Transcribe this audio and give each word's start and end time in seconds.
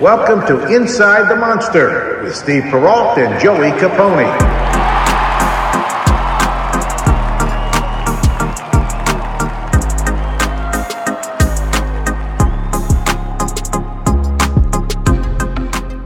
Welcome 0.00 0.46
to 0.46 0.72
Inside 0.72 1.28
the 1.28 1.34
Monster 1.34 2.22
with 2.22 2.36
Steve 2.36 2.62
Perrault 2.70 3.18
and 3.18 3.40
Joey 3.40 3.72
Capone. 3.80 4.28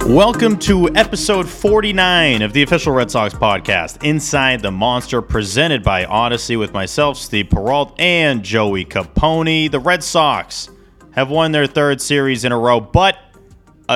Welcome 0.09 0.59
to 0.61 0.89
episode 0.95 1.47
49 1.47 2.41
of 2.41 2.55
the 2.55 2.63
official 2.63 2.95
Red 2.95 3.11
Sox 3.11 3.35
podcast, 3.35 4.03
Inside 4.03 4.63
the 4.63 4.71
Monster, 4.71 5.21
presented 5.21 5.83
by 5.83 6.07
Audacy 6.07 6.59
with 6.59 6.73
myself, 6.73 7.19
Steve 7.19 7.51
Perrault, 7.51 7.95
and 7.99 8.43
Joey 8.43 8.87
Capone. 8.87 9.71
The 9.71 9.81
Red 9.81 10.03
Sox 10.03 10.71
have 11.11 11.29
won 11.29 11.53
their 11.53 11.67
third 11.67 12.01
series 12.01 12.47
in 12.47 12.53
a 12.53 12.59
row, 12.59 12.81
but 12.81 13.19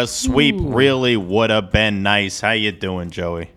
a 0.02 0.06
sweep 0.06 0.56
really 0.58 1.16
would 1.16 1.50
have 1.50 1.70
been 1.70 2.02
nice. 2.02 2.40
How 2.40 2.52
you 2.52 2.72
doing, 2.72 3.10
Joey? 3.10 3.50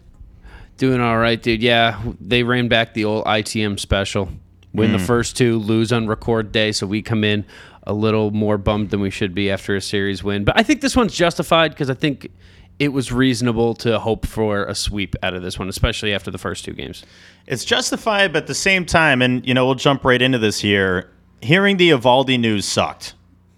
Doing 0.78 1.02
all 1.02 1.18
right, 1.18 1.42
dude. 1.42 1.62
Yeah, 1.62 2.02
they 2.22 2.44
ran 2.44 2.70
back 2.70 2.94
the 2.94 3.06
old 3.06 3.26
ITM 3.26 3.80
special. 3.80 4.30
Win 4.74 4.92
the 4.92 5.00
hmm. 5.00 5.06
first 5.06 5.36
two, 5.36 5.58
lose 5.58 5.92
on 5.92 6.08
record 6.08 6.52
day, 6.52 6.72
so 6.72 6.86
we 6.86 7.02
come 7.02 7.24
in 7.24 7.44
a 7.84 7.94
little 7.94 8.32
more 8.32 8.58
bummed 8.58 8.92
than 8.92 9.02
we 9.02 9.10
should 9.10 9.34
be 9.34 9.50
after 9.50 9.76
a 9.76 9.82
series 9.82 10.24
win. 10.24 10.44
But 10.44 10.58
I 10.58 10.64
think 10.64 10.82
this 10.82 10.96
one's 10.96 11.16
justified 11.16 11.72
because 11.72 11.90
I 11.90 11.96
think 11.96 12.32
it 12.78 12.90
was 12.90 13.12
reasonable 13.12 13.74
to 13.76 14.00
hope 14.00 14.26
for 14.26 14.66
a 14.66 14.76
sweep 14.76 15.16
out 15.24 15.34
of 15.34 15.42
this 15.42 15.60
one, 15.60 15.68
especially 15.68 16.14
after 16.14 16.32
the 16.32 16.38
first 16.38 16.64
two 16.64 16.74
games. 16.74 17.04
It's 17.48 17.66
justified, 17.66 18.32
but 18.32 18.44
at 18.44 18.48
the 18.48 18.56
same 18.56 18.86
time, 18.86 19.22
and 19.22 19.46
you 19.46 19.54
know, 19.54 19.66
we'll 19.66 19.76
jump 19.76 20.06
right 20.06 20.22
into 20.22 20.38
this 20.38 20.60
here. 20.60 21.10
Hearing 21.42 21.78
the 21.78 21.90
Eovaldi 21.90 22.40
news 22.40 22.66
sucked. 22.66 23.16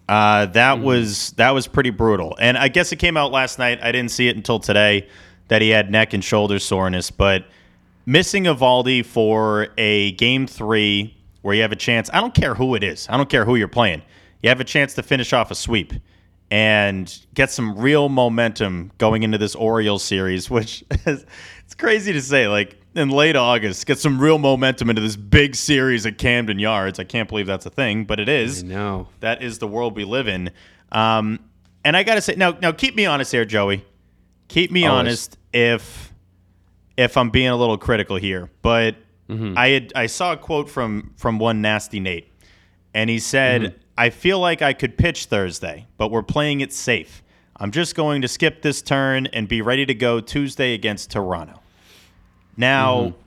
Uh, 0.09 0.45
that 0.47 0.80
was 0.80 1.31
that 1.31 1.52
was 1.52 1.67
pretty 1.67 1.89
brutal, 1.89 2.35
and 2.39 2.57
I 2.57 2.67
guess 2.67 2.91
it 2.91 2.97
came 2.97 3.16
out 3.16 3.31
last 3.31 3.59
night. 3.59 3.80
I 3.81 3.91
didn't 3.91 4.11
see 4.11 4.27
it 4.27 4.35
until 4.35 4.59
today 4.59 5.07
that 5.47 5.61
he 5.61 5.69
had 5.69 5.89
neck 5.89 6.13
and 6.13 6.23
shoulder 6.23 6.59
soreness, 6.59 7.11
but 7.11 7.45
missing 8.05 8.45
Eovaldi 8.45 9.05
for 9.05 9.69
a 9.77 10.11
game 10.13 10.47
three 10.47 11.16
where 11.41 11.55
you 11.55 11.61
have 11.61 11.72
a 11.72 11.77
chance. 11.77 12.09
I 12.13 12.19
don't 12.19 12.33
care 12.33 12.55
who 12.55 12.75
it 12.75 12.83
is. 12.83 13.07
I 13.09 13.17
don't 13.17 13.29
care 13.29 13.45
who 13.45 13.55
you're 13.55 13.67
playing. 13.67 14.02
You 14.44 14.49
have 14.49 14.59
a 14.59 14.66
chance 14.66 14.94
to 14.95 15.03
finish 15.03 15.33
off 15.33 15.52
a 15.52 15.55
sweep 15.55 15.94
and 16.49 17.17
get 17.33 17.52
some 17.52 17.77
real 17.77 18.09
momentum 18.09 18.91
going 18.97 19.23
into 19.23 19.38
this 19.38 19.55
Orioles 19.55 20.03
series, 20.03 20.49
which 20.49 20.83
is, 21.05 21.25
it's 21.66 21.75
crazy 21.75 22.13
to 22.13 22.22
say. 22.22 22.47
Like 22.47 22.80
in 22.95 23.09
late 23.09 23.36
August, 23.36 23.86
get 23.86 24.00
some 24.00 24.20
real 24.20 24.38
momentum 24.38 24.89
into 24.89 25.02
this 25.02 25.16
big 25.16 25.56
series 25.56 26.06
at 26.06 26.17
Camden 26.17 26.59
Yards. 26.59 27.00
I 27.00 27.03
can't 27.03 27.30
believe 27.30 27.47
that's 27.47 27.66
a 27.66 27.70
thing, 27.70 28.06
but 28.06 28.20
it 28.20 28.28
is. 28.30 28.64
I 28.64 28.67
know. 28.67 29.08
That 29.22 29.42
is 29.42 29.59
the 29.59 29.67
world 29.67 29.95
we 29.95 30.03
live 30.03 30.28
in. 30.28 30.52
Um, 30.92 31.39
and 31.86 31.95
I 31.95 32.03
got 32.03 32.16
to 32.16 32.22
say, 32.22 32.36
now, 32.36 32.52
now 32.62 32.72
keep 32.72 32.95
me 32.95 33.06
honest 33.06 33.31
here, 33.31 33.45
Joey. 33.45 33.86
Keep 34.50 34.72
me 34.72 34.85
Always. 34.85 35.00
honest 35.00 35.38
if 35.53 36.13
if 36.97 37.16
I'm 37.16 37.30
being 37.30 37.47
a 37.47 37.56
little 37.56 37.78
critical 37.78 38.18
here, 38.18 38.50
but 38.62 38.96
Mm-hmm. 39.30 39.57
I 39.57 39.68
had 39.69 39.94
I 39.96 40.07
saw 40.07 40.34
a 40.34 40.38
quote 40.38 40.69
from 40.69 41.13
from 41.16 41.40
one 41.40 41.62
nasty 41.62 42.01
Nate, 42.01 42.28
and 42.94 43.09
he 43.09 43.18
said, 43.18 43.62
Mm-hmm. 43.62 43.78
"I 43.97 44.09
feel 44.09 44.40
like 44.41 44.62
I 44.62 44.74
could 44.74 44.97
pitch 44.97 45.25
Thursday, 45.28 45.88
but 45.97 46.12
we're 46.12 46.22
playing 46.22 46.59
it 46.59 46.74
safe. 46.74 47.24
I'm 47.56 47.72
just 47.72 47.96
going 47.96 48.24
to 48.24 48.28
skip 48.28 48.62
this 48.62 48.81
turn 48.81 49.28
and 49.28 49.47
be 49.47 49.62
ready 49.62 49.85
to 49.85 49.94
go 49.94 50.19
Tuesday 50.19 50.74
against 50.74 51.12
Toronto." 51.12 51.60
Now, 52.57 52.95
Mm-hmm. 53.00 53.17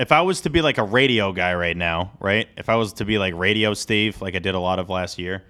if 0.00 0.12
I 0.12 0.22
was 0.22 0.40
to 0.42 0.50
be 0.50 0.60
like 0.62 0.78
a 0.78 0.82
radio 0.82 1.32
guy 1.32 1.54
right 1.54 1.76
now, 1.76 2.12
right? 2.20 2.48
If 2.56 2.68
I 2.68 2.76
was 2.76 2.94
to 2.94 3.04
be 3.04 3.18
like 3.18 3.34
Radio 3.34 3.74
Steve, 3.74 4.20
like 4.22 4.34
I 4.34 4.38
did 4.40 4.54
a 4.54 4.60
lot 4.60 4.78
of 4.78 4.88
last 4.90 5.18
year, 5.18 5.42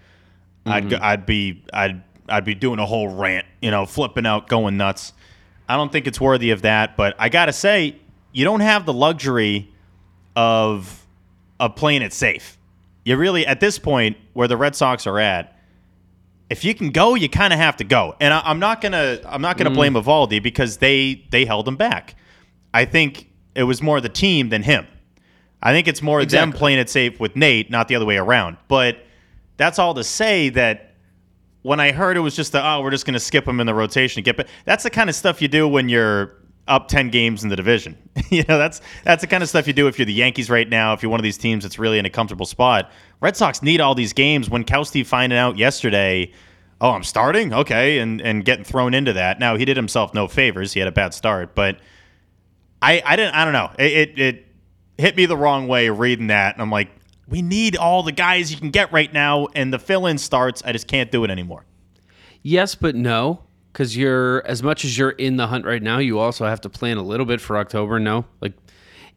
I'd 0.66 0.88
go, 0.90 0.98
I'd 1.00 1.26
be 1.26 1.62
I'd 1.72 2.02
I'd 2.28 2.44
be 2.44 2.54
doing 2.54 2.78
a 2.78 2.86
whole 2.86 3.08
rant, 3.08 3.46
you 3.60 3.70
know, 3.70 3.84
flipping 3.86 4.24
out, 4.26 4.48
going 4.48 4.76
nuts. 4.76 5.12
I 5.68 5.76
don't 5.76 5.90
think 5.92 6.06
it's 6.06 6.20
worthy 6.20 6.50
of 6.50 6.62
that, 6.62 6.96
but 6.96 7.14
I 7.18 7.28
gotta 7.28 7.52
say, 7.52 7.96
you 8.32 8.44
don't 8.44 8.60
have 8.60 8.84
the 8.86 8.92
luxury 8.92 9.70
of 10.36 11.04
of 11.60 11.76
playing 11.76 12.02
it 12.02 12.12
safe. 12.12 12.58
You 13.04 13.16
really 13.16 13.46
at 13.46 13.60
this 13.60 13.78
point 13.78 14.16
where 14.32 14.48
the 14.48 14.56
Red 14.56 14.74
Sox 14.74 15.06
are 15.06 15.18
at, 15.18 15.56
if 16.50 16.64
you 16.64 16.74
can 16.74 16.90
go, 16.90 17.14
you 17.14 17.28
kind 17.28 17.52
of 17.52 17.58
have 17.58 17.76
to 17.76 17.84
go. 17.84 18.16
And 18.20 18.32
I, 18.34 18.40
I'm 18.44 18.58
not 18.58 18.80
gonna 18.80 19.20
I'm 19.26 19.42
not 19.42 19.56
gonna 19.58 19.70
blame 19.70 19.94
Eovaldi 19.94 20.42
because 20.42 20.78
they 20.78 21.24
they 21.30 21.44
held 21.44 21.68
him 21.68 21.76
back. 21.76 22.14
I 22.74 22.84
think 22.84 23.30
it 23.54 23.62
was 23.62 23.80
more 23.80 24.00
the 24.00 24.10
team 24.10 24.50
than 24.50 24.62
him. 24.62 24.86
I 25.62 25.72
think 25.72 25.88
it's 25.88 26.02
more 26.02 26.22
them 26.26 26.52
playing 26.52 26.78
it 26.78 26.90
safe 26.90 27.18
with 27.18 27.36
Nate, 27.36 27.70
not 27.70 27.88
the 27.88 27.94
other 27.94 28.04
way 28.04 28.18
around. 28.18 28.58
But 28.68 28.98
that's 29.56 29.78
all 29.78 29.94
to 29.94 30.04
say 30.04 30.50
that 30.50 30.94
when 31.62 31.80
I 31.80 31.92
heard 31.92 32.18
it 32.18 32.20
was 32.20 32.36
just 32.36 32.52
the 32.52 32.62
oh 32.62 32.82
we're 32.82 32.90
just 32.90 33.06
going 33.06 33.14
to 33.14 33.20
skip 33.20 33.48
him 33.48 33.60
in 33.60 33.66
the 33.66 33.72
rotation 33.72 34.16
to 34.16 34.22
get 34.22 34.36
but 34.36 34.48
that's 34.66 34.82
the 34.82 34.90
kind 34.90 35.08
of 35.08 35.16
stuff 35.16 35.40
you 35.40 35.48
do 35.48 35.66
when 35.66 35.88
you're 35.88 36.34
up 36.68 36.88
10 36.88 37.10
games 37.10 37.42
in 37.42 37.48
the 37.50 37.56
division. 37.56 37.96
you 38.30 38.42
know, 38.48 38.58
that's 38.58 38.80
that's 39.04 39.20
the 39.20 39.26
kind 39.26 39.42
of 39.42 39.48
stuff 39.48 39.66
you 39.66 39.72
do 39.72 39.86
if 39.86 39.98
you're 39.98 40.06
the 40.06 40.12
Yankees 40.12 40.50
right 40.50 40.68
now, 40.68 40.92
if 40.92 41.02
you're 41.02 41.10
one 41.10 41.20
of 41.20 41.24
these 41.24 41.38
teams 41.38 41.62
that's 41.62 41.78
really 41.78 41.98
in 41.98 42.04
a 42.04 42.10
comfortable 42.10 42.46
spot. 42.46 42.90
Red 43.20 43.36
Sox 43.36 43.62
need 43.62 43.80
all 43.80 43.94
these 43.94 44.12
games 44.12 44.48
Winckowski 44.48 45.06
finding 45.06 45.38
out 45.38 45.56
yesterday, 45.56 46.32
oh, 46.80 46.90
I'm 46.90 47.04
starting? 47.04 47.54
Okay, 47.54 47.98
and 47.98 48.20
and 48.20 48.44
getting 48.44 48.64
thrown 48.64 48.94
into 48.94 49.12
that. 49.12 49.38
Now, 49.38 49.56
he 49.56 49.64
did 49.64 49.76
himself 49.76 50.12
no 50.12 50.26
favors. 50.26 50.72
He 50.72 50.80
had 50.80 50.88
a 50.88 50.92
bad 50.92 51.14
start, 51.14 51.54
but 51.54 51.78
I 52.84 53.02
I 53.04 53.16
didn't 53.16 53.34
I 53.34 53.44
don't 53.44 53.52
know. 53.52 53.70
It 53.78 53.92
it, 53.92 54.18
it 54.18 54.46
hit 54.98 55.16
me 55.16 55.26
the 55.26 55.36
wrong 55.36 55.68
way 55.68 55.88
reading 55.90 56.28
that 56.28 56.54
and 56.54 56.62
I'm 56.62 56.70
like 56.70 56.90
we 57.28 57.42
need 57.42 57.76
all 57.76 58.02
the 58.02 58.12
guys 58.12 58.50
you 58.50 58.58
can 58.58 58.70
get 58.70 58.92
right 58.92 59.12
now, 59.12 59.48
and 59.54 59.72
the 59.72 59.78
fill-in 59.78 60.18
starts. 60.18 60.62
I 60.64 60.72
just 60.72 60.86
can't 60.86 61.10
do 61.10 61.24
it 61.24 61.30
anymore. 61.30 61.64
Yes, 62.42 62.74
but 62.74 62.94
no, 62.94 63.44
because 63.72 63.96
you're 63.96 64.46
as 64.46 64.62
much 64.62 64.84
as 64.84 64.98
you're 64.98 65.10
in 65.10 65.36
the 65.36 65.46
hunt 65.46 65.64
right 65.64 65.82
now, 65.82 65.98
you 65.98 66.18
also 66.18 66.44
have 66.44 66.60
to 66.62 66.68
plan 66.68 66.98
a 66.98 67.02
little 67.02 67.26
bit 67.26 67.40
for 67.40 67.56
October. 67.56 67.98
No, 67.98 68.26
like 68.40 68.52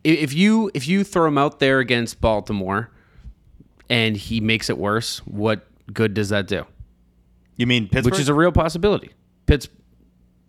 if 0.03 0.33
you 0.33 0.71
if 0.73 0.87
you 0.87 1.03
throw 1.03 1.27
him 1.27 1.37
out 1.37 1.59
there 1.59 1.79
against 1.79 2.21
Baltimore 2.21 2.89
and 3.89 4.15
he 4.15 4.39
makes 4.39 4.69
it 4.69 4.77
worse, 4.77 5.19
what 5.25 5.67
good 5.91 6.13
does 6.13 6.29
that 6.29 6.47
do? 6.47 6.65
You 7.57 7.67
mean 7.67 7.89
Pittsburgh? 7.89 8.13
Which 8.13 8.21
is 8.21 8.29
a 8.29 8.33
real 8.33 8.51
possibility. 8.51 9.11
Pitts. 9.45 9.67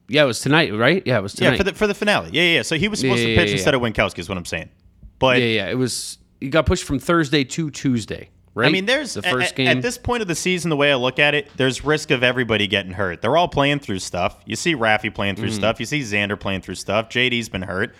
Yeah, 0.08 0.22
it 0.24 0.26
was 0.26 0.40
tonight, 0.40 0.74
right? 0.74 1.02
Yeah, 1.06 1.18
it 1.18 1.22
was 1.22 1.34
tonight. 1.34 1.50
yeah 1.52 1.56
for 1.58 1.64
the 1.64 1.74
for 1.74 1.86
the 1.86 1.94
finale. 1.94 2.30
Yeah, 2.32 2.42
yeah. 2.42 2.54
yeah. 2.56 2.62
So 2.62 2.76
he 2.76 2.88
was 2.88 3.00
supposed 3.00 3.20
Yeah, 3.22 3.28
to 3.28 3.36
pitch 3.36 3.48
yeah, 3.50 3.54
instead 3.56 3.74
of 3.74 3.80
Winckowski. 3.82 4.18
Is 4.20 4.28
what 4.28 4.38
I'm 4.38 4.44
saying. 4.44 4.70
But 5.18 5.40
yeah, 5.40 5.46
yeah. 5.46 5.70
It 5.70 5.74
was. 5.76 6.18
He 6.40 6.48
got 6.50 6.66
pushed 6.66 6.84
from 6.84 6.98
Thursday 6.98 7.44
to 7.44 7.70
Tuesday. 7.70 8.30
Right. 8.54 8.66
I 8.68 8.70
mean, 8.70 8.86
there's 8.86 9.14
the 9.14 9.22
first 9.22 9.54
game. 9.54 9.68
at 9.68 9.82
this 9.82 9.98
point 9.98 10.20
of 10.22 10.26
the 10.28 10.34
season. 10.34 10.70
The 10.70 10.76
way 10.76 10.90
I 10.90 10.94
look 10.96 11.18
at 11.20 11.34
it, 11.34 11.48
there's 11.56 11.84
risk 11.84 12.10
of 12.10 12.22
everybody 12.24 12.66
getting 12.66 12.92
hurt. 12.92 13.22
They're 13.22 13.36
all 13.36 13.46
playing 13.48 13.80
through 13.80 14.00
stuff. 14.00 14.40
You 14.46 14.56
see 14.56 14.74
Raffy 14.74 15.14
playing 15.14 15.36
through 15.36 15.50
Mm. 15.50 15.54
stuff. 15.54 15.78
You 15.80 15.86
see 15.86 16.00
Xander 16.00 16.38
playing 16.38 16.62
through 16.62 16.74
stuff. 16.76 17.08
JD's 17.08 17.48
been 17.48 17.62
hurt. 17.62 17.94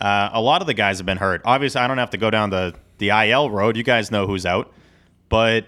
Uh, 0.00 0.28
a 0.32 0.40
lot 0.40 0.60
of 0.60 0.66
the 0.66 0.74
guys 0.74 0.98
have 0.98 1.06
been 1.06 1.16
hurt. 1.16 1.40
Obviously, 1.44 1.80
I 1.80 1.88
don't 1.88 1.98
have 1.98 2.10
to 2.10 2.16
go 2.18 2.30
down 2.30 2.50
the 2.50 2.74
the 2.98 3.08
IL 3.10 3.50
road. 3.50 3.76
You 3.76 3.82
guys 3.82 4.10
know 4.12 4.26
who's 4.26 4.44
out, 4.46 4.72
but 5.28 5.66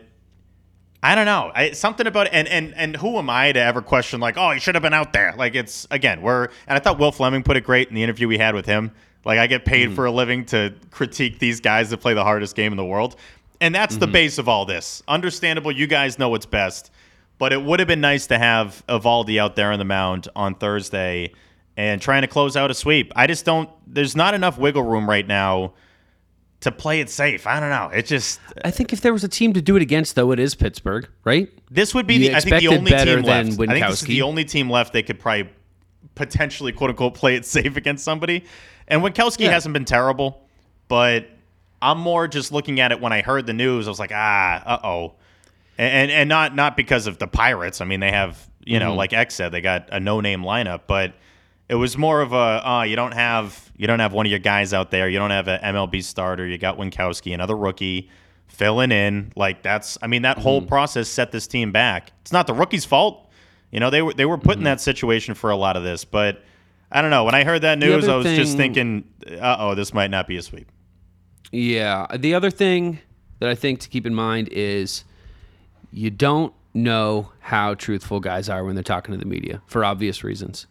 I 1.02 1.14
don't 1.14 1.26
know. 1.26 1.52
I, 1.54 1.72
something 1.72 2.06
about 2.06 2.28
and 2.32 2.48
and 2.48 2.74
and 2.74 2.96
who 2.96 3.18
am 3.18 3.30
I 3.30 3.52
to 3.52 3.60
ever 3.60 3.82
question 3.82 4.20
like, 4.20 4.36
oh, 4.36 4.50
he 4.50 4.60
should 4.60 4.74
have 4.74 4.82
been 4.82 4.94
out 4.94 5.12
there? 5.12 5.34
Like 5.36 5.54
it's 5.54 5.86
again, 5.90 6.22
we're 6.22 6.44
and 6.66 6.76
I 6.76 6.78
thought 6.78 6.98
Will 6.98 7.12
Flemming 7.12 7.42
put 7.42 7.56
it 7.56 7.62
great 7.64 7.88
in 7.88 7.94
the 7.94 8.02
interview 8.02 8.28
we 8.28 8.38
had 8.38 8.54
with 8.54 8.66
him. 8.66 8.92
Like 9.24 9.38
I 9.38 9.46
get 9.46 9.64
paid 9.64 9.88
mm-hmm. 9.88 9.94
for 9.94 10.06
a 10.06 10.10
living 10.10 10.44
to 10.46 10.74
critique 10.90 11.38
these 11.38 11.60
guys 11.60 11.90
that 11.90 11.98
play 11.98 12.14
the 12.14 12.24
hardest 12.24 12.56
game 12.56 12.72
in 12.72 12.76
the 12.76 12.84
world, 12.84 13.16
and 13.60 13.74
that's 13.74 13.96
the 13.96 14.06
mm-hmm. 14.06 14.12
base 14.12 14.38
of 14.38 14.48
all 14.48 14.64
this. 14.64 15.02
Understandable, 15.06 15.72
you 15.72 15.86
guys 15.86 16.18
know 16.18 16.28
what's 16.28 16.46
best, 16.46 16.90
but 17.38 17.52
it 17.52 17.62
would 17.62 17.80
have 17.80 17.88
been 17.88 18.00
nice 18.00 18.26
to 18.28 18.38
have 18.38 18.82
Eovaldi 18.88 19.38
out 19.38 19.56
there 19.56 19.72
on 19.72 19.78
the 19.78 19.84
mound 19.84 20.28
on 20.34 20.54
Thursday 20.54 21.32
and 21.76 22.00
trying 22.00 22.22
to 22.22 22.28
close 22.28 22.56
out 22.56 22.70
a 22.70 22.74
sweep. 22.74 23.12
I 23.14 23.26
just 23.26 23.44
don't. 23.44 23.68
There's 23.86 24.16
not 24.16 24.34
enough 24.34 24.58
wiggle 24.58 24.82
room 24.82 25.08
right 25.08 25.26
now 25.26 25.74
to 26.60 26.72
play 26.72 27.00
it 27.00 27.10
safe. 27.10 27.46
I 27.46 27.60
don't 27.60 27.70
know. 27.70 27.90
It 27.96 28.06
just 28.06 28.40
I 28.64 28.70
think 28.70 28.92
if 28.92 29.00
there 29.02 29.12
was 29.12 29.24
a 29.24 29.28
team 29.28 29.52
to 29.52 29.62
do 29.62 29.76
it 29.76 29.82
against, 29.82 30.14
though, 30.14 30.32
it 30.32 30.38
is 30.38 30.54
Pittsburgh, 30.54 31.08
right? 31.24 31.48
This 31.70 31.94
would 31.94 32.06
be 32.06 32.14
You 32.14 32.30
the 32.30 32.36
I 32.36 32.40
think 32.40 32.60
the 32.60 32.68
only 32.68 32.90
team 32.90 33.22
than 33.22 33.22
left. 33.24 33.60
I 33.70 33.74
think 33.74 33.86
this 33.86 34.02
is 34.02 34.02
Winckowski. 34.02 34.06
the 34.08 34.22
only 34.22 34.44
team 34.44 34.70
left 34.70 34.92
they 34.92 35.02
could 35.02 35.18
probably 35.20 35.50
potentially 36.14 36.72
quote 36.72 36.90
unquote 36.90 37.14
play 37.14 37.36
it 37.36 37.44
safe 37.44 37.76
against 37.76 38.04
somebody. 38.04 38.44
And 38.88 39.02
Winckowski 39.02 39.40
Yeah. 39.40 39.50
hasn't 39.50 39.72
been 39.72 39.84
terrible, 39.84 40.40
but 40.88 41.26
I'm 41.82 41.98
more 41.98 42.26
just 42.26 42.52
looking 42.52 42.80
at 42.80 42.90
it 42.92 43.00
when 43.00 43.12
I 43.12 43.20
heard 43.22 43.46
the 43.46 43.52
news. 43.52 43.86
I 43.86 43.90
was 43.90 43.98
like, 43.98 44.12
ah, 44.14 44.62
uh 44.64 44.78
oh, 44.86 45.14
and 45.76 46.10
and 46.10 46.28
not 46.28 46.54
not 46.54 46.76
because 46.76 47.06
of 47.06 47.18
the 47.18 47.26
Pirates. 47.26 47.80
I 47.80 47.84
mean, 47.84 48.00
they 48.00 48.12
have 48.12 48.48
you 48.64 48.80
know, 48.80 48.94
like 48.94 49.12
X 49.12 49.34
said, 49.34 49.52
they 49.52 49.60
got 49.60 49.90
a 49.92 50.00
no 50.00 50.20
name 50.20 50.42
lineup, 50.42 50.82
but 50.88 51.12
it 51.68 51.74
was 51.74 51.96
more 51.98 52.20
of 52.22 52.32
a 52.32 52.62
oh, 52.64 52.82
you 52.82 52.96
don't 52.96 53.12
have 53.14 53.65
you 53.76 53.86
don't 53.86 54.00
have 54.00 54.12
one 54.12 54.26
of 54.26 54.30
your 54.30 54.38
guys 54.38 54.72
out 54.72 54.90
there. 54.90 55.08
You 55.08 55.18
don't 55.18 55.30
have 55.30 55.48
an 55.48 55.60
MLB 55.60 56.02
starter. 56.02 56.46
You 56.46 56.58
got 56.58 56.78
Winckowski, 56.78 57.34
another 57.34 57.56
rookie 57.56 58.10
filling 58.46 58.92
in. 58.92 59.32
Like 59.36 59.62
that's 59.62 59.98
I 60.02 60.06
mean 60.06 60.22
that 60.22 60.38
whole 60.38 60.62
process 60.62 61.08
set 61.08 61.32
this 61.32 61.46
team 61.46 61.72
back. 61.72 62.12
It's 62.22 62.32
not 62.32 62.46
the 62.46 62.54
rookie's 62.54 62.84
fault. 62.84 63.30
You 63.70 63.80
know 63.80 63.90
they 63.90 64.02
were 64.02 64.14
they 64.14 64.24
were 64.24 64.38
put 64.38 64.56
in 64.56 64.64
that 64.64 64.80
situation 64.80 65.34
for 65.34 65.50
a 65.50 65.56
lot 65.56 65.76
of 65.76 65.82
this, 65.82 66.04
but 66.04 66.42
I 66.90 67.02
don't 67.02 67.10
know. 67.10 67.24
When 67.24 67.34
I 67.34 67.44
heard 67.44 67.62
that 67.62 67.78
news, 67.78 68.08
I 68.08 68.16
was 68.16 68.26
just 68.26 68.56
thinking, 68.56 69.04
uh 69.40 69.56
oh, 69.58 69.74
this 69.74 69.92
might 69.92 70.10
not 70.10 70.26
be 70.26 70.36
a 70.36 70.42
sweep. 70.42 70.70
Yeah. 71.52 72.06
The 72.16 72.34
other 72.34 72.50
thing 72.50 73.00
that 73.40 73.48
I 73.48 73.54
think 73.54 73.80
to 73.80 73.88
keep 73.88 74.06
in 74.06 74.14
mind 74.14 74.48
is 74.50 75.04
you 75.92 76.10
don't 76.10 76.52
know 76.74 77.32
how 77.40 77.74
truthful 77.74 78.20
guys 78.20 78.48
are 78.48 78.64
when 78.64 78.74
they're 78.74 78.84
talking 78.84 79.12
to 79.12 79.18
the 79.18 79.26
media 79.26 79.62
for 79.66 79.84
obvious 79.84 80.22
reasons. 80.22 80.66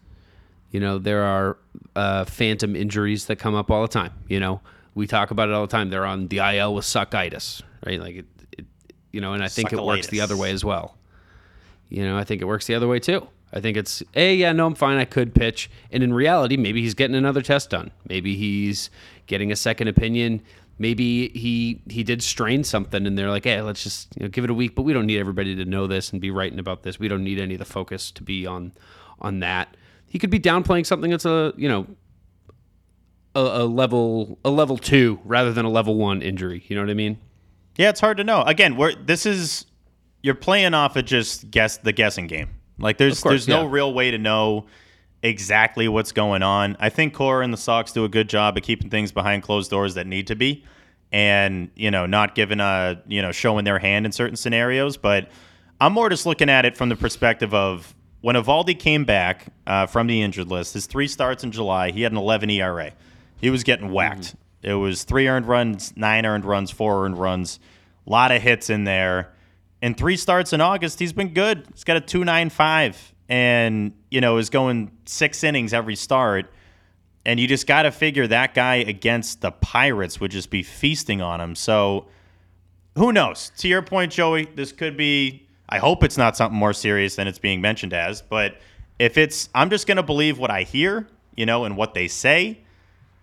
You 0.76 0.80
know, 0.80 0.98
there 0.98 1.22
are 1.22 1.56
uh, 1.94 2.26
phantom 2.26 2.76
injuries 2.76 3.24
that 3.28 3.36
come 3.36 3.54
up 3.54 3.70
all 3.70 3.80
the 3.80 3.88
time. 3.88 4.12
You 4.28 4.38
know, 4.38 4.60
we 4.94 5.06
talk 5.06 5.30
about 5.30 5.48
it 5.48 5.54
all 5.54 5.62
the 5.62 5.72
time. 5.72 5.88
They're 5.88 6.04
on 6.04 6.28
the 6.28 6.36
IL 6.36 6.74
with 6.74 6.84
suckitis, 6.84 7.62
right? 7.86 7.98
Like, 7.98 8.16
it, 8.16 8.26
it, 8.58 8.66
you 9.10 9.22
know, 9.22 9.32
and 9.32 9.42
I 9.42 9.48
think 9.48 9.72
it 9.72 9.82
works 9.82 10.08
the 10.08 10.20
other 10.20 10.36
way 10.36 10.50
as 10.50 10.66
well. 10.66 10.98
You 11.88 12.04
know, 12.04 12.18
I 12.18 12.24
think 12.24 12.42
it 12.42 12.44
works 12.44 12.66
the 12.66 12.74
other 12.74 12.86
way 12.86 13.00
too. 13.00 13.26
I 13.54 13.60
think 13.60 13.78
it's, 13.78 14.02
hey, 14.12 14.34
yeah, 14.34 14.52
no, 14.52 14.66
I'm 14.66 14.74
fine. 14.74 14.98
I 14.98 15.06
could 15.06 15.34
pitch. 15.34 15.70
And 15.90 16.02
in 16.02 16.12
reality, 16.12 16.58
maybe 16.58 16.82
he's 16.82 16.92
getting 16.92 17.16
another 17.16 17.40
test 17.40 17.70
done. 17.70 17.90
Maybe 18.06 18.36
he's 18.36 18.90
getting 19.26 19.50
a 19.50 19.56
second 19.56 19.88
opinion. 19.88 20.42
Maybe 20.78 21.30
he 21.30 21.80
he 21.88 22.04
did 22.04 22.22
strain 22.22 22.64
something, 22.64 23.06
and 23.06 23.16
they're 23.16 23.30
like, 23.30 23.44
hey, 23.44 23.62
let's 23.62 23.82
just 23.82 24.14
you 24.14 24.24
know, 24.24 24.28
give 24.28 24.44
it 24.44 24.50
a 24.50 24.54
week. 24.54 24.74
But 24.74 24.82
we 24.82 24.92
don't 24.92 25.06
need 25.06 25.20
everybody 25.20 25.56
to 25.56 25.64
know 25.64 25.86
this 25.86 26.12
and 26.12 26.20
be 26.20 26.30
writing 26.30 26.58
about 26.58 26.82
this. 26.82 26.98
We 26.98 27.08
don't 27.08 27.24
need 27.24 27.40
any 27.40 27.54
of 27.54 27.60
the 27.60 27.64
focus 27.64 28.10
to 28.10 28.22
be 28.22 28.46
on 28.46 28.72
on 29.22 29.40
that. 29.40 29.74
He 30.08 30.18
could 30.18 30.30
be 30.30 30.40
downplaying 30.40 30.86
something 30.86 31.10
that's 31.10 31.24
a 31.24 31.52
you 31.56 31.68
know 31.68 31.86
a, 33.34 33.40
a 33.40 33.64
level 33.64 34.38
a 34.44 34.50
level 34.50 34.78
two 34.78 35.20
rather 35.24 35.52
than 35.52 35.64
a 35.64 35.70
level 35.70 35.96
one 35.96 36.22
injury. 36.22 36.64
You 36.68 36.76
know 36.76 36.82
what 36.82 36.90
I 36.90 36.94
mean? 36.94 37.18
Yeah, 37.76 37.90
it's 37.90 38.00
hard 38.00 38.16
to 38.16 38.24
know. 38.24 38.42
Again, 38.42 38.76
we're 38.76 38.94
this 38.94 39.26
is 39.26 39.66
you're 40.22 40.34
playing 40.34 40.74
off 40.74 40.96
of 40.96 41.04
just 41.04 41.50
guess 41.50 41.76
the 41.76 41.92
guessing 41.92 42.26
game. 42.26 42.50
Like 42.78 42.98
there's 42.98 43.22
course, 43.22 43.32
there's 43.32 43.48
no 43.48 43.66
real 43.66 43.92
way 43.92 44.10
to 44.10 44.18
know 44.18 44.66
exactly 45.22 45.88
what's 45.88 46.12
going 46.12 46.42
on. 46.42 46.76
I 46.80 46.88
think 46.88 47.14
Cora 47.14 47.44
and 47.44 47.52
the 47.52 47.58
Sox 47.58 47.92
do 47.92 48.04
a 48.04 48.08
good 48.08 48.28
job 48.28 48.56
of 48.56 48.62
keeping 48.62 48.90
things 48.90 49.12
behind 49.12 49.42
closed 49.42 49.70
doors 49.70 49.94
that 49.94 50.06
need 50.06 50.26
to 50.28 50.36
be, 50.36 50.64
and 51.12 51.70
you 51.74 51.90
know 51.90 52.06
not 52.06 52.34
giving 52.34 52.60
a 52.60 53.02
you 53.06 53.22
know 53.22 53.32
showing 53.32 53.64
their 53.64 53.78
hand 53.78 54.06
in 54.06 54.12
certain 54.12 54.36
scenarios. 54.36 54.96
But 54.96 55.28
I'm 55.80 55.92
more 55.92 56.08
just 56.08 56.26
looking 56.26 56.48
at 56.50 56.64
it 56.64 56.76
from 56.76 56.88
the 56.88 56.96
perspective 56.96 57.54
of 57.54 57.94
when 58.26 58.34
Eovaldi 58.34 58.76
came 58.76 59.04
back 59.04 59.46
uh, 59.68 59.86
from 59.86 60.08
the 60.08 60.20
injured 60.20 60.48
list. 60.48 60.74
His 60.74 60.86
three 60.86 61.06
starts 61.06 61.44
in 61.44 61.52
July, 61.52 61.92
he 61.92 62.02
had 62.02 62.10
an 62.10 62.18
11 62.18 62.50
ERA. 62.50 62.90
He 63.40 63.50
was 63.50 63.62
getting 63.62 63.92
whacked. 63.92 64.34
It 64.62 64.74
was 64.74 65.04
three 65.04 65.28
earned 65.28 65.46
runs, 65.46 65.96
nine 65.96 66.26
earned 66.26 66.44
runs, 66.44 66.72
four 66.72 67.04
earned 67.04 67.20
runs, 67.20 67.60
a 68.04 68.10
lot 68.10 68.32
of 68.32 68.42
hits 68.42 68.68
in 68.68 68.82
there. 68.82 69.32
In 69.80 69.94
three 69.94 70.16
starts 70.16 70.52
in 70.52 70.60
August, 70.60 70.98
he's 70.98 71.12
been 71.12 71.34
good. 71.34 71.68
He's 71.72 71.84
got 71.84 71.98
a 71.98 72.00
295 72.00 73.14
and, 73.28 73.92
you 74.10 74.20
know, 74.20 74.38
is 74.38 74.50
going 74.50 74.90
six 75.04 75.44
innings 75.44 75.72
every 75.72 75.94
start. 75.94 76.52
And 77.24 77.38
you 77.38 77.46
just 77.46 77.68
got 77.68 77.82
to 77.82 77.92
figure 77.92 78.26
that 78.26 78.54
guy 78.54 78.76
against 78.76 79.40
the 79.40 79.52
Pirates 79.52 80.18
would 80.18 80.32
just 80.32 80.50
be 80.50 80.64
feasting 80.64 81.22
on 81.22 81.40
him. 81.40 81.54
So 81.54 82.08
who 82.96 83.12
knows? 83.12 83.52
To 83.58 83.68
your 83.68 83.82
point, 83.82 84.10
Joey, 84.10 84.46
this 84.56 84.72
could 84.72 84.96
be. 84.96 85.45
I 85.68 85.78
hope 85.78 86.04
it's 86.04 86.16
not 86.16 86.36
something 86.36 86.58
more 86.58 86.72
serious 86.72 87.16
than 87.16 87.26
it's 87.26 87.38
being 87.38 87.60
mentioned 87.60 87.92
as. 87.92 88.22
But 88.22 88.58
if 88.98 89.18
it's, 89.18 89.48
I'm 89.54 89.70
just 89.70 89.86
going 89.86 89.96
to 89.96 90.02
believe 90.02 90.38
what 90.38 90.50
I 90.50 90.62
hear, 90.62 91.06
you 91.36 91.46
know, 91.46 91.64
and 91.64 91.76
what 91.76 91.94
they 91.94 92.08
say, 92.08 92.60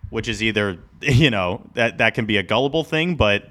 which 0.09 0.27
is 0.27 0.43
either, 0.43 0.79
you 1.01 1.29
know, 1.29 1.61
that 1.73 1.97
that 1.99 2.13
can 2.13 2.25
be 2.25 2.37
a 2.37 2.43
gullible 2.43 2.83
thing. 2.83 3.15
But 3.15 3.49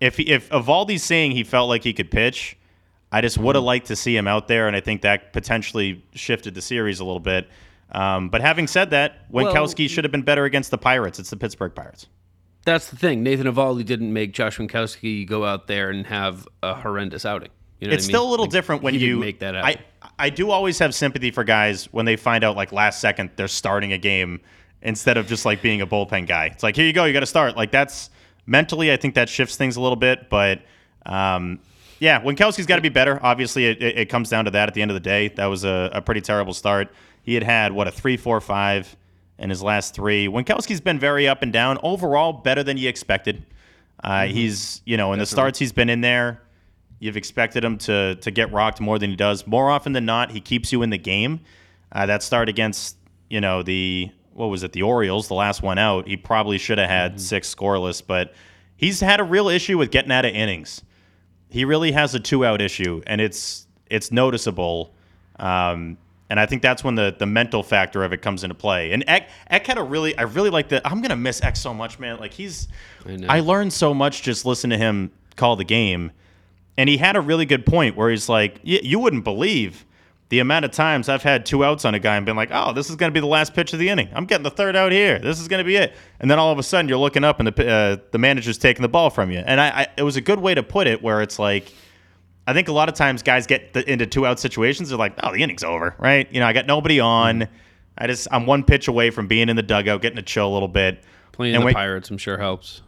if 0.00 0.20
if 0.20 0.48
Eovaldi's 0.50 1.02
saying 1.02 1.32
he 1.32 1.44
felt 1.44 1.68
like 1.68 1.82
he 1.82 1.92
could 1.92 2.10
pitch, 2.10 2.56
I 3.10 3.20
just 3.20 3.38
would 3.38 3.54
have 3.54 3.64
liked 3.64 3.86
to 3.86 3.96
see 3.96 4.16
him 4.16 4.28
out 4.28 4.48
there, 4.48 4.66
and 4.66 4.76
I 4.76 4.80
think 4.80 5.02
that 5.02 5.32
potentially 5.32 6.04
shifted 6.14 6.54
the 6.54 6.62
series 6.62 7.00
a 7.00 7.04
little 7.04 7.20
bit. 7.20 7.48
Um, 7.90 8.28
but 8.28 8.42
having 8.42 8.66
said 8.66 8.90
that, 8.90 9.30
Winckowski 9.32 9.88
should 9.88 10.04
have 10.04 10.12
been 10.12 10.22
better 10.22 10.44
against 10.44 10.70
the 10.70 10.76
Pirates. 10.76 11.18
It's 11.18 11.30
the 11.30 11.38
Pittsburgh 11.38 11.74
Pirates. 11.74 12.06
That's 12.64 12.90
the 12.90 12.96
thing. 12.96 13.22
Nathan 13.22 13.46
Eovaldi 13.46 13.84
didn't 13.84 14.12
make 14.12 14.34
Josh 14.34 14.58
Winckowski 14.58 15.26
go 15.26 15.46
out 15.46 15.68
there 15.68 15.88
and 15.88 16.06
have 16.06 16.46
a 16.62 16.74
horrendous 16.74 17.24
outing. 17.24 17.48
You 17.80 17.88
know 17.88 17.94
it's 17.94 18.04
I 18.04 18.08
mean? 18.08 18.14
still 18.14 18.28
a 18.28 18.30
little 18.30 18.46
Like, 18.46 18.52
different 18.52 18.82
when 18.82 18.94
you 18.94 19.18
make 19.18 19.38
that 19.40 19.56
I. 19.56 19.76
I 20.18 20.30
do 20.30 20.50
always 20.50 20.78
have 20.80 20.94
sympathy 20.94 21.30
for 21.30 21.44
guys 21.44 21.84
when 21.92 22.04
they 22.04 22.16
find 22.16 22.42
out 22.42 22.56
like 22.56 22.72
last 22.72 23.00
second 23.00 23.30
they're 23.36 23.46
starting 23.46 23.92
a 23.92 23.98
game 23.98 24.40
instead 24.82 25.16
of 25.16 25.28
just 25.28 25.44
like 25.44 25.62
being 25.62 25.80
a 25.80 25.86
bullpen 25.86 26.26
guy. 26.26 26.46
It's 26.46 26.62
like 26.62 26.74
here 26.74 26.86
you 26.86 26.92
go, 26.92 27.04
you 27.04 27.12
got 27.12 27.20
to 27.20 27.26
start. 27.26 27.56
Like 27.56 27.70
that's 27.70 28.10
mentally, 28.46 28.92
I 28.92 28.96
think 28.96 29.14
that 29.14 29.28
shifts 29.28 29.56
things 29.56 29.76
a 29.76 29.80
little 29.80 29.96
bit. 29.96 30.28
But 30.28 30.62
um, 31.06 31.60
yeah, 32.00 32.20
Winckowski's 32.20 32.66
got 32.66 32.76
to 32.76 32.82
be 32.82 32.88
better. 32.88 33.20
Obviously, 33.22 33.66
it, 33.66 33.82
it, 33.82 33.98
it 33.98 34.08
comes 34.08 34.28
down 34.28 34.44
to 34.46 34.50
that 34.52 34.68
at 34.68 34.74
the 34.74 34.82
end 34.82 34.90
of 34.90 34.94
the 34.96 35.00
day. 35.00 35.28
That 35.28 35.46
was 35.46 35.64
a, 35.64 35.90
a 35.92 36.02
pretty 36.02 36.20
terrible 36.20 36.54
start. 36.54 36.88
He 37.22 37.34
had 37.34 37.42
had 37.44 37.72
what 37.72 37.86
a 37.86 37.90
three, 37.92 38.16
four, 38.16 38.40
five 38.40 38.96
in 39.38 39.50
his 39.50 39.62
last 39.62 39.94
three. 39.94 40.26
Winckowski's 40.26 40.80
been 40.80 40.98
very 40.98 41.28
up 41.28 41.42
and 41.42 41.52
down. 41.52 41.78
Overall, 41.82 42.32
better 42.32 42.62
than 42.64 42.76
you 42.76 42.88
expected. 42.88 43.44
Uh, 44.02 44.26
He's 44.26 44.80
you 44.84 44.96
know 44.96 45.12
in 45.12 45.18
the 45.18 45.26
starts 45.26 45.58
he's 45.58 45.72
been 45.72 45.90
in 45.90 46.00
there. 46.00 46.40
You've 47.00 47.16
expected 47.16 47.64
him 47.64 47.78
to 47.78 48.16
to 48.16 48.30
get 48.30 48.52
rocked 48.52 48.80
more 48.80 48.98
than 48.98 49.10
he 49.10 49.16
does. 49.16 49.46
More 49.46 49.70
often 49.70 49.92
than 49.92 50.04
not, 50.04 50.32
he 50.32 50.40
keeps 50.40 50.72
you 50.72 50.82
in 50.82 50.90
the 50.90 50.98
game. 50.98 51.40
Uh, 51.92 52.06
that 52.06 52.22
start 52.22 52.48
against 52.48 52.96
you 53.30 53.40
know 53.40 53.62
the 53.62 54.10
what 54.32 54.46
was 54.46 54.62
it 54.62 54.72
the 54.72 54.82
Orioles, 54.82 55.28
the 55.28 55.34
last 55.34 55.62
one 55.62 55.78
out. 55.78 56.06
He 56.06 56.16
probably 56.16 56.58
should 56.58 56.78
have 56.78 56.88
had 56.88 57.20
six 57.20 57.52
scoreless, 57.52 58.02
but 58.04 58.34
he's 58.76 59.00
had 59.00 59.20
a 59.20 59.24
real 59.24 59.48
issue 59.48 59.78
with 59.78 59.90
getting 59.90 60.12
out 60.12 60.24
of 60.24 60.32
innings. 60.32 60.82
He 61.50 61.64
really 61.64 61.92
has 61.92 62.14
a 62.14 62.20
two 62.20 62.44
out 62.44 62.60
issue, 62.60 63.02
and 63.06 63.20
it's 63.20 63.66
it's 63.90 64.12
noticeable. 64.12 64.94
Um, 65.38 65.98
and 66.30 66.38
I 66.38 66.46
think 66.46 66.62
that's 66.62 66.84
when 66.84 66.94
the 66.94 67.14
the 67.18 67.26
mental 67.26 67.62
factor 67.62 68.04
of 68.04 68.12
it 68.12 68.22
comes 68.22 68.44
into 68.44 68.54
play. 68.54 68.92
And 68.92 69.02
Eck, 69.06 69.30
Eck 69.48 69.66
had 69.66 69.78
a 69.78 69.82
really, 69.82 70.16
I 70.18 70.22
really 70.22 70.50
like 70.50 70.68
the. 70.68 70.86
I'm 70.86 71.00
gonna 71.00 71.16
miss 71.16 71.42
Eck 71.42 71.56
so 71.56 71.72
much, 71.72 71.98
man. 71.98 72.18
Like 72.18 72.32
he's, 72.32 72.68
I. 73.06 73.38
I 73.38 73.40
learned 73.40 73.72
so 73.72 73.94
much 73.94 74.22
just 74.22 74.44
listening 74.44 74.78
to 74.78 74.84
him 74.84 75.10
call 75.36 75.56
the 75.56 75.64
game, 75.64 76.12
and 76.78 76.88
he 76.88 76.96
had 76.96 77.16
a 77.16 77.20
really 77.20 77.44
good 77.44 77.66
point 77.66 77.94
where 77.96 78.08
he's 78.08 78.28
like, 78.30 78.54
y- 78.66 78.80
you 78.82 78.98
wouldn't 78.98 79.24
believe 79.24 79.84
the 80.30 80.38
amount 80.40 80.64
of 80.64 80.70
times 80.70 81.08
I've 81.08 81.22
had 81.22 81.44
two 81.46 81.64
outs 81.64 81.84
on 81.84 81.94
a 81.94 81.98
guy 81.98 82.16
and 82.16 82.24
been 82.26 82.36
like, 82.36 82.50
oh, 82.52 82.72
this 82.72 82.88
is 82.88 82.96
gonna 82.96 83.12
be 83.12 83.20
the 83.20 83.26
last 83.26 83.52
pitch 83.54 83.72
of 83.74 83.78
the 83.78 83.88
inning. 83.88 84.08
I'm 84.14 84.24
getting 84.24 84.44
the 84.44 84.50
third 84.50 84.76
out 84.76 84.92
here. 84.92 85.18
This 85.18 85.40
is 85.40 85.48
gonna 85.48 85.64
be 85.64 85.76
it. 85.76 85.94
And 86.20 86.30
then 86.30 86.38
all 86.38 86.52
of 86.52 86.58
a 86.58 86.62
sudden 86.62 86.88
you're 86.88 86.98
looking 86.98 87.24
up 87.24 87.38
and 87.40 87.48
the 87.48 87.68
uh, 87.70 87.96
the 88.12 88.18
manager's 88.18 88.56
taking 88.58 88.82
the 88.82 88.88
ball 88.88 89.10
from 89.10 89.30
you. 89.30 89.38
And 89.38 89.60
I, 89.60 89.68
I, 89.68 89.86
it 89.96 90.02
was 90.02 90.16
a 90.16 90.20
good 90.22 90.38
way 90.40 90.54
to 90.54 90.62
put 90.62 90.86
it, 90.86 91.02
where 91.02 91.20
it's 91.20 91.38
like. 91.38 91.70
I 92.46 92.54
think 92.54 92.68
a 92.68 92.72
lot 92.72 92.88
of 92.88 92.94
times 92.94 93.22
guys 93.22 93.46
get 93.46 93.74
the, 93.74 93.86
into 93.92 94.06
two 94.06 94.24
out 94.24 94.40
situations. 94.40 94.88
They're 94.88 94.96
like, 94.96 95.12
"Oh, 95.22 95.34
the 95.34 95.42
inning's 95.42 95.62
over, 95.62 95.94
right?" 95.98 96.26
You 96.32 96.40
know, 96.40 96.46
I 96.46 96.54
got 96.54 96.64
nobody 96.66 96.98
on. 96.98 97.46
I 97.98 98.06
just 98.06 98.26
I'm 98.30 98.46
one 98.46 98.64
pitch 98.64 98.88
away 98.88 99.10
from 99.10 99.26
being 99.26 99.50
in 99.50 99.56
the 99.56 99.62
dugout, 99.62 100.00
getting 100.00 100.16
to 100.16 100.22
chill 100.22 100.48
a 100.48 100.54
little 100.54 100.66
bit. 100.66 101.02
Playing 101.32 101.56
And 101.56 101.60
the 101.62 101.66
wait- 101.66 101.74
Pirates, 101.74 102.08
I'm 102.10 102.16
sure 102.16 102.38
helps. 102.38 102.80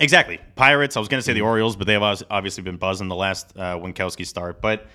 Exactly, 0.00 0.40
Pirates. 0.56 0.96
I 0.96 1.00
was 1.00 1.08
going 1.08 1.20
to 1.20 1.24
say 1.24 1.32
the 1.32 1.42
Orioles, 1.42 1.76
but 1.76 1.86
they've 1.86 2.02
obviously 2.02 2.62
been 2.62 2.76
buzzing 2.76 3.08
the 3.08 3.14
last 3.14 3.52
uh, 3.56 3.76
Winckowski 3.76 4.26
start. 4.26 4.60
But 4.60 4.86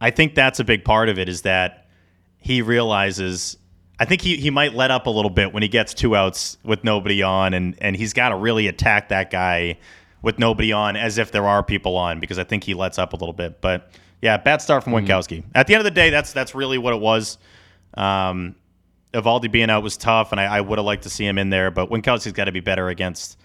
I 0.00 0.10
think 0.10 0.34
that's 0.34 0.58
a 0.58 0.64
big 0.64 0.84
part 0.84 1.08
of 1.08 1.18
it 1.18 1.28
is 1.28 1.42
that 1.42 1.86
he 2.38 2.62
realizes. 2.62 3.56
I 4.00 4.06
think 4.06 4.22
he, 4.22 4.36
he 4.36 4.50
might 4.50 4.74
let 4.74 4.90
up 4.90 5.06
a 5.06 5.10
little 5.10 5.30
bit 5.30 5.52
when 5.52 5.62
he 5.62 5.68
gets 5.68 5.94
two 5.94 6.16
outs 6.16 6.56
with 6.64 6.82
nobody 6.84 7.22
on, 7.22 7.54
and 7.54 7.76
and 7.80 7.94
he's 7.94 8.12
got 8.12 8.30
to 8.30 8.36
really 8.36 8.66
attack 8.66 9.10
that 9.10 9.30
guy 9.30 9.78
with 10.22 10.38
nobody 10.38 10.72
on 10.72 10.96
as 10.96 11.18
if 11.18 11.32
there 11.32 11.46
are 11.46 11.62
people 11.62 11.96
on 11.96 12.20
because 12.20 12.38
I 12.38 12.44
think 12.44 12.64
he 12.64 12.74
lets 12.74 12.98
up 12.98 13.12
a 13.12 13.16
little 13.16 13.32
bit. 13.32 13.60
But 13.60 13.90
yeah, 14.20 14.36
bad 14.36 14.60
start 14.60 14.84
from 14.84 14.92
Winckowski. 14.92 15.44
At 15.54 15.66
the 15.66 15.74
end 15.74 15.80
of 15.80 15.84
the 15.84 15.90
day, 15.90 16.10
that's 16.10 16.32
that's 16.32 16.54
really 16.54 16.78
what 16.78 16.92
it 16.92 17.00
was. 17.00 17.38
Um, 17.94 18.56
Eovaldi 19.14 19.50
being 19.50 19.70
out 19.70 19.82
was 19.82 19.96
tough, 19.96 20.32
and 20.32 20.40
I, 20.40 20.56
I 20.56 20.60
would 20.60 20.78
have 20.78 20.86
liked 20.86 21.04
to 21.04 21.10
see 21.10 21.26
him 21.26 21.38
in 21.38 21.50
there, 21.50 21.70
but 21.70 21.90
Winckowski's 21.90 22.32
got 22.32 22.44
to 22.44 22.52
be 22.52 22.60
better 22.60 22.88
against, 22.88 23.38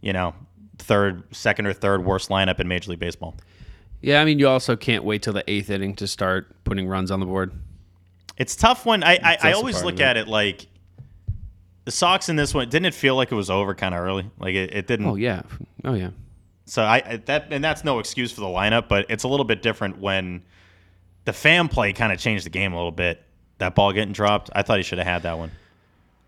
you 0.00 0.12
know, 0.12 0.34
third, 0.78 1.22
second 1.34 1.66
or 1.66 1.72
third 1.72 2.04
worst 2.04 2.28
lineup 2.28 2.60
in 2.60 2.68
Major 2.68 2.90
League 2.90 3.00
Baseball. 3.00 3.36
Yeah, 4.00 4.20
I 4.20 4.24
mean, 4.24 4.38
you 4.38 4.48
also 4.48 4.74
can't 4.76 5.04
wait 5.04 5.22
till 5.22 5.32
the 5.32 5.48
eighth 5.48 5.70
inning 5.70 5.94
to 5.96 6.06
start 6.08 6.54
putting 6.64 6.88
runs 6.88 7.10
on 7.10 7.20
the 7.20 7.26
board. 7.26 7.52
It's 8.36 8.56
tough 8.56 8.84
when 8.86 9.04
I 9.04 9.18
I, 9.22 9.38
I 9.42 9.52
always 9.52 9.82
look 9.84 10.00
at 10.00 10.16
it 10.16 10.26
like 10.26 10.66
the 11.84 11.90
Sox 11.90 12.28
in 12.28 12.36
this 12.36 12.54
one 12.54 12.68
didn't 12.68 12.86
it 12.86 12.94
feel 12.94 13.16
like 13.16 13.30
it 13.30 13.34
was 13.34 13.50
over 13.50 13.74
kind 13.74 13.94
of 13.94 14.00
early? 14.00 14.28
Like 14.38 14.54
it, 14.54 14.74
it 14.74 14.86
didn't. 14.86 15.06
Oh 15.06 15.14
yeah, 15.16 15.42
oh 15.84 15.94
yeah. 15.94 16.10
So 16.64 16.82
I 16.82 17.02
I- 17.04 17.16
that 17.26 17.48
and 17.52 17.62
that's 17.62 17.84
no 17.84 17.98
excuse 17.98 18.32
for 18.32 18.40
the 18.40 18.46
lineup, 18.46 18.88
but 18.88 19.06
it's 19.08 19.24
a 19.24 19.28
little 19.28 19.44
bit 19.44 19.62
different 19.62 19.98
when 19.98 20.42
the 21.24 21.32
fan 21.32 21.68
play 21.68 21.92
kind 21.92 22.12
of 22.12 22.18
changed 22.18 22.44
the 22.46 22.50
game 22.50 22.72
a 22.72 22.76
little 22.76 22.90
bit. 22.90 23.22
That 23.58 23.74
ball 23.76 23.92
getting 23.92 24.12
dropped, 24.12 24.50
I 24.54 24.62
thought 24.62 24.78
he 24.78 24.82
should 24.82 24.98
have 24.98 25.06
had 25.06 25.22
that 25.22 25.38
one. 25.38 25.52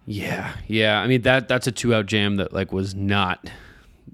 Yeah, 0.06 0.52
yeah. 0.68 1.00
I 1.00 1.06
mean 1.06 1.22
that 1.22 1.48
that's 1.48 1.66
a 1.66 1.72
two 1.72 1.94
out 1.94 2.06
jam 2.06 2.36
that 2.36 2.52
like 2.52 2.70
was 2.72 2.94
not 2.94 3.48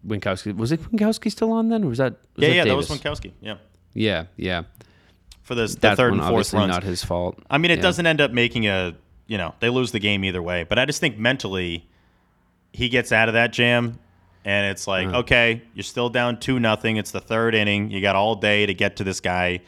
Winckowski. 0.06 0.56
Was 0.56 0.72
it 0.72 0.80
Winckowski 0.90 1.30
still 1.30 1.52
on 1.52 1.68
then, 1.68 1.84
or 1.84 1.88
was 1.88 1.98
that? 1.98 2.12
Was 2.36 2.46
yeah, 2.48 2.54
yeah, 2.54 2.64
that 2.64 2.76
was 2.76 2.88
Winckowski. 2.88 3.32
Yeah, 3.40 3.56
Yeah, 3.94 4.24
yeah. 4.36 4.62
for 5.42 5.54
this 5.54 5.74
the 5.74 5.80
That 5.80 5.96
third 5.96 6.10
one 6.12 6.20
and 6.20 6.28
fourth 6.28 6.32
obviously 6.54 6.58
runs. 6.60 6.70
not 6.70 6.82
his 6.82 7.04
fault. 7.04 7.38
I 7.50 7.58
mean, 7.58 7.70
it 7.70 7.78
Yeah. 7.78 7.82
doesn't 7.82 8.06
end 8.06 8.20
up 8.20 8.30
making 8.32 8.66
a, 8.66 8.94
you 9.26 9.36
know, 9.38 9.54
they 9.60 9.68
lose 9.68 9.92
the 9.92 9.98
game 9.98 10.24
either 10.24 10.42
way. 10.42 10.64
But 10.68 10.78
I 10.78 10.84
just 10.86 11.00
think 11.00 11.18
mentally, 11.18 11.86
he 12.72 12.88
gets 12.88 13.10
out 13.12 13.28
of 13.28 13.34
that 13.34 13.52
jam, 13.52 13.98
and 14.44 14.66
it's 14.70 14.86
like, 14.86 15.08
Uh-huh. 15.08 15.18
okay, 15.18 15.62
you're 15.74 15.82
still 15.82 16.08
down 16.08 16.38
two 16.38 16.60
nothing. 16.60 16.96
It's 16.96 17.10
the 17.10 17.20
third 17.20 17.54
inning. 17.54 17.90
You 17.90 18.00
got 18.00 18.16
all 18.16 18.36
day 18.36 18.64
to 18.66 18.74
get 18.74 18.96
to 18.96 19.04
this 19.04 19.20
guy. 19.20 19.60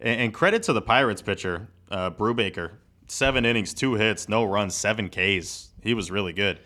And, 0.00 0.20
and 0.20 0.34
credit 0.34 0.62
to 0.64 0.72
the 0.72 0.82
Pirates 0.82 1.22
pitcher, 1.22 1.68
uh, 1.90 2.10
Brubaker. 2.10 2.72
Seven 3.06 3.46
innings, 3.46 3.72
two 3.72 3.94
hits, 3.94 4.28
no 4.28 4.44
runs, 4.44 4.74
seven 4.74 5.08
Ks. 5.08 5.70
He 5.82 5.94
was 5.94 6.10
really 6.10 6.32
good 6.34 6.60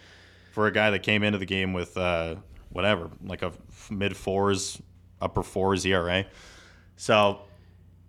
for 0.53 0.67
a 0.67 0.73
guy 0.73 0.91
that 0.91 1.03
came 1.05 1.23
into 1.23 1.39
the 1.39 1.47
game 1.47 1.73
with 1.73 1.97
uh, 1.97 2.35
whatever, 2.73 3.11
like 3.25 3.43
a 3.43 3.53
mid 3.91 4.17
fours, 4.17 4.81
upper 5.21 5.43
fours 5.43 5.85
ERA. 5.87 6.25
So 6.97 7.41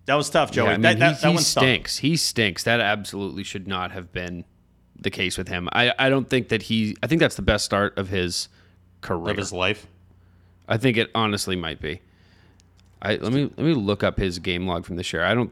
that 0.05 0.15
was 0.15 0.29
tough, 0.29 0.51
Joey. 0.51 0.65
Yeah, 0.65 0.71
I 0.71 0.73
mean, 0.73 0.81
that 0.81 0.99
that, 0.99 1.15
he, 1.17 1.21
that 1.21 1.31
he 1.31 1.37
stinks. 1.37 1.97
He 1.97 2.17
stinks. 2.17 2.63
That 2.63 2.79
absolutely 2.79 3.43
should 3.43 3.67
not 3.67 3.91
have 3.91 4.11
been 4.11 4.45
the 4.99 5.09
case 5.09 5.37
with 5.37 5.47
him. 5.47 5.69
I, 5.73 5.93
I 5.97 6.09
don't 6.09 6.29
think 6.29 6.49
that 6.49 6.63
he. 6.63 6.97
I 7.03 7.07
think 7.07 7.19
that's 7.19 7.35
the 7.35 7.41
best 7.41 7.65
start 7.65 7.97
of 7.97 8.09
his 8.09 8.49
career. 9.01 9.31
of 9.31 9.37
his 9.37 9.53
life. 9.53 9.87
I 10.67 10.77
think 10.77 10.97
it 10.97 11.09
honestly 11.13 11.55
might 11.55 11.79
be. 11.79 12.01
I 13.01 13.15
let 13.15 13.33
me 13.33 13.43
let 13.43 13.65
me 13.65 13.73
look 13.73 14.03
up 14.03 14.17
his 14.17 14.39
game 14.39 14.65
log 14.67 14.85
from 14.85 14.95
this 14.95 15.11
year. 15.13 15.23
I 15.23 15.33
don't. 15.33 15.51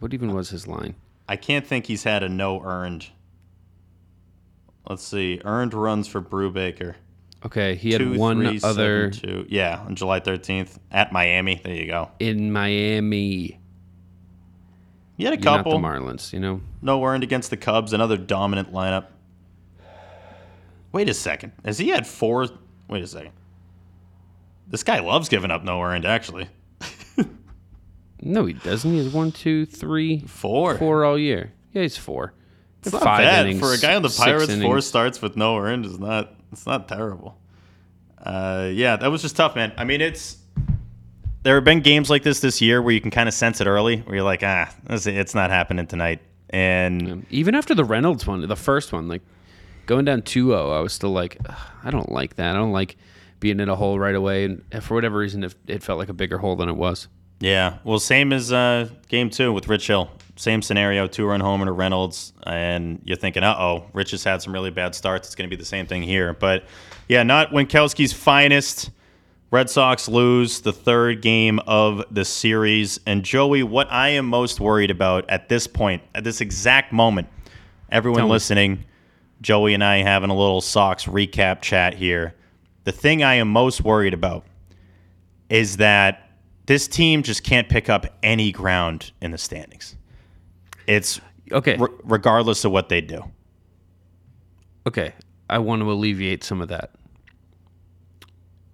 What 0.00 0.14
even 0.14 0.32
was 0.32 0.50
his 0.50 0.66
line? 0.66 0.94
I 1.28 1.36
can't 1.36 1.66
think 1.66 1.86
he's 1.86 2.04
had 2.04 2.22
a 2.22 2.28
no 2.28 2.62
earned. 2.62 3.08
Let's 4.88 5.04
see, 5.04 5.40
earned 5.44 5.74
runs 5.74 6.08
for 6.08 6.22
Brubaker. 6.22 6.94
Okay, 7.46 7.76
he 7.76 7.92
had 7.92 8.00
Two, 8.00 8.18
one 8.18 8.38
three, 8.38 8.58
seven, 8.58 8.70
other 8.76 9.10
two. 9.10 9.46
Yeah, 9.48 9.78
on 9.86 9.94
July 9.94 10.18
13th 10.20 10.78
at 10.90 11.12
Miami. 11.12 11.60
There 11.62 11.74
you 11.74 11.86
go. 11.86 12.10
in 12.18 12.52
Miami. 12.52 13.60
You 15.16 15.26
had 15.26 15.34
a 15.34 15.36
You're 15.36 15.44
not 15.44 15.58
the 15.58 15.70
couple. 15.70 15.80
Marlins, 15.80 16.32
you 16.32 16.40
know. 16.40 16.60
no 16.82 17.02
earned 17.04 17.22
against 17.24 17.50
the 17.50 17.56
Cubs. 17.56 17.92
Another 17.92 18.16
dominant 18.16 18.72
lineup. 18.72 19.06
Wait 20.92 21.08
a 21.08 21.14
second. 21.14 21.52
Has 21.64 21.78
he 21.78 21.88
had 21.88 22.06
four? 22.06 22.48
Wait 22.88 23.02
a 23.02 23.06
second. 23.06 23.32
This 24.68 24.82
guy 24.82 24.98
loves 25.00 25.28
giving 25.28 25.50
up 25.50 25.62
no 25.64 25.80
earned. 25.82 26.04
Actually, 26.04 26.48
No, 28.20 28.46
he 28.46 28.52
doesn't. 28.54 28.90
He 28.90 28.98
has 28.98 29.12
one, 29.12 29.30
two, 29.32 29.64
three, 29.64 30.20
four. 30.20 30.76
four 30.76 31.04
all 31.04 31.18
year. 31.18 31.52
Yeah, 31.72 31.82
he's 31.82 31.96
four. 31.96 32.34
It's 32.82 32.92
not 32.92 33.02
bad 33.04 33.46
innings, 33.46 33.60
for 33.60 33.72
a 33.72 33.78
guy 33.78 33.94
on 33.94 34.02
the 34.02 34.08
Pirates. 34.08 34.54
Four 34.60 34.80
starts 34.80 35.20
with 35.22 35.36
no 35.36 35.56
earned 35.56 35.86
is 35.86 35.98
not. 35.98 36.34
It's 36.52 36.66
not 36.66 36.88
terrible. 36.88 37.38
Uh, 38.22 38.70
yeah, 38.72 38.96
that 38.96 39.10
was 39.10 39.22
just 39.22 39.36
tough, 39.36 39.54
man. 39.54 39.72
I 39.76 39.84
mean, 39.84 40.00
it's 40.00 40.38
there 41.42 41.54
have 41.54 41.64
been 41.64 41.80
games 41.80 42.10
like 42.10 42.22
this 42.22 42.40
this 42.40 42.60
year 42.60 42.82
where 42.82 42.92
you 42.92 43.00
can 43.00 43.10
kind 43.10 43.28
of 43.28 43.34
sense 43.34 43.60
it 43.60 43.66
early, 43.66 43.98
where 43.98 44.16
you're 44.16 44.24
like, 44.24 44.42
ah, 44.42 44.72
this- 44.88 45.06
it's 45.06 45.34
not 45.34 45.50
happening 45.50 45.86
tonight, 45.86 46.20
and 46.50 47.24
Even 47.30 47.54
after 47.54 47.74
the 47.74 47.84
Reynolds 47.84 48.26
one, 48.26 48.46
the 48.46 48.56
first 48.56 48.92
one, 48.92 49.06
like 49.08 49.22
going 49.86 50.04
down 50.04 50.22
2-0, 50.22 50.76
I 50.76 50.80
was 50.80 50.92
still 50.92 51.10
like, 51.12 51.38
I 51.84 51.90
don't 51.90 52.10
like 52.10 52.36
that. 52.36 52.54
I 52.56 52.58
don't 52.58 52.72
like 52.72 52.96
being 53.40 53.60
in 53.60 53.68
a 53.68 53.76
hole 53.76 53.98
right 53.98 54.14
away. 54.14 54.44
And 54.44 54.64
for 54.82 54.94
whatever 54.94 55.18
reason, 55.18 55.44
it, 55.44 55.54
it 55.66 55.82
felt 55.82 55.98
like 55.98 56.08
a 56.08 56.12
bigger 56.14 56.38
hole 56.38 56.56
than 56.56 56.68
it 56.68 56.76
was. 56.76 57.06
yeah, 57.40 57.78
well, 57.84 57.98
same 58.00 58.32
as 58.32 58.52
uh, 58.52 58.88
game 59.08 59.30
two 59.30 59.52
with 59.52 59.68
Rich 59.68 59.86
Hill. 59.86 60.10
Same 60.38 60.62
scenario, 60.62 61.08
two 61.08 61.26
run 61.26 61.40
homer 61.40 61.66
to 61.66 61.72
Reynolds, 61.72 62.32
and 62.44 63.02
you're 63.04 63.16
thinking, 63.16 63.42
uh 63.42 63.56
oh, 63.58 63.86
Rich 63.92 64.12
has 64.12 64.22
had 64.22 64.40
some 64.40 64.52
really 64.52 64.70
bad 64.70 64.94
starts. 64.94 65.26
It's 65.26 65.34
going 65.34 65.50
to 65.50 65.54
be 65.54 65.60
the 65.60 65.66
same 65.66 65.84
thing 65.84 66.00
here, 66.00 66.32
but 66.32 66.64
yeah, 67.08 67.24
not 67.24 67.50
Winckowski's 67.50 68.12
finest. 68.12 68.90
Red 69.50 69.68
Sox 69.68 70.08
lose 70.08 70.60
the 70.60 70.72
third 70.72 71.22
game 71.22 71.58
of 71.66 72.04
the 72.10 72.24
series. 72.24 73.00
And 73.04 73.24
Joey, 73.24 73.64
what 73.64 73.90
I 73.90 74.10
am 74.10 74.26
most 74.26 74.60
worried 74.60 74.92
about 74.92 75.28
at 75.28 75.48
this 75.48 75.66
point, 75.66 76.02
at 76.14 76.22
this 76.22 76.40
exact 76.40 76.92
moment, 76.92 77.26
everyone 77.90 78.20
Tell 78.20 78.26
me. 78.28 78.32
listening, 78.32 78.84
Joey 79.40 79.74
and 79.74 79.82
I 79.82 80.02
having 80.02 80.30
a 80.30 80.36
little 80.36 80.60
Sox 80.60 81.06
recap 81.06 81.62
chat 81.62 81.94
here. 81.94 82.34
The 82.84 82.92
thing 82.92 83.24
I 83.24 83.34
am 83.34 83.48
most 83.48 83.82
worried 83.82 84.14
about 84.14 84.44
is 85.48 85.78
that 85.78 86.30
this 86.66 86.86
team 86.86 87.24
just 87.24 87.42
can't 87.42 87.68
pick 87.68 87.88
up 87.88 88.06
any 88.22 88.52
ground 88.52 89.10
in 89.20 89.32
the 89.32 89.38
standings. 89.38 89.96
It's 90.88 91.20
Okay. 91.52 91.76
re- 91.76 91.88
regardless 92.02 92.64
of 92.64 92.72
what 92.72 92.88
they 92.88 93.00
do. 93.00 93.22
Okay, 94.86 95.12
I 95.48 95.58
want 95.58 95.82
to 95.82 95.92
alleviate 95.92 96.42
some 96.42 96.60
of 96.60 96.68
that. 96.68 96.90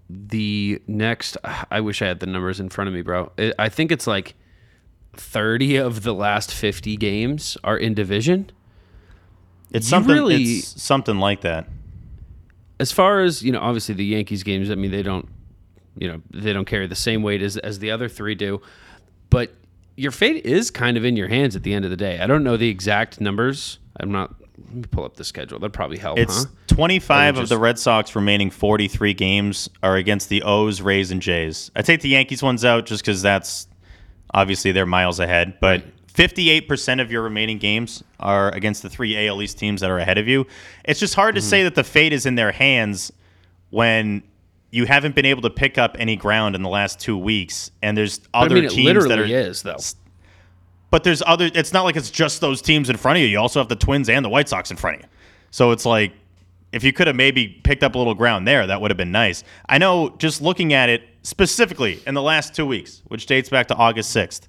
The 0.08 0.80
next, 0.86 1.36
I 1.70 1.80
wish 1.80 2.02
I 2.02 2.06
had 2.06 2.20
the 2.20 2.26
numbers 2.26 2.60
in 2.60 2.68
front 2.68 2.88
of 2.88 2.94
me, 2.94 3.02
bro. 3.02 3.32
I- 3.58 3.68
think 3.68 3.90
it's 3.90 4.06
like 4.06 4.34
30 5.14 5.76
of 5.76 6.02
the 6.02 6.12
last 6.14 6.52
50 6.52 6.96
games 6.96 7.56
are 7.64 7.76
in 7.76 7.94
division. 7.94 8.50
It's 9.72 9.86
You 9.86 9.90
something. 9.90 10.14
really- 10.14 10.42
it's 10.58 10.80
something 10.82 11.18
like 11.18 11.40
that. 11.40 11.68
As 12.78 12.92
far 12.92 13.20
as, 13.22 13.42
you 13.42 13.50
know, 13.50 13.60
obviously 13.60 13.94
the 13.94 14.04
Yankees 14.04 14.42
games, 14.42 14.70
I 14.70 14.74
mean, 14.74 14.90
they 14.90 15.02
don't, 15.02 15.28
you 15.96 16.08
know, 16.08 16.20
they 16.32 16.52
don't 16.52 16.64
carry 16.66 16.86
the 16.86 16.94
same 16.96 17.22
weight 17.22 17.40
as, 17.42 17.56
as 17.56 17.78
the 17.78 17.90
other 17.90 18.08
three 18.08 18.34
do. 18.34 18.60
But 19.30 19.54
your 19.96 20.10
fate 20.12 20.44
is 20.44 20.70
kind 20.70 20.96
of 20.96 21.04
in 21.04 21.16
your 21.16 21.28
hands 21.28 21.54
at 21.56 21.62
the 21.62 21.72
end 21.74 21.84
of 21.84 21.90
the 21.90 21.96
day. 21.96 22.18
I 22.20 22.26
don't 22.26 22.42
know 22.44 22.56
the 22.56 22.68
exact 22.68 23.20
numbers. 23.20 23.78
I'm 24.00 24.10
not, 24.10 24.34
let 24.66 24.74
me 24.74 24.82
pull 24.90 25.04
up 25.04 25.16
the 25.16 25.24
schedule. 25.24 25.58
That'd 25.58 25.72
probably 25.72 25.98
help, 25.98 26.18
It's 26.18 26.44
huh? 26.44 26.50
25 26.68 27.38
Or 27.38 27.42
of 27.42 27.48
the 27.48 27.58
Red 27.58 27.78
Sox 27.78 28.14
remaining 28.16 28.50
43 28.50 29.14
games 29.14 29.70
are 29.82 29.96
against 29.96 30.28
the 30.28 30.42
O's, 30.42 30.80
Rays, 30.80 31.10
and 31.10 31.22
Jays. 31.22 31.70
I 31.76 31.82
take 31.82 32.00
the 32.00 32.08
Yankees 32.08 32.42
ones 32.42 32.64
out 32.64 32.86
just 32.86 33.02
because 33.02 33.22
that's 33.22 33.68
obviously 34.32 34.72
they're 34.72 34.86
miles 34.86 35.20
ahead. 35.20 35.58
But 35.60 35.84
58% 36.12 37.00
of 37.00 37.10
your 37.12 37.22
remaining 37.22 37.58
games 37.58 38.02
are 38.18 38.50
against 38.52 38.82
the 38.82 38.90
three 38.90 39.28
AL 39.28 39.40
East 39.42 39.58
teams 39.58 39.80
that 39.80 39.90
are 39.90 39.98
ahead 39.98 40.18
of 40.18 40.26
you. 40.28 40.46
It's 40.84 40.98
just 41.00 41.14
hard 41.14 41.34
to 41.36 41.40
Mm-hmm. 41.40 41.48
say 41.50 41.62
that 41.64 41.74
the 41.76 41.84
fate 41.84 42.12
is 42.12 42.26
in 42.26 42.34
their 42.34 42.52
hands 42.52 43.12
when 43.70 44.22
you 44.74 44.86
haven't 44.86 45.14
been 45.14 45.24
able 45.24 45.42
to 45.42 45.50
pick 45.50 45.78
up 45.78 45.94
any 46.00 46.16
ground 46.16 46.56
in 46.56 46.62
the 46.62 46.68
last 46.68 46.98
two 46.98 47.16
weeks, 47.16 47.70
and 47.80 47.96
there's 47.96 48.18
But 48.18 48.28
other 48.34 48.56
I 48.56 48.60
mean, 48.60 48.64
it 48.64 48.70
teams 48.72 48.86
literally 48.86 49.08
that 49.10 49.18
are 49.20 49.24
is, 49.24 49.62
though. 49.62 49.76
but 50.90 51.04
there's 51.04 51.22
other. 51.24 51.48
It's 51.54 51.72
not 51.72 51.84
like 51.84 51.94
it's 51.94 52.10
just 52.10 52.40
those 52.40 52.60
teams 52.60 52.90
in 52.90 52.96
front 52.96 53.18
of 53.18 53.22
you. 53.22 53.28
You 53.28 53.38
also 53.38 53.60
have 53.60 53.68
the 53.68 53.76
Twins 53.76 54.08
and 54.08 54.24
the 54.24 54.28
White 54.28 54.48
Sox 54.48 54.72
in 54.72 54.76
front 54.76 54.96
of 54.96 55.02
you. 55.02 55.08
So 55.52 55.70
it's 55.70 55.86
like 55.86 56.12
if 56.72 56.82
you 56.82 56.92
could 56.92 57.06
have 57.06 57.14
maybe 57.14 57.46
picked 57.46 57.84
up 57.84 57.94
a 57.94 57.98
little 57.98 58.16
ground 58.16 58.48
there, 58.48 58.66
that 58.66 58.80
would 58.80 58.90
have 58.90 58.98
been 58.98 59.12
nice. 59.12 59.44
I 59.68 59.78
know. 59.78 60.10
Just 60.18 60.42
looking 60.42 60.72
at 60.72 60.88
it 60.88 61.02
specifically 61.22 62.02
in 62.04 62.14
the 62.14 62.22
last 62.22 62.52
two 62.52 62.66
weeks, 62.66 63.00
which 63.06 63.26
dates 63.26 63.48
back 63.48 63.68
to 63.68 63.76
August 63.76 64.10
sixth, 64.10 64.48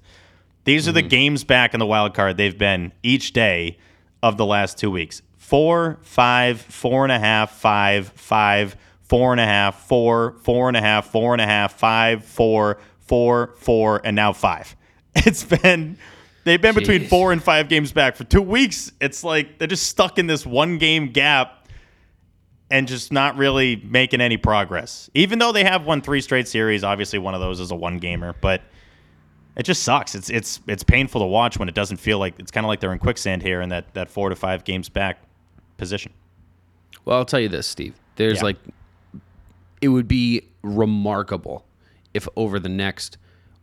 these 0.64 0.88
are 0.88 0.92
the 0.92 1.02
mm-hmm. 1.02 1.08
games 1.08 1.44
back 1.44 1.72
in 1.72 1.78
the 1.78 1.86
wild 1.86 2.14
card 2.14 2.36
they've 2.36 2.58
been 2.58 2.92
each 3.04 3.32
day 3.32 3.78
of 4.24 4.38
the 4.38 4.44
last 4.46 4.76
two 4.76 4.90
weeks. 4.90 5.22
Four, 5.36 6.00
five, 6.02 6.60
four 6.60 7.04
and 7.04 7.12
a 7.12 7.20
half, 7.20 7.52
five, 7.52 8.08
five, 8.08 8.76
four 9.08 9.32
and 9.32 9.40
a 9.40 9.44
half, 9.46 9.86
four, 9.86 10.36
four 10.42 10.68
and 10.68 10.76
a 10.76 10.80
half, 10.80 11.10
four 11.10 11.32
and 11.34 11.40
a 11.40 11.46
half, 11.46 11.74
five, 11.78 12.24
four, 12.24 12.78
four, 13.00 13.54
four, 13.58 14.00
and 14.04 14.14
now 14.16 14.32
five. 14.32 14.74
It's 15.16 15.44
been 15.44 15.96
they've 16.44 16.60
been 16.60 16.74
between 16.74 17.06
four 17.06 17.32
and 17.32 17.42
five 17.42 17.68
games 17.68 17.90
back 17.92 18.16
for 18.16 18.24
two 18.24 18.42
weeks. 18.42 18.92
It's 19.00 19.24
like 19.24 19.58
they're 19.58 19.66
just 19.68 19.86
stuck 19.86 20.18
in 20.18 20.26
this 20.26 20.44
one 20.44 20.76
game 20.78 21.08
gap 21.08 21.66
and 22.70 22.86
just 22.86 23.12
not 23.12 23.36
really 23.36 23.76
making 23.76 24.20
any 24.20 24.36
progress. 24.36 25.08
Even 25.14 25.38
though 25.38 25.52
they 25.52 25.64
have 25.64 25.86
won 25.86 26.02
three 26.02 26.20
straight 26.20 26.48
series, 26.48 26.84
obviously 26.84 27.18
one 27.18 27.34
of 27.34 27.40
those 27.40 27.60
is 27.60 27.70
a 27.70 27.74
one 27.74 27.96
gamer, 27.98 28.34
but 28.40 28.60
it 29.56 29.62
just 29.62 29.84
sucks. 29.84 30.14
It's 30.14 30.28
it's 30.28 30.60
it's 30.66 30.82
painful 30.82 31.22
to 31.22 31.26
watch 31.26 31.58
when 31.58 31.68
it 31.68 31.74
doesn't 31.74 31.96
feel 31.96 32.18
like 32.18 32.38
it's 32.38 32.50
kind 32.50 32.66
of 32.66 32.68
like 32.68 32.80
they're 32.80 32.92
in 32.92 32.98
quicksand 32.98 33.42
here 33.42 33.62
in 33.62 33.70
that 33.70 33.94
that 33.94 34.10
four 34.10 34.28
to 34.28 34.36
five 34.36 34.64
games 34.64 34.88
back 34.90 35.18
position. 35.78 36.12
Well, 37.06 37.16
I'll 37.16 37.24
tell 37.24 37.40
you 37.40 37.48
this, 37.48 37.66
Steve. 37.66 37.94
There's 38.16 38.38
Yeah. 38.38 38.44
like, 38.44 38.56
it 39.80 39.88
would 39.88 40.08
be 40.08 40.42
remarkable 40.62 41.66
if 42.14 42.26
over 42.36 42.58
the 42.58 42.68
next 42.68 43.18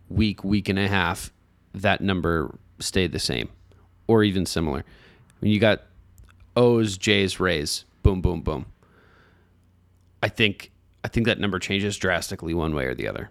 week, 0.09 0.43
week 0.43 0.69
and 0.69 0.77
a 0.79 0.87
half, 0.87 1.31
that 1.73 2.01
number 2.01 2.57
stayed 2.79 3.11
the 3.11 3.19
same 3.19 3.49
or 4.07 4.23
even 4.23 4.45
similar. 4.45 4.83
When 5.39 5.51
you 5.51 5.59
got 5.59 5.81
O's, 6.55 6.97
Jays, 6.97 7.39
Rays, 7.39 7.85
boom, 8.03 8.21
boom, 8.21 8.41
boom. 8.41 8.65
I 10.21 10.29
think 10.29 10.71
I 11.03 11.07
think 11.09 11.25
that 11.25 11.39
number 11.39 11.59
changes 11.59 11.97
drastically 11.97 12.53
one 12.53 12.73
way 12.73 12.85
or 12.85 12.93
the 12.95 13.07
other. 13.07 13.29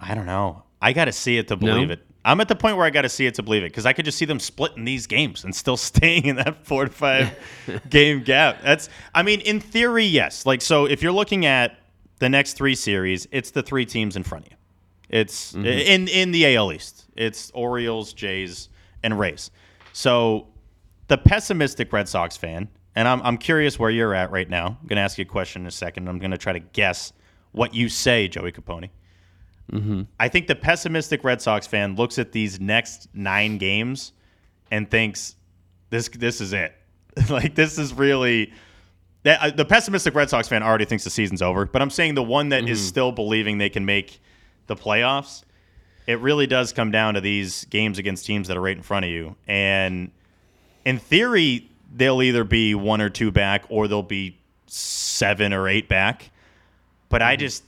I 0.00 0.14
don't 0.14 0.26
know. 0.26 0.62
I 0.80 0.92
got 0.92 1.06
to 1.06 1.12
see 1.12 1.38
it 1.38 1.48
to 1.48 1.56
No? 1.56 1.74
believe 1.74 1.90
it. 1.90 2.06
I'm 2.24 2.40
at 2.40 2.48
the 2.48 2.54
point 2.54 2.76
where 2.76 2.86
I 2.86 2.90
got 2.90 3.02
to 3.02 3.08
see 3.08 3.26
it 3.26 3.34
to 3.34 3.42
believe 3.42 3.62
it 3.62 3.70
because 3.70 3.86
I 3.86 3.92
could 3.92 4.04
just 4.04 4.18
see 4.18 4.24
them 4.24 4.38
splitting 4.38 4.84
these 4.84 5.06
games 5.06 5.44
and 5.44 5.54
still 5.54 5.76
staying 5.76 6.26
in 6.26 6.36
that 6.36 6.64
four 6.66 6.84
to 6.84 6.90
five 6.90 7.38
game 7.90 8.22
gap. 8.22 8.62
That's, 8.62 8.88
I 9.14 9.22
mean, 9.22 9.40
in 9.40 9.60
theory, 9.60 10.04
yes. 10.04 10.46
Like, 10.46 10.62
so 10.62 10.86
if 10.86 11.02
you're 11.02 11.12
looking 11.12 11.46
at 11.46 11.78
the 12.18 12.28
next 12.28 12.54
three 12.54 12.74
series, 12.74 13.26
it's 13.32 13.50
the 13.50 13.62
three 13.62 13.84
teams 13.84 14.16
in 14.16 14.22
front 14.22 14.46
of 14.46 14.52
you. 14.52 14.56
It's 15.08 15.52
mm-hmm. 15.52 15.66
in 15.66 16.08
in 16.08 16.32
the 16.32 16.56
AL 16.56 16.72
East. 16.72 17.04
It's 17.16 17.50
Orioles, 17.50 18.14
Jays, 18.14 18.70
and 19.02 19.18
Rays. 19.18 19.50
So 19.92 20.46
the 21.08 21.18
pessimistic 21.18 21.92
Red 21.92 22.08
Sox 22.08 22.36
fan 22.36 22.68
and 22.94 23.08
I'm 23.08 23.22
I'm 23.22 23.38
curious 23.38 23.78
where 23.78 23.90
you're 23.90 24.14
at 24.14 24.30
right 24.30 24.48
now. 24.48 24.78
I'm 24.80 24.86
gonna 24.86 25.00
ask 25.00 25.18
you 25.18 25.22
a 25.22 25.26
question 25.26 25.62
in 25.62 25.68
a 25.68 25.72
second. 25.72 26.08
I'm 26.08 26.18
gonna 26.18 26.38
try 26.38 26.52
to 26.52 26.60
guess 26.60 27.12
what 27.52 27.74
you 27.74 27.88
say, 27.88 28.28
Joey 28.28 28.52
Capone. 28.52 28.90
Mm-hmm. 29.70 30.02
I 30.18 30.28
think 30.28 30.46
the 30.48 30.54
pessimistic 30.54 31.24
Red 31.24 31.40
Sox 31.40 31.66
fan 31.66 31.94
looks 31.96 32.18
at 32.18 32.32
these 32.32 32.60
next 32.60 33.08
nine 33.14 33.58
games 33.58 34.12
and 34.70 34.90
thinks 34.90 35.36
this 35.90 36.08
this 36.08 36.40
is 36.40 36.52
it. 36.52 36.74
like 37.30 37.54
this 37.54 37.78
is 37.78 37.92
really 37.94 38.52
that 39.22 39.40
uh, 39.40 39.50
the 39.50 39.64
pessimistic 39.64 40.14
Red 40.14 40.28
Sox 40.30 40.48
fan 40.48 40.62
already 40.62 40.84
thinks 40.84 41.04
the 41.04 41.10
season's 41.10 41.42
over. 41.42 41.64
But 41.66 41.80
I'm 41.82 41.90
saying 41.90 42.14
the 42.14 42.22
one 42.22 42.48
that 42.50 42.68
is 42.68 42.78
Mm-hmm. 42.80 42.88
still 42.88 43.12
believing 43.12 43.58
they 43.58 43.68
can 43.70 43.84
make 43.84 44.20
the 44.66 44.74
playoffs. 44.76 45.42
It 46.06 46.18
really 46.20 46.46
does 46.48 46.72
come 46.72 46.90
down 46.90 47.14
to 47.14 47.20
these 47.20 47.64
games 47.66 47.98
against 47.98 48.26
teams 48.26 48.48
that 48.48 48.56
are 48.56 48.60
right 48.60 48.76
in 48.76 48.82
front 48.82 49.04
of 49.04 49.10
you, 49.12 49.36
and 49.46 50.10
in 50.84 50.98
theory, 50.98 51.70
they'll 51.94 52.20
either 52.22 52.42
be 52.42 52.74
one 52.74 53.00
or 53.00 53.08
two 53.08 53.30
back, 53.30 53.64
or 53.68 53.86
they'll 53.86 54.02
be 54.02 54.36
seven 54.66 55.52
or 55.52 55.68
eight 55.68 55.88
back. 55.88 56.30
But 57.08 57.22
I 57.22 57.36
just, 57.36 57.62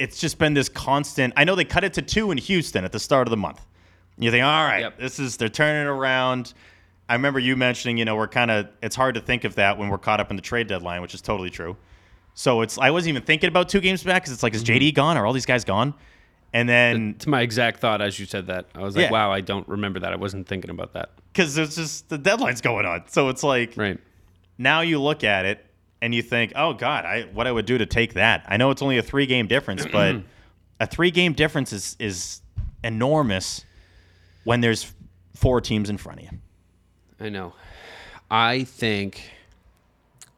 it's 0.00 0.18
just 0.18 0.38
been 0.38 0.54
this 0.54 0.68
constant. 0.68 1.34
I 1.36 1.44
know 1.44 1.54
they 1.54 1.64
cut 1.64 1.84
it 1.84 1.92
to 1.94 2.02
two 2.02 2.30
in 2.30 2.38
Houston 2.38 2.84
at 2.84 2.92
the 2.92 2.98
start 2.98 3.26
of 3.26 3.30
the 3.30 3.36
month. 3.36 3.64
You 4.18 4.30
think, 4.30 4.44
all 4.44 4.64
right, 4.64 4.80
Yep. 4.80 4.98
this 4.98 5.18
is 5.18 5.36
they're 5.36 5.48
turning 5.48 5.86
around. 5.86 6.54
I 7.08 7.14
remember 7.14 7.38
you 7.38 7.56
mentioning, 7.56 7.98
you 7.98 8.04
know, 8.04 8.16
we're 8.16 8.28
kind 8.28 8.50
of 8.50 8.68
it's 8.82 8.96
hard 8.96 9.14
to 9.16 9.20
think 9.20 9.44
of 9.44 9.54
that 9.56 9.78
when 9.78 9.88
we're 9.88 9.98
caught 9.98 10.20
up 10.20 10.30
in 10.30 10.36
the 10.36 10.42
trade 10.42 10.66
deadline, 10.66 11.02
which 11.02 11.14
is 11.14 11.20
totally 11.20 11.50
true. 11.50 11.76
So 12.34 12.62
it's 12.62 12.78
I 12.78 12.90
wasn't 12.90 13.10
even 13.10 13.22
thinking 13.22 13.48
about 13.48 13.68
two 13.68 13.80
games 13.80 14.02
back 14.02 14.22
because 14.22 14.32
it's 14.32 14.42
like, 14.42 14.54
is 14.54 14.64
mm-hmm. 14.64 14.76
JD 14.76 14.94
gone? 14.94 15.16
Are 15.16 15.26
all 15.26 15.32
these 15.32 15.46
guys 15.46 15.64
gone? 15.64 15.94
And 16.52 16.68
then 16.68 17.14
to 17.20 17.28
my 17.28 17.42
exact 17.42 17.80
thought 17.80 18.00
as 18.02 18.18
you 18.18 18.26
said 18.26 18.46
that. 18.48 18.66
I 18.74 18.80
was 18.80 18.96
like, 18.96 19.04
Yeah. 19.06 19.10
wow, 19.12 19.30
I 19.30 19.40
don't 19.40 19.68
remember 19.68 20.00
that. 20.00 20.12
I 20.12 20.16
wasn't 20.16 20.48
thinking 20.48 20.70
about 20.70 20.94
that. 20.94 21.10
because 21.32 21.54
there's 21.54 21.76
just 21.76 22.08
the 22.08 22.18
deadline's 22.18 22.60
going 22.60 22.86
on, 22.86 23.04
so 23.06 23.28
it's 23.28 23.42
like 23.42 23.76
Right. 23.76 23.98
now 24.58 24.80
you 24.80 25.00
look 25.00 25.22
at 25.24 25.44
it 25.46 25.64
and 26.02 26.14
you 26.14 26.22
think, 26.22 26.52
oh 26.56 26.72
God, 26.72 27.04
I 27.04 27.22
what 27.32 27.46
I 27.46 27.52
would 27.52 27.66
do 27.66 27.78
to 27.78 27.86
take 27.86 28.14
that. 28.14 28.44
I 28.48 28.56
know 28.56 28.70
it's 28.70 28.82
only 28.82 28.98
a 28.98 29.02
three 29.02 29.26
game 29.26 29.46
difference, 29.46 29.86
but 29.86 30.16
a 30.80 30.86
three 30.86 31.10
game 31.10 31.32
difference 31.32 31.72
is 31.72 31.96
is 31.98 32.40
enormous 32.82 33.64
when 34.44 34.60
there's 34.60 34.92
four 35.34 35.60
teams 35.60 35.90
in 35.90 35.98
front 35.98 36.20
of 36.20 36.24
you. 36.24 36.38
I 37.20 37.28
know. 37.28 37.54
I 38.30 38.64
think 38.64 39.30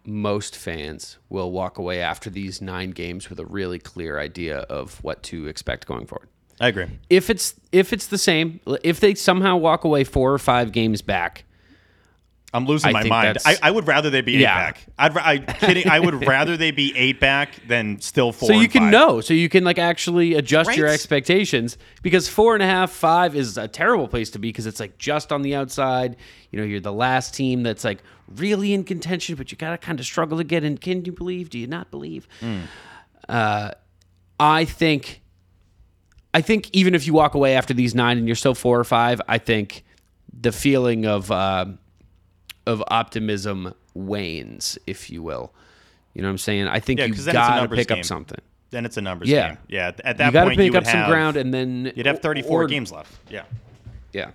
most 0.05 0.57
fans 0.57 1.19
will 1.29 1.53
walk 1.53 1.79
away 1.79 2.01
after 2.01 2.29
these 2.29 2.61
nine 2.61 2.91
games 2.91 3.31
with 3.31 3.39
a 3.39 3.47
really 3.47 3.79
clear 3.79 4.19
idea 4.19 4.59
of 4.59 5.03
what 5.05 5.23
to 5.23 5.47
expect 5.47 5.87
going 5.87 6.07
forward. 6.07 6.29
I 6.61 6.69
agree. 6.69 6.87
If 7.09 7.31
it's 7.31 7.55
if 7.71 7.93
it's 7.93 8.07
the 8.07 8.19
same, 8.19 8.61
if 8.83 9.01
they 9.01 9.15
somehow 9.15 9.57
walk 9.57 9.85
away 9.85 10.05
four 10.05 10.33
or 10.33 10.39
five 10.39 10.73
games 10.73 11.03
back, 11.03 11.45
I'm 12.55 12.67
losing 12.67 12.91
I 12.91 12.93
my 12.93 13.05
mind. 13.05 13.39
I, 13.47 13.57
I 13.63 13.71
would 13.71 13.87
rather 13.87 14.11
they 14.11 14.21
be 14.21 14.37
eight 14.37 14.41
Yeah. 14.41 14.59
back. 14.73 14.87
I'd 14.99 15.17
I 15.17 15.39
kidding. 15.61 15.89
I 15.89 15.99
would 16.01 16.27
rather 16.27 16.57
they 16.57 16.71
be 16.71 16.93
eight 16.97 17.19
back 17.19 17.67
than 17.67 18.01
still 18.01 18.31
four. 18.33 18.49
so 18.49 18.53
you 18.55 18.61
and 18.63 18.71
can 18.71 18.83
five. 18.83 18.91
know, 18.93 19.21
so 19.23 19.33
you 19.33 19.49
can 19.49 19.65
like 19.65 19.79
actually 19.79 20.35
adjust 20.35 20.77
your 20.77 20.87
expectations 20.87 21.79
because 22.03 22.29
four 22.29 22.53
and 22.55 22.63
a 22.63 22.67
half, 22.67 22.91
five 22.91 23.35
is 23.35 23.57
a 23.57 23.69
terrible 23.69 24.07
place 24.07 24.29
to 24.31 24.39
be 24.39 24.49
because 24.51 24.67
it's 24.67 24.81
like 24.81 24.99
just 24.99 25.33
on 25.33 25.41
the 25.43 25.55
outside. 25.55 26.17
You 26.51 26.59
know, 26.61 26.67
you're 26.67 26.81
the 26.81 26.93
last 26.93 27.35
team 27.35 27.63
that's 27.63 27.85
like 27.85 28.03
really 28.29 28.75
in 28.75 28.85
contention, 28.85 29.35
but 29.37 29.51
you 29.51 29.57
gotta 29.57 29.79
kind 29.79 29.99
of 29.99 30.05
struggle 30.05 30.37
to 30.39 30.45
get 30.45 30.63
in. 30.63 30.77
Can 30.77 31.05
you 31.07 31.13
believe? 31.13 31.49
Do 31.49 31.59
you 31.59 31.67
not 31.67 31.91
believe? 31.91 32.29
Uh, 33.29 33.71
I 34.39 34.65
think, 34.65 35.23
I 36.35 36.41
think 36.41 36.69
even 36.73 36.95
if 36.95 37.07
you 37.07 37.13
walk 37.15 37.35
away 37.35 37.55
after 37.57 37.73
these 37.73 37.95
nine 37.95 38.19
and 38.19 38.27
you're 38.27 38.37
still 38.37 38.55
four 38.55 38.79
or 38.79 38.85
five, 38.85 39.21
I 39.29 39.39
think 39.39 39.85
the 40.39 40.53
feeling 40.53 41.07
of 41.07 41.31
uh, 41.31 41.67
of 42.67 42.83
optimism 42.89 43.75
wanes, 43.95 44.79
if 44.87 45.11
you 45.11 45.23
will. 45.23 45.53
You 46.15 46.23
know 46.23 46.29
what 46.29 46.33
I'm 46.33 46.39
saying? 46.39 46.69
I 46.69 46.79
think 46.81 47.01
Yeah, 47.01 47.07
you 47.07 47.15
'cause 47.15 47.25
then 47.25 47.35
it's 47.37 47.45
a 47.45 47.49
gotta 47.51 47.75
pick 47.75 47.89
game. 47.89 47.99
up 47.99 48.05
something. 48.05 48.39
Then 48.71 48.85
it's 48.87 48.97
a 48.97 49.01
numbers 49.03 49.29
Yeah. 49.29 49.49
game. 49.49 49.59
Yeah. 49.69 49.93
At 50.05 50.17
that 50.19 50.27
you 50.27 50.33
got 50.33 50.41
to 50.45 50.47
point, 50.49 50.59
pick 50.59 50.73
you 50.73 50.79
up 50.79 50.85
some 50.85 50.95
have- 50.95 51.09
ground, 51.09 51.37
and 51.37 51.53
then 51.53 51.93
You'd 51.95 52.07
have 52.07 52.21
34 52.21 52.63
or- 52.63 52.67
games 52.67 52.91
left. 52.93 53.13
Yeah. 53.31 53.43
Yeah, 54.13 54.31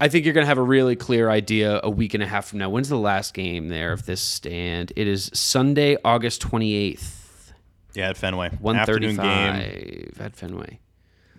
I 0.00 0.08
think 0.08 0.24
you're 0.24 0.32
gonna 0.32 0.46
have 0.46 0.56
a 0.56 0.62
really 0.62 0.96
clear 0.96 1.28
idea 1.28 1.78
a 1.82 1.90
week 1.90 2.14
and 2.14 2.22
a 2.22 2.26
half 2.26 2.46
from 2.46 2.58
now. 2.58 2.70
When's 2.70 2.88
the 2.88 2.96
last 2.96 3.34
game 3.34 3.68
there 3.68 3.92
of 3.92 4.06
this 4.06 4.22
stand? 4.22 4.92
It 4.96 5.06
is 5.06 5.30
Sunday, 5.34 5.98
August 6.04 6.40
28th, 6.40 7.52
Yeah, 7.94 8.08
at 8.08 8.16
Fenway. 8.16 8.48
one 8.60 8.76
Afternoon 8.76 9.16
game. 9.16 10.12
at 10.18 10.34
Fenway. 10.36 10.78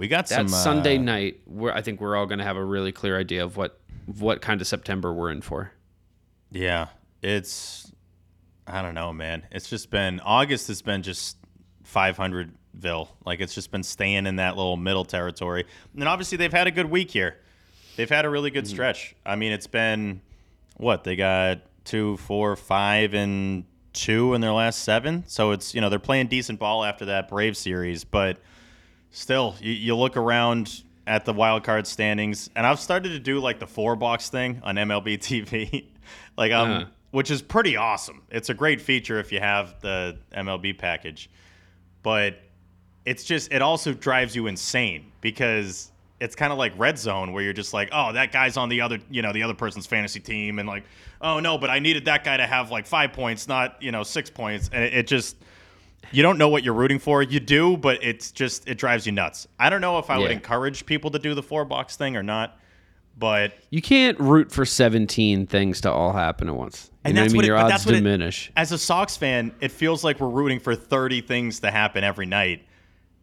We 0.01 0.07
got 0.07 0.27
some 0.27 0.47
That's 0.47 0.53
uh, 0.53 0.63
Sunday 0.63 0.97
night. 0.97 1.41
Where 1.45 1.75
I 1.75 1.83
think 1.83 2.01
we're 2.01 2.15
all 2.15 2.25
gonna 2.25 2.43
have 2.43 2.57
a 2.57 2.65
really 2.65 2.91
clear 2.91 3.19
idea 3.19 3.43
of 3.43 3.55
what 3.55 3.79
what 4.07 4.41
kind 4.41 4.59
of 4.59 4.65
September 4.65 5.13
we're 5.13 5.29
in 5.29 5.41
for. 5.41 5.73
Yeah, 6.49 6.87
it's 7.21 7.91
I 8.65 8.81
don't 8.81 8.95
know, 8.95 9.13
man. 9.13 9.43
It's 9.51 9.69
just 9.69 9.91
been 9.91 10.19
August 10.21 10.69
has 10.69 10.81
been 10.81 11.03
just 11.03 11.37
500ville. 11.83 13.09
Like 13.27 13.41
it's 13.41 13.53
just 13.53 13.69
been 13.69 13.83
staying 13.83 14.25
in 14.25 14.37
that 14.37 14.57
little 14.57 14.75
middle 14.75 15.05
territory. 15.05 15.67
And 15.93 16.07
obviously 16.07 16.35
they've 16.39 16.51
had 16.51 16.65
a 16.65 16.71
good 16.71 16.89
week 16.89 17.11
here. 17.11 17.37
They've 17.95 18.09
had 18.09 18.25
a 18.25 18.29
really 18.31 18.49
good 18.49 18.67
stretch. 18.67 19.15
I 19.23 19.35
mean, 19.35 19.51
it's 19.51 19.67
been 19.67 20.21
what 20.77 21.03
they 21.03 21.15
got 21.15 21.59
two, 21.85 22.17
four, 22.17 22.55
five, 22.55 23.13
and 23.13 23.65
two 23.93 24.33
in 24.33 24.41
their 24.41 24.53
last 24.53 24.79
seven. 24.79 25.25
So 25.27 25.51
it's 25.51 25.75
you 25.75 25.81
know 25.81 25.89
they're 25.89 25.99
playing 25.99 26.25
decent 26.25 26.57
ball 26.57 26.83
after 26.83 27.05
that 27.05 27.29
Brave 27.29 27.55
series, 27.55 28.03
but 28.03 28.39
still, 29.11 29.55
you, 29.61 29.71
you 29.71 29.95
look 29.95 30.17
around 30.17 30.83
at 31.07 31.25
the 31.25 31.33
wild 31.33 31.63
card 31.63 31.85
standings, 31.87 32.49
and 32.55 32.65
I've 32.65 32.79
started 32.79 33.09
to 33.09 33.19
do 33.19 33.39
like 33.39 33.59
the 33.59 33.67
four 33.67 33.95
box 33.95 34.29
thing 34.29 34.59
on 34.63 34.75
MLB 34.75 35.17
TV, 35.19 35.85
like 36.37 36.51
um, 36.51 36.71
Uh-huh. 36.71 36.85
which 37.11 37.29
is 37.31 37.41
pretty 37.41 37.75
awesome. 37.77 38.21
It's 38.29 38.49
a 38.49 38.53
great 38.53 38.81
feature 38.81 39.19
if 39.19 39.31
you 39.31 39.39
have 39.39 39.79
the 39.81 40.17
MLB 40.35 40.77
package, 40.77 41.29
but 42.03 42.39
it's 43.05 43.23
just 43.23 43.51
it 43.51 43.61
also 43.61 43.93
drives 43.93 44.35
you 44.35 44.47
insane 44.47 45.11
because 45.21 45.91
it's 46.19 46.35
kind 46.35 46.51
of 46.53 46.59
like 46.59 46.71
red 46.77 46.99
zone 46.99 47.33
where 47.33 47.41
you're 47.43 47.51
just 47.51 47.73
like 47.73 47.89
oh 47.91 48.13
that 48.13 48.31
guy's 48.31 48.57
on 48.57 48.69
the 48.69 48.79
other 48.79 48.99
you 49.09 49.23
know 49.23 49.33
the 49.33 49.41
other 49.41 49.55
person's 49.55 49.87
fantasy 49.87 50.19
team 50.19 50.59
and 50.59 50.69
like 50.69 50.83
oh 51.19 51.39
no 51.39 51.57
but 51.57 51.71
i 51.71 51.79
needed 51.79 52.05
that 52.05 52.23
guy 52.23 52.37
to 52.37 52.45
have 52.45 52.69
like 52.69 52.85
five 52.85 53.11
points 53.11 53.47
not 53.47 53.81
you 53.81 53.91
know 53.91 54.03
six 54.03 54.29
points 54.29 54.69
and 54.71 54.83
it, 54.83 54.93
it 54.93 55.07
just 55.07 55.35
you 56.11 56.21
don't 56.23 56.37
know 56.37 56.49
what 56.49 56.63
you're 56.63 56.73
rooting 56.73 56.99
for 56.99 57.21
you 57.21 57.39
do 57.39 57.77
but 57.77 58.03
it's 58.03 58.31
just 58.31 58.67
it 58.67 58.77
drives 58.77 59.05
you 59.05 59.11
nuts 59.11 59.47
i 59.59 59.69
don't 59.69 59.81
know 59.81 59.97
if 59.99 60.09
i 60.09 60.17
would 60.17 60.31
encourage 60.31 60.85
people 60.85 61.09
to 61.11 61.19
do 61.19 61.33
the 61.35 61.43
four 61.43 61.63
box 61.65 61.95
thing 61.95 62.15
or 62.15 62.23
not 62.23 62.57
but 63.17 63.53
You 63.69 63.81
can't 63.81 64.17
root 64.19 64.51
for 64.51 64.65
17 64.65 65.45
things 65.45 65.81
to 65.81 65.91
all 65.91 66.13
happen 66.13 66.47
at 66.47 66.55
once. 66.55 66.89
You 66.89 67.09
And 67.09 67.15
know 67.15 67.21
what 67.21 67.21
I 67.21 67.23
that's 67.25 67.33
mean? 67.33 67.37
what 67.37 67.43
it- 67.43 67.47
Your 67.49 67.57
odds 67.57 67.69
that's 67.69 67.85
what 67.85 67.93
it- 67.95 67.97
diminish. 67.99 68.51
as 68.55 68.71
a 68.71 68.77
Sox 68.77 69.17
fan, 69.17 69.51
it 69.59 69.71
feels 69.71 70.03
like 70.03 70.19
we're 70.19 70.29
rooting 70.29 70.59
for 70.59 70.73
30 70.75 71.21
things 71.21 71.59
to 71.59 71.69
happen 71.69 72.03
every 72.05 72.25
night, 72.25 72.63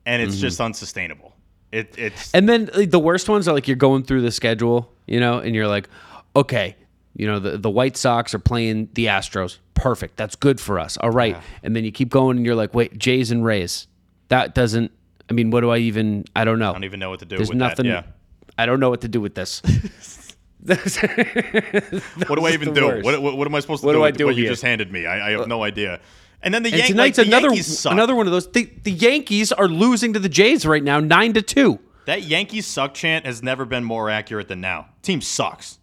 and 0.07 0.23
it's 0.23 0.35
mm-hmm. 0.35 0.43
just 0.43 0.61
unsustainable. 0.61 1.35
It, 1.73 1.95
it's 1.99 2.33
And 2.35 2.49
then 2.49 2.69
like, 2.75 2.91
the 2.91 2.99
worst 3.01 3.29
ones 3.31 3.49
are 3.49 3.55
like 3.55 3.67
you're 3.67 3.77
going 3.77 4.05
through 4.05 4.21
the 4.21 4.31
schedule, 4.31 4.93
you 5.07 5.19
know, 5.21 5.39
and 5.39 5.55
you're 5.55 5.67
like, 5.67 5.89
okay, 6.37 6.77
you 7.15 7.27
know, 7.27 7.39
the, 7.39 7.59
the 7.59 7.71
White 7.71 7.97
Sox 7.97 8.35
are 8.35 8.39
playing 8.39 8.89
the 8.95 9.07
Astros. 9.07 9.59
Perfect. 9.75 10.17
That's 10.17 10.37
good 10.37 10.61
for 10.61 10.79
us. 10.79 10.97
All 10.99 11.11
right. 11.11 11.37
And 11.63 11.75
then 11.77 11.85
you 11.85 11.93
keep 11.93 12.09
going 12.11 12.37
and 12.37 12.47
you're 12.47 12.55
like, 12.55 12.75
wait, 12.75 12.97
Jays 12.99 13.31
and 13.31 13.45
Rays. 13.45 13.87
That 14.29 14.55
doesn't, 14.55 14.91
I 15.31 15.33
mean, 15.33 15.51
what 15.51 15.61
do 15.61 15.71
I 15.71 15.79
even, 15.79 16.25
I 16.37 16.45
don't 16.45 16.59
know. 16.59 16.71
I 16.71 16.73
don't 16.73 16.85
even 16.85 17.01
know 17.01 17.11
what 17.11 17.21
to 17.21 17.27
do 17.27 17.37
There's 17.37 17.49
with 17.49 17.59
nothing, 17.59 17.87
that. 17.87 18.05
Yeah. 18.07 18.13
I 18.59 18.67
don't 18.67 18.81
know 18.81 18.91
what 18.91 19.03
to 19.03 19.09
do 19.09 19.21
with 19.21 19.35
this. 19.35 19.63
What 20.67 22.35
do 22.37 22.45
I 22.47 22.51
even 22.51 22.75
do? 22.75 23.01
What, 23.03 23.23
what, 23.23 23.37
what 23.37 23.47
am 23.47 23.55
I 23.55 23.61
supposed 23.61 23.83
to 23.83 23.87
What 23.87 23.93
do 23.93 23.99
do 23.99 24.03
I 24.03 24.09
with 24.09 24.19
do 24.19 24.27
what 24.27 24.35
you 24.37 24.43
here? 24.43 24.53
just 24.53 24.63
handed 24.63 24.93
me? 24.93 25.07
I, 25.07 25.29
I 25.29 25.31
have 25.31 25.43
uh, 25.43 25.47
no 25.47 25.63
idea. 25.63 26.01
And 26.43 26.53
then 26.53 26.63
the, 26.63 26.71
and 26.71 26.79
Yan- 26.79 26.89
tonight's 26.89 27.19
like, 27.19 27.27
the 27.27 27.31
another, 27.33 27.49
Yankees 27.49 27.79
suck. 27.79 27.93
another 27.93 28.15
one 28.15 28.27
of 28.27 28.33
those. 28.33 28.51
The, 28.51 28.71
the 28.83 28.93
Yankees 28.93 29.53
are 29.53 29.69
losing 29.69 30.13
to 30.15 30.19
the 30.19 30.29
Jays 30.29 30.67
right 30.67 30.83
now, 30.83 31.01
9 31.01 31.33
to 31.35 31.43
2. 31.43 31.79
That 32.07 32.23
Yankees 32.23 32.67
suck 32.67 32.95
chant 32.95 33.25
has 33.25 33.43
never 33.43 33.65
been 33.65 33.85
more 33.85 34.11
accurate 34.11 34.49
than 34.49 34.61
now. 34.61 34.89
Team 35.03 35.21
sucks. 35.21 35.79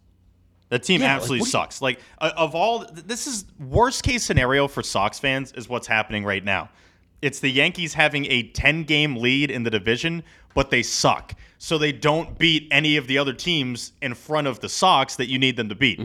The 0.75 0.79
team 0.79 0.99
Yeah, 1.01 1.15
absolutely 1.15 1.39
what 1.39 1.45
do 1.45 1.47
you- 1.47 1.51
sucks. 1.51 1.81
Like 1.81 1.99
uh, 2.19 2.31
of 2.35 2.53
all, 2.53 2.85
this 2.93 3.27
is 3.27 3.45
worst 3.59 4.03
case 4.03 4.25
scenario 4.25 4.67
for 4.67 4.83
Sox 4.83 5.17
fans 5.19 5.53
is 5.53 5.69
what's 5.69 5.87
happening 5.87 6.25
right 6.25 6.43
now. 6.43 6.67
It's 7.21 7.39
the 7.39 7.49
Yankees 7.49 7.93
having 7.93 8.25
a 8.29 8.43
10 8.49 8.83
game 8.83 9.15
lead 9.15 9.51
in 9.51 9.63
the 9.63 9.69
division, 9.69 10.21
but 10.53 10.71
they 10.71 10.83
suck. 10.83 11.33
So 11.59 11.77
they 11.77 11.93
don't 11.93 12.37
beat 12.37 12.67
any 12.71 12.97
of 12.97 13.07
the 13.07 13.17
other 13.17 13.31
teams 13.31 13.93
in 14.01 14.13
front 14.15 14.47
of 14.47 14.59
the 14.59 14.67
Sox 14.67 15.15
that 15.15 15.27
you 15.27 15.39
need 15.39 15.55
them 15.55 15.69
to 15.69 15.75
beat. 15.75 15.97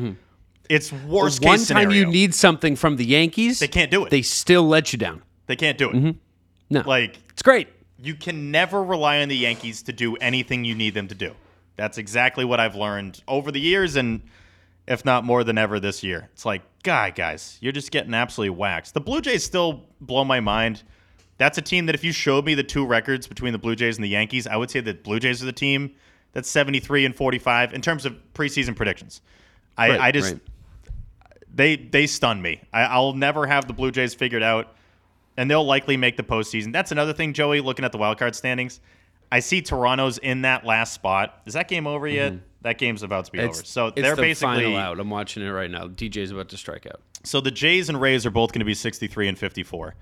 It's 0.69 0.93
worst 0.93 1.43
One 1.45 1.59
case 1.59 1.67
scenario. 1.67 1.89
One 1.89 1.95
time 1.97 2.07
you 2.07 2.13
need 2.13 2.33
something 2.33 2.77
from 2.77 2.95
the 2.97 3.05
Yankees, 3.05 3.59
They 3.59 3.67
can't 3.67 3.91
do 3.91 4.05
it. 4.05 4.11
They 4.11 4.23
still 4.23 4.63
let 4.69 4.93
you 4.93 4.99
down. 5.01 5.23
they 5.49 5.57
can't 5.57 5.79
do 5.79 5.91
it. 5.91 6.17
No, 6.71 6.83
Like 6.87 7.19
it's 7.31 7.43
great. 7.43 7.67
you 8.01 8.15
can 8.15 8.53
never 8.53 8.85
rely 8.85 9.21
on 9.21 9.29
the 9.29 9.37
Yankees 9.37 9.83
to 9.83 9.93
do 9.93 10.15
anything 10.19 10.65
you 10.65 10.77
need 10.77 10.95
them 10.95 11.09
to 11.09 11.15
do. 11.17 11.35
That's 11.75 11.99
exactly 11.99 12.45
what 12.45 12.61
I've 12.61 12.77
learned 12.77 13.21
over 13.27 13.51
the 13.51 13.59
years, 13.61 13.97
and 13.97 14.21
if 14.91 15.05
not 15.05 15.25
more 15.25 15.45
than 15.45 15.57
ever 15.57 15.79
this 15.79 16.03
year. 16.03 16.29
It's 16.33 16.45
like, 16.45 16.63
guy, 16.83 17.11
guys, 17.11 17.57
you're 17.61 17.73
just 17.73 17.93
getting 17.93 18.13
absolutely 18.13 18.51
waxed. 18.51 18.93
The 18.93 19.01
Blue 19.01 19.21
Jays 19.21 19.45
still 19.45 19.87
blow 20.01 20.25
my 20.25 20.41
mind. 20.41 20.83
That's 21.39 21.57
a 21.57 21.63
team 21.63 21.87
that 21.87 21.95
if 21.95 22.03
you 22.03 22.11
showed 22.11 22.45
me 22.45 22.55
the 22.55 22.65
two 22.65 22.85
records 22.85 23.29
between 23.29 23.53
the 23.53 23.59
Blue 23.59 23.77
Jays 23.77 23.97
and 23.97 24.05
the 24.05 24.09
Yankees, 24.09 24.49
I 24.49 24.57
would 24.57 24.69
say 24.69 24.81
that 24.81 25.05
Blue 25.05 25.21
Jays 25.21 25.45
are 25.45 25.47
the 25.47 25.53
team 25.53 25.95
that's 26.33 26.51
73 26.51 27.05
and 27.05 27.15
45 27.15 27.73
in 27.73 27.81
terms 27.81 28.05
of 28.05 28.17
preseason 28.35 28.75
predictions. 28.75 29.23
I, 29.79 29.91
Right, 29.91 30.01
I 30.01 30.11
just 30.11 30.33
right. 30.33 30.43
they 31.55 31.77
they 31.77 32.09
stun 32.09 32.43
me. 32.43 32.61
I, 32.73 32.83
I'll 32.83 33.15
never 33.15 33.47
have 33.47 33.69
the 33.69 33.73
Blue 33.73 33.93
Jays 33.93 34.13
figured 34.13 34.43
out, 34.43 34.75
and 35.37 35.49
they'll 35.49 35.65
likely 35.65 35.97
make 35.97 36.17
the 36.17 36.25
postseason. 36.25 36.73
That's 36.73 36.91
another 36.91 37.13
thing, 37.13 37.33
Joey. 37.33 37.61
Looking 37.61 37.85
at 37.85 37.93
the 37.93 37.99
wild 37.99 38.19
card 38.19 38.35
standings, 38.35 38.81
I 39.31 39.39
see 39.39 39.63
Toronto's 39.63 40.19
in 40.19 40.43
that 40.43 40.67
last 40.67 40.93
spot. 40.95 41.43
Is 41.47 41.55
that 41.55 41.69
game 41.69 41.87
over 41.87 42.09
yet? 42.09 42.33
Mm-hmm. 42.33 42.45
That 42.63 42.77
game's 42.79 43.03
about 43.03 43.25
to 43.27 43.33
be 43.33 43.41
over. 43.41 43.55
So 43.55 43.87
it's 43.89 44.01
they're 44.03 44.15
the 44.17 44.23
basically 44.23 44.77
out. 44.77 45.01
I'm 45.01 45.09
watching 45.11 45.43
it 45.43 45.49
right 45.51 45.71
now. 45.71 45.87
DJ's 45.89 46.31
about 46.31 46.49
to 46.51 46.57
strike 46.59 46.87
out. 46.87 47.01
so 47.25 47.41
the 47.41 47.51
Jays 47.51 47.89
and 47.89 48.01
Rays 48.01 48.27
are 48.27 48.31
both 48.31 48.53
going 48.53 48.59
to 48.61 48.67
be 48.67 48.75
63 48.75 49.29
and 49.29 49.39
54, 49.39 49.95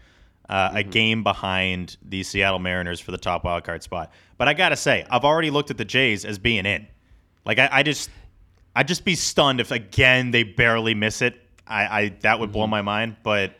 uh, 0.48 0.68
Mm-hmm. 0.68 0.76
a 0.76 0.82
game 0.82 1.22
behind 1.22 1.96
the 2.02 2.22
Seattle 2.22 2.58
Mariners 2.58 2.98
for 3.00 3.10
the 3.12 3.18
top 3.18 3.44
wild 3.44 3.62
card 3.64 3.82
spot. 3.82 4.10
But 4.38 4.48
I 4.48 4.54
gotta 4.54 4.76
say, 4.76 5.04
I've 5.10 5.24
already 5.24 5.50
looked 5.50 5.70
at 5.70 5.76
the 5.78 5.84
Jays 5.84 6.24
as 6.24 6.38
being 6.38 6.66
in. 6.66 6.86
Like 7.44 7.58
I, 7.58 7.68
I 7.70 7.82
just, 7.82 8.10
I'd 8.74 8.88
just 8.88 9.04
be 9.04 9.14
stunned 9.14 9.60
if 9.60 9.70
again 9.70 10.30
they 10.32 10.42
barely 10.42 10.94
miss 10.94 11.22
it. 11.22 11.34
I, 11.66 11.84
I 12.02 12.08
that 12.22 12.40
would 12.40 12.50
blow 12.52 12.66
my 12.66 12.82
mind. 12.82 13.16
But 13.22 13.54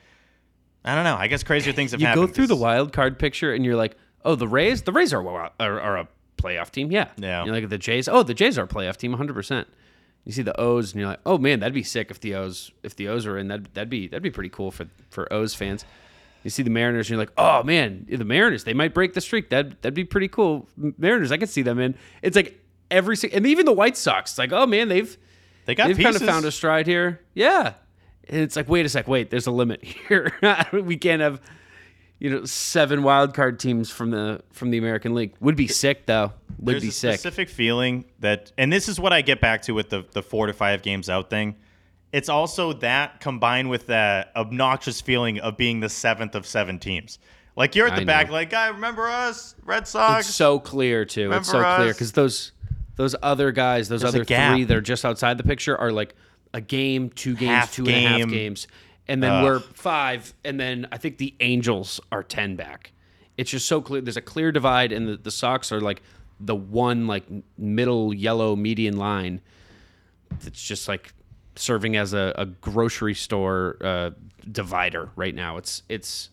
I 0.85 0.95
don't 0.95 1.05
know. 1.05 1.17
I 1.17 1.27
guess 1.29 1.43
crazier 1.45 1.73
things 1.73 1.91
have 1.93 1.99
Mm-hmm. 2.01 2.03
You 2.03 2.07
happened. 2.09 2.27
go 2.29 2.33
through 2.35 2.47
the 2.49 2.57
wild 2.57 2.93
card 2.93 3.19
picture 3.19 3.53
and 3.53 3.65
you're 3.65 3.77
like, 3.77 3.97
oh, 4.25 4.35
the 4.35 4.49
Rays, 4.49 4.83
the 4.83 4.93
Rays 4.93 5.13
are 5.13 5.25
are, 5.29 5.51
are 5.81 5.97
a 5.99 6.09
playoff 6.39 6.71
team. 6.71 6.91
Yeah. 6.91 7.09
Yeah. 7.17 7.45
You 7.45 7.53
look 7.53 7.65
at 7.65 7.71
the 7.71 7.79
Jays. 7.79 8.09
Oh, 8.09 8.23
the 8.23 8.35
Jays 8.35 8.59
are 8.59 8.65
a 8.65 8.69
playoff 8.69 8.97
team, 8.97 9.11
100. 9.13 9.35
percent 9.35 9.69
You 10.25 10.33
see 10.33 10.43
the 10.43 10.59
O's 10.61 10.93
and 10.93 11.01
you're 11.01 11.09
like, 11.11 11.21
oh 11.27 11.37
man, 11.39 11.61
that'd 11.61 11.75
be 11.75 11.83
sick 11.83 12.11
if 12.11 12.21
the 12.21 12.35
O's 12.35 12.71
if 12.83 12.97
the 12.97 13.09
O's 13.09 13.27
were 13.27 13.37
in. 13.39 13.49
That 13.49 13.75
that'd 13.75 13.91
be 13.91 14.09
that'd 14.09 14.23
be 14.23 14.31
pretty 14.31 14.51
cool 14.51 14.71
for 14.71 14.87
for 15.11 15.31
O's 15.33 15.55
fans. 15.55 15.85
You 16.45 16.51
see 16.51 16.63
the 16.63 16.71
Mariners 16.71 17.07
and 17.07 17.11
you're 17.17 17.19
like, 17.19 17.33
oh 17.37 17.63
man, 17.65 18.07
the 18.09 18.25
Mariners 18.25 18.65
they 18.65 18.75
might 18.75 18.95
break 18.95 19.13
the 19.15 19.21
streak. 19.21 19.51
That 19.51 19.83
that'd 19.83 19.95
be 19.95 20.05
pretty 20.05 20.29
cool. 20.29 20.69
Mariners, 20.77 21.33
I 21.33 21.37
could 21.37 21.49
see 21.49 21.63
them 21.63 21.79
in. 21.79 21.95
It's 22.23 22.37
like 22.37 22.61
every 22.91 23.17
and 23.33 23.47
even 23.47 23.67
the 23.67 23.73
White 23.73 23.97
Sox. 23.97 24.33
It's 24.33 24.39
like, 24.39 24.53
oh 24.53 24.67
man, 24.67 24.89
they've 24.89 25.17
They 25.67 25.75
got 25.75 25.89
they've 25.89 25.97
pieces. 25.97 26.19
kind 26.19 26.29
of 26.29 26.35
found 26.35 26.45
a 26.47 26.53
stride 26.53 26.87
here. 26.87 27.21
Yeah. 27.35 27.75
And 28.31 28.41
it's 28.43 28.57
like, 28.57 28.69
wait 28.69 28.85
a 28.85 28.89
sec, 28.91 29.09
wait, 29.09 29.31
there's 29.31 29.47
a 29.47 29.51
limit 29.51 29.83
here. 30.09 30.33
we 30.73 30.97
can't 30.99 31.23
have, 31.23 31.41
you 32.19 32.31
know, 32.31 32.45
seven 32.45 33.03
wild 33.03 33.35
card 33.35 33.59
teams 33.61 33.91
from 33.91 34.11
the 34.11 34.43
from 34.53 34.71
the 34.71 34.79
American 34.79 35.15
League. 35.15 35.35
Would 35.41 35.57
be 35.57 35.69
sick 35.69 36.07
though. 36.07 36.33
Would 36.59 36.75
There's 36.75 36.83
be 36.83 36.89
a 36.89 36.93
sick. 36.93 37.15
specific 37.15 37.49
feeling 37.49 38.05
that, 38.19 38.51
and 38.59 38.73
this 38.73 38.89
is 38.89 38.99
what 38.99 39.13
I 39.13 39.23
get 39.23 39.41
back 39.41 39.63
to 39.63 39.73
with 39.75 39.91
the 39.91 40.05
the 40.13 40.23
four 40.23 40.47
to 40.47 40.53
five 40.53 40.83
games 40.83 41.09
out 41.09 41.31
thing. 41.31 41.57
It's 42.13 42.29
also 42.29 42.73
that 42.75 43.21
combined 43.21 43.69
with 43.71 43.87
that 43.89 44.33
obnoxious 44.35 45.01
feeling 45.01 45.39
of 45.41 45.57
being 45.57 45.81
the 45.81 45.89
seventh 45.91 46.35
of 46.35 46.47
seven 46.47 46.79
teams. 46.79 47.19
Like 47.55 47.75
you're 47.75 47.87
at 47.87 47.97
the 47.97 48.03
I 48.03 48.05
back, 48.05 48.29
know. 48.29 48.35
like, 48.35 48.51
guy, 48.51 48.69
remember 48.69 49.09
us, 49.09 49.55
Red 49.65 49.87
Sox? 49.87 50.27
It's 50.27 50.35
so 50.37 50.59
clear 50.59 51.05
too. 51.05 51.33
it's 51.33 51.49
so 51.51 51.59
Remember 51.59 51.77
clear 51.77 51.93
because 51.93 52.13
those 52.13 52.53
those 52.97 53.15
other 53.23 53.53
guys, 53.53 53.89
those 53.89 54.01
There's 54.01 54.15
other 54.15 54.25
three 54.25 54.65
that 54.65 54.77
are 54.77 54.81
just 54.81 55.05
outside 55.05 55.39
the 55.39 55.45
picture 55.45 55.77
are 55.77 55.93
like 55.93 56.15
a 56.55 56.61
game, 56.61 57.11
two 57.11 57.35
games, 57.35 57.51
Half 57.51 57.75
two 57.75 57.87
and 57.87 57.91
a 57.95 58.09
half 58.09 58.19
game. 58.21 58.29
games, 58.31 58.69
and 59.09 59.23
then 59.23 59.33
Ugh. 59.33 59.45
we're 59.45 59.61
five, 59.61 60.35
and 60.45 60.59
then 60.61 60.87
I 60.93 60.99
think 60.99 61.19
the 61.19 61.35
Angels 61.41 62.01
are 62.13 62.23
ten 62.23 62.57
back. 62.57 62.93
It's 63.37 63.51
just 63.51 63.67
so 63.67 63.81
clear. 63.81 64.01
There's 64.01 64.17
a 64.17 64.23
clear 64.23 64.53
divide, 64.53 64.93
and 64.93 65.09
the, 65.09 65.17
the 65.17 65.31
Sox 65.31 65.71
are 65.73 65.81
like 65.81 66.03
the 66.41 66.55
one 66.55 67.07
like 67.07 67.25
middle 67.57 68.13
yellow 68.15 68.55
median 68.57 68.97
line 68.97 69.41
that's 70.41 70.63
just 70.63 70.89
like 70.89 71.13
serving 71.57 71.97
as 71.97 72.13
a, 72.13 72.33
a 72.37 72.47
grocery 72.47 73.15
store 73.15 73.77
uh, 73.81 74.11
divider 74.51 75.11
right 75.17 75.35
now. 75.35 75.57
It's 75.57 75.83
it's 75.89 76.31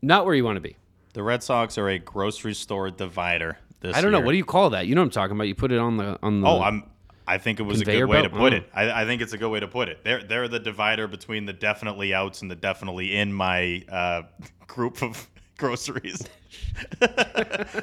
not 0.00 0.24
where 0.24 0.34
you 0.34 0.44
want 0.44 0.56
to 0.56 0.60
be. 0.60 0.76
the 1.14 1.22
Red 1.22 1.42
Sox 1.42 1.76
are 1.78 1.88
a 1.88 1.98
grocery 1.98 2.54
store 2.54 2.90
divider. 2.90 3.58
This 3.80 3.96
I 3.96 4.00
don't 4.00 4.12
know. 4.12 4.20
What 4.20 4.32
do 4.32 4.38
you 4.38 4.44
call 4.44 4.70
that? 4.70 4.86
You 4.86 4.94
know 4.94 5.00
what 5.00 5.06
I'm 5.06 5.10
talking 5.10 5.36
about. 5.36 5.48
You 5.48 5.54
put 5.54 5.72
it 5.72 5.78
on 5.78 5.96
the 5.96 6.18
on 6.22 6.40
the. 6.40 6.46
Oh, 6.48 6.62
I'm. 6.62 6.84
I 7.26 7.38
think 7.38 7.60
it 7.60 7.62
was 7.62 7.80
a 7.80 7.84
good 7.84 8.04
way 8.06 8.22
to 8.22 8.28
put 8.30 8.52
Oh. 8.52 8.56
it. 8.56 8.68
I, 8.74 9.02
I 9.02 9.04
think 9.04 9.22
it's 9.22 9.32
a 9.32 9.38
good 9.38 9.50
way 9.50 9.60
to 9.60 9.68
put 9.68 9.88
it. 9.88 10.02
They're 10.04 10.22
they're 10.24 10.48
the 10.48 10.58
divider 10.60 11.06
between 11.06 11.46
the 11.46 11.52
definitely 11.52 12.12
outs 12.14 12.42
and 12.42 12.50
the 12.50 12.56
definitely 12.56 13.16
in 13.16 13.32
my 13.32 13.84
uh, 13.90 14.22
group 14.66 15.02
of 15.02 15.28
groceries. 15.58 16.22
That's 17.00 17.74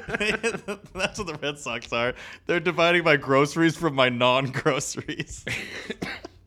what 1.18 1.26
the 1.26 1.38
Red 1.40 1.58
Sox 1.58 1.90
are. 1.92 2.14
They're 2.46 2.60
dividing 2.60 3.04
my 3.04 3.16
groceries 3.16 3.76
from 3.76 3.94
my 3.94 4.08
non-groceries. 4.10 5.44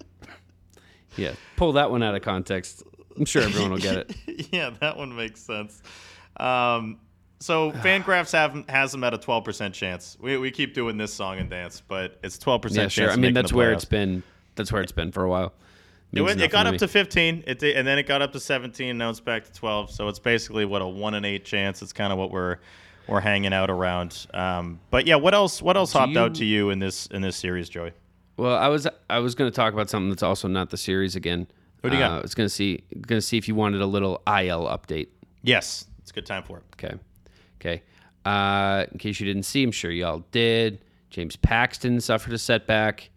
yeah. 1.17 1.34
Pull 1.56 1.73
that 1.73 1.89
one 1.91 2.03
out 2.03 2.15
of 2.15 2.21
context. 2.21 2.84
I'm 3.17 3.25
sure 3.25 3.41
everyone 3.43 3.71
will 3.71 3.77
get 3.79 3.97
it. 3.97 4.15
yeah, 4.51 4.71
that 4.82 4.97
one 4.97 5.15
makes 5.15 5.41
sense. 5.41 5.82
Um, 6.38 6.97
so 7.43 7.71
Fangraphs 7.84 8.32
have 8.32 8.67
has 8.69 8.91
them 8.91 9.03
at 9.03 9.13
a 9.13 9.17
12% 9.17 9.73
chance. 9.73 10.17
We, 10.19 10.38
we 10.38 10.49
keep 10.49 10.73
doing 10.73 10.97
this 10.97 11.13
song 11.13 11.39
and 11.39 11.49
dance, 11.49 11.82
but 11.86 12.17
it's 12.23 12.38
12% 12.38 12.63
Yeah, 12.71 12.75
chance. 12.84 12.93
sure. 12.93 13.12
I 13.12 13.15
mean, 13.17 13.34
that's 13.34 13.51
where 13.51 13.71
it's 13.73 13.86
been. 13.86 14.23
That's 14.56 14.71
where 14.71 14.82
it's 14.82 14.91
been 14.91 15.12
for 15.12 15.23
a 15.23 15.29
while. 15.29 15.51
It, 16.13 16.21
went, 16.21 16.39
it 16.39 16.51
got 16.51 16.67
up 16.67 16.73
me. 16.73 16.77
to 16.77 16.88
15, 16.88 17.43
it 17.47 17.58
did, 17.58 17.75
and 17.75 17.88
then 17.88 17.97
it 17.97 18.03
got 18.03 18.21
up 18.21 18.32
to 18.34 18.39
17. 18.39 18.95
Now 18.97 19.10
it's 19.10 19.19
back 19.19 19.45
to 19.45 19.51
12. 19.51 19.89
So 19.89 20.08
it's 20.10 20.19
basically 20.19 20.63
what 20.63 20.84
a 20.84 20.88
one 20.88 21.15
in 21.15 21.25
eight 21.25 21.43
chance. 21.43 21.82
It's 21.82 21.91
kind 21.91 22.13
of 22.13 22.19
what 22.19 22.29
we're 22.32 22.58
we're 23.08 23.19
hanging 23.19 23.51
out 23.51 23.69
around. 23.69 24.27
Um, 24.34 24.79
but 24.89 25.08
yeah, 25.08 25.15
what 25.15 25.34
else? 25.34 25.62
What 25.62 25.75
else 25.75 25.91
hopped 25.91 26.15
out 26.15 26.36
to 26.36 26.45
you 26.45 26.69
in 26.69 26.79
this 26.79 27.08
in 27.08 27.21
this 27.21 27.36
series, 27.36 27.67
Joey? 27.67 27.91
Well, 28.38 28.56
I 28.56 28.67
was 28.67 28.88
I 29.10 29.19
was 29.19 29.36
going 29.36 29.51
to 29.51 29.56
talk 29.56 29.73
about 29.73 29.89
something 29.89 30.10
that's 30.10 30.23
also 30.23 30.47
not 30.47 30.69
the 30.69 30.77
series 30.77 31.15
again. 31.15 31.47
What 31.82 31.89
do 31.89 31.97
you 31.97 32.01
got? 32.01 32.12
Uh, 32.12 32.19
I 32.19 32.21
was 32.21 32.36
going 32.36 32.45
to 32.45 32.53
see 32.53 32.84
going 33.01 33.19
to 33.19 33.25
see 33.25 33.38
if 33.38 33.47
you 33.47 33.56
wanted 33.56 33.82
a 33.82 33.86
little 33.86 34.21
IL 34.27 34.65
update. 34.67 35.08
Yes, 35.41 35.86
it's 35.99 36.12
a 36.12 36.13
good 36.13 36.25
time 36.25 36.43
for 36.43 36.60
it. 36.60 36.63
Okay. 36.75 36.95
Okay. 37.63 37.82
Uh, 38.26 38.86
in 38.91 38.97
case 38.97 39.19
you 39.19 39.26
didn't 39.26 39.43
see, 39.43 39.63
I'm 39.63 39.71
sure 39.71 39.91
y'all 39.91 40.23
did. 40.32 40.80
James 41.10 41.36
Paxton 41.36 42.02
suffered 42.02 42.34
a 42.34 42.38
setback. 42.38 43.10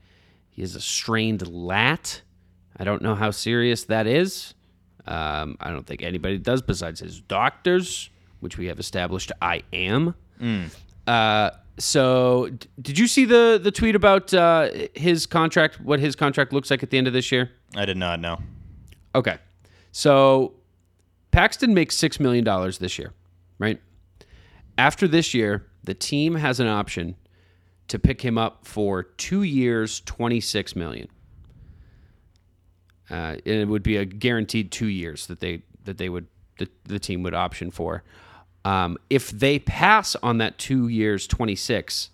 He 0.51 0.63
has 0.63 0.75
a 0.77 0.81
strained 0.81 1.47
lat. 1.49 2.23
I 2.77 2.85
don't 2.85 3.03
know 3.03 3.15
how 3.15 3.31
serious 3.31 3.85
that 3.85 4.07
is. 4.07 4.55
Um, 5.07 5.57
I 5.61 5.71
don't 5.71 5.87
think 5.87 6.03
anybody 6.03 6.39
does 6.39 6.63
besides 6.63 7.01
his 7.01 7.21
doctors, 7.21 8.11
which 8.41 8.59
we 8.59 8.67
have 8.67 8.79
established 8.79 9.33
I 9.41 9.63
am. 9.73 10.15
Uh, 11.07 11.51
so, 11.79 12.49
d- 12.51 12.69
did 12.81 12.99
you 12.99 13.07
see 13.07 13.25
the 13.25 13.61
the 13.63 13.71
tweet 13.71 13.95
about 13.95 14.33
uh, 14.35 14.71
his 14.95 15.27
contract? 15.27 15.81
What 15.81 16.01
his 16.01 16.17
contract 16.17 16.53
looks 16.53 16.71
like 16.71 16.83
at 16.83 16.91
the 16.91 16.99
end 16.99 17.07
of 17.07 17.13
this 17.13 17.31
year? 17.31 17.51
I 17.77 17.85
did 17.85 17.97
not 17.97 18.21
know. 18.21 18.39
Okay. 19.15 19.39
So 19.93 20.53
Paxton 21.31 21.73
makes 21.73 21.97
$6 21.97 22.21
million 22.21 22.45
this 22.79 22.99
year, 22.99 23.13
right? 23.59 23.81
After 24.79 25.09
this 25.09 25.33
year, 25.35 25.67
the 25.85 25.95
team 25.95 26.35
has 26.35 26.61
an 26.61 26.67
option 26.67 27.17
to 27.89 27.99
pick 27.99 28.21
him 28.23 28.37
up 28.37 28.67
for 28.67 29.03
two 29.03 29.43
years, 29.43 30.01
26 30.01 30.77
million. 30.77 31.09
Uh, 33.09 33.37
and 33.37 33.41
it 33.47 33.69
would 33.69 33.85
be 33.85 33.97
a 33.97 34.05
guaranteed 34.05 34.73
two 34.73 34.89
years 34.89 35.27
that 35.29 35.39
they 35.41 35.63
that 35.85 35.97
they 35.97 36.09
would 36.09 36.27
the, 36.59 36.69
the 36.85 36.99
team 36.99 37.23
would 37.23 37.35
option 37.35 37.71
for. 37.71 38.03
Um, 38.65 38.99
if 39.09 39.31
they 39.31 39.61
pass 39.61 40.17
on 40.17 40.39
that 40.39 40.59
two 40.59 40.89
years, 40.89 41.29
26, 41.29 42.11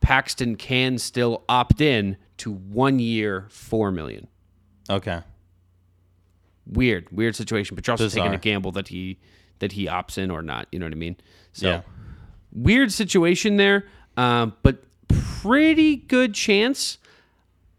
Paxton 0.00 0.56
can 0.56 0.96
still 0.96 1.42
opt 1.46 1.82
in 1.82 2.16
to 2.38 2.50
one 2.50 2.98
year, 2.98 3.46
four 3.50 3.90
million 3.92 4.28
Okay. 4.88 5.20
weird, 6.66 7.08
weird 7.12 7.36
situation. 7.36 7.74
But 7.74 7.86
you're 7.86 7.92
also 7.92 8.08
taking 8.08 8.32
a 8.32 8.38
gamble 8.38 8.72
that 8.72 8.88
he 8.88 9.18
that 9.62 9.72
he 9.72 9.86
opts 9.86 10.18
in 10.18 10.30
or 10.30 10.42
not. 10.42 10.66
You 10.72 10.78
know 10.80 10.86
what 10.86 10.92
I 10.92 10.96
mean? 10.96 11.16
So 11.52 11.68
Yeah. 11.68 11.80
weird 12.52 12.92
situation 12.92 13.56
there, 13.56 13.86
um, 14.16 14.52
but 14.62 14.82
pretty 15.08 15.96
good 15.96 16.34
chance. 16.34 16.98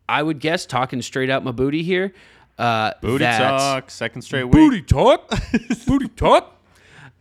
I 0.09 0.23
would 0.23 0.39
guess, 0.39 0.65
talking 0.65 1.01
straight 1.01 1.29
out 1.29 1.43
my 1.43 1.51
booty 1.51 1.83
here. 1.83 2.13
Uh, 2.57 2.91
Booty 3.01 3.25
talk, 3.25 3.89
second 3.91 4.21
straight 4.21 4.43
week. 4.45 4.53
Booty 4.53 4.81
talk. 4.81 5.29
booty 5.87 6.07
talk. 6.09 6.61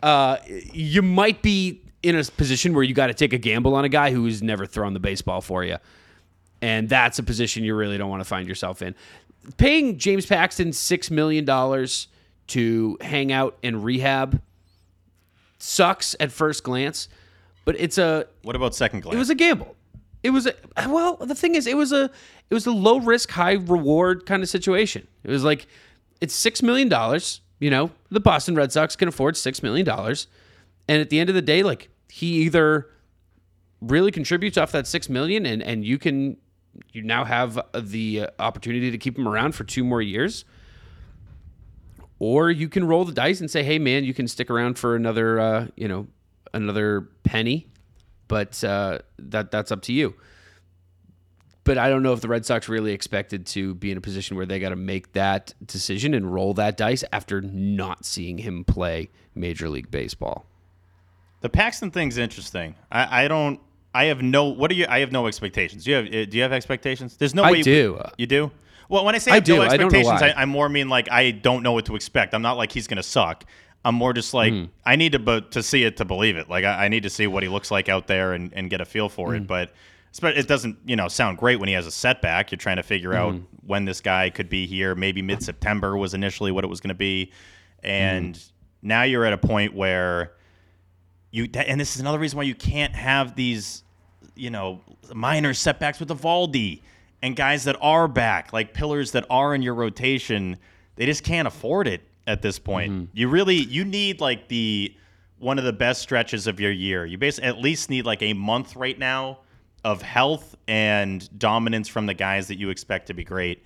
Uh, 0.03 0.37
you 0.73 1.01
might 1.03 1.43
be 1.43 1.81
in 2.03 2.17
a 2.17 2.25
position 2.25 2.75
where 2.75 2.83
you 2.85 2.93
got 2.95 3.07
to 3.07 3.15
take 3.15 3.33
a 3.33 3.39
gamble 3.39 3.75
on 3.75 3.85
a 3.85 3.89
guy 3.89 4.11
who's 4.13 4.43
never 4.43 4.67
thrown 4.67 4.93
the 4.95 5.01
baseball 5.01 5.41
for 5.41 5.65
you. 5.65 5.77
And 6.61 6.89
that's 6.89 7.19
a 7.19 7.23
position 7.23 7.65
you 7.65 7.75
really 7.75 7.97
don't 7.99 8.11
want 8.11 8.21
to 8.21 8.29
find 8.29 8.49
yourself 8.49 8.83
in. 8.83 8.95
Paying 9.57 9.99
James 9.99 10.27
Paxton 10.27 10.71
$6 10.71 11.11
million 11.11 11.47
to 12.49 12.99
hang 13.01 13.33
out 13.33 13.57
and 13.63 13.83
rehab 13.85 14.41
sucks 15.63 16.17
at 16.19 16.33
first 16.33 16.65
glance, 16.65 17.09
but 17.65 17.77
it's 17.79 17.97
a 17.99 18.27
What 18.43 18.57
about 18.57 18.75
second 18.75 19.01
glance? 19.01 19.15
it 19.15 19.19
was 19.19 19.31
a 19.31 19.35
gamble. 19.35 19.77
It 20.23 20.31
was 20.31 20.47
a 20.47 20.55
well. 20.89 21.17
The 21.17 21.35
thing 21.35 21.55
is, 21.55 21.67
it 21.67 21.77
was 21.77 21.93
a 21.93 22.05
it 22.51 22.55
was 22.55 22.67
a 22.67 22.71
low 22.73 22.99
risk, 23.01 23.31
high 23.31 23.53
reward 23.55 24.27
kind 24.27 24.43
of 24.43 24.49
situation. 24.49 25.07
It 25.25 25.31
was 25.31 25.43
like 25.45 25.67
it's 26.21 26.35
six 26.35 26.63
million 26.63 26.89
dollars. 26.89 27.41
You 27.59 27.71
know, 27.71 27.91
the 28.11 28.21
Boston 28.21 28.55
Red 28.57 28.73
Sox 28.73 28.97
can 28.97 29.09
afford 29.09 29.37
six 29.37 29.63
million 29.63 29.85
dollars, 29.87 30.27
and 30.89 31.01
at 31.01 31.11
the 31.11 31.19
end 31.21 31.29
of 31.29 31.35
the 31.35 31.43
day, 31.43 31.63
like 31.63 31.89
he 32.09 32.43
either 32.43 32.89
really 33.81 34.13
contributes 34.13 34.57
off 34.57 34.71
that 34.73 34.87
six 34.87 35.09
million, 35.09 35.45
and 35.47 35.61
and 35.63 35.85
you 35.85 35.99
can 35.99 36.37
you 36.93 37.03
now 37.03 37.25
have 37.25 37.61
the 37.75 38.21
uh, 38.23 38.27
opportunity 38.39 38.91
to 38.93 38.99
keep 38.99 39.19
him 39.19 39.27
around 39.29 39.55
for 39.57 39.65
two 39.65 39.83
more 39.85 40.01
years, 40.03 40.45
or 42.25 42.53
you 42.53 42.69
can 42.69 42.85
roll 42.87 43.05
the 43.05 43.13
dice 43.13 43.41
and 43.41 43.51
say, 43.51 43.65
hey 43.65 43.81
man, 43.81 44.05
you 44.05 44.15
can 44.15 44.29
stick 44.29 44.49
around 44.49 44.79
for 44.79 44.95
another 44.95 45.41
uh, 45.41 45.67
you 45.77 45.89
know 45.89 46.07
another 46.55 47.09
penny 47.25 47.67
but 48.29 48.63
uh, 48.65 48.99
that 49.19 49.51
that's 49.51 49.73
up 49.73 49.83
to 49.83 49.93
you. 49.93 50.15
but 51.65 51.77
I 51.79 51.89
don't 51.91 52.03
know 52.03 52.13
if 52.13 52.21
the 52.21 52.29
Red 52.29 52.47
Sox 52.47 52.69
really 52.69 52.93
expected 52.93 53.45
to 53.49 53.75
be 53.75 53.91
in 53.91 53.99
a 53.99 54.01
position 54.01 54.37
where 54.37 54.47
they 54.47 54.59
got 54.59 54.71
to 54.71 54.77
make 54.77 55.13
that 55.13 55.53
decision 55.67 56.15
and 56.15 56.33
roll 56.33 56.55
that 56.55 56.77
dice 56.77 57.05
after 57.13 57.41
not 57.43 58.05
seeing 58.05 58.39
him 58.39 58.65
play 58.65 59.11
Major 59.35 59.69
League 59.69 59.91
Baseball. 59.91 60.47
The 61.41 61.49
Paxton 61.49 61.91
thing's 61.91 62.19
interesting. 62.19 62.75
I, 62.91 63.25
I 63.25 63.29
don't. 63.29 63.61
I 63.95 64.05
have 64.05 64.23
no. 64.23 64.45
What 64.47 64.71
are 64.71 64.75
you? 64.75 64.87
I 64.89 65.01
have 65.01 65.13
no 65.13 65.27
expectations. 65.27 65.85
Do 65.85 65.91
you 65.91 65.97
have? 65.97 66.07
uh, 66.07 66.25
Do 66.31 66.37
you 66.37 66.43
have 66.43 66.53
expectations? 66.53 67.17
There's 67.17 67.35
no 67.35 67.43
I 67.43 67.51
way. 67.51 67.59
you- 67.59 67.65
do. 67.65 68.01
You 68.17 68.27
do. 68.27 68.51
Well, 68.93 69.05
when 69.07 69.15
I 69.15 69.19
say 69.19 69.33
I 69.33 69.37
I 69.37 69.41
do. 69.41 69.61
I 69.63 69.65
expectations, 69.67 70.21
why. 70.21 70.29
I, 70.37 70.43
I 70.43 70.45
more 70.45 70.69
mean 70.69 70.89
like 70.89 71.11
I 71.11 71.31
don't 71.31 71.63
know 71.63 71.73
what 71.73 71.87
to 71.87 71.97
expect. 71.97 72.35
I'm 72.35 72.43
not 72.43 72.57
like 72.59 72.71
he's 72.73 72.87
gonna 72.87 73.03
suck. 73.03 73.45
I'm 73.85 73.95
more 73.97 74.13
just 74.13 74.33
like 74.35 74.53
Hmm. 74.53 74.65
I 74.85 74.97
need 74.97 75.13
to 75.13 75.19
but 75.19 75.51
to 75.53 75.63
see 75.63 75.83
it 75.85 75.97
to 75.97 76.05
believe 76.05 76.37
it. 76.37 76.49
Like 76.49 76.65
I, 76.65 76.85
I 76.85 76.89
need 76.89 77.03
to 77.05 77.11
see 77.11 77.27
what 77.27 77.43
he 77.43 77.49
looks 77.49 77.71
like 77.71 77.89
out 77.89 78.07
there 78.07 78.33
and, 78.35 78.53
and 78.55 78.69
get 78.71 78.81
a 78.81 78.85
feel 78.85 79.09
for 79.09 79.31
Hmm. 79.31 79.37
it. 79.37 79.47
But 79.47 79.73
but 80.21 80.37
it 80.37 80.47
doesn't 80.47 80.77
you 80.85 80.95
know 80.95 81.09
sound 81.09 81.39
great 81.39 81.59
when 81.59 81.69
he 81.69 81.75
has 81.75 81.87
a 81.87 81.91
setback. 81.91 82.53
You're 82.53 82.59
trying 82.59 82.77
to 82.77 82.83
figure 82.83 83.15
out 83.15 83.33
Hmm. 83.35 83.41
when 83.67 83.87
this 83.87 84.01
guy 84.03 84.29
could 84.29 84.51
be 84.51 84.67
here. 84.67 84.95
Maybe 84.95 85.23
mid 85.23 85.43
September 85.43 85.97
was 85.97 86.13
initially 86.13 86.53
what 86.53 86.63
it 86.63 86.69
was 86.69 86.81
going 86.81 86.91
to 86.91 86.95
be, 86.95 87.33
and 87.83 88.37
Hmm. 88.37 88.43
now 88.83 89.03
you're 89.05 89.25
at 89.25 89.33
a 89.33 89.39
point 89.39 89.75
where 89.75 90.33
you 91.31 91.49
and 91.55 91.81
this 91.81 91.95
is 91.95 92.01
another 92.03 92.19
reason 92.19 92.37
why 92.37 92.43
you 92.43 92.55
can't 92.55 92.95
have 92.95 93.37
these 93.37 93.85
you 94.37 94.51
know 94.51 94.81
minor 95.15 95.55
setbacks 95.55 95.99
with 95.99 96.11
Eovaldi 96.11 96.83
and 97.23 97.37
guys 97.37 97.65
that 97.65 97.77
are 97.81 98.09
back 98.09 98.53
like 98.53 98.75
pillars 98.75 99.13
that 99.13 99.25
are 99.31 99.55
in 99.55 99.63
your 99.63 99.75
rotation 99.75 100.59
they 100.97 101.07
just 101.07 101.25
can't 101.25 101.49
afford 101.49 101.89
it 101.89 102.03
at 102.27 102.43
this 102.43 102.59
point. 102.59 102.93
Mm-hmm. 102.93 103.05
You 103.13 103.29
really 103.29 103.57
you 103.57 103.85
need 103.85 104.21
like 104.21 104.49
the 104.49 104.95
one 105.39 105.59
of 105.59 105.65
the 105.65 105.73
best 105.73 106.03
stretches 106.03 106.47
of 106.47 106.61
your 106.61 106.71
year. 106.71 107.05
You 107.05 107.19
basically 107.19 107.49
at 107.49 107.59
least 107.59 107.91
need 107.91 108.05
like 108.05 108.23
a 108.23 108.33
month 108.33 108.77
right 108.77 108.99
now 108.99 109.39
of 109.85 110.01
health 110.01 110.57
and 110.69 111.29
dominance 111.39 111.89
from 111.89 112.07
the 112.07 112.15
guys 112.15 112.47
that 112.49 112.59
you 112.59 112.71
expect 112.71 113.09
to 113.09 113.15
be 113.15 113.25
great. 113.25 113.65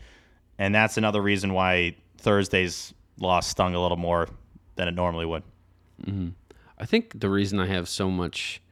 And 0.58 0.74
that's 0.74 0.96
another 0.96 1.20
reason 1.20 1.52
why 1.52 1.96
Thursday's 2.16 2.94
loss 3.18 3.46
stung 3.48 3.74
a 3.74 3.82
little 3.82 3.98
more 3.98 4.28
than 4.76 4.88
it 4.88 4.94
normally 4.94 5.26
would. 5.26 5.42
Mm-hmm. 6.02 6.28
I 6.78 6.86
think 6.86 7.20
the 7.20 7.28
reason 7.28 7.60
I 7.60 7.66
have 7.66 7.88
so 7.88 8.10
much, 8.10 8.62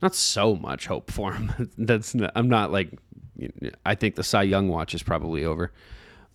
not 0.00 0.14
so 0.14 0.54
much 0.54 0.86
hope 0.86 1.10
for 1.10 1.32
him. 1.32 1.70
That's 1.78 2.14
not, 2.14 2.30
I'm 2.36 2.48
not 2.48 2.70
like, 2.70 2.90
I 3.84 3.94
think 3.94 4.14
the 4.14 4.24
Cy 4.24 4.42
Young 4.42 4.68
watch 4.68 4.94
is 4.94 5.02
probably 5.02 5.44
over, 5.44 5.72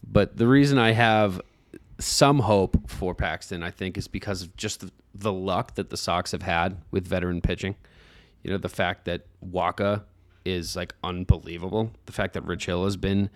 but 0.06 0.38
the 0.38 0.48
reason 0.48 0.78
I 0.78 0.92
have 0.92 1.42
some 2.00 2.40
hope 2.40 2.90
for 2.90 3.14
Paxton, 3.14 3.64
I 3.64 3.72
think, 3.72 3.98
is 3.98 4.08
because 4.08 4.44
of 4.44 4.56
just 4.56 4.80
the, 4.82 4.92
the 5.14 5.34
luck 5.34 5.76
that 5.76 5.90
the 5.90 5.98
Sox 5.98 6.32
have 6.32 6.42
had 6.42 6.78
with 6.92 7.06
veteran 7.06 7.42
pitching. 7.42 7.76
You 8.44 8.52
know, 8.52 8.58
the 8.58 8.70
fact 8.70 9.06
that 9.06 9.26
Wacha 9.46 10.04
is 10.46 10.76
like 10.76 10.94
unbelievable. 11.04 11.92
The 12.06 12.14
fact 12.14 12.34
that 12.34 12.44
Rich 12.46 12.66
Hill 12.66 12.86
has 12.86 12.98
been 12.98 13.30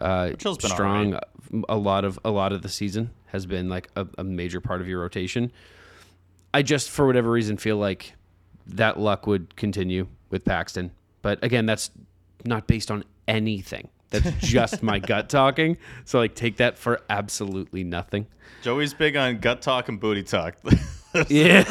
uh, 0.00 0.30
been 0.30 0.56
strong 0.58 1.14
alright. 1.14 1.64
a 1.68 1.76
lot 1.76 2.04
of 2.04 2.18
a 2.24 2.30
lot 2.30 2.52
of 2.52 2.62
the 2.62 2.68
season 2.68 3.10
has 3.26 3.46
been 3.46 3.68
like 3.68 3.88
a, 3.96 4.06
a 4.16 4.24
major 4.24 4.60
part 4.60 4.80
of 4.80 4.88
your 4.88 5.00
rotation. 5.00 5.52
I 6.54 6.62
just, 6.62 6.88
for 6.88 7.06
whatever 7.06 7.30
reason, 7.30 7.58
feel 7.58 7.76
like 7.76 8.14
that 8.66 8.98
luck 8.98 9.26
would 9.26 9.54
continue 9.56 10.08
with 10.30 10.44
Paxton. 10.44 10.92
But 11.20 11.42
again, 11.44 11.66
that's 11.66 11.90
not 12.44 12.66
based 12.66 12.90
on 12.90 13.04
anything. 13.26 13.88
That's 14.10 14.30
just 14.40 14.82
my 14.82 14.98
gut 14.98 15.28
talking. 15.28 15.76
So, 16.04 16.18
like, 16.18 16.34
take 16.34 16.56
that 16.58 16.78
for 16.78 17.00
absolutely 17.10 17.84
nothing. 17.84 18.26
Joey's 18.62 18.94
big 18.94 19.16
on 19.16 19.38
gut 19.38 19.62
talk 19.62 19.88
and 19.88 20.00
booty 20.00 20.22
talk. 20.22 20.56
Yeah, 21.30 21.62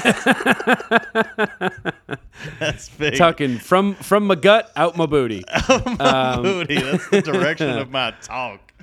That's 2.60 2.89
big. 2.89 3.17
talking 3.17 3.60
from 3.60 3.93
from 3.93 4.25
my 4.25 4.36
gut 4.36 4.71
out 4.75 4.97
my 4.97 5.06
booty. 5.06 5.43
Out 5.69 5.86
my 5.99 6.41
booty. 6.41 6.82
That's 6.82 7.08
the 7.10 7.21
direction 7.21 7.69
of 7.69 7.91
my 7.91 8.15
talk. 8.21 8.73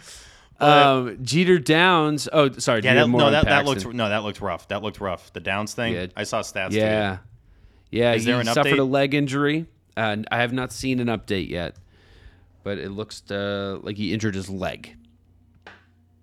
Um, 0.60 1.18
Jeter 1.22 1.58
Downs. 1.58 2.28
Oh, 2.32 2.52
sorry. 2.52 2.82
Yeah, 2.82 2.94
that, 2.94 3.08
no, 3.08 3.30
that, 3.30 3.46
that 3.46 3.64
looked 3.64 3.84
no, 3.92 4.08
that 4.08 4.22
looked 4.22 4.40
rough. 4.40 4.68
That 4.68 4.82
looked 4.82 5.00
rough. 5.00 5.32
The 5.32 5.40
Downs 5.40 5.74
thing. 5.74 5.94
Yeah. 5.94 6.06
I 6.16 6.22
saw 6.22 6.40
stats. 6.40 6.70
Yeah, 6.70 7.16
Too. 7.16 7.20
yeah. 7.90 8.12
Is 8.14 8.24
he 8.24 8.44
suffered 8.44 8.72
update? 8.72 8.78
a 8.78 8.84
leg 8.84 9.14
injury, 9.14 9.66
and 9.96 10.26
I 10.30 10.38
have 10.38 10.52
not 10.52 10.72
seen 10.72 11.00
an 11.00 11.08
update 11.08 11.48
yet. 11.48 11.76
But 12.62 12.78
it 12.78 12.90
looks 12.90 13.30
uh, 13.30 13.78
like 13.82 13.96
he 13.96 14.12
injured 14.12 14.34
his 14.34 14.48
leg. 14.48 14.96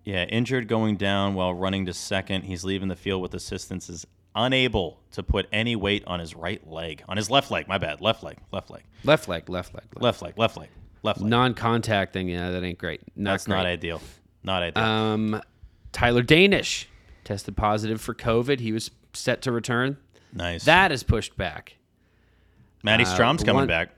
Yeah, 0.04 0.24
injured 0.24 0.68
going 0.68 0.98
down 0.98 1.36
while 1.36 1.54
running 1.54 1.86
to 1.86 1.94
second. 1.94 2.44
He's 2.44 2.64
leaving 2.64 2.88
the 2.88 2.96
field 2.96 3.22
with 3.22 3.36
assistance. 3.36 3.90
Is 3.90 4.08
unable 4.36 5.00
to 5.12 5.22
put 5.22 5.48
any 5.52 5.76
weight 5.76 6.04
on 6.08 6.20
his 6.20 6.36
right 6.36 6.66
leg, 6.68 7.04
on 7.08 7.18
his 7.18 7.30
left 7.30 7.52
leg. 7.52 7.68
My 7.68 7.78
bad. 7.78 8.02
Left 8.02 8.24
leg. 8.24 8.38
Left 8.52 8.72
leg. 8.72 8.84
Left 9.04 9.28
leg, 9.28 9.50
left 9.50 9.74
leg, 9.76 9.84
left. 9.96 10.02
Left 10.02 10.22
leg. 10.22 10.34
Left 10.38 10.58
leg. 10.58 10.70
Left 11.04 11.20
leg. 11.22 11.30
non-contact 11.30 12.14
thing. 12.14 12.30
Yeah, 12.30 12.52
that 12.52 12.64
ain't 12.64 12.78
great. 12.80 13.02
Not 13.16 13.32
That's 13.34 13.48
not 13.48 13.66
ideal. 13.66 14.02
Not 14.44 14.64
ideal. 14.64 14.84
Um, 14.84 15.42
Tyler 15.92 16.24
Danish 16.24 16.88
tested 17.24 17.56
positive 17.56 18.02
for 18.02 18.16
COVID. 18.16 18.60
He 18.60 18.72
was 18.72 18.90
set 19.14 19.42
to 19.44 19.52
return. 19.52 19.98
nice. 20.34 20.64
That 20.66 20.92
is 20.92 21.04
pushed 21.04 21.38
back. 21.38 21.76
Matty 22.84 23.04
uh, 23.04 23.08
Strahm's 23.08 23.40
the 23.40 23.46
coming 23.46 23.62
one- 23.62 23.68
back. 23.68 23.90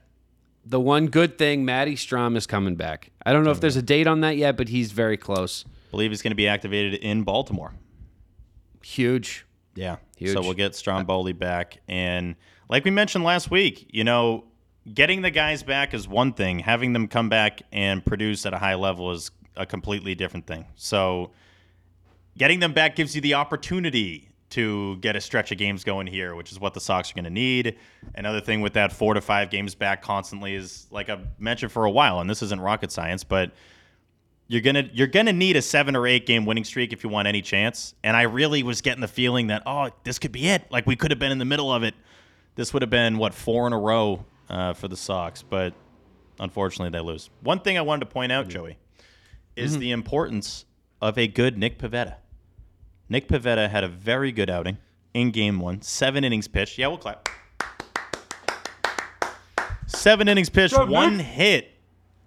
The 0.65 0.79
one 0.79 1.07
good 1.07 1.37
thing, 1.37 1.65
Maddie 1.65 1.97
Strom 1.97 2.37
is 2.37 2.47
coming 2.47 2.75
back. 2.75 3.11
I 3.25 3.33
don't 3.33 3.43
know 3.43 3.51
if 3.51 3.59
there's 3.59 3.75
a 3.75 3.81
date 3.81 4.07
on 4.07 4.21
that 4.21 4.37
yet, 4.37 4.55
but 4.55 4.69
he's 4.69 4.93
very 4.93 5.17
close. 5.17 5.65
Believe 5.91 6.11
he's 6.11 6.21
going 6.21 6.31
to 6.31 6.35
be 6.35 6.47
activated 6.47 6.93
in 7.01 7.23
Baltimore. 7.23 7.73
Huge. 8.81 9.45
Yeah. 9.75 9.97
Huge. 10.15 10.31
So 10.31 10.41
we'll 10.41 10.53
get 10.53 10.73
Stromboli 10.73 11.33
back. 11.33 11.79
And 11.89 12.35
like 12.69 12.85
we 12.85 12.91
mentioned 12.91 13.25
last 13.25 13.51
week, 13.51 13.89
you 13.91 14.05
know, 14.05 14.45
getting 14.93 15.21
the 15.21 15.31
guys 15.31 15.63
back 15.63 15.93
is 15.93 16.07
one 16.07 16.31
thing. 16.31 16.59
Having 16.59 16.93
them 16.93 17.09
come 17.09 17.27
back 17.27 17.61
and 17.73 18.05
produce 18.05 18.45
at 18.45 18.53
a 18.53 18.57
high 18.57 18.75
level 18.75 19.11
is 19.11 19.31
a 19.57 19.65
completely 19.65 20.15
different 20.15 20.47
thing. 20.47 20.65
So 20.75 21.31
getting 22.37 22.59
them 22.61 22.73
back 22.73 22.95
gives 22.95 23.15
you 23.15 23.21
the 23.21 23.33
opportunity 23.33 24.29
to 24.53 24.97
get 24.97 25.15
a 25.15 25.21
stretch 25.21 25.51
of 25.51 25.57
games 25.57 25.83
going 25.83 26.07
here, 26.07 26.35
which 26.35 26.51
is 26.51 26.59
what 26.59 26.73
the 26.73 26.79
Sox 26.79 27.11
are 27.11 27.13
going 27.13 27.23
to 27.25 27.29
need. 27.29 27.77
Another 28.15 28.41
thing 28.41 28.61
with 28.61 28.73
that 28.73 28.91
four 28.91 29.13
to 29.13 29.21
five 29.21 29.49
games 29.49 29.75
back 29.75 30.01
constantly 30.01 30.55
is, 30.55 30.87
like 30.91 31.09
I've 31.09 31.25
mentioned 31.39 31.71
for 31.71 31.85
a 31.85 31.91
while, 31.91 32.19
and 32.19 32.29
this 32.29 32.41
isn't 32.41 32.61
rocket 32.61 32.91
science, 32.91 33.23
but 33.23 33.51
you're 34.47 34.61
gonna 34.61 34.89
you're 34.93 35.07
gonna 35.07 35.33
need 35.33 35.55
a 35.55 35.61
seven 35.61 35.95
or 35.95 36.05
eight 36.05 36.25
game 36.25 36.45
winning 36.45 36.63
streak 36.63 36.93
if 36.93 37.03
you 37.03 37.09
want 37.09 37.27
any 37.27 37.41
chance. 37.41 37.95
And 38.03 38.15
I 38.15 38.23
really 38.23 38.61
was 38.61 38.81
getting 38.81 39.01
the 39.01 39.07
feeling 39.07 39.47
that 39.47 39.63
oh, 39.65 39.89
this 40.03 40.19
could 40.19 40.31
be 40.31 40.47
it. 40.49 40.69
Like 40.71 40.85
we 40.85 40.95
could 40.95 41.11
have 41.11 41.19
been 41.19 41.31
in 41.31 41.39
the 41.39 41.45
middle 41.45 41.73
of 41.73 41.83
it. 41.83 41.95
This 42.55 42.73
would 42.73 42.81
have 42.83 42.89
been 42.89 43.17
what 43.17 43.33
four 43.33 43.65
in 43.67 43.73
a 43.73 43.79
row 43.79 44.25
uh, 44.49 44.73
for 44.73 44.87
the 44.87 44.97
Sox, 44.97 45.41
but 45.41 45.73
unfortunately 46.39 46.95
they 46.95 47.03
lose. 47.03 47.29
One 47.41 47.59
thing 47.59 47.77
I 47.77 47.81
wanted 47.81 48.01
to 48.01 48.11
point 48.11 48.31
out, 48.31 48.47
Joey, 48.47 48.77
is 49.55 49.77
the 49.77 49.91
importance 49.91 50.65
of 51.01 51.17
a 51.17 51.27
good 51.27 51.57
Nick 51.57 51.79
Pivetta. 51.79 52.17
Nick 53.09 53.27
Pivetta 53.27 53.69
had 53.69 53.83
a 53.83 53.87
very 53.87 54.31
good 54.31 54.49
outing 54.49 54.77
in 55.13 55.31
Game 55.31 55.59
One, 55.59 55.81
seven 55.81 56.23
innings 56.23 56.47
pitched. 56.47 56.77
Yeah, 56.77 56.87
we'll 56.87 56.97
clap. 56.97 57.29
Seven 59.87 60.27
innings 60.27 60.49
pitched, 60.49 60.77
one 60.77 61.19
hit, 61.19 61.71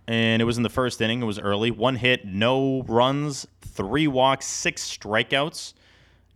and 0.06 0.40
it 0.40 0.44
was 0.44 0.56
in 0.56 0.62
the 0.62 0.68
first 0.70 1.00
inning. 1.00 1.22
It 1.22 1.24
was 1.24 1.38
early. 1.38 1.70
One 1.70 1.96
hit, 1.96 2.24
no 2.24 2.82
runs, 2.82 3.46
three 3.60 4.06
walks, 4.06 4.46
six 4.46 4.84
strikeouts. 4.84 5.74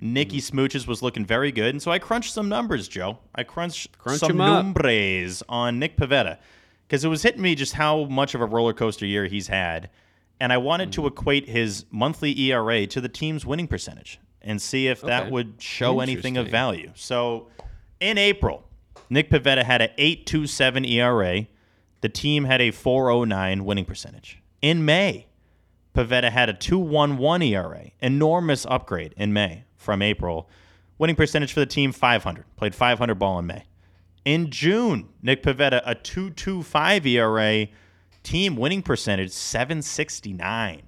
Nicky 0.03 0.40
Smooches 0.40 0.87
was 0.87 1.03
looking 1.03 1.26
very 1.26 1.53
good, 1.53 1.74
and 1.74 1.83
so 1.83 1.90
I 1.90 1.98
crunched 1.98 2.33
some 2.33 2.48
numbers, 2.48 2.88
Joe. 2.88 3.18
I 3.35 3.42
crunched 3.44 3.98
Crunch 3.98 4.20
some 4.20 4.38
numbers 4.38 5.42
on 5.48 5.79
Nick 5.79 5.98
Pivetta 5.98 6.38
because 6.88 7.05
it 7.05 7.09
was 7.09 7.22
hitting 7.22 7.42
me 7.42 7.55
just 7.55 7.74
how 7.74 8.05
much 8.05 8.35
of 8.35 8.40
a 8.40 8.46
roller 8.46 8.72
coaster 8.72 9.05
year 9.05 9.26
he's 9.26 9.48
had, 9.48 9.90
and 10.40 10.55
I 10.55 10.57
wanted 10.57 10.90
to 10.92 11.07
equate 11.07 11.48
his 11.48 11.85
monthly 11.90 12.37
ERA 12.40 12.87
to 12.87 13.00
the 13.00 13.11
team's 13.11 13.44
winning 13.44 13.68
percentage 13.68 14.18
and 14.42 14.61
see 14.61 14.88
if 14.88 15.00
that 15.03 15.22
Okay. 15.24 15.31
would 15.31 15.55
show 15.61 16.00
anything 16.00 16.37
of 16.37 16.48
value. 16.48 16.90
So, 16.94 17.48
in 18.00 18.16
April, 18.18 18.64
Nick 19.11 19.31
Pivetta 19.31 19.62
had 19.64 19.83
an 19.83 19.90
8.27 19.98 20.88
ERA. 20.88 21.46
The 22.00 22.09
team 22.09 22.44
had 22.44 22.61
a 22.61 22.70
4.09 22.72 23.62
winning 23.62 23.85
percentage. 23.85 24.38
In 24.62 24.85
May, 24.85 25.26
Pivetta 25.94 26.31
had 26.31 26.48
a 26.48 26.55
2.11 26.55 27.42
ERA, 27.50 27.90
enormous 28.00 28.64
upgrade 28.66 29.12
in 29.16 29.33
May 29.33 29.64
from 29.76 30.00
April. 30.03 30.48
Winning 30.98 31.16
percentage 31.16 31.53
for 31.53 31.61
the 31.61 31.66
team 31.66 31.92
500. 31.92 32.44
Played 32.57 32.74
500 32.74 33.14
ball 33.16 33.38
in 33.38 33.46
May. 33.46 33.64
In 34.24 34.50
June, 34.50 35.09
Nick 35.22 35.42
Pivetta 35.42 35.83
a 35.85 35.94
2.25 35.94 37.07
ERA, 37.07 37.66
team 38.22 38.57
winning 38.57 38.83
percentage 38.83 39.31
769 39.31 40.83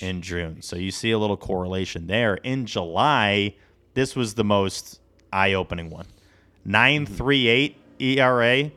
in 0.00 0.22
June. 0.22 0.62
So 0.62 0.76
you 0.76 0.90
see 0.90 1.10
a 1.10 1.18
little 1.18 1.36
correlation 1.36 2.06
there. 2.06 2.36
In 2.36 2.66
July, 2.66 3.56
this 3.94 4.14
was 4.16 4.34
the 4.34 4.44
most 4.44 5.00
eye-opening 5.32 5.90
one. 5.90 6.06
938 6.64 7.76
mm-hmm. 7.98 8.18
ERA, 8.18 8.70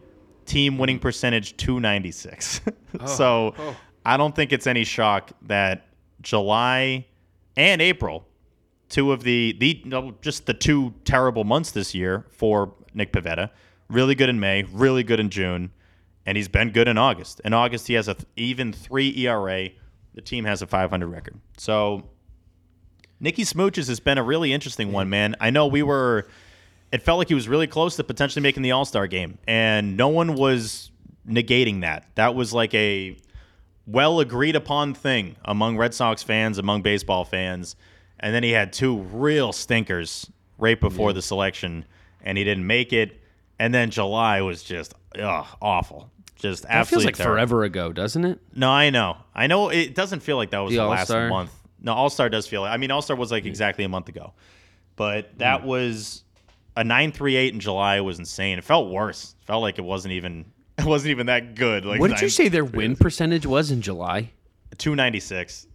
team 0.45 0.77
winning 0.77 0.99
percentage 0.99 1.55
296. 1.57 2.61
so 3.05 3.53
oh. 3.57 3.75
I 4.05 4.17
don't 4.17 4.35
think 4.35 4.51
it's 4.51 4.67
any 4.67 4.83
shock 4.83 5.31
that 5.43 5.87
July 6.21 7.05
and 7.55 7.81
April, 7.81 8.27
two 8.89 9.11
of 9.11 9.23
the 9.23 9.55
the 9.59 10.13
just 10.21 10.45
the 10.45 10.53
two 10.53 10.93
terrible 11.05 11.43
months 11.43 11.71
this 11.71 11.93
year 11.93 12.25
for 12.29 12.73
Nick 12.93 13.13
Pivetta, 13.13 13.49
really 13.89 14.15
good 14.15 14.29
in 14.29 14.39
May, 14.39 14.63
really 14.63 15.03
good 15.03 15.19
in 15.19 15.29
June. 15.29 15.71
and 16.25 16.37
he's 16.37 16.47
been 16.47 16.71
good 16.71 16.87
in 16.87 16.97
August. 16.97 17.41
In 17.43 17.53
August, 17.53 17.87
he 17.87 17.95
has 17.95 18.07
a 18.07 18.13
th- 18.13 18.25
even 18.37 18.71
three 18.71 19.13
ERA. 19.25 19.69
The 20.15 20.21
team 20.21 20.45
has 20.45 20.61
a 20.61 20.67
500 20.67 21.07
record. 21.07 21.39
So 21.57 22.03
Nicky 23.19 23.43
Smooches 23.43 23.87
has 23.87 23.99
been 23.99 24.17
a 24.17 24.23
really 24.23 24.53
interesting 24.53 24.91
one, 24.91 25.09
man. 25.09 25.35
I 25.39 25.49
know 25.49 25.67
we 25.67 25.83
were. 25.83 26.27
It 26.91 27.01
felt 27.01 27.17
like 27.17 27.29
he 27.29 27.33
was 27.33 27.47
really 27.47 27.67
close 27.67 27.95
to 27.95 28.03
potentially 28.03 28.43
making 28.43 28.63
the 28.63 28.71
All 28.71 28.85
Star 28.85 29.07
game, 29.07 29.39
and 29.47 29.97
no 29.97 30.09
one 30.09 30.35
was 30.35 30.91
negating 31.27 31.81
that. 31.81 32.05
That 32.15 32.35
was 32.35 32.53
like 32.53 32.73
a 32.73 33.17
well 33.87 34.19
agreed 34.19 34.55
upon 34.55 34.93
thing 34.93 35.35
among 35.45 35.77
Red 35.77 35.93
Sox 35.93 36.21
fans, 36.23 36.57
among 36.57 36.81
baseball 36.81 37.25
fans. 37.25 37.75
And 38.19 38.33
then 38.33 38.43
he 38.43 38.51
had 38.51 38.71
two 38.71 38.99
real 38.99 39.51
stinkers 39.51 40.29
right 40.57 40.79
before 40.79 41.11
the 41.11 41.21
selection, 41.21 41.85
and 42.21 42.37
he 42.37 42.43
didn't 42.43 42.65
make 42.65 42.93
it. 42.93 43.21
And 43.59 43.73
then 43.73 43.89
July 43.89 44.41
was 44.41 44.63
just 44.63 44.93
ugh, 45.19 45.47
awful. 45.61 46.09
Just 46.43 46.63
That 46.63 46.69
feels 46.69 46.79
absolutely 46.81 47.05
like 47.07 47.15
terrible. 47.15 47.33
forever 47.35 47.63
ago, 47.63 47.91
doesn't 47.91 48.23
it? 48.25 48.39
No, 48.53 48.69
I 48.69 48.89
know. 48.91 49.17
I 49.33 49.47
know 49.47 49.69
it 49.69 49.95
doesn't 49.95 50.19
feel 50.19 50.37
like 50.37 50.51
that 50.51 50.59
was 50.59 50.71
The 50.73 50.77
the, 50.81 50.85
last 50.85 51.09
All-Star? 51.09 51.29
month. 51.29 51.51
No, 51.81 51.93
All 51.93 52.09
Star 52.11 52.29
does 52.29 52.45
feel 52.47 52.61
like 52.61 52.71
I 52.71 52.77
mean 52.77 52.91
All 52.91 53.01
Star 53.01 53.15
was 53.17 53.31
like 53.31 53.45
exactly 53.45 53.83
a 53.83 53.89
month 53.89 54.09
ago. 54.09 54.33
But 54.95 55.37
that 55.39 55.61
Hmm. 55.61 55.67
was 55.67 56.23
a 56.77 56.83
nine 56.83 57.11
three 57.11 57.35
eight 57.35 57.53
in 57.53 57.59
July 57.59 58.01
was 58.01 58.19
insane. 58.19 58.57
It 58.59 58.63
felt 58.63 58.89
worse. 58.91 59.35
It 59.41 59.45
felt 59.45 59.61
like 59.63 59.79
it 59.79 59.83
wasn't 59.85 60.11
even 60.13 60.45
it 60.77 60.85
wasn't 60.85 61.11
even 61.11 61.25
that 61.27 61.55
good. 61.55 61.85
Like 61.85 61.99
What 61.99 62.11
did 62.11 62.21
you 62.21 62.29
say 62.29 62.47
their 62.49 62.65
win 62.65 62.95
percentage 62.95 63.45
was 63.45 63.71
in 63.71 63.81
July? 63.81 64.31
Two 64.77 64.95
ninety 64.95 65.19
six. 65.21 65.65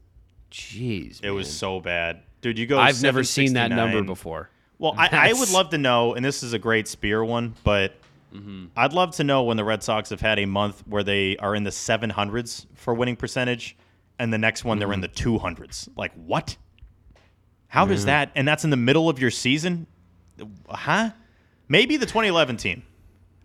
Jeez, 0.50 1.22
It 1.22 1.30
was 1.30 1.50
so 1.52 1.80
bad. 1.80 2.20
Dude, 2.40 2.58
you 2.58 2.66
go 2.66 2.78
I've 2.78 3.02
never 3.02 3.24
seen 3.24 3.54
that 3.54 3.68
number 3.70 3.98
769. 3.98 4.06
before. 4.06 4.50
Well, 4.78 4.94
I, 4.96 5.30
I 5.30 5.32
would 5.32 5.50
love 5.50 5.70
to 5.70 5.78
know, 5.78 6.14
and 6.14 6.24
this 6.24 6.42
is 6.42 6.52
a 6.52 6.58
great 6.58 6.86
spear 6.88 7.24
one, 7.24 7.54
but 7.64 7.94
Mm-hmm. 8.34 8.66
I'd 8.76 8.92
love 8.92 9.14
to 9.16 9.24
know 9.24 9.42
when 9.42 9.56
the 9.56 9.64
Red 9.64 9.82
Sox 9.82 10.10
have 10.10 10.20
had 10.20 10.38
a 10.38 10.46
month 10.46 10.82
where 10.86 11.02
they 11.02 11.36
are 11.38 11.54
in 11.54 11.64
the 11.64 11.70
700s 11.70 12.66
for 12.74 12.94
winning 12.94 13.16
percentage, 13.16 13.76
and 14.18 14.32
the 14.32 14.38
next 14.38 14.64
one 14.64 14.78
they're 14.78 14.92
in 14.92 15.00
the 15.00 15.08
200s. 15.08 15.88
Like, 15.96 16.12
what? 16.14 16.56
How 17.68 17.84
does 17.86 18.06
that? 18.06 18.30
And 18.34 18.46
that's 18.48 18.64
in 18.64 18.70
the 18.70 18.76
middle 18.76 19.08
of 19.08 19.18
your 19.18 19.30
season? 19.30 19.86
Huh? 20.68 21.10
Maybe 21.68 21.96
the 21.96 22.06
2011 22.06 22.56
team. 22.56 22.82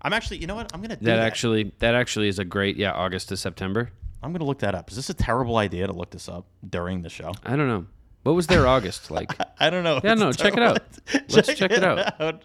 I'm 0.02 0.14
actually, 0.14 0.38
you 0.38 0.48
know 0.48 0.56
what? 0.56 0.70
I'm 0.74 0.80
going 0.82 0.90
to 0.92 0.96
do 0.96 1.06
That 1.06 1.18
that. 1.18 1.26
actually, 1.26 1.72
that 1.80 1.96
actually 1.96 2.28
is 2.28 2.40
a 2.40 2.46
great, 2.46 2.76
yeah, 2.78 2.92
August 2.92 3.30
to 3.30 3.38
September. 3.38 3.90
I'm 4.22 4.32
going 4.32 4.40
to 4.40 4.46
look 4.46 4.60
that 4.60 4.76
up. 4.76 4.90
Is 4.90 4.96
this 4.96 5.10
a 5.10 5.14
terrible 5.14 5.58
idea 5.58 5.88
to 5.88 5.94
look 5.94 6.10
this 6.12 6.28
up 6.30 6.46
during 6.70 7.02
the 7.02 7.10
show? 7.10 7.34
I 7.46 7.56
don't 7.56 7.68
know. 7.68 7.86
What 8.24 8.34
was 8.36 8.48
their 8.48 8.66
August 8.68 9.12
like? 9.12 9.32
I 9.60 9.70
don't 9.70 9.84
know. 9.84 10.00
Yeah, 10.04 10.14
no, 10.14 10.32
check 10.32 10.54
it 10.54 10.64
out. 10.64 10.82
Let's 11.30 11.54
check 11.54 11.72
it 11.72 11.84
out. 11.84 12.22
out. 12.22 12.44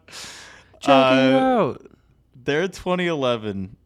Check 0.81 0.89
Uh, 0.91 1.15
it 1.15 1.35
out. 1.35 1.87
Their 2.49 2.67
2011 2.67 3.77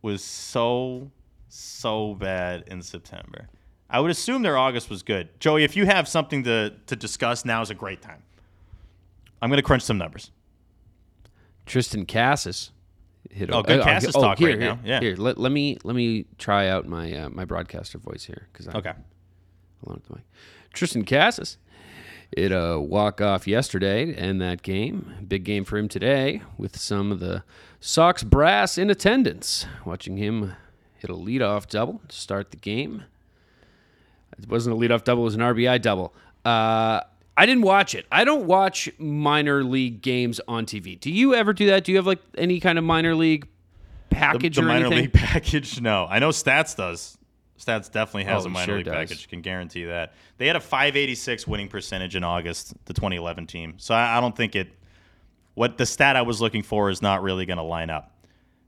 was 0.00 0.24
so 0.24 1.10
so 1.50 2.14
bad 2.14 2.64
in 2.66 2.80
September. 2.80 3.50
I 3.90 4.00
would 4.00 4.10
assume 4.10 4.40
their 4.40 4.56
August 4.56 4.88
was 4.88 5.02
good. 5.02 5.38
Joey, 5.38 5.64
if 5.64 5.76
you 5.76 5.84
have 5.84 6.08
something 6.08 6.42
to 6.44 6.72
to 6.86 6.96
discuss, 6.96 7.44
now 7.44 7.60
is 7.60 7.68
a 7.68 7.74
great 7.74 8.00
time. 8.00 8.22
I'm 9.42 9.50
going 9.50 9.58
to 9.58 9.62
crunch 9.62 9.82
some 9.82 9.98
numbers. 9.98 10.30
Triston 11.66 12.08
Casas 12.08 12.70
hit. 13.28 13.50
Oh, 13.52 13.62
good 13.62 13.82
Casas 13.82 14.14
talk 14.14 14.38
here, 14.38 14.48
right 14.48 14.58
here, 14.58 14.68
now. 14.76 14.78
Yeah. 14.82 15.00
Here, 15.00 15.16
let, 15.16 15.36
let 15.36 15.52
me 15.52 15.76
let 15.84 15.94
me 15.94 16.24
try 16.38 16.68
out 16.68 16.88
my 16.88 17.12
uh, 17.12 17.28
my 17.28 17.44
broadcaster 17.44 17.98
voice 17.98 18.24
here 18.24 18.48
because 18.50 18.66
Okay. 18.66 18.94
Hold 19.84 19.96
on 19.96 20.00
to 20.00 20.08
the 20.08 20.14
mic. 20.14 20.24
Triston 20.72 21.06
Casas 21.06 21.58
hit 22.34 22.50
a 22.50 22.80
walk 22.80 23.20
off 23.20 23.46
yesterday 23.46 24.14
and 24.14 24.40
that 24.40 24.62
game. 24.62 25.26
Big 25.28 25.44
game 25.44 25.66
for 25.66 25.76
him 25.76 25.88
today 25.88 26.40
with 26.56 26.78
some 26.78 27.12
of 27.12 27.20
the 27.20 27.42
Sox 27.80 28.22
brass 28.22 28.76
in 28.78 28.90
attendance. 28.90 29.66
Watching 29.84 30.16
him 30.16 30.54
hit 30.98 31.10
a 31.10 31.14
leadoff 31.14 31.68
double 31.68 32.00
to 32.08 32.16
start 32.16 32.50
the 32.50 32.56
game. 32.56 33.04
It 34.38 34.48
wasn't 34.48 34.76
a 34.76 34.78
leadoff 34.78 35.04
double, 35.04 35.22
it 35.22 35.26
was 35.26 35.34
an 35.34 35.40
RBI 35.40 35.80
double. 35.82 36.14
Uh, 36.44 37.00
I 37.36 37.46
didn't 37.46 37.62
watch 37.62 37.94
it. 37.94 38.06
I 38.12 38.24
don't 38.24 38.46
watch 38.46 38.88
minor 38.98 39.64
league 39.64 40.02
games 40.02 40.40
on 40.46 40.66
TV. 40.66 40.98
Do 40.98 41.10
you 41.10 41.34
ever 41.34 41.52
do 41.52 41.66
that? 41.66 41.84
Do 41.84 41.92
you 41.92 41.96
have 41.98 42.06
like 42.06 42.20
any 42.36 42.60
kind 42.60 42.78
of 42.78 42.84
minor 42.84 43.14
league 43.14 43.48
The, 44.10 44.16
package 44.16 44.56
the 44.56 44.62
or 44.62 44.66
minor 44.66 44.86
anything? 44.86 45.04
league 45.04 45.12
package, 45.14 45.80
no. 45.80 46.06
I 46.08 46.18
know 46.18 46.30
Stats 46.30 46.76
does. 46.76 47.16
Stats 47.58 47.90
definitely 47.92 48.24
has 48.24 48.44
Oh, 48.44 48.46
a 48.46 48.50
minor 48.50 48.66
sure 48.66 48.76
league 48.78 48.86
does. 48.86 48.94
package. 48.94 49.28
Can 49.28 49.40
guarantee 49.42 49.84
that. 49.84 50.14
They 50.38 50.46
had 50.46 50.56
a 50.56 50.60
586 50.60 51.46
winning 51.46 51.68
percentage 51.68 52.16
in 52.16 52.24
August, 52.24 52.72
the 52.86 52.94
2011 52.94 53.46
team. 53.46 53.74
So 53.78 53.94
I, 53.94 54.18
I 54.18 54.20
don't 54.20 54.34
think 54.36 54.56
it. 54.56 54.68
What 55.54 55.78
the 55.78 55.86
stat 55.86 56.16
I 56.16 56.22
was 56.22 56.40
looking 56.40 56.62
for 56.62 56.90
is 56.90 57.02
not 57.02 57.22
really 57.22 57.46
going 57.46 57.58
to 57.58 57.62
line 57.62 57.90
up. 57.90 58.24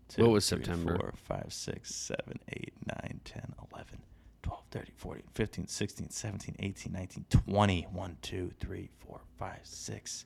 Two, 0.08 0.22
What 0.22 0.32
was 0.32 0.48
three, 0.48 0.58
September? 0.58 0.96
four, 0.98 1.14
five, 1.16 1.46
six, 1.52 1.94
seven, 1.94 2.38
eight, 2.48 2.74
nine, 2.86 3.20
10, 3.24 3.54
11, 3.72 3.98
12, 4.42 4.62
13, 4.70 4.92
14, 4.96 5.22
15, 5.32 5.66
16, 5.66 6.10
17, 6.10 6.56
18, 6.58 6.92
19, 6.92 7.24
20. 7.30 7.82
1, 7.90 8.16
2, 8.20 8.50
3, 8.60 8.90
4, 9.06 9.20
5, 9.38 9.58
6, 9.62 10.24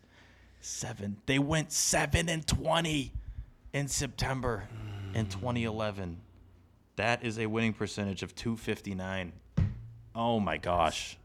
7. 0.61 1.17
They 1.27 1.39
went 1.39 1.73
7 1.73 2.29
and 2.29 2.47
20 2.47 3.13
in 3.73 3.89
September 3.89 4.65
in 5.15 5.27
hmm. 5.27 5.31
2011. 5.31 6.21
That 6.97 7.25
is 7.25 7.39
a 7.39 7.47
winning 7.47 7.75
percentage 7.75 8.23
of 8.23 8.35
259. 8.35 9.33
Oh 10.15 10.41
my 10.41 10.57
gosh. 10.57 11.19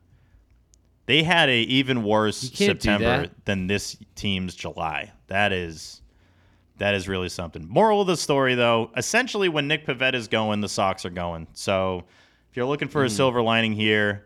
They 1.05 1.23
had 1.23 1.49
a 1.49 1.61
even 1.61 2.03
worse 2.03 2.37
September 2.37 3.27
than 3.45 3.67
this 3.67 3.97
team's 4.15 4.53
July. 4.53 5.11
That 5.31 5.53
is 5.53 6.01
that 6.77 6.93
is 6.93 7.07
really 7.07 7.29
something. 7.29 7.65
Moral 7.69 8.01
of 8.01 8.07
the 8.07 8.17
story 8.17 8.53
though, 8.55 8.91
essentially 8.97 9.47
when 9.47 9.67
Nick 9.69 9.85
Pivetta 9.87 10.15
is 10.15 10.27
going, 10.27 10.59
the 10.59 10.67
Sox 10.67 11.05
are 11.05 11.09
going. 11.09 11.47
So 11.53 12.03
if 12.49 12.57
you're 12.57 12.65
looking 12.65 12.89
Hmm. 12.89 12.91
for 12.91 13.03
a 13.05 13.09
silver 13.09 13.41
lining 13.41 13.71
here, 13.71 14.25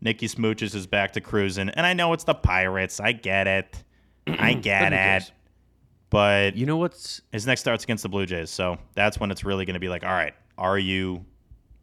Nicky 0.00 0.28
Smooches 0.28 0.76
is 0.76 0.86
back 0.86 1.12
to 1.14 1.20
cruising. 1.20 1.70
And 1.70 1.84
I 1.84 1.92
know 1.92 2.12
it's 2.12 2.22
the 2.24 2.34
Pirates. 2.34 3.00
I 3.00 3.10
get 3.12 3.48
it. 3.48 3.82
I 4.28 4.52
get 4.54 4.92
it. 4.92 5.32
But 6.10 6.56
You 6.56 6.66
know 6.66 6.76
what's 6.76 7.20
his 7.32 7.46
next 7.48 7.62
start's 7.62 7.82
against 7.82 8.04
the 8.04 8.08
Blue 8.08 8.26
Jays, 8.26 8.48
so 8.50 8.78
that's 8.94 9.18
when 9.18 9.32
it's 9.32 9.42
really 9.42 9.64
going 9.64 9.74
to 9.74 9.80
be 9.80 9.88
like, 9.88 10.04
all 10.04 10.12
right, 10.12 10.34
are 10.56 10.78
you, 10.78 11.24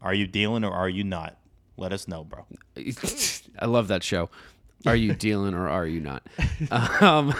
are 0.00 0.14
you 0.14 0.26
dealing 0.26 0.64
or 0.64 0.72
are 0.72 0.88
you 0.88 1.04
not? 1.04 1.36
Let 1.76 1.92
us 1.92 2.08
know, 2.08 2.24
bro. 2.24 2.46
I 3.58 3.66
love 3.66 3.88
that 3.88 4.02
show. 4.02 4.30
Are 4.86 4.96
you 4.96 5.14
dealing 5.14 5.54
or 5.54 5.68
are 5.68 5.86
you 5.86 6.00
not? 6.00 6.26
Um, 7.00 7.34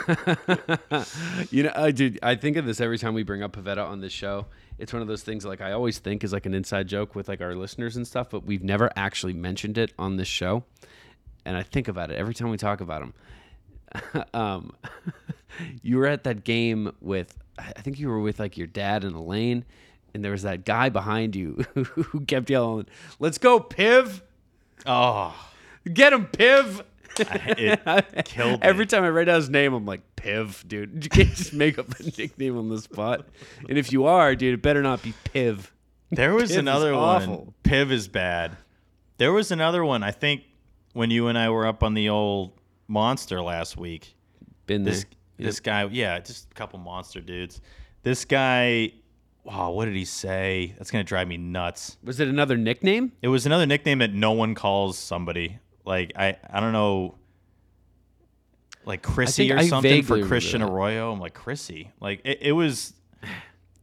you 1.50 1.62
know, 1.62 1.72
I 1.76 1.92
dude, 1.92 2.18
I 2.22 2.34
think 2.34 2.56
of 2.56 2.66
this 2.66 2.80
every 2.80 2.98
time 2.98 3.14
we 3.14 3.22
bring 3.22 3.42
up 3.42 3.52
Pivetta 3.52 3.86
on 3.86 4.00
this 4.00 4.12
show. 4.12 4.46
It's 4.78 4.92
one 4.92 5.00
of 5.00 5.06
those 5.06 5.22
things 5.22 5.44
like 5.44 5.60
I 5.60 5.72
always 5.72 6.00
think 6.00 6.24
is 6.24 6.32
like 6.32 6.44
an 6.44 6.54
inside 6.54 6.88
joke 6.88 7.14
with 7.14 7.28
like 7.28 7.40
our 7.40 7.54
listeners 7.54 7.96
and 7.96 8.04
stuff, 8.06 8.30
but 8.30 8.44
we've 8.44 8.64
never 8.64 8.90
actually 8.96 9.32
mentioned 9.32 9.78
it 9.78 9.92
on 9.98 10.16
this 10.16 10.26
show. 10.26 10.64
And 11.44 11.56
I 11.56 11.62
think 11.62 11.86
about 11.86 12.10
it 12.10 12.16
every 12.16 12.34
time 12.34 12.50
we 12.50 12.56
talk 12.56 12.80
about 12.80 13.02
him. 13.02 13.14
um, 14.34 14.74
you 15.82 15.98
were 15.98 16.06
at 16.06 16.24
that 16.24 16.42
game 16.42 16.92
with, 17.00 17.38
I 17.58 17.80
think 17.82 18.00
you 18.00 18.08
were 18.08 18.20
with 18.20 18.40
like 18.40 18.56
your 18.56 18.66
dad 18.66 19.04
and 19.04 19.14
Elaine, 19.14 19.64
and 20.14 20.24
there 20.24 20.32
was 20.32 20.42
that 20.42 20.64
guy 20.64 20.88
behind 20.88 21.36
you 21.36 21.64
who 21.74 22.20
kept 22.24 22.50
yelling, 22.50 22.86
"Let's 23.18 23.38
go, 23.38 23.60
Piv! 23.60 24.22
Oh, 24.84 25.34
Get 25.92 26.12
him, 26.12 26.26
Piv!" 26.26 26.84
It 27.18 28.24
killed 28.24 28.52
me. 28.52 28.58
Every 28.62 28.86
time 28.86 29.04
I 29.04 29.10
write 29.10 29.24
down 29.24 29.36
his 29.36 29.50
name, 29.50 29.74
I'm 29.74 29.86
like, 29.86 30.02
Piv, 30.16 30.66
dude. 30.66 31.04
You 31.04 31.10
can't 31.10 31.34
just 31.34 31.52
make 31.52 31.78
up 31.78 31.98
a 31.98 32.02
nickname 32.18 32.56
on 32.56 32.68
the 32.68 32.80
spot. 32.80 33.26
And 33.68 33.78
if 33.78 33.92
you 33.92 34.06
are, 34.06 34.34
dude, 34.34 34.54
it 34.54 34.62
better 34.62 34.82
not 34.82 35.02
be 35.02 35.14
Piv. 35.24 35.70
There 36.10 36.34
was 36.34 36.44
Piv 36.44 36.52
is 36.52 36.56
another 36.56 36.94
one. 36.94 37.54
Piv 37.64 37.90
is 37.90 38.08
bad. 38.08 38.56
There 39.18 39.32
was 39.32 39.50
another 39.50 39.84
one. 39.84 40.02
I 40.02 40.10
think 40.10 40.42
when 40.92 41.10
you 41.10 41.28
and 41.28 41.38
I 41.38 41.50
were 41.50 41.66
up 41.66 41.82
on 41.82 41.94
the 41.94 42.08
old 42.08 42.52
monster 42.88 43.40
last 43.40 43.76
week. 43.76 44.14
Been 44.66 44.84
there. 44.84 44.94
This 44.94 45.06
this 45.38 45.60
guy, 45.60 45.84
yeah, 45.86 46.20
just 46.20 46.50
a 46.50 46.54
couple 46.54 46.78
monster 46.78 47.20
dudes. 47.20 47.60
This 48.02 48.24
guy, 48.24 48.92
wow, 49.44 49.70
what 49.70 49.86
did 49.86 49.96
he 49.96 50.04
say? 50.04 50.74
That's 50.78 50.90
gonna 50.90 51.04
drive 51.04 51.26
me 51.26 51.36
nuts. 51.36 51.96
Was 52.04 52.20
it 52.20 52.28
another 52.28 52.56
nickname? 52.56 53.12
It 53.22 53.28
was 53.28 53.46
another 53.46 53.66
nickname 53.66 53.98
that 53.98 54.12
no 54.12 54.32
one 54.32 54.54
calls 54.54 54.98
somebody. 54.98 55.58
Like 55.84 56.12
I, 56.16 56.36
I 56.50 56.60
don't 56.60 56.72
know, 56.72 57.16
like 58.84 59.02
Chrissy 59.02 59.52
or 59.52 59.58
I 59.58 59.66
something 59.68 60.02
for 60.02 60.24
Christian. 60.26 60.62
Arroyo. 60.62 61.12
I'm 61.12 61.20
like 61.20 61.34
Chrissy. 61.34 61.90
Like 62.00 62.20
it, 62.24 62.38
it 62.42 62.52
was. 62.52 62.94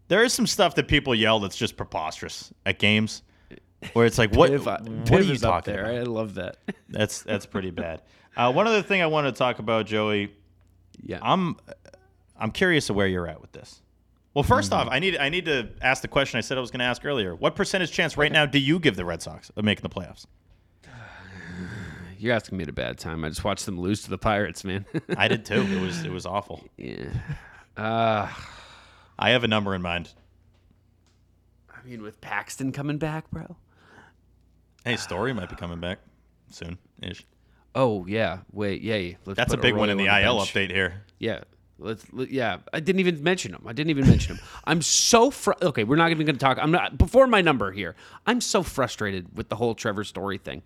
There 0.07 0.23
is 0.23 0.33
some 0.33 0.47
stuff 0.47 0.75
that 0.75 0.87
people 0.87 1.13
yell 1.13 1.39
that's 1.39 1.55
just 1.55 1.77
preposterous 1.77 2.51
at 2.65 2.79
games, 2.79 3.21
where 3.93 4.07
it's 4.07 4.17
like, 4.17 4.33
what, 4.33 4.49
Piv, 4.51 4.65
I- 4.67 4.81
what 4.81 5.05
Piv 5.05 5.19
are 5.19 5.21
you 5.21 5.37
talking 5.37 5.73
there. 5.73 5.83
about? 5.85 5.95
I 5.95 6.01
love 6.03 6.33
that. 6.35 6.57
That's 6.89 7.21
that's 7.21 7.45
pretty 7.45 7.69
bad. 7.71 8.01
Uh, 8.35 8.51
one 8.51 8.65
other 8.67 8.81
thing 8.81 9.01
I 9.01 9.05
want 9.07 9.27
to 9.27 9.31
talk 9.31 9.59
about, 9.59 9.85
Joey. 9.85 10.31
yeah. 11.03 11.19
I'm 11.21 11.57
I'm 12.39 12.51
curious 12.51 12.89
of 12.89 12.95
where 12.95 13.07
you're 13.07 13.27
at 13.27 13.41
with 13.41 13.51
this. 13.51 13.81
Well, 14.33 14.43
1st 14.43 14.69
Mm-hmm. 14.69 14.73
off, 14.73 14.87
I 14.91 14.99
need 14.99 15.17
I 15.17 15.29
need 15.29 15.45
to 15.45 15.69
ask 15.81 16.01
the 16.01 16.07
question 16.07 16.37
I 16.37 16.41
said 16.41 16.57
I 16.57 16.61
was 16.61 16.71
going 16.71 16.79
to 16.79 16.85
ask 16.85 17.03
earlier. 17.05 17.35
What 17.35 17.55
percentage 17.55 17.91
chance 17.91 18.15
right 18.17 18.31
now 18.31 18.45
do 18.45 18.57
you 18.59 18.79
give 18.79 18.95
the 18.95 19.03
Red 19.05 19.21
Sox 19.21 19.49
of 19.55 19.63
making 19.65 19.83
the 19.83 19.89
playoffs? 19.89 20.25
You're 22.19 22.35
asking 22.35 22.57
me 22.57 22.63
at 22.63 22.69
a 22.69 22.73
bad 22.73 22.97
time. 22.99 23.23
I 23.23 23.29
just 23.29 23.43
watched 23.43 23.65
them 23.65 23.79
lose 23.79 24.03
to 24.03 24.09
the 24.09 24.17
Pirates, 24.17 24.63
man. 24.65 24.85
I 25.17 25.27
did 25.29 25.45
too. 25.45 25.61
It 25.61 25.79
was 25.81 26.03
it 26.03 26.11
was 26.11 26.25
awful. 26.27 26.63
yeah. 26.77 27.05
Uh, 27.77 28.27
I 29.17 29.29
have 29.31 29.43
a 29.43 29.47
number 29.47 29.73
in 29.73 29.81
mind. 29.81 30.09
I 31.73 31.87
mean, 31.87 32.01
with 32.01 32.19
Paxton 32.21 32.71
coming 32.71 32.97
back, 32.97 33.31
bro. 33.31 33.55
Hey, 34.83 34.95
Story 34.97 35.33
might 35.33 35.49
be 35.49 35.55
coming 35.55 35.79
back 35.79 35.99
soon 36.51 36.77
ish. 37.01 37.23
Oh 37.75 38.05
yeah, 38.05 38.39
wait, 38.51 38.81
yay. 38.81 39.17
Let's 39.25 39.37
That's 39.37 39.53
a 39.53 39.57
big 39.57 39.75
one 39.75 39.89
in 39.89 39.97
the 39.97 40.09
on 40.09 40.21
IL 40.21 40.37
bench. 40.37 40.53
update 40.53 40.71
here. 40.71 41.03
Yeah. 41.19 41.41
Let's 41.81 42.05
let- 42.11 42.29
yeah, 42.31 42.57
I 42.73 42.81
didn't 42.81 42.99
even 42.99 43.23
mention 43.23 43.53
him. 43.53 43.61
I 43.65 43.71
didn't 43.71 43.91
even 43.91 44.05
mention 44.09 44.35
him. 44.35 44.43
I'm 44.65 44.81
so 44.81 45.31
fr- 45.31 45.53
okay. 45.61 45.85
We're 45.85 45.95
not 45.95 46.11
even 46.11 46.25
going 46.25 46.35
to 46.35 46.39
talk. 46.39 46.57
I'm 46.59 46.71
not 46.71 46.97
before 46.97 47.25
my 47.27 47.39
number 47.41 47.71
here. 47.71 47.95
I'm 48.27 48.41
so 48.41 48.63
frustrated 48.63 49.37
with 49.37 49.47
the 49.47 49.55
whole 49.55 49.75
Trevor 49.75 50.03
Story 50.03 50.37
thing. 50.37 50.61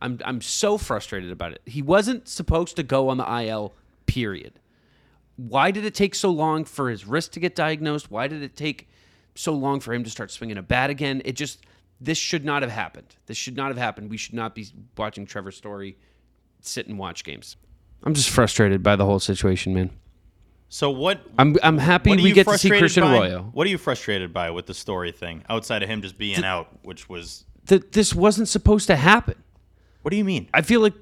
I'm 0.00 0.20
I'm 0.24 0.40
so 0.40 0.78
frustrated 0.78 1.30
about 1.30 1.52
it. 1.52 1.62
He 1.64 1.82
wasn't 1.82 2.28
supposed 2.28 2.76
to 2.76 2.82
go 2.82 3.08
on 3.08 3.16
the 3.16 3.42
IL. 3.42 3.74
Period. 4.06 4.60
Why 5.36 5.70
did 5.70 5.84
it 5.84 5.94
take 5.94 6.14
so 6.14 6.30
long 6.30 6.64
for 6.64 6.88
his 6.90 7.06
wrist 7.06 7.32
to 7.34 7.40
get 7.40 7.54
diagnosed? 7.54 8.10
Why 8.10 8.28
did 8.28 8.42
it 8.42 8.56
take 8.56 8.88
so 9.34 9.52
long 9.52 9.80
for 9.80 9.92
him 9.92 10.04
to 10.04 10.10
start 10.10 10.30
swinging 10.30 10.56
a 10.56 10.62
bat 10.62 10.90
again? 10.90 11.22
It 11.24 11.32
just 11.32 11.66
this 12.00 12.18
should 12.18 12.44
not 12.44 12.62
have 12.62 12.70
happened. 12.70 13.16
This 13.26 13.36
should 13.36 13.56
not 13.56 13.68
have 13.68 13.78
happened. 13.78 14.10
We 14.10 14.16
should 14.16 14.34
not 14.34 14.54
be 14.54 14.66
watching 14.96 15.26
Trevor 15.26 15.50
Story 15.50 15.96
sit 16.60 16.86
and 16.86 16.98
watch 16.98 17.24
games. 17.24 17.56
I'm 18.04 18.14
just 18.14 18.30
frustrated 18.30 18.82
by 18.82 18.96
the 18.96 19.04
whole 19.04 19.20
situation, 19.20 19.74
man. 19.74 19.90
So 20.68 20.90
what? 20.90 21.20
I'm 21.38 21.56
I'm 21.62 21.78
happy 21.78 22.16
we 22.16 22.32
get 22.32 22.46
to 22.46 22.58
see 22.58 22.68
Christian 22.68 23.04
by? 23.04 23.16
Arroyo. 23.16 23.50
What 23.52 23.66
are 23.66 23.70
you 23.70 23.78
frustrated 23.78 24.32
by 24.32 24.50
with 24.50 24.66
the 24.66 24.74
story 24.74 25.12
thing 25.12 25.44
outside 25.48 25.82
of 25.82 25.88
him 25.88 26.02
just 26.02 26.18
being 26.18 26.44
out, 26.44 26.68
which 26.82 27.08
was? 27.08 27.44
That 27.66 27.92
this 27.92 28.14
wasn't 28.14 28.48
supposed 28.48 28.86
to 28.88 28.96
happen. 28.96 29.42
What 30.06 30.12
do 30.12 30.18
you 30.18 30.24
mean? 30.24 30.48
I 30.54 30.62
feel 30.62 30.80
like 30.82 30.92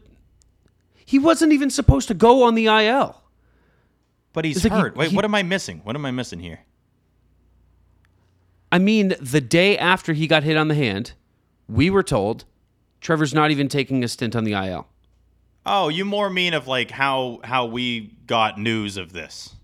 he 1.05 1.18
wasn't 1.18 1.52
even 1.52 1.68
supposed 1.68 2.09
to 2.09 2.14
go 2.14 2.44
on 2.44 2.55
the 2.55 2.68
IL. 2.68 3.20
But 4.32 4.46
he's 4.46 4.57
It's 4.57 4.64
like 4.64 4.72
he- 4.72 4.78
hurt. 4.78 4.96
Wait, 4.96 5.11
he- 5.11 5.14
what 5.16 5.26
am 5.26 5.34
I 5.34 5.42
missing? 5.42 5.82
What 5.84 5.94
am 5.94 6.07
I 6.07 6.11
missing 6.11 6.40
here? 6.40 6.61
I 8.72 8.78
mean, 8.78 9.14
the 9.20 9.42
day 9.42 9.76
after 9.76 10.14
he 10.14 10.26
got 10.26 10.42
hit 10.42 10.57
on 10.57 10.68
the 10.68 10.74
hand, 10.74 11.12
we 11.68 11.90
were 11.90 12.02
told 12.02 12.46
Trevor's 13.02 13.34
not 13.34 13.50
even 13.50 13.68
taking 13.68 14.02
a 14.02 14.09
stint 14.09 14.34
on 14.34 14.44
the 14.44 14.55
IL. 14.55 14.86
Oh, 15.66 15.90
you 15.90 16.07
more 16.07 16.30
mean 16.30 16.55
of 16.55 16.66
like 16.66 16.90
how 16.90 17.40
how 17.44 17.66
we 17.66 18.16
got 18.26 18.59
news 18.59 18.96
of 18.96 19.12
this? 19.12 19.55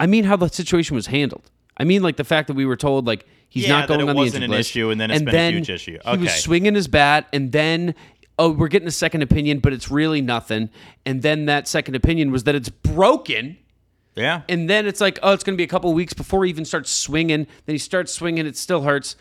I 0.00 0.08
mean, 0.08 0.24
how 0.24 0.34
the 0.34 0.48
situation 0.48 0.96
was 0.96 1.06
handled. 1.06 1.52
I 1.76 1.84
mean, 1.84 2.02
like 2.02 2.16
the 2.16 2.24
fact 2.24 2.48
that 2.48 2.54
we 2.54 2.66
were 2.66 2.74
told 2.76 3.06
like 3.06 3.28
he's 3.54 3.68
Yeah, 3.68 3.78
not 3.80 3.88
going 3.88 4.00
it 4.00 4.02
on 4.02 4.08
the 4.08 4.14
wasn't 4.14 4.42
injured 4.42 4.50
an 4.50 4.56
list, 4.58 4.70
issue, 4.70 4.90
and 4.90 5.00
then 5.00 5.10
it's 5.10 5.22
been 5.22 5.54
a 5.54 5.56
huge 5.56 5.70
issue. 5.70 5.98
Okay. 6.04 6.16
He 6.16 6.22
was 6.24 6.34
swinging 6.34 6.74
his 6.74 6.88
bat, 6.88 7.28
and 7.32 7.52
then 7.52 7.94
oh, 8.38 8.50
we're 8.50 8.68
getting 8.68 8.88
a 8.88 8.92
second 8.92 9.22
opinion, 9.22 9.60
but 9.60 9.72
it's 9.72 9.90
really 9.90 10.20
nothing. 10.20 10.68
And 11.06 11.22
then 11.22 11.46
that 11.46 11.68
second 11.68 11.94
opinion 11.94 12.32
was 12.32 12.44
that 12.44 12.56
it's 12.56 12.68
broken. 12.68 13.56
Yeah. 14.16 14.42
And 14.48 14.68
then 14.68 14.86
it's 14.86 15.00
like, 15.00 15.20
oh, 15.22 15.32
it's 15.32 15.44
going 15.44 15.54
to 15.54 15.56
be 15.56 15.64
a 15.64 15.68
couple 15.68 15.92
weeks 15.94 16.14
before 16.14 16.44
he 16.44 16.50
even 16.50 16.64
starts 16.64 16.90
swinging. 16.90 17.46
Then 17.66 17.74
he 17.74 17.78
starts 17.78 18.12
swinging, 18.12 18.44
it 18.46 18.56
still 18.56 18.82
hurts. 18.82 19.14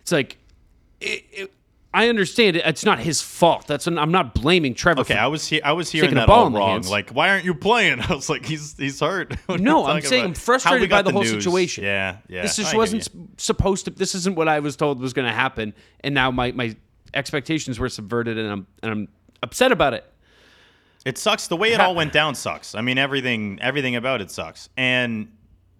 It's 0.00 0.10
like, 0.10 0.38
it, 1.00 1.24
it, 1.30 1.52
I 1.96 2.10
understand 2.10 2.56
it. 2.56 2.62
It's 2.66 2.84
not 2.84 2.98
his 2.98 3.22
fault. 3.22 3.66
That's 3.66 3.86
I'm 3.86 4.12
not 4.12 4.34
blaming 4.34 4.74
Trevor. 4.74 5.00
Okay, 5.00 5.14
I 5.14 5.28
was 5.28 5.46
he- 5.46 5.62
I 5.62 5.72
was 5.72 5.90
hearing 5.90 6.12
that 6.16 6.28
all 6.28 6.50
wrong. 6.50 6.82
Like, 6.82 7.08
why 7.08 7.30
aren't 7.30 7.46
you 7.46 7.54
playing? 7.54 8.00
I 8.08 8.14
was 8.14 8.28
like, 8.28 8.44
he's 8.44 8.76
he's 8.76 9.00
hurt. 9.00 9.34
No, 9.48 9.86
I'm 9.86 10.02
saying 10.02 10.24
about? 10.24 10.28
I'm 10.28 10.34
frustrated 10.34 10.90
by 10.90 10.98
got 10.98 11.04
the 11.06 11.12
whole 11.12 11.22
news. 11.22 11.32
situation. 11.42 11.84
Yeah, 11.84 12.18
yeah. 12.28 12.42
this 12.42 12.56
just 12.56 12.76
wasn't 12.76 13.08
you. 13.14 13.28
supposed 13.38 13.86
to. 13.86 13.90
This 13.92 14.14
isn't 14.14 14.36
what 14.36 14.46
I 14.46 14.60
was 14.60 14.76
told 14.76 15.00
was 15.00 15.14
going 15.14 15.26
to 15.26 15.32
happen, 15.32 15.72
and 16.00 16.14
now 16.14 16.30
my 16.30 16.52
my 16.52 16.76
expectations 17.14 17.78
were 17.78 17.88
subverted, 17.88 18.36
and 18.36 18.50
I'm 18.52 18.66
and 18.82 18.92
I'm 18.92 19.08
upset 19.42 19.72
about 19.72 19.94
it. 19.94 20.04
It 21.06 21.16
sucks. 21.16 21.46
The 21.46 21.56
way 21.56 21.72
it 21.72 21.80
all 21.80 21.94
went 21.94 22.12
down 22.12 22.34
sucks. 22.34 22.74
I 22.74 22.82
mean, 22.82 22.98
everything 22.98 23.58
everything 23.62 23.96
about 23.96 24.20
it 24.20 24.30
sucks. 24.30 24.68
And 24.76 25.32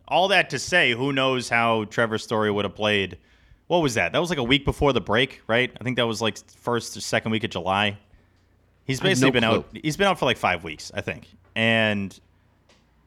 all 0.08 0.28
that 0.28 0.48
to 0.50 0.58
say, 0.58 0.92
who 0.92 1.12
knows 1.12 1.50
how 1.50 1.84
Trevor's 1.84 2.22
Story 2.22 2.50
would 2.50 2.64
have 2.64 2.74
played? 2.74 3.18
What 3.66 3.78
was 3.78 3.94
that? 3.94 4.12
That 4.12 4.18
was 4.18 4.30
like 4.30 4.38
a 4.38 4.44
week 4.44 4.64
before 4.64 4.92
the 4.92 5.00
break, 5.00 5.42
right? 5.46 5.72
I 5.80 5.84
think 5.84 5.96
that 5.96 6.06
was 6.06 6.22
like 6.22 6.38
first 6.38 6.96
or 6.96 7.00
second 7.00 7.32
week 7.32 7.44
of 7.44 7.50
July. 7.50 7.98
He's 8.84 9.00
basically 9.00 9.28
no 9.28 9.32
been 9.32 9.44
out. 9.44 9.66
He's 9.82 9.96
been 9.96 10.06
out 10.06 10.18
for 10.18 10.26
like 10.26 10.36
five 10.36 10.62
weeks, 10.62 10.92
I 10.94 11.00
think. 11.00 11.28
And 11.56 12.18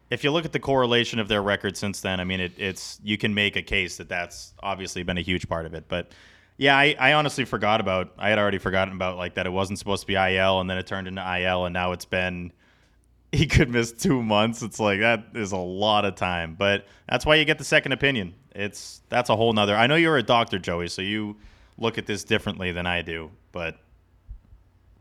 if 0.09 0.23
you 0.23 0.31
look 0.31 0.43
at 0.43 0.51
the 0.51 0.59
correlation 0.59 1.19
of 1.19 1.27
their 1.27 1.41
record 1.41 1.77
since 1.77 2.01
then, 2.01 2.19
I 2.19 2.25
mean, 2.25 2.41
it, 2.41 2.53
it's 2.57 2.99
you 3.03 3.17
can 3.17 3.33
make 3.33 3.55
a 3.55 3.61
case 3.61 3.97
that 3.97 4.09
that's 4.09 4.53
obviously 4.61 5.03
been 5.03 5.17
a 5.17 5.21
huge 5.21 5.47
part 5.47 5.65
of 5.65 5.73
it. 5.73 5.85
But 5.87 6.11
yeah, 6.57 6.77
I, 6.77 6.95
I 6.99 7.13
honestly 7.13 7.45
forgot 7.45 7.79
about. 7.79 8.11
I 8.17 8.29
had 8.29 8.37
already 8.37 8.57
forgotten 8.57 8.93
about 8.93 9.17
like 9.17 9.35
that 9.35 9.45
it 9.45 9.51
wasn't 9.51 9.79
supposed 9.79 10.01
to 10.01 10.07
be 10.07 10.15
IL, 10.15 10.59
and 10.59 10.69
then 10.69 10.77
it 10.77 10.85
turned 10.85 11.07
into 11.07 11.21
IL, 11.21 11.65
and 11.65 11.73
now 11.73 11.93
it's 11.93 12.05
been 12.05 12.51
he 13.31 13.45
could 13.45 13.69
miss 13.69 13.91
two 13.91 14.21
months. 14.21 14.61
It's 14.61 14.79
like 14.79 14.99
that 14.99 15.27
is 15.35 15.51
a 15.51 15.57
lot 15.57 16.03
of 16.03 16.15
time, 16.15 16.55
but 16.55 16.85
that's 17.07 17.25
why 17.25 17.35
you 17.35 17.45
get 17.45 17.57
the 17.57 17.63
second 17.63 17.91
opinion. 17.91 18.33
It's 18.59 19.01
that's 19.07 19.29
a 19.29 19.35
whole 19.35 19.53
nother. 19.53 19.75
I 19.75 19.87
know 19.87 19.95
you're 19.95 20.17
a 20.17 20.23
doctor, 20.23 20.59
Joey, 20.59 20.89
so 20.89 21.01
you 21.01 21.37
look 21.77 21.97
at 21.97 22.05
this 22.05 22.25
differently 22.25 22.73
than 22.73 22.85
I 22.85 23.01
do, 23.01 23.31
but 23.53 23.77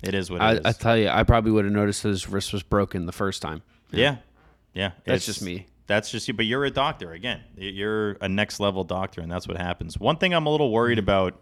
it 0.03 0.15
is 0.15 0.31
what 0.31 0.41
it 0.41 0.45
I, 0.45 0.53
is. 0.55 0.61
I 0.65 0.73
tell 0.73 0.97
you, 0.97 1.09
I 1.09 1.25
probably 1.25 1.51
would 1.51 1.65
have 1.65 1.75
noticed 1.75 2.05
his 2.05 2.29
wrist 2.29 2.53
was 2.53 2.63
broken 2.63 3.07
the 3.07 3.13
first 3.13 3.43
time. 3.43 3.63
Yeah, 3.91 4.17
yeah. 4.75 4.93
That's 5.05 5.25
it's- 5.25 5.27
just 5.27 5.43
me. 5.43 5.67
That's 5.89 6.11
just 6.11 6.29
you. 6.29 6.35
But 6.35 6.45
you're 6.45 6.67
a 6.67 6.71
doctor 6.71 7.13
again. 7.13 7.41
You're 7.57 8.13
a 8.21 8.29
next 8.29 8.61
level 8.61 8.85
doctor, 8.85 9.23
and 9.23 9.33
that's 9.33 9.49
what 9.49 9.57
happens. 9.57 9.99
One 9.99 10.19
thing 10.19 10.35
I'm 10.35 10.47
a 10.47 10.51
little 10.51 10.71
worried 10.71 10.99
mm-hmm. 10.99 11.05
about 11.05 11.33
mm-hmm. 11.33 11.41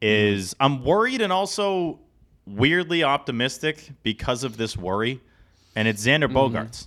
is 0.00 0.56
I'm 0.60 0.82
worried 0.84 1.20
and 1.20 1.32
also 1.32 1.98
weirdly 2.46 3.02
optimistic 3.02 3.90
because 4.02 4.44
of 4.44 4.56
this 4.56 4.76
worry, 4.76 5.20
and 5.76 5.88
it's 5.88 6.06
Xander 6.06 6.28
mm-hmm. 6.28 6.36
Bogaerts. 6.36 6.86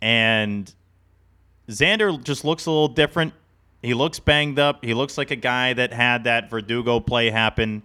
And 0.00 0.72
Xander 1.68 2.22
just 2.22 2.44
looks 2.44 2.66
a 2.66 2.70
little 2.70 2.88
different. 2.88 3.34
He 3.84 3.92
looks 3.92 4.18
banged 4.18 4.58
up. 4.58 4.82
He 4.82 4.94
looks 4.94 5.18
like 5.18 5.30
a 5.30 5.36
guy 5.36 5.74
that 5.74 5.92
had 5.92 6.24
that 6.24 6.48
Verdugo 6.48 7.00
play 7.00 7.28
happen, 7.28 7.82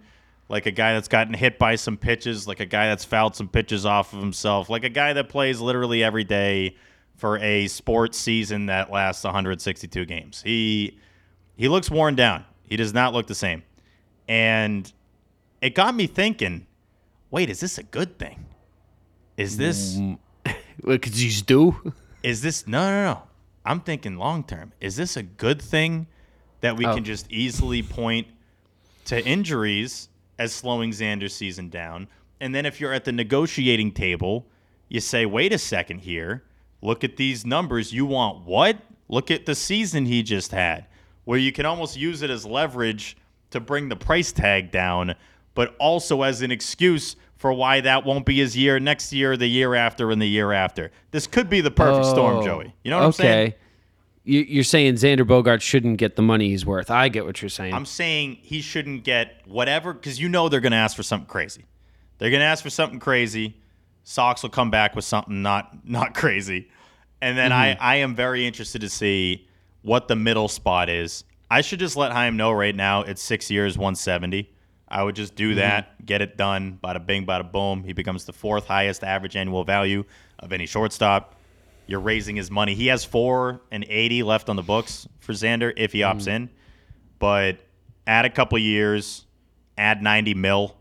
like 0.48 0.64
a 0.64 0.70
guy 0.70 0.94
that's 0.94 1.08
gotten 1.08 1.34
hit 1.34 1.58
by 1.58 1.74
some 1.74 1.98
pitches, 1.98 2.48
like 2.48 2.58
a 2.58 2.64
guy 2.64 2.88
that's 2.88 3.04
fouled 3.04 3.36
some 3.36 3.48
pitches 3.48 3.84
off 3.84 4.14
of 4.14 4.20
himself, 4.20 4.70
like 4.70 4.82
a 4.82 4.88
guy 4.88 5.12
that 5.12 5.28
plays 5.28 5.60
literally 5.60 6.02
every 6.02 6.24
day 6.24 6.74
for 7.16 7.36
a 7.38 7.68
sports 7.68 8.16
season 8.16 8.66
that 8.66 8.90
lasts 8.90 9.24
162 9.24 10.06
games. 10.06 10.40
He 10.42 10.98
he 11.54 11.68
looks 11.68 11.90
worn 11.90 12.14
down. 12.14 12.46
He 12.64 12.76
does 12.76 12.94
not 12.94 13.12
look 13.12 13.26
the 13.26 13.34
same. 13.34 13.62
And 14.26 14.90
it 15.60 15.74
got 15.74 15.94
me 15.94 16.06
thinking, 16.06 16.66
wait, 17.30 17.50
is 17.50 17.60
this 17.60 17.76
a 17.76 17.82
good 17.82 18.18
thing? 18.18 18.46
Is 19.36 19.58
this 19.58 19.96
mm. 19.96 20.18
what 20.46 20.54
Because 21.02 21.18
he's 21.18 21.42
due. 21.42 21.92
is 22.22 22.40
this 22.40 22.66
no 22.66 22.88
no 22.88 23.12
no 23.12 23.22
i'm 23.70 23.80
thinking 23.80 24.16
long 24.16 24.42
term. 24.44 24.72
Is 24.80 24.96
this 24.96 25.16
a 25.16 25.22
good 25.22 25.62
thing 25.62 26.06
that 26.60 26.76
we 26.76 26.84
Oh. 26.86 26.94
can 26.94 27.04
just 27.04 27.30
easily 27.30 27.82
point 27.82 28.26
to 29.06 29.24
injuries 29.24 30.08
as 30.38 30.52
slowing 30.52 30.90
xander's 30.90 31.34
season 31.34 31.68
down? 31.68 32.08
And 32.40 32.54
then 32.54 32.66
if 32.66 32.80
you're 32.80 32.92
at 32.92 33.04
the 33.04 33.12
negotiating 33.12 33.92
table 33.92 34.46
you 34.88 34.98
say 35.00 35.24
wait 35.24 35.52
a 35.52 35.58
second 35.58 36.00
here. 36.00 36.42
Look 36.82 37.04
at 37.04 37.16
these 37.16 37.46
numbers. 37.46 37.92
You 37.92 38.06
want 38.06 38.44
what? 38.44 38.78
Look 39.08 39.30
at 39.30 39.46
the 39.46 39.54
season 39.54 40.04
he 40.06 40.22
just 40.22 40.50
had. 40.50 40.86
Where 41.24 41.38
you 41.38 41.52
can 41.52 41.64
almost 41.64 41.96
use 41.96 42.22
it 42.22 42.30
as 42.30 42.44
leverage 42.44 43.16
to 43.50 43.60
bring 43.60 43.88
the 43.88 43.96
price 43.96 44.32
tag 44.32 44.70
down 44.72 45.14
but 45.54 45.74
also 45.78 46.22
as 46.22 46.42
an 46.42 46.50
excuse 46.50 47.16
for 47.40 47.54
why 47.54 47.80
that 47.80 48.04
won't 48.04 48.26
be 48.26 48.36
his 48.36 48.54
year 48.54 48.78
next 48.78 49.14
year, 49.14 49.34
the 49.34 49.46
year 49.46 49.74
after, 49.74 50.10
and 50.10 50.20
the 50.20 50.28
year 50.28 50.52
after. 50.52 50.92
This 51.10 51.26
could 51.26 51.48
be 51.48 51.62
the 51.62 51.70
perfect 51.70 52.04
storm, 52.04 52.36
Oh, 52.36 52.44
Joey. 52.44 52.74
You 52.84 52.90
know 52.90 52.98
what 52.98 53.06
I'm 53.06 53.12
saying? 53.12 53.48
okay. 53.48 53.56
You, 54.24 54.40
you're 54.40 54.62
saying 54.62 54.96
Xander 54.96 55.26
Bogaerts 55.26 55.62
shouldn't 55.62 55.96
get 55.96 56.16
the 56.16 56.22
money 56.22 56.50
he's 56.50 56.66
worth. 56.66 56.90
I 56.90 57.08
get 57.08 57.24
what 57.24 57.40
you're 57.40 57.48
saying. 57.48 57.72
I'm 57.72 57.86
saying 57.86 58.36
he 58.42 58.60
shouldn't 58.60 59.04
get 59.04 59.40
whatever 59.46 59.94
because 59.94 60.20
you 60.20 60.28
know 60.28 60.50
they're 60.50 60.60
going 60.60 60.72
to 60.72 60.76
ask 60.76 60.94
for 60.94 61.02
something 61.02 61.26
crazy. 61.26 61.64
They're 62.18 62.28
going 62.28 62.40
to 62.40 62.46
ask 62.46 62.62
for 62.62 62.68
something 62.68 63.00
crazy. 63.00 63.56
Sox 64.04 64.42
will 64.42 64.50
come 64.50 64.70
back 64.70 64.94
with 64.94 65.06
something 65.06 65.40
not 65.40 65.88
not 65.88 66.14
crazy, 66.22 66.68
and 67.22 67.38
then 67.38 67.52
I 67.52 67.72
mm-hmm. 67.72 67.82
I 67.82 67.94
am 67.96 68.14
very 68.14 68.46
interested 68.46 68.82
to 68.82 68.90
see 68.90 69.48
what 69.80 70.08
the 70.08 70.16
middle 70.16 70.48
spot 70.48 70.90
is. 70.90 71.24
I 71.50 71.62
should 71.62 71.78
just 71.78 71.96
let 71.96 72.12
Chaim 72.12 72.36
know 72.36 72.52
right 72.52 72.76
now. 72.76 73.00
It's 73.00 73.22
six 73.22 73.50
years, 73.50 73.78
170. 73.78 74.50
I 74.90 75.02
would 75.02 75.14
just 75.14 75.34
do 75.34 75.50
mm-hmm. 75.50 75.58
that, 75.58 76.04
get 76.04 76.20
it 76.20 76.36
done. 76.36 76.78
Bada 76.82 77.04
bing, 77.04 77.26
bada 77.26 77.50
boom. 77.50 77.84
He 77.84 77.92
becomes 77.92 78.24
the 78.24 78.32
fourth 78.32 78.66
highest 78.66 79.04
average 79.04 79.36
annual 79.36 79.64
value 79.64 80.04
of 80.38 80.52
any 80.52 80.66
shortstop. 80.66 81.36
You're 81.86 82.00
raising 82.00 82.36
his 82.36 82.50
money. 82.50 82.74
He 82.74 82.86
has 82.88 83.04
four 83.04 83.60
and 83.70 83.84
eighty 83.88 84.22
left 84.22 84.48
on 84.48 84.56
the 84.56 84.62
books 84.62 85.08
for 85.20 85.32
Xander 85.32 85.72
if 85.76 85.92
he 85.92 86.00
mm-hmm. 86.00 86.18
opts 86.18 86.26
in 86.26 86.50
but 87.20 87.58
add 88.08 88.24
a 88.24 88.30
couple 88.30 88.58
years, 88.58 89.26
add 89.78 90.02
90 90.02 90.34
mil, 90.34 90.76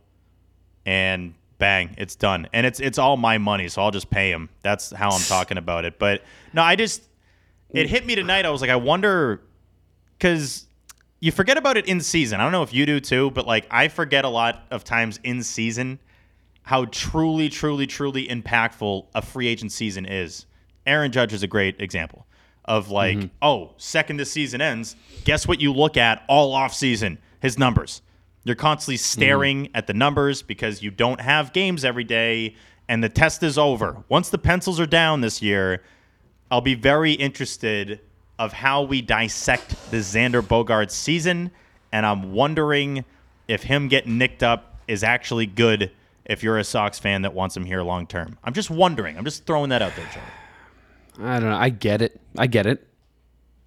and 0.88 1.36
bang, 1.60 1.94
it's 2.00 2.16
done. 2.16 2.48
And 2.52 2.66
it's 2.66 2.80
it's 2.80 2.98
all 2.98 3.16
my 3.18 3.38
money, 3.38 3.68
so 3.68 3.84
I'll 3.84 3.92
just 3.92 4.10
pay 4.10 4.32
him. 4.32 4.50
That's 4.64 4.90
how 4.90 5.12
I'm 5.12 5.22
talking 5.22 5.60
about 5.60 5.86
it. 5.86 6.00
But 6.00 6.24
no, 6.54 6.64
I 6.64 6.76
just 6.76 7.04
it 7.70 7.86
mm. 7.86 7.90
hit 7.90 8.08
me 8.08 8.16
tonight. 8.16 8.46
I 8.46 8.50
was 8.50 8.62
like, 8.62 8.72
I 8.72 8.78
wonder 8.78 9.42
because 10.18 10.66
you 11.20 11.32
forget 11.32 11.58
about 11.58 11.78
it 11.78 11.86
in 11.88 12.02
season. 12.02 12.40
I 12.40 12.44
don't 12.44 12.52
know 12.52 12.64
if 12.64 12.74
you 12.74 12.86
do 12.86 13.00
too, 13.00 13.32
but 13.32 13.46
like 13.46 13.68
I 13.72 13.88
forget 13.88 14.26
a 14.26 14.30
lot 14.30 14.66
of 14.72 14.84
times 14.84 15.20
in 15.24 15.44
season 15.44 16.00
how 16.64 16.86
truly, 16.86 17.50
truly, 17.50 17.88
truly 17.88 18.28
impactful 18.28 19.08
a 19.16 19.22
free 19.22 19.48
agent 19.48 19.72
season 19.72 20.06
is. 20.06 20.46
Aaron 20.86 21.12
Judge 21.12 21.34
is 21.34 21.44
a 21.44 21.48
great 21.48 21.82
example 21.82 22.28
of 22.66 22.92
like, 22.92 23.18
mm-hmm. 23.18 23.28
oh, 23.42 23.74
second 23.78 24.18
the 24.18 24.26
season 24.26 24.62
ends, 24.62 24.96
guess 25.24 25.48
what 25.48 25.60
you 25.60 25.74
look 25.74 25.98
at 25.98 26.24
all 26.30 26.54
off 26.54 26.74
season? 26.74 27.18
His 27.42 27.58
numbers. 27.58 28.02
You're 28.44 28.56
constantly 28.56 28.98
mm-hmm. 28.98 29.20
staring 29.20 29.70
at 29.74 29.88
the 29.88 29.94
numbers 29.94 30.42
because 30.42 30.82
you 30.82 30.92
don't 30.92 31.20
have 31.20 31.54
games 31.54 31.84
every 31.84 32.04
day 32.04 32.56
and 32.88 33.04
the 33.04 33.10
test 33.10 33.44
is 33.44 33.58
over. 33.58 34.04
Once 34.08 34.30
the 34.30 34.38
pencils 34.38 34.80
are 34.80 34.86
down 34.86 35.22
this 35.22 35.42
year, 35.42 35.84
I'll 36.52 36.62
be 36.62 36.76
very 36.76 37.14
interested 37.14 38.00
of 38.40 38.54
how 38.54 38.82
we 38.82 39.02
dissect 39.02 39.92
the 39.92 39.98
Xander 39.98 40.42
Bogaerts 40.42 40.92
season 40.92 41.52
and 41.92 42.06
I'm 42.06 42.34
wondering 42.34 43.06
if 43.48 43.64
him 43.64 43.88
getting 43.88 44.18
nicked 44.18 44.44
up 44.44 44.80
is 44.88 45.04
actually 45.04 45.46
good 45.46 45.92
if 46.26 46.44
you're 46.44 46.58
a 46.58 46.64
Sox 46.64 47.00
fan 47.00 47.24
that 47.24 47.34
wants 47.34 47.58
him 47.58 47.66
here 47.66 47.82
long 47.82 48.06
term. 48.08 48.38
I'm 48.44 48.54
just 48.54 48.70
wondering. 48.70 49.18
I'm 49.18 49.26
just 49.26 49.46
throwing 49.46 49.70
that 49.70 49.82
out 49.82 49.96
there, 49.96 50.08
Joey. 50.14 51.26
I 51.28 51.40
don't 51.40 51.50
know. 51.50 51.58
I 51.58 51.70
get 51.70 52.02
it. 52.02 52.20
I 52.38 52.48
get 52.48 52.66
it. 52.66 52.88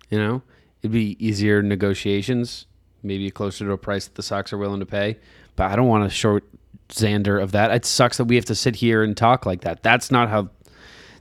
You 0.08 0.18
know, 0.18 0.42
it'd 0.82 0.92
be 0.92 1.16
easier 1.24 1.62
negotiations, 1.62 2.66
maybe 3.02 3.30
closer 3.30 3.64
to 3.64 3.72
a 3.72 3.78
price 3.78 4.06
that 4.06 4.14
the 4.14 4.22
Sox 4.22 4.52
are 4.52 4.58
willing 4.58 4.80
to 4.80 4.86
pay. 4.86 5.18
But 5.56 5.70
I 5.70 5.76
don't 5.76 5.88
want 5.88 6.04
to 6.04 6.10
short 6.10 6.44
Xander 6.88 7.42
of 7.42 7.52
that. 7.52 7.70
It 7.72 7.84
sucks 7.84 8.18
that 8.18 8.24
we 8.24 8.36
have 8.36 8.44
to 8.46 8.54
sit 8.54 8.76
here 8.76 9.02
and 9.02 9.16
talk 9.16 9.44
like 9.44 9.62
that. 9.62 9.82
That's 9.82 10.10
not 10.10 10.28
how. 10.28 10.50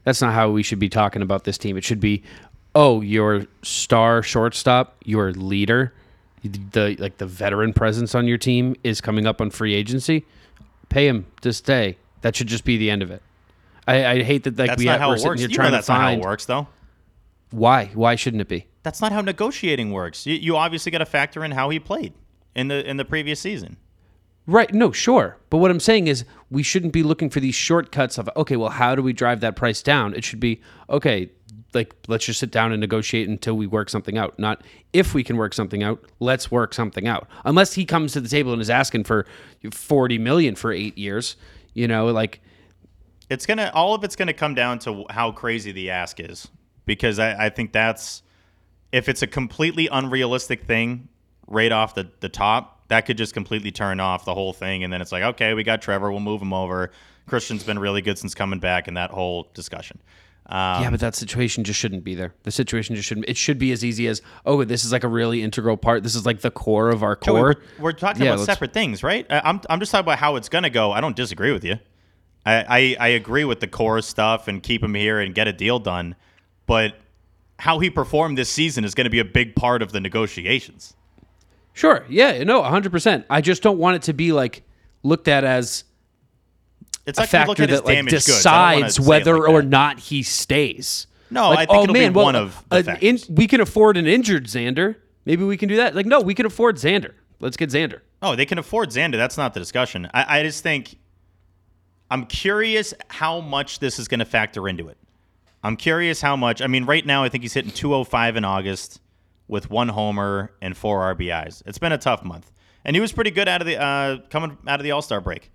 That's 0.04 0.20
not 0.20 0.34
how 0.34 0.50
we 0.50 0.64
should 0.64 0.80
be 0.80 0.90
talking 0.90 1.22
about 1.22 1.44
this 1.44 1.60
team. 1.60 1.78
It 1.78 1.84
should 1.84 2.00
be, 2.00 2.24
oh, 2.76 3.02
your 3.02 3.46
star 3.64 4.24
shortstop, 4.24 4.98
your 5.06 5.32
leader, 5.34 5.94
the 6.44 6.96
like 7.00 7.18
the 7.18 7.26
veteran 7.26 7.74
presence 7.74 8.16
on 8.16 8.28
your 8.28 8.38
team 8.38 8.76
is 8.84 9.02
coming 9.02 9.26
up 9.26 9.42
on 9.42 9.50
free 9.50 9.74
agency. 9.74 10.26
Pay 10.90 11.08
him 11.08 11.26
to 11.42 11.54
stay. 11.54 11.98
That 12.22 12.36
should 12.36 12.48
just 12.48 12.66
be 12.66 12.78
the 12.78 12.90
end 12.90 13.02
of 13.02 13.12
it. 13.12 13.22
I, 13.88 14.06
I 14.06 14.24
hate 14.24 14.44
that 14.44 14.58
like 14.58 14.70
That's 14.70 14.80
we 14.80 14.86
not 14.86 14.94
have, 14.94 15.02
how 15.02 15.12
it 15.14 15.22
works. 15.24 15.40
here 15.42 15.50
You 15.50 15.56
trying 15.56 15.68
know 15.68 15.72
to 15.72 15.78
that's 15.78 15.90
not 15.90 16.02
how 16.02 16.12
it 16.12 16.20
works, 16.22 16.46
though. 16.46 16.68
why 17.52 17.86
why 17.94 18.16
shouldn't 18.16 18.42
it 18.42 18.48
be? 18.48 18.68
That's 18.84 19.02
not 19.02 19.12
how 19.12 19.22
negotiating 19.22 19.92
works. 19.92 20.26
You, 20.26 20.36
you 20.36 20.56
obviously 20.58 20.92
got 20.92 21.00
to 21.00 21.06
factor 21.06 21.44
in 21.44 21.52
how 21.52 21.70
he 21.70 21.80
played 21.80 22.14
in 22.56 22.68
the 22.68 22.88
in 22.88 22.98
the 22.98 23.06
previous 23.06 23.40
season. 23.40 23.78
Right. 24.48 24.74
No, 24.74 24.92
sure. 24.92 25.38
But 25.52 25.60
what 25.60 25.70
I'm 25.70 25.80
saying 25.80 26.08
is 26.08 26.26
we 26.50 26.64
shouldn't 26.64 26.94
be 26.94 27.04
looking 27.04 27.30
for 27.30 27.40
these 27.40 27.54
shortcuts 27.54 28.18
of, 28.18 28.28
okay, 28.36 28.56
well, 28.56 28.72
how 28.72 28.96
do 28.96 29.04
we 29.04 29.14
drive 29.14 29.40
that 29.42 29.56
price 29.56 29.84
down? 29.84 30.16
It 30.16 30.24
should 30.24 30.40
be, 30.40 30.60
okay, 30.90 31.30
like, 31.74 31.94
let's 32.08 32.26
just 32.26 32.40
sit 32.40 32.52
down 32.52 32.72
and 32.72 32.80
negotiate 32.80 33.28
until 33.30 33.56
we 33.56 33.68
work 33.68 33.90
something 33.90 34.18
out. 34.18 34.38
Not 34.38 34.64
if 34.94 35.14
we 35.14 35.24
can 35.24 35.38
work 35.38 35.54
something 35.54 35.84
out, 35.84 36.04
let's 36.20 36.52
work 36.52 36.74
something 36.74 37.08
out. 37.08 37.28
Unless 37.46 37.74
he 37.74 37.86
comes 37.86 38.14
to 38.14 38.22
the 38.22 38.30
table 38.30 38.54
and 38.54 38.62
is 38.62 38.70
asking 38.70 39.06
for 39.06 39.26
40 39.72 40.18
million 40.18 40.56
for 40.56 40.72
eight 40.72 40.98
years, 40.98 41.36
you 41.74 41.88
know, 41.88 42.08
like, 42.08 42.42
It's 43.30 43.46
gonna 43.46 43.72
all 43.74 43.94
of 43.94 44.04
it's 44.04 44.16
gonna 44.16 44.34
come 44.34 44.56
down 44.56 44.80
to 44.80 45.06
how 45.10 45.32
crazy 45.32 45.72
the 45.72 45.90
ask 45.92 46.20
is 46.20 46.48
because 46.86 47.20
I, 47.20 47.46
I 47.46 47.50
think 47.50 47.72
that's 47.72 48.24
if 48.92 49.08
it's 49.08 49.22
a 49.22 49.28
completely 49.28 49.88
unrealistic 49.88 50.66
thing 50.66 51.08
right 51.48 51.72
off 51.72 51.96
the, 51.96 52.10
the 52.20 52.30
top, 52.30 52.88
that 52.90 53.06
could 53.06 53.18
just 53.18 53.34
completely 53.34 53.72
turn 53.72 54.00
off 54.00 54.26
the 54.26 54.34
whole 54.34 54.52
thing. 54.54 54.84
And 54.84 54.92
then 54.92 55.02
it's 55.02 55.12
like, 55.12 55.24
okay, 55.24 55.54
we 55.54 55.64
got 55.64 55.82
Trevor, 55.82 56.12
we'll 56.12 56.20
move 56.20 56.42
him 56.42 56.52
over. 56.54 56.92
Christian's 57.26 57.64
been 57.64 57.80
really 57.80 58.02
good 58.02 58.18
since 58.18 58.36
coming 58.36 58.60
back, 58.60 58.88
and 58.90 58.98
that 58.98 59.12
whole 59.12 59.50
discussion. 59.54 60.02
Um, 60.52 60.84
yeah, 60.84 60.90
but 60.90 61.00
that 61.00 61.16
situation 61.16 61.64
just 61.64 61.80
shouldn't 61.80 62.04
be 62.04 62.14
there. 62.14 62.34
The 62.44 62.52
situation 62.52 62.96
just 62.96 63.08
shouldn't. 63.08 63.30
It 63.30 63.38
should 63.38 63.58
be 63.58 63.72
as 63.72 63.86
easy 63.86 64.08
as, 64.08 64.22
oh, 64.46 64.64
this 64.66 64.84
is 64.84 64.92
like 64.92 65.06
a 65.06 65.08
really 65.08 65.42
integral 65.44 65.78
part. 65.78 66.04
This 66.04 66.14
is 66.14 66.26
like 66.26 66.42
the 66.42 66.52
core 66.52 66.90
of 66.90 67.04
our 67.04 67.16
core. 67.16 67.42
we're, 67.42 67.56
we're 67.80 67.92
talking 67.94 68.24
Yeah, 68.24 68.34
about 68.34 68.46
separate 68.46 68.74
things, 68.74 69.02
right? 69.02 69.26
I- 69.30 69.42
I'm, 69.46 69.62
I'm 69.70 69.80
just 69.80 69.92
talking 69.94 70.04
about 70.06 70.18
how 70.20 70.36
it's 70.36 70.50
going 70.50 70.64
to 70.64 70.70
go. 70.70 70.92
I 70.92 71.00
don't 71.00 71.16
disagree 71.16 71.54
with 71.54 71.64
you. 71.64 71.76
I, 72.46 72.66
I, 72.68 72.96
I 73.00 73.08
agree 73.10 73.46
with 73.46 73.62
the 73.62 73.68
core 73.68 74.02
stuff 74.02 74.48
and 74.50 74.62
keep 74.62 74.84
him 74.84 74.94
here 74.94 75.20
and 75.22 75.34
get 75.34 75.48
a 75.48 75.54
deal 75.54 75.80
done. 75.80 76.16
But 76.66 76.96
how 77.60 77.80
he 77.80 77.90
performed 77.90 78.38
this 78.38 78.50
season 78.50 78.84
is 78.84 78.94
going 78.94 79.06
to 79.06 79.10
be 79.12 79.20
a 79.20 79.26
big 79.26 79.56
part 79.56 79.82
of 79.82 79.92
the 79.94 80.00
negotiations. 80.02 80.96
Sure. 81.74 82.04
Yeah. 82.10 82.44
No. 82.44 82.60
100. 82.60 82.92
percent 82.92 83.26
I 83.30 83.40
just 83.40 83.64
don't 83.64 83.78
want 83.78 83.96
it 83.96 84.02
to 84.04 84.14
be 84.14 84.34
like 84.34 84.64
looked 85.04 85.28
at 85.30 85.44
as 85.46 85.86
It's 87.06 87.18
a 87.18 87.24
like 87.24 87.30
factor 87.30 87.66
that 87.66 87.86
like 87.86 87.96
damaged 87.96 88.26
goods. 88.28 88.46
I 88.46 88.52
don't 88.52 88.82
wanna 88.82 88.86
decides 88.88 89.08
whether 89.08 89.40
like 89.40 89.50
or 89.50 89.62
that. 89.62 89.68
not 89.68 90.00
he 90.00 90.24
stays. 90.24 91.08
No, 91.30 91.50
Like, 91.50 91.60
I 91.60 91.66
think 91.66 91.78
oh, 91.78 91.84
it'll 91.84 91.94
man, 91.94 92.12
be 92.12 92.16
well, 92.18 92.26
one 92.26 92.36
of 92.36 92.64
the 92.70 92.78
uh, 92.78 92.84
factors. 92.84 93.30
we 93.30 93.48
can 93.48 93.62
afford 93.62 93.98
an 93.98 94.06
injured 94.06 94.46
Xander. 94.48 94.98
Maybe 95.26 95.44
we 95.46 95.56
can 95.56 95.70
do 95.70 95.78
that. 95.78 95.96
Like, 95.96 96.06
no, 96.06 96.20
we 96.20 96.34
can 96.36 96.46
afford 96.46 96.76
Xander. 96.76 97.14
Let's 97.40 97.56
get 97.58 97.70
Xander. 97.70 98.02
Oh, 98.22 98.36
they 98.36 98.46
can 98.46 98.58
afford 98.58 98.90
Xander. 98.90 99.14
That's 99.14 99.38
not 99.38 99.54
the 99.54 99.60
discussion. 99.60 100.10
I, 100.14 100.40
I 100.40 100.44
just 100.44 100.62
think 100.62 100.98
I'm 102.10 102.26
curious 102.26 102.94
how 103.10 103.40
much 103.40 103.80
this 103.80 103.98
is 103.98 104.08
going 104.08 104.20
to 104.20 104.26
factor 104.26 104.68
into 104.68 104.90
it. 104.90 104.98
I'm 105.64 105.78
curious 105.78 106.22
how 106.22 106.36
much. 106.36 106.62
I 106.62 106.68
mean, 106.68 106.86
right 106.86 107.06
now, 107.06 107.24
I 107.24 107.30
think 107.30 107.44
he's 107.44 107.54
hitting 107.54 107.72
205 107.72 108.36
in 108.36 108.44
August 108.44 109.00
with 109.48 109.70
one 109.70 109.90
homer 109.90 110.52
and 110.62 110.76
four 110.76 111.16
RBIs. 111.16 111.64
It's 111.66 111.78
been 111.78 111.92
a 111.92 111.98
tough 111.98 112.24
month, 112.24 112.52
and 112.84 112.96
he 112.96 113.00
was 113.00 113.12
pretty 113.12 113.32
good 113.32 113.48
out 113.48 113.62
of 113.62 113.68
the 113.68 113.80
uh, 113.82 114.18
coming 114.30 114.58
out 114.68 114.80
of 114.80 114.84
the 114.84 114.92
All 114.92 115.02
Star 115.02 115.22
break. 115.22 115.52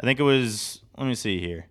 I 0.00 0.06
think 0.06 0.18
it 0.18 0.22
was. 0.24 0.80
Let 0.98 1.06
me 1.06 1.14
see 1.14 1.38
here. 1.40 1.68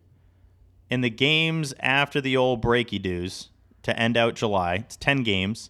In 0.89 1.01
the 1.01 1.09
games 1.09 1.73
after 1.82 2.21
the 2.21 2.38
old 2.38 2.63
breaky 2.63 3.01
dues 3.01 3.49
to 3.84 3.97
end 3.99 4.15
out 4.15 4.36
July, 4.36 4.75
it's 4.75 4.95
10 4.95 5.23
games, 5.23 5.69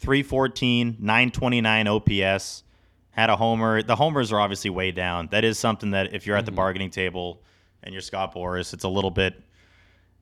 314, 0.00 0.96
929 0.98 1.86
OPS, 1.86 2.64
had 3.10 3.30
a 3.30 3.36
homer. 3.36 3.82
The 3.82 3.94
homers 3.94 4.32
are 4.32 4.40
obviously 4.40 4.70
way 4.70 4.90
down. 4.90 5.28
That 5.30 5.44
is 5.44 5.60
something 5.60 5.92
that 5.92 6.12
if 6.12 6.26
you're 6.26 6.36
at 6.36 6.44
the 6.44 6.50
bargaining 6.50 6.90
table 6.90 7.40
and 7.84 7.92
you're 7.92 8.02
Scott 8.02 8.34
Boras, 8.34 8.74
it's 8.74 8.84
a 8.84 8.88
little 8.88 9.12
bit. 9.12 9.40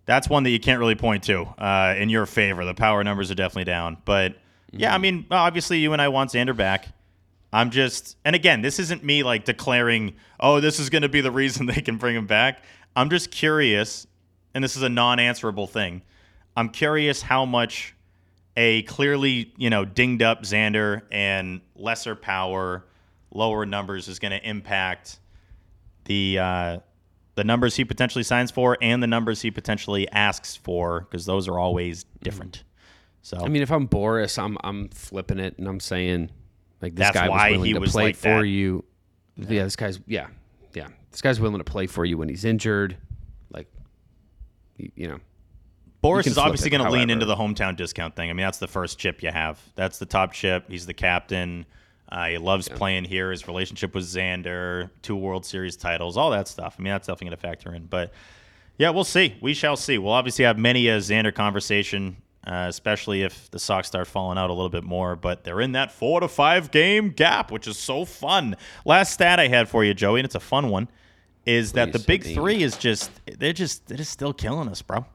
That's 0.05 0.29
one 0.29 0.43
that 0.43 0.51
you 0.51 0.61
can't 0.61 0.79
really 0.79 0.95
point 0.95 1.25
to 1.25 1.45
uh, 1.59 1.95
in 1.97 2.11
your 2.11 2.27
favor. 2.27 2.65
The 2.67 2.75
power 2.75 3.03
numbers 3.03 3.31
are 3.31 3.35
definitely 3.35 3.65
down. 3.65 3.97
But 4.05 4.37
yeah, 4.71 4.95
I 4.95 4.99
mean, 4.99 5.27
obviously 5.31 5.79
you 5.79 5.95
and 5.95 6.03
I 6.03 6.09
want 6.09 6.31
Xander 6.31 6.55
back. 6.55 6.89
I'm 7.57 7.71
just, 7.71 8.19
and 8.23 8.37
again, 8.37 8.61
this 8.61 8.79
isn't 8.79 9.03
me 9.03 9.23
like 9.23 9.47
declaring, 9.47 10.17
oh, 10.39 10.61
this 10.61 10.79
is 10.79 10.91
going 10.91 11.01
to 11.01 11.09
be 11.09 11.23
the 11.23 11.31
reason 11.31 11.65
they 11.75 11.81
can 11.81 11.97
bring 11.97 12.15
him 12.15 12.27
back. 12.27 12.63
I'm 12.95 13.09
just 13.09 13.31
curious, 13.31 14.07
and 14.55 14.63
this 14.63 14.77
is 14.77 14.83
a 14.83 14.91
non 14.91 15.19
answerable 15.19 15.67
thing. 15.67 16.03
I'm 16.55 16.69
curious 16.69 17.23
how 17.23 17.47
much 17.47 17.95
a 18.59 18.83
clearly, 18.83 19.55
you 19.57 19.71
know, 19.71 19.87
dinged 19.87 20.23
up 20.23 20.43
Xander 20.43 21.03
and 21.11 21.63
lesser 21.75 22.15
power, 22.15 22.85
lower 23.33 23.65
numbers 23.65 24.09
is 24.09 24.19
going 24.19 24.33
to 24.39 24.49
impact 24.49 25.19
the 26.05 26.39
uh, 26.39 26.79
the 27.37 27.45
numbers 27.45 27.75
he 27.75 27.87
potentially 27.87 28.23
signs 28.23 28.51
for 28.51 28.77
and 28.83 29.03
the 29.03 29.07
numbers 29.07 29.41
he 29.41 29.51
potentially 29.51 30.07
asks 30.11 30.57
for 30.57 31.01
because 31.01 31.25
those 31.25 31.49
are 31.49 31.59
always 31.59 32.05
different. 32.23 32.65
So 33.23 33.39
I 33.39 33.49
mean, 33.49 33.63
if 33.63 33.73
I'm 33.73 33.89
Boras, 33.89 34.39
I'm 34.39 34.59
I'm 34.63 34.91
flipping 34.91 35.39
it 35.39 35.57
and 35.57 35.67
I'm 35.67 35.81
saying 35.81 36.31
like 36.83 36.95
this 36.95 37.07
That's 37.07 37.15
guy 37.15 37.29
why 37.29 37.51
was 37.51 37.57
willing 37.59 37.67
he 37.67 37.73
to 37.75 37.81
was 37.81 37.93
play 37.93 38.05
like 38.05 38.17
for 38.17 38.41
that. 38.43 38.47
you. 38.47 38.85
Yeah. 39.37 39.65
this 39.65 39.77
guy's 39.77 40.01
yeah, 40.07 40.29
yeah. 40.75 40.89
This 41.11 41.21
guy's 41.21 41.41
willing 41.41 41.59
to 41.59 41.65
play 41.65 41.87
for 41.87 42.05
you 42.05 42.19
when 42.19 42.29
he's 42.29 42.45
injured. 42.45 42.97
Like, 43.51 43.67
you, 44.77 44.91
you 44.95 45.09
know, 45.09 45.19
Boras 46.03 46.27
is 46.27 46.39
obviously 46.39 46.71
going 46.71 46.85
to 46.85 46.91
lean 46.91 47.11
into 47.11 47.27
the 47.27 47.37
hometown 47.37 47.77
discount 47.77 48.15
thing. 48.17 48.31
I 48.31 48.33
mean, 48.33 48.45
that's 48.45 48.59
the 48.59 48.67
first 48.69 48.99
chip 48.99 49.23
you 49.23 49.31
have. 49.31 49.59
That's 49.75 49.99
the 49.99 50.07
top 50.07 50.33
chip. 50.33 50.71
He's 50.71 50.87
the 50.87 50.95
captain. 50.95 51.67
Uh, 52.09 52.27
he 52.27 52.39
loves 52.39 52.69
playing 52.69 53.05
here. 53.05 53.31
His 53.31 53.49
relationship 53.49 53.95
with 53.95 54.05
Xander, 54.05 54.91
two 55.03 55.17
World 55.17 55.45
Series 55.45 55.77
titles, 55.77 56.17
all 56.17 56.31
that 56.31 56.47
stuff. 56.49 56.77
I 56.79 56.83
mean, 56.83 56.93
that's 56.93 57.07
definitely 57.09 57.31
going 57.31 57.37
to 57.39 57.43
factor 57.43 57.75
in. 57.75 57.87
But 57.87 58.13
yeah, 58.79 58.91
we'll 58.91 59.05
see. 59.05 59.35
We 59.41 59.55
shall 59.55 59.77
see. 59.77 59.99
We'll 59.99 60.13
obviously 60.13 60.45
have 60.45 60.59
many 60.59 60.87
a 60.89 60.99
Xander 60.99 61.35
conversation, 61.35 62.17
uh, 62.47 62.67
especially 62.69 63.23
if 63.23 63.51
the 63.51 63.59
Sox 63.59 63.89
start 63.89 64.07
falling 64.07 64.39
out 64.39 64.51
a 64.51 64.53
little 64.53 64.69
bit 64.69 64.85
more. 64.85 65.17
But 65.17 65.45
they're 65.45 65.61
in 65.61 65.73
that 65.73 65.91
four 65.91 66.21
to 66.21 66.29
five 66.29 66.71
game 66.71 67.11
gap, 67.11 67.51
which 67.51 67.67
is 67.67 67.77
so 67.77 68.05
fun. 68.05 68.57
Last 68.85 69.13
stat 69.13 69.41
I 69.41 69.49
had 69.49 69.69
for 69.69 69.85
you, 69.85 69.95
Joey, 69.95 70.21
and 70.21 70.25
it's 70.25 70.35
a 70.35 70.41
fun 70.41 70.69
one, 70.71 70.89
is 71.45 71.73
that 71.73 71.93
the 71.93 71.99
big 71.99 72.23
indeed. 72.23 72.35
three 72.35 72.63
is 72.63 72.77
just 72.77 73.11
they're 73.39 73.53
just 73.53 73.87
they're 73.87 73.99
just 73.99 74.13
still 74.13 74.33
killing 74.33 74.69
us, 74.69 74.81
bro. 74.83 75.07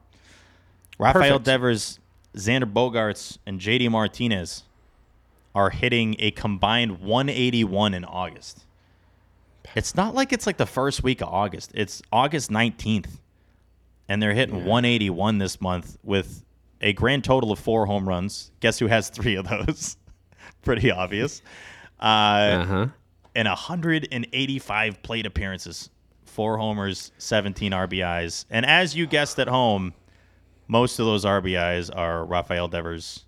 Rafael 0.98 1.22
Perfect. 1.22 1.44
Devers, 1.44 1.98
Xander 2.36 2.70
Bogaerts, 2.70 3.38
and 3.46 3.60
JD 3.60 3.90
Martinez 3.90 4.64
are 5.54 5.70
hitting 5.70 6.16
a 6.18 6.30
combined 6.30 7.00
181 7.00 7.94
in 7.94 8.04
August. 8.04 8.64
It's 9.74 9.94
not 9.94 10.14
like 10.14 10.32
it's 10.32 10.46
like 10.46 10.56
the 10.58 10.66
first 10.66 11.02
week 11.02 11.20
of 11.20 11.28
August. 11.28 11.72
It's 11.74 12.02
August 12.12 12.50
19th. 12.50 13.18
And 14.08 14.20
they're 14.20 14.34
hitting 14.34 14.64
181 14.66 15.38
this 15.38 15.60
month 15.60 15.96
with 16.02 16.42
a 16.82 16.92
grand 16.92 17.24
total 17.24 17.52
of 17.52 17.58
four 17.58 17.86
home 17.86 18.08
runs. 18.08 18.50
Guess 18.60 18.78
who 18.78 18.86
has 18.86 19.08
three 19.08 19.36
of 19.36 19.48
those? 19.48 19.96
Pretty 20.62 20.90
obvious. 20.90 21.42
Uh, 22.00 22.04
uh 22.04 22.64
huh. 22.64 22.86
and 23.34 23.46
185 23.48 25.02
plate 25.02 25.26
appearances, 25.26 25.90
four 26.24 26.56
homers, 26.58 27.12
17 27.18 27.72
RBIs. 27.72 28.44
And 28.50 28.66
as 28.66 28.94
you 28.96 29.06
guessed 29.06 29.38
at 29.38 29.48
home, 29.48 29.94
most 30.68 30.98
of 30.98 31.06
those 31.06 31.24
RBIs 31.24 31.90
are 31.94 32.24
Rafael 32.24 32.68
Devers, 32.68 33.24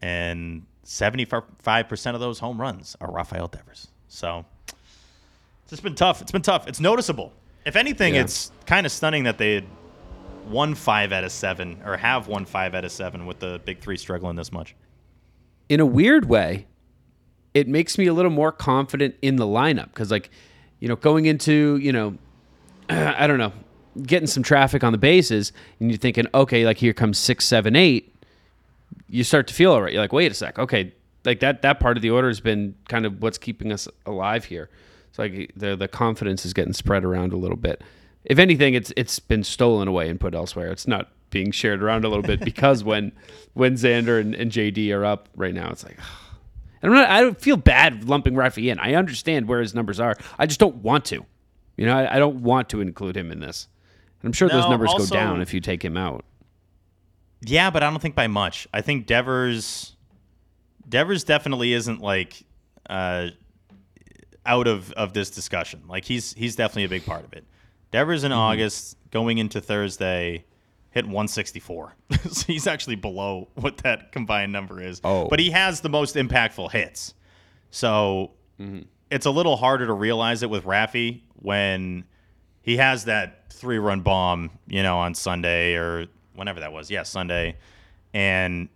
and 0.00 0.64
75% 0.84 2.14
of 2.14 2.20
those 2.20 2.38
home 2.38 2.60
runs 2.60 2.96
are 3.00 3.10
Rafael 3.10 3.48
Devers. 3.48 3.88
So 4.08 4.44
it's 4.66 5.70
just 5.70 5.82
been 5.82 5.94
tough. 5.94 6.22
It's 6.22 6.32
been 6.32 6.42
tough. 6.42 6.66
It's 6.68 6.80
noticeable. 6.80 7.32
If 7.66 7.76
anything, 7.76 8.14
Yeah. 8.14 8.22
it's 8.22 8.50
kind 8.66 8.86
of 8.86 8.92
stunning 8.92 9.24
that 9.24 9.38
they 9.38 9.64
won 10.46 10.74
five 10.74 11.12
out 11.12 11.24
of 11.24 11.32
seven 11.32 11.80
or 11.84 11.96
have 11.96 12.26
one 12.28 12.44
five 12.44 12.74
out 12.74 12.84
of 12.84 12.92
seven 12.92 13.26
with 13.26 13.38
the 13.40 13.60
big 13.64 13.80
three 13.80 13.96
struggling 13.96 14.36
this 14.36 14.52
much. 14.52 14.74
in 15.68 15.80
a 15.80 15.86
weird 15.86 16.28
way, 16.28 16.66
it 17.54 17.68
makes 17.68 17.96
me 17.98 18.06
a 18.06 18.12
little 18.12 18.30
more 18.30 18.52
confident 18.52 19.14
in 19.22 19.36
the 19.36 19.46
lineup 19.46 19.86
because, 19.86 20.10
like, 20.10 20.30
you 20.80 20.88
know, 20.88 20.96
going 20.96 21.26
into, 21.26 21.78
you 21.78 21.92
know, 21.92 22.16
I 22.88 23.26
don't 23.26 23.38
know, 23.38 23.52
getting 24.02 24.26
some 24.26 24.42
traffic 24.42 24.84
on 24.84 24.92
the 24.92 24.98
bases, 24.98 25.52
and 25.78 25.90
you're 25.90 25.98
thinking, 25.98 26.26
okay, 26.34 26.64
like 26.64 26.78
here 26.78 26.92
comes 26.92 27.18
six, 27.18 27.44
seven, 27.44 27.76
eight. 27.76 28.14
You 29.08 29.24
start 29.24 29.46
to 29.48 29.54
feel 29.54 29.72
all 29.72 29.82
right. 29.82 29.92
You're 29.92 30.02
like, 30.02 30.12
wait 30.12 30.30
a 30.30 30.34
sec, 30.34 30.58
okay, 30.58 30.92
like 31.24 31.40
that 31.40 31.62
that 31.62 31.80
part 31.80 31.96
of 31.96 32.02
the 32.02 32.10
order 32.10 32.28
has 32.28 32.40
been 32.40 32.74
kind 32.88 33.04
of 33.06 33.22
what's 33.22 33.38
keeping 33.38 33.72
us 33.72 33.88
alive 34.06 34.44
here. 34.44 34.70
It's 35.08 35.18
like 35.18 35.52
the 35.56 35.76
the 35.76 35.88
confidence 35.88 36.44
is 36.44 36.52
getting 36.52 36.72
spread 36.72 37.04
around 37.04 37.32
a 37.32 37.36
little 37.36 37.56
bit. 37.56 37.82
If 38.24 38.38
anything, 38.38 38.74
it's 38.74 38.92
it's 38.96 39.18
been 39.18 39.44
stolen 39.44 39.88
away 39.88 40.08
and 40.08 40.20
put 40.20 40.34
elsewhere. 40.34 40.70
It's 40.70 40.86
not 40.86 41.10
being 41.30 41.52
shared 41.52 41.82
around 41.82 42.04
a 42.04 42.08
little 42.08 42.22
bit 42.22 42.40
because 42.40 42.84
when 42.84 43.12
when 43.54 43.74
Xander 43.74 44.20
and, 44.20 44.34
and 44.34 44.50
JD 44.50 44.94
are 44.94 45.04
up 45.04 45.28
right 45.36 45.54
now, 45.54 45.70
it's 45.70 45.84
like 45.84 45.96
and 46.82 46.92
I'm 46.92 46.98
not, 46.98 47.10
I 47.10 47.20
don't 47.22 47.40
feel 47.40 47.56
bad 47.56 48.08
lumping 48.08 48.34
Rafi 48.34 48.70
in. 48.70 48.78
I 48.78 48.94
understand 48.94 49.48
where 49.48 49.60
his 49.60 49.74
numbers 49.74 50.00
are. 50.00 50.16
I 50.38 50.46
just 50.46 50.60
don't 50.60 50.76
want 50.76 51.04
to. 51.06 51.24
You 51.76 51.86
know, 51.86 51.96
I, 51.96 52.16
I 52.16 52.18
don't 52.18 52.42
want 52.42 52.68
to 52.70 52.80
include 52.80 53.16
him 53.16 53.32
in 53.32 53.40
this. 53.40 53.68
And 54.20 54.28
I'm 54.28 54.32
sure 54.32 54.48
those 54.48 54.68
numbers 54.68 54.90
also- 54.90 55.06
go 55.06 55.14
down 55.14 55.40
if 55.40 55.54
you 55.54 55.60
take 55.60 55.82
him 55.82 55.96
out. 55.96 56.24
Yeah, 57.42 57.70
but 57.70 57.82
I 57.82 57.88
don't 57.88 58.00
think 58.02 58.14
by 58.14 58.26
much. 58.26 58.68
I 58.74 58.82
think 58.82 59.06
Devers 59.06 59.96
Devers 60.86 61.24
definitely 61.24 61.72
isn't 61.72 62.02
like 62.02 62.42
uh, 62.88 63.28
out 64.44 64.66
of, 64.66 64.92
of 64.92 65.14
this 65.14 65.30
discussion. 65.30 65.84
Like 65.88 66.04
he's 66.04 66.34
he's 66.34 66.56
definitely 66.56 66.84
a 66.84 66.88
big 66.88 67.06
part 67.06 67.24
of 67.24 67.32
it. 67.32 67.44
Devers 67.90 68.20
Mm-hmm. 68.20 68.26
in 68.26 68.32
August 68.32 68.96
going 69.10 69.38
into 69.38 69.60
Thursday 69.60 70.44
hit 70.90 71.04
164. 71.04 71.94
so 72.30 72.46
he's 72.46 72.66
actually 72.66 72.96
below 72.96 73.48
what 73.54 73.78
that 73.78 74.12
combined 74.12 74.52
number 74.52 74.82
is. 74.82 75.00
Oh. 75.04 75.28
But 75.28 75.38
he 75.38 75.50
has 75.50 75.80
the 75.80 75.88
most 75.88 76.16
impactful 76.16 76.70
hits. 76.72 77.14
So 77.70 78.32
Mm-hmm. 78.60 78.82
it's 79.10 79.24
a 79.24 79.30
little 79.30 79.56
harder 79.56 79.86
to 79.86 79.92
realize 79.94 80.42
it 80.42 80.50
with 80.50 80.64
Rafi 80.64 81.22
when 81.36 82.04
he 82.60 82.76
has 82.76 83.06
that 83.06 83.50
three 83.50 83.78
run 83.78 84.02
bomb, 84.02 84.50
you 84.66 84.82
know, 84.82 84.98
on 84.98 85.14
Sunday 85.14 85.74
or 85.76 86.06
whenever 86.34 86.60
that 86.60 86.70
was. 86.72 86.90
Yeah, 86.90 87.04
Sunday. 87.04 87.56
And 88.12 88.68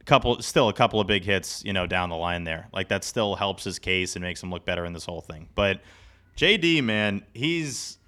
a 0.00 0.04
couple 0.04 0.40
still 0.42 0.68
a 0.68 0.72
couple 0.72 1.00
of 1.00 1.08
big 1.08 1.24
hits, 1.24 1.64
you 1.64 1.72
know, 1.72 1.86
down 1.88 2.08
the 2.08 2.16
line 2.16 2.44
there. 2.44 2.68
Like 2.72 2.88
that 2.90 3.02
still 3.02 3.34
helps 3.34 3.64
his 3.64 3.80
case 3.80 4.14
and 4.14 4.22
makes 4.22 4.40
him 4.42 4.50
look 4.52 4.64
better 4.64 4.84
in 4.84 4.92
this 4.92 5.04
whole 5.06 5.20
thing. 5.22 5.48
But 5.56 5.80
JD, 6.36 6.84
man, 6.84 7.24
he's 7.34 7.98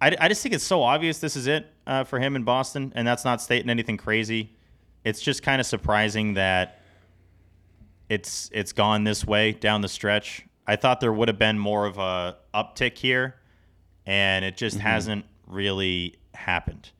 I, 0.00 0.16
I 0.20 0.28
just 0.28 0.42
think 0.42 0.54
it's 0.54 0.64
so 0.64 0.82
obvious 0.82 1.18
this 1.18 1.36
is 1.36 1.46
it 1.46 1.66
uh, 1.86 2.04
for 2.04 2.18
him 2.18 2.36
in 2.36 2.44
Boston, 2.44 2.92
and 2.94 3.06
that's 3.06 3.24
not 3.24 3.40
stating 3.40 3.70
anything 3.70 3.96
crazy. 3.96 4.50
It's 5.04 5.20
just 5.20 5.42
kind 5.42 5.60
of 5.60 5.66
surprising 5.66 6.34
that 6.34 6.80
it's 8.08 8.50
it's 8.52 8.72
gone 8.72 9.04
this 9.04 9.24
way 9.26 9.52
down 9.52 9.80
the 9.80 9.88
stretch. 9.88 10.44
I 10.66 10.76
thought 10.76 11.00
there 11.00 11.12
would 11.12 11.28
have 11.28 11.38
been 11.38 11.58
more 11.58 11.86
of 11.86 11.98
a 11.98 12.36
uptick 12.54 12.96
here, 12.98 13.36
and 14.06 14.44
it 14.44 14.56
just 14.56 14.78
hasn't 14.78 15.24
really 15.46 16.16
happened. 16.34 16.90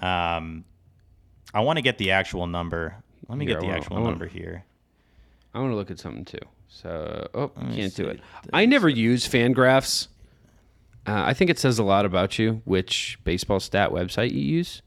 Um, 0.00 0.64
I 1.54 1.60
want 1.60 1.76
to 1.76 1.82
get 1.82 1.98
the 1.98 2.12
actual 2.12 2.46
number. 2.46 2.96
Let 3.28 3.38
me 3.38 3.44
Here, 3.46 3.54
get 3.54 3.60
the 3.60 3.66
wanna- 3.66 3.78
actual 3.78 3.96
wanna- 3.96 4.08
number 4.10 4.26
here. 4.26 4.64
I 5.54 5.58
want 5.60 5.70
to 5.72 5.76
look 5.76 5.90
at 5.90 5.98
something 5.98 6.24
too. 6.24 6.38
So, 6.68 7.28
oh, 7.34 7.48
can't 7.48 7.94
do 7.94 8.06
it. 8.06 8.20
I 8.54 8.64
never 8.64 8.88
use 8.88 9.28
Fangraphs. 9.28 10.08
Uh, 11.06 11.22
I 11.26 11.34
think 11.34 11.50
it 11.50 11.58
says 11.58 11.78
a 11.78 11.84
lot 11.84 12.04
about 12.04 12.38
you, 12.38 12.62
which 12.64 13.18
baseball 13.24 13.60
stat 13.60 13.90
website 13.90 14.32
you 14.32 14.40
use. 14.40 14.82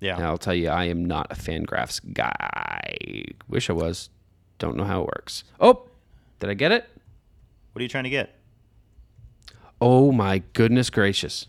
Yeah, 0.00 0.16
And 0.16 0.24
I'll 0.24 0.36
tell 0.38 0.54
you, 0.54 0.68
I 0.68 0.84
am 0.84 1.04
not 1.04 1.30
a 1.30 1.34
Fangraphs 1.34 2.00
guy. 2.12 3.24
Wish 3.48 3.70
I 3.70 3.72
was. 3.72 4.10
Don't 4.58 4.76
know 4.76 4.84
how 4.84 5.02
it 5.02 5.06
works. 5.06 5.44
Oh, 5.60 5.88
did 6.40 6.50
I 6.50 6.54
get 6.54 6.72
it? 6.72 6.88
what 7.72 7.80
are 7.80 7.82
you 7.82 7.88
trying 7.88 8.04
to 8.04 8.10
get? 8.10 8.38
Oh 9.80 10.12
my 10.12 10.42
goodness 10.52 10.90
gracious! 10.90 11.46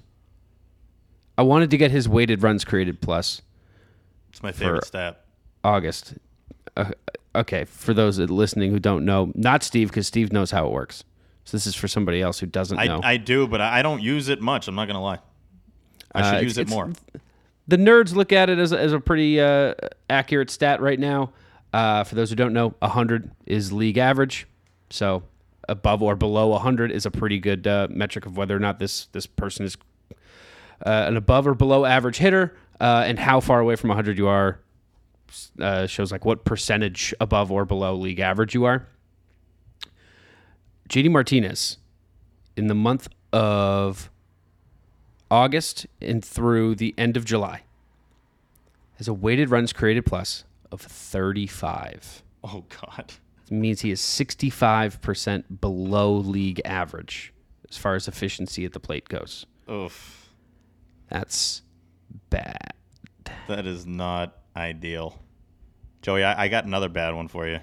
I 1.38 1.43
wanted 1.43 1.70
to 1.72 1.78
get 1.78 1.91
his 1.91 2.10
weighted 2.10 2.41
runs 2.41 2.66
created 2.66 2.99
plus 3.01 3.41
It's 4.30 4.41
my 4.41 4.51
favorite 4.51 4.86
stat. 4.86 5.24
August. 5.64 6.16
Uh, 6.76 6.91
okay, 7.36 7.66
for 7.66 7.93
those 7.93 8.18
listening 8.18 8.72
who 8.72 8.80
don't 8.80 9.06
know, 9.06 9.32
not 9.36 9.64
Steve, 9.64 9.89
because 9.89 10.08
Steve 10.08 10.32
knows 10.34 10.51
how 10.51 10.66
it 10.66 10.72
works. 10.72 11.03
So 11.46 11.56
this 11.58 11.68
is 11.68 11.76
for 11.76 11.88
somebody 11.88 12.22
else 12.22 12.39
who 12.39 12.48
doesn't 12.48 12.78
I, 12.80 12.86
know. 12.88 13.00
I 13.04 13.18
do, 13.18 13.48
but 13.48 13.62
I 13.62 13.82
don't 13.82 14.02
use 14.02 14.30
it 14.30 14.41
much. 14.41 14.68
I'm 14.68 14.76
not 14.76 14.88
gonna 14.88 15.02
lie. 15.02 15.20
I 16.14 16.22
should 16.32 16.38
Uh, 16.38 16.41
use 16.41 16.58
it 16.58 16.68
more. 16.70 16.91
the 17.68 17.78
nerds 17.78 18.14
look 18.16 18.32
at 18.34 18.50
it 18.50 18.58
as, 18.58 18.74
as 18.74 18.93
a 18.93 19.00
pretty 19.00 19.39
uh, 19.39 19.74
accurate 20.10 20.50
stat 20.50 20.82
right 20.82 21.00
now. 21.00 21.32
Uh, 21.74 22.04
for 22.04 22.16
those 22.16 22.30
who 22.30 22.36
don't 22.36 22.54
know, 22.54 22.74
100 22.80 23.30
is 23.46 23.72
league 23.72 23.98
average. 23.98 24.48
So 24.89 25.24
above 25.68 26.02
or 26.02 26.16
below 26.16 26.48
100 26.50 26.91
is 26.91 27.06
a 27.06 27.12
pretty 27.12 27.38
good 27.39 27.68
uh, 27.68 27.88
metric 27.91 28.26
of 28.26 28.38
whether 28.38 28.56
or 28.56 28.60
not 28.60 28.80
this 28.80 29.06
this 29.08 29.26
person 29.28 29.66
is 29.66 29.78
uh, 30.86 31.06
an 31.08 31.18
above 31.18 31.48
or 31.48 31.54
below 31.54 31.86
average 31.86 32.18
hitter, 32.18 32.56
uh, 32.80 33.04
and 33.06 33.18
how 33.20 33.39
far 33.39 33.60
away 33.60 33.76
from 33.76 33.89
100 33.89 34.18
you 34.18 34.28
are 34.28 34.60
uh, 35.60 35.86
shows 35.88 36.12
like 36.12 36.24
what 36.26 36.43
percentage 36.46 37.14
above 37.20 37.52
or 37.52 37.66
below 37.66 37.96
league 37.96 38.20
average 38.20 38.54
you 38.54 38.66
are. 38.66 38.88
JD 40.89 41.11
Martinez 41.11 41.77
in 42.55 42.67
the 42.67 42.75
month 42.75 43.07
of 43.33 44.09
August 45.29 45.88
and 46.01 46.23
through 46.23 46.75
the 46.75 46.93
end 46.97 47.17
of 47.17 47.25
July 47.25 47.63
has 48.97 49.07
a 49.07 49.13
weighted 49.13 49.49
runs 49.49 49.73
created 49.73 50.05
plus 50.05 50.43
of 50.71 50.81
35. 50.81 52.23
Oh 52.43 52.63
God. 52.81 53.13
It 53.45 53.53
means 53.53 53.81
he 53.81 53.91
is 53.91 54.01
65% 54.01 55.61
below 55.61 56.13
league 56.13 56.61
average 56.65 57.33
as 57.69 57.77
far 57.77 57.95
as 57.95 58.07
efficiency 58.07 58.65
at 58.65 58.73
the 58.73 58.79
plate 58.79 59.07
goes. 59.09 59.45
Oof. 59.69 60.29
That's 61.09 61.61
bad. 62.29 62.73
That 63.47 63.67
is 63.67 63.86
not 63.86 64.38
ideal. 64.55 65.19
Joey, 66.01 66.23
I, 66.23 66.45
I 66.45 66.47
got 66.47 66.65
another 66.65 66.89
bad 66.89 67.13
one 67.15 67.27
for 67.27 67.47
you. 67.47 67.59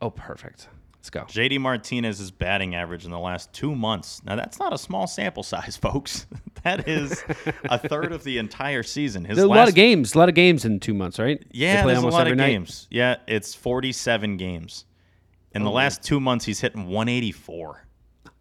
Oh, 0.00 0.10
perfect. 0.10 0.68
Let's 1.10 1.32
go. 1.34 1.40
JD 1.40 1.60
Martinez's 1.60 2.30
batting 2.30 2.74
average 2.74 3.04
in 3.06 3.10
the 3.10 3.18
last 3.18 3.50
two 3.54 3.74
months. 3.74 4.22
Now 4.24 4.36
that's 4.36 4.58
not 4.58 4.74
a 4.74 4.78
small 4.78 5.06
sample 5.06 5.42
size, 5.42 5.76
folks. 5.80 6.26
that 6.64 6.86
is 6.86 7.24
a 7.64 7.78
third 7.78 8.12
of 8.12 8.24
the 8.24 8.36
entire 8.38 8.82
season. 8.82 9.24
His 9.24 9.36
There's 9.36 9.46
a 9.46 9.48
lot 9.48 9.68
of 9.68 9.74
games, 9.74 10.14
a 10.14 10.18
lot 10.18 10.28
of 10.28 10.34
games 10.34 10.64
in 10.64 10.80
two 10.80 10.92
months, 10.94 11.18
right? 11.18 11.42
Yeah, 11.50 11.86
there's 11.86 11.94
a 11.94 11.96
almost 11.96 12.12
lot 12.12 12.20
every 12.22 12.32
of 12.32 12.38
night. 12.38 12.48
games. 12.48 12.88
Yeah, 12.90 13.16
it's 13.26 13.54
47 13.54 14.36
games. 14.36 14.84
In 15.54 15.62
Oh, 15.62 15.64
the 15.64 15.70
last 15.70 16.02
two 16.02 16.20
months, 16.20 16.44
he's 16.44 16.60
hitting 16.60 16.88
184, 16.88 17.86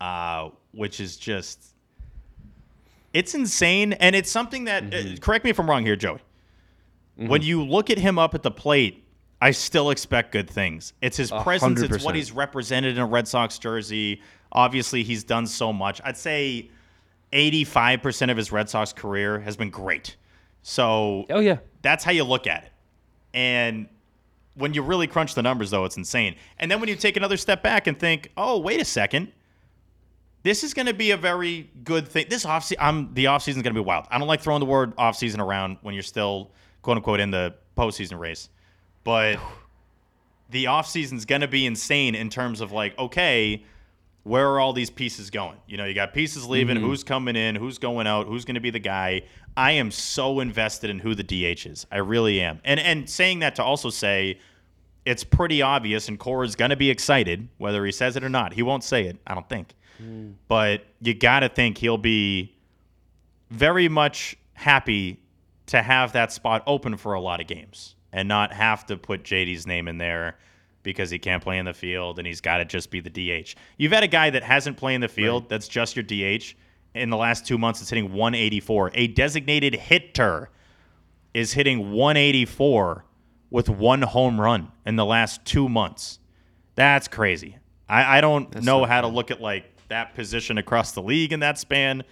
uh, 0.01 0.49
which 0.72 0.99
is 0.99 1.15
just 1.15 1.74
it's 3.13 3.34
insane, 3.34 3.93
and 3.93 4.13
it's 4.15 4.30
something 4.30 4.65
that. 4.65 4.84
Mm-hmm. 4.89 5.13
Uh, 5.13 5.18
correct 5.22 5.45
me 5.45 5.51
if 5.51 5.59
I'm 5.59 5.70
wrong 5.70 5.86
here, 5.86 5.95
Joey. 5.95 6.20
When 7.15 7.41
you 7.41 7.63
look 7.63 7.89
at 7.89 7.97
him 7.97 8.20
up 8.20 8.36
at 8.36 8.43
the 8.43 8.51
plate, 8.51 9.06
I 9.41 9.51
still 9.51 9.91
expect 9.91 10.31
good 10.31 10.49
things. 10.49 10.93
It's 11.01 11.17
his 11.17 11.29
presence. 11.29 11.61
hundred 11.79 11.93
It's 11.95 12.03
what 12.03 12.15
he's 12.15 12.31
represented 12.31 12.93
in 12.97 12.99
a 13.03 13.05
Red 13.05 13.27
Sox 13.27 13.59
jersey. 13.59 14.21
Obviously, 14.51 15.03
he's 15.03 15.23
done 15.23 15.45
so 15.45 15.71
much. 15.71 16.01
I'd 16.03 16.17
say 16.17 16.71
85% 17.33 18.31
of 18.31 18.38
his 18.38 18.51
Red 18.51 18.69
Sox 18.69 18.93
career 18.93 19.39
has 19.39 19.55
been 19.57 19.69
great. 19.69 20.15
So 20.63 21.25
Oh, 21.29 21.39
yeah. 21.39 21.57
that's 21.81 22.03
how 22.03 22.11
you 22.11 22.23
look 22.23 22.47
at 22.47 22.63
it. 22.65 22.71
And 23.33 23.88
when 24.55 24.73
you 24.73 24.81
really 24.81 25.05
crunch 25.07 25.35
the 25.35 25.43
numbers, 25.43 25.69
though, 25.69 25.85
it's 25.85 25.97
insane. 25.97 26.35
And 26.57 26.71
then 26.71 26.79
when 26.79 26.89
you 26.89 26.95
take 26.95 27.15
another 27.17 27.38
step 27.38 27.61
back 27.61 27.85
and 27.88 27.99
think, 27.99 28.31
oh, 28.38 28.57
wait 28.59 28.81
a 28.81 28.85
second, 28.85 29.31
this 30.43 30.63
is 30.63 30.73
going 30.73 30.85
to 30.88 30.93
be 30.93 31.11
a 31.11 31.17
very 31.17 31.69
good 31.83 32.07
thing. 32.07 32.25
This 32.29 32.45
off 32.45 32.71
I'm 32.79 33.13
the 33.13 33.25
offseason 33.25 33.49
is 33.49 33.55
going 33.55 33.65
to 33.65 33.73
be 33.73 33.79
wild. 33.81 34.05
I 34.09 34.17
don't 34.17 34.27
like 34.27 34.41
throwing 34.41 34.61
the 34.61 34.65
word 34.65 34.95
offseason 34.95 35.39
around 35.39 35.77
when 35.81 35.93
you're 35.93 36.03
still 36.03 36.51
quote 36.81 36.97
unquote 36.97 37.19
in 37.19 37.29
the 37.31 37.53
postseason 37.77 38.17
race, 38.17 38.49
but 39.07 39.39
the 40.49 40.65
offseason 40.65 41.13
is 41.13 41.23
going 41.23 41.39
to 41.39 41.47
be 41.47 41.65
insane 41.65 42.13
in 42.13 42.29
terms 42.29 42.59
of 42.59 42.73
like, 42.73 42.99
okay, 42.99 43.63
where 44.23 44.49
are 44.49 44.59
all 44.59 44.73
these 44.73 44.89
pieces 44.89 45.29
going? 45.29 45.55
You 45.65 45.77
know, 45.77 45.85
you 45.85 45.93
got 45.93 46.13
pieces 46.13 46.45
leaving, 46.45 46.75
mm-hmm. 46.75 46.85
who's 46.85 47.05
coming 47.05 47.37
in, 47.37 47.55
who's 47.55 47.77
going 47.77 48.05
out, 48.05 48.27
who's 48.27 48.43
going 48.43 48.55
to 48.55 48.61
be 48.61 48.69
the 48.69 48.79
guy. 48.79 49.21
I 49.55 49.71
am 49.71 49.91
so 49.91 50.41
invested 50.41 50.89
in 50.89 50.99
who 50.99 51.15
the 51.15 51.23
DH 51.23 51.65
is. 51.65 51.87
I 51.89 51.99
really 51.99 52.41
am. 52.41 52.59
And 52.65 52.81
and 52.81 53.09
saying 53.09 53.39
that 53.39 53.55
to 53.55 53.63
also 53.63 53.89
say 53.89 54.41
it's 55.05 55.23
pretty 55.23 55.61
obvious 55.61 56.09
and 56.09 56.19
Cora's 56.19 56.57
going 56.57 56.71
to 56.71 56.75
be 56.75 56.89
excited 56.89 57.47
whether 57.59 57.85
he 57.85 57.93
says 57.93 58.17
it 58.17 58.25
or 58.25 58.29
not. 58.29 58.51
He 58.51 58.61
won't 58.61 58.83
say 58.83 59.05
it, 59.05 59.15
I 59.25 59.35
don't 59.35 59.47
think. 59.47 59.73
Mm. 60.03 60.33
But 60.49 60.83
you 60.99 61.13
got 61.13 61.39
to 61.39 61.47
think 61.47 61.77
he'll 61.77 61.97
be 61.97 62.57
very 63.51 63.87
much 63.87 64.35
happy 64.51 65.21
to 65.67 65.81
have 65.81 66.11
that 66.11 66.33
spot 66.33 66.61
open 66.67 66.97
for 66.97 67.13
a 67.13 67.21
lot 67.21 67.39
of 67.39 67.47
games 67.47 67.95
and 68.11 68.27
not 68.27 68.53
have 68.53 68.85
to 68.87 68.97
put 68.97 69.23
JD's 69.23 69.67
name 69.67 69.87
in 69.87 69.97
there 69.97 70.37
because 70.83 71.09
he 71.09 71.19
can't 71.19 71.43
play 71.43 71.57
in 71.57 71.65
the 71.65 71.73
field 71.73 72.17
and 72.17 72.25
he's 72.27 72.41
got 72.41 72.57
to 72.57 72.65
just 72.65 72.89
be 72.89 73.01
the 73.01 73.09
DH. 73.09 73.55
You've 73.77 73.91
had 73.91 74.03
a 74.03 74.07
guy 74.07 74.29
that 74.29 74.43
hasn't 74.43 74.77
played 74.77 74.95
in 74.95 75.01
the 75.01 75.07
field 75.07 75.49
that's 75.49 75.67
just 75.67 75.95
your 75.95 76.03
DH 76.03 76.53
in 76.95 77.09
the 77.09 77.17
last 77.17 77.45
two 77.45 77.57
months 77.57 77.81
is 77.81 77.89
hitting 77.89 78.13
184. 78.13 78.91
A 78.93 79.07
designated 79.07 79.75
hitter 79.75 80.49
is 81.33 81.53
hitting 81.53 81.91
184 81.91 83.05
with 83.49 83.69
one 83.69 84.01
home 84.01 84.39
run 84.39 84.71
in 84.85 84.95
the 84.95 85.05
last 85.05 85.43
two 85.45 85.69
months. 85.69 86.19
That's 86.75 87.07
crazy. 87.07 87.57
I, 87.89 88.17
I 88.17 88.21
don't 88.21 88.63
know 88.63 88.85
how 88.85 89.01
to 89.01 89.07
look 89.07 89.31
at 89.31 89.41
like 89.41 89.65
that 89.89 90.15
position 90.15 90.57
across 90.57 90.91
the 90.91 91.01
league 91.01 91.31
in 91.31 91.39
that 91.41 91.57
span, 91.57 92.03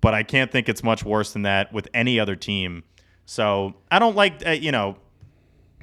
but 0.00 0.14
I 0.14 0.22
can't 0.22 0.50
think 0.50 0.68
it's 0.68 0.82
much 0.82 1.04
worse 1.04 1.32
than 1.32 1.42
that 1.42 1.72
with 1.72 1.88
any 1.94 2.20
other 2.20 2.36
team. 2.36 2.84
So 3.24 3.74
I 3.90 3.98
don't 3.98 4.16
like, 4.16 4.46
uh, 4.46 4.50
you 4.50 4.72
know, 4.72 4.96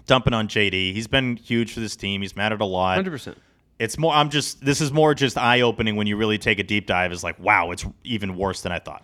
dumping 0.09 0.33
on 0.33 0.47
JD. 0.47 0.93
He's 0.93 1.07
been 1.07 1.37
huge 1.37 1.73
for 1.73 1.79
this 1.79 1.95
team. 1.95 2.21
He's 2.21 2.35
mattered 2.35 2.61
a 2.61 2.65
lot. 2.65 2.95
Hundred 2.95 3.11
percent. 3.11 3.37
It's 3.77 3.97
more. 3.97 4.13
I'm 4.13 4.29
just. 4.29 4.65
This 4.65 4.81
is 4.81 4.91
more 4.91 5.13
just 5.13 5.37
eye 5.37 5.61
opening 5.61 5.95
when 5.95 6.07
you 6.07 6.17
really 6.17 6.37
take 6.37 6.59
a 6.59 6.63
deep 6.63 6.85
dive. 6.85 7.11
Is 7.13 7.23
like, 7.23 7.39
wow, 7.39 7.71
it's 7.71 7.85
even 8.03 8.35
worse 8.35 8.61
than 8.61 8.71
I 8.73 8.79
thought. 8.79 9.03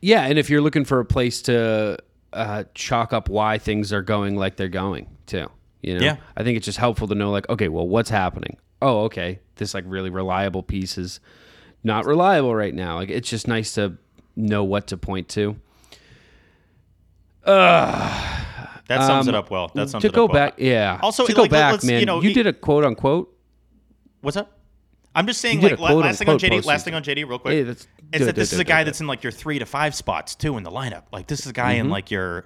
Yeah, 0.00 0.22
and 0.24 0.38
if 0.38 0.48
you're 0.48 0.60
looking 0.62 0.84
for 0.84 1.00
a 1.00 1.04
place 1.04 1.42
to 1.42 1.98
uh, 2.32 2.64
chalk 2.74 3.12
up 3.12 3.28
why 3.28 3.58
things 3.58 3.92
are 3.92 4.02
going 4.02 4.36
like 4.36 4.56
they're 4.56 4.68
going, 4.68 5.08
too, 5.26 5.50
you 5.82 5.98
know, 5.98 6.04
Yeah. 6.04 6.16
I 6.36 6.44
think 6.44 6.56
it's 6.56 6.66
just 6.66 6.78
helpful 6.78 7.08
to 7.08 7.14
know, 7.14 7.30
like, 7.30 7.48
okay, 7.48 7.68
well, 7.68 7.88
what's 7.88 8.10
happening? 8.10 8.58
Oh, 8.82 9.04
okay, 9.04 9.40
this 9.56 9.74
like 9.74 9.84
really 9.86 10.10
reliable 10.10 10.62
piece 10.62 10.96
is 10.98 11.18
not 11.82 12.04
reliable 12.04 12.54
right 12.54 12.74
now. 12.74 12.96
Like, 12.96 13.08
it's 13.08 13.28
just 13.28 13.48
nice 13.48 13.72
to 13.74 13.96
know 14.36 14.64
what 14.64 14.86
to 14.88 14.96
point 14.98 15.28
to. 15.30 15.56
That 18.88 19.04
sums 19.06 19.26
it 19.28 19.34
Um, 19.34 19.38
up 19.40 19.50
well. 19.50 19.70
That 19.74 19.88
sums 19.90 20.02
to 20.02 20.08
it 20.08 20.12
go 20.12 20.26
well. 20.26 20.34
back, 20.34 20.54
yeah. 20.58 20.98
Also, 21.02 21.26
to 21.26 21.32
go 21.32 21.42
like, 21.42 21.50
back, 21.50 21.72
let's- 21.72 21.84
man. 21.84 22.00
you 22.00 22.06
know, 22.06 22.20
you 22.22 22.28
he- 22.28 22.34
did 22.34 22.46
a 22.46 22.52
quote 22.52 22.84
unquote. 22.84 23.36
What's 24.20 24.36
up? 24.36 24.52
I'm 25.14 25.26
just 25.26 25.40
saying, 25.40 25.60
like 25.62 25.76
quote 25.76 26.04
last 26.04 26.18
thing 26.18 26.28
on 26.28 26.38
JD. 26.38 26.64
Last 26.64 26.84
thing 26.84 26.94
on 26.94 27.02
JD, 27.02 27.26
real 27.28 27.38
quick. 27.38 27.54
Hey, 27.54 27.62
that's- 27.62 27.86
is 28.12 28.20
do 28.20 28.22
it, 28.22 28.26
that 28.26 28.34
this 28.36 28.52
it, 28.52 28.56
is 28.56 28.58
a 28.58 28.62
it, 28.62 28.66
guy 28.68 28.80
it. 28.82 28.84
that's 28.84 29.00
in 29.00 29.06
like 29.06 29.22
your 29.22 29.32
three 29.32 29.58
to 29.58 29.66
five 29.66 29.94
spots 29.94 30.34
too 30.34 30.56
in 30.58 30.62
the 30.62 30.70
lineup. 30.70 31.04
Like 31.12 31.26
this 31.26 31.40
is 31.40 31.46
a 31.46 31.52
guy 31.52 31.72
Mm-hmm. 31.74 31.86
in 31.86 31.90
like 31.90 32.10
your 32.10 32.44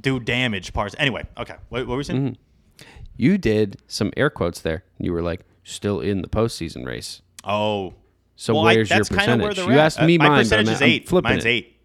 do 0.00 0.18
damage 0.18 0.72
parts. 0.72 0.94
Anyway, 0.98 1.24
okay. 1.38 1.54
What, 1.68 1.80
what 1.82 1.88
were 1.88 1.96
we 1.98 2.04
saying? 2.04 2.20
Mm-hmm. 2.32 2.84
You 3.16 3.36
did 3.38 3.80
some 3.86 4.12
air 4.16 4.30
quotes 4.30 4.60
there. 4.60 4.82
You 4.98 5.12
were 5.12 5.22
like, 5.22 5.42
still 5.62 6.00
in 6.00 6.22
the 6.22 6.28
postseason 6.28 6.86
race. 6.86 7.20
Oh, 7.44 7.94
So 8.34 8.54
well, 8.54 8.66
I- 8.66 8.74
where's 8.76 8.88
your 8.90 9.04
kinda 9.04 9.36
where 9.36 9.48
percentage? 9.50 9.58
You 9.66 9.72
at. 9.78 9.78
asked 9.86 10.02
me 10.02 10.16
Uh, 10.16 10.22
my 10.22 10.28
mine, 10.30 10.36
but 10.38 10.42
percentage 10.44 10.68
is 10.70 10.82
I'm 10.82 10.88
eight. 10.88 11.08
flipping 11.08 11.30
Mine's 11.32 11.44
it. 11.44 11.48
eight. 11.50 11.76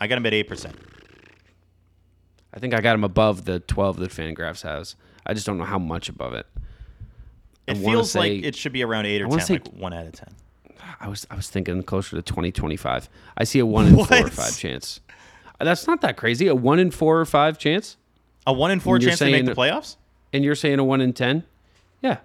I 0.00 0.06
got 0.08 0.18
him 0.18 0.26
at 0.26 0.34
eight 0.34 0.48
percent. 0.48 0.76
I 2.54 2.58
think 2.58 2.74
I 2.74 2.80
got 2.80 2.94
him 2.94 3.04
above 3.04 3.44
the 3.44 3.60
12 3.60 3.96
that 3.98 4.10
Fangraphs 4.10 4.62
has. 4.62 4.96
I 5.24 5.34
just 5.34 5.46
don't 5.46 5.58
know 5.58 5.64
how 5.64 5.78
much 5.78 6.08
above 6.08 6.34
it. 6.34 6.46
It 7.66 7.76
wanna 7.76 7.98
feels 7.98 8.10
say- 8.12 8.18
like 8.18 8.44
it 8.44 8.56
should 8.56 8.72
be 8.72 8.82
around 8.82 9.06
eight 9.06 9.22
or 9.22 9.28
ten, 9.28 9.40
say- 9.40 9.54
like 9.54 9.68
one 9.68 9.92
out 9.92 10.06
of 10.06 10.12
ten. 10.12 10.34
I 10.98 11.08
was 11.08 11.26
I 11.30 11.36
was 11.36 11.48
thinking 11.48 11.82
closer 11.82 12.16
to 12.16 12.22
20, 12.22 12.50
25. 12.52 13.08
I 13.36 13.44
see 13.44 13.58
a 13.60 13.66
one 13.66 13.86
in 13.86 13.94
four 14.04 14.18
or 14.26 14.28
five 14.30 14.56
chance. 14.58 15.00
That's 15.60 15.86
not 15.86 16.00
that 16.00 16.16
crazy. 16.16 16.46
A 16.48 16.54
one 16.54 16.78
in 16.78 16.90
four 16.90 17.20
or 17.20 17.24
five 17.24 17.58
chance, 17.58 17.96
A 18.46 18.52
one 18.52 18.70
in 18.70 18.80
four 18.80 18.96
And 18.96 19.02
you're 19.02 19.10
chance 19.10 19.18
to 19.20 19.30
make 19.30 19.44
the 19.44 19.52
playoffs. 19.54 19.96
and 20.32 20.42
you're 20.44 20.54
saying 20.54 20.78
a 20.78 20.84
one 20.84 21.00
in 21.00 21.12
ten. 21.12 21.44
Yeah, 22.02 22.18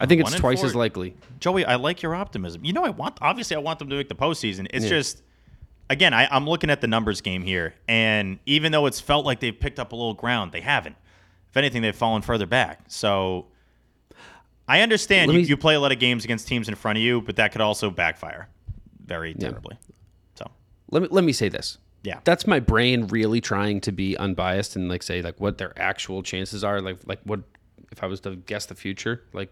I 0.00 0.06
think 0.06 0.20
it's 0.22 0.34
twice 0.36 0.60
four- 0.60 0.66
as 0.68 0.74
likely. 0.74 1.14
Joey, 1.40 1.64
I 1.64 1.74
like 1.74 2.02
your 2.02 2.14
optimism. 2.14 2.64
You 2.64 2.72
know, 2.72 2.84
I 2.84 2.90
want 2.90 3.18
obviously 3.20 3.56
I 3.56 3.60
want 3.60 3.78
them 3.80 3.90
to 3.90 3.96
make 3.96 4.08
the 4.08 4.14
postseason. 4.14 4.68
It's 4.70 4.84
Yeah. 4.84 4.90
just 4.90 5.22
again, 5.90 6.12
I, 6.14 6.26
I'm 6.30 6.48
looking 6.48 6.70
at 6.70 6.80
the 6.80 6.86
numbers 6.86 7.20
game 7.20 7.42
here, 7.42 7.74
and 7.88 8.38
even 8.46 8.72
though 8.72 8.86
it's 8.86 9.00
felt 9.00 9.24
like 9.26 9.40
they've 9.40 9.58
picked 9.58 9.78
up 9.78 9.92
a 9.92 9.96
little 9.96 10.14
ground, 10.14 10.52
they 10.52 10.60
haven't. 10.60 10.96
If 11.50 11.56
anything, 11.56 11.82
they've 11.82 11.96
fallen 11.96 12.22
further 12.22 12.46
back. 12.46 12.80
So 12.88 13.46
I 14.68 14.80
understand 14.82 15.32
you, 15.32 15.38
me- 15.38 15.44
you 15.44 15.56
play 15.56 15.74
a 15.74 15.80
lot 15.80 15.92
of 15.92 15.98
games 15.98 16.24
against 16.24 16.46
teams 16.46 16.68
in 16.68 16.74
front 16.74 16.98
of 16.98 17.02
you, 17.02 17.20
but 17.22 17.36
that 17.36 17.52
could 17.52 17.60
also 17.62 17.90
backfire 17.90 18.48
very 19.04 19.32
terribly. 19.34 19.78
So 20.34 20.46
Let 20.90 21.02
me 21.02 21.08
let 21.10 21.24
me 21.24 21.32
say 21.32 21.48
this. 21.48 21.78
Yeah. 22.04 22.20
that's 22.24 22.46
my 22.46 22.60
brain 22.60 23.08
really 23.08 23.40
trying 23.40 23.80
to 23.82 23.92
be 23.92 24.16
unbiased 24.16 24.76
and 24.76 24.88
like 24.88 25.02
say 25.02 25.20
like 25.20 25.40
what 25.40 25.58
their 25.58 25.72
actual 25.78 26.22
chances 26.22 26.62
are. 26.62 26.80
Like 26.80 26.98
like 27.06 27.20
what 27.24 27.40
if 27.90 28.02
I 28.02 28.06
was 28.06 28.20
to 28.20 28.36
guess 28.36 28.66
the 28.66 28.74
future, 28.74 29.22
like 29.32 29.50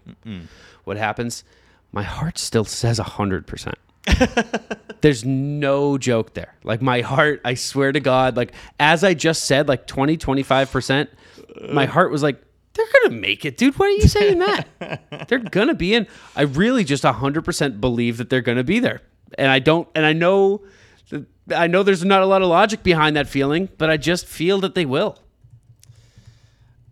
what 0.85 0.97
happens. 0.99 1.43
My 1.93 2.03
heart 2.03 2.37
still 2.39 2.65
says 2.65 2.99
hundred 2.99 3.47
percent. 3.47 3.79
There's 5.01 5.25
no 5.25 5.99
joke 5.99 6.35
there. 6.35 6.55
Like 6.65 6.83
my 6.83 7.01
heart, 7.01 7.41
I 7.45 7.55
swear 7.55 7.93
to 7.93 8.01
God, 8.01 8.37
like 8.37 8.53
as 8.81 9.05
I 9.05 9.15
just 9.15 9.45
said, 9.45 9.69
like 9.69 9.87
20, 9.87 10.17
25%, 10.17 11.09
my 11.71 11.87
heart 11.87 12.11
was 12.11 12.23
like, 12.23 12.43
they're 12.75 12.87
going 12.87 13.11
to 13.11 13.21
make 13.21 13.45
it, 13.45 13.57
dude. 13.57 13.79
Why 13.79 13.87
are 13.87 13.91
you 13.91 14.09
saying 14.09 14.39
that? 14.39 14.69
they're 15.29 15.39
going 15.39 15.69
to 15.69 15.75
be 15.75 15.95
in. 15.95 16.07
I 16.35 16.43
really 16.43 16.85
just 16.85 17.05
100% 17.05 17.81
believe 17.81 18.19
that 18.19 18.29
they're 18.31 18.43
going 18.43 18.59
to 18.59 18.65
be 18.65 18.81
there. 18.81 19.01
And 19.39 19.51
I 19.51 19.59
don't, 19.59 19.89
and 19.95 20.05
I 20.05 20.13
know, 20.13 20.63
I 21.55 21.67
know 21.67 21.83
there's 21.83 22.05
not 22.05 22.23
a 22.23 22.27
lot 22.27 22.43
of 22.43 22.49
logic 22.49 22.83
behind 22.83 23.17
that 23.17 23.29
feeling, 23.29 23.69
but 23.79 23.89
I 23.89 23.97
just 23.97 24.27
feel 24.27 24.61
that 24.61 24.75
they 24.75 24.85
will. 24.85 25.19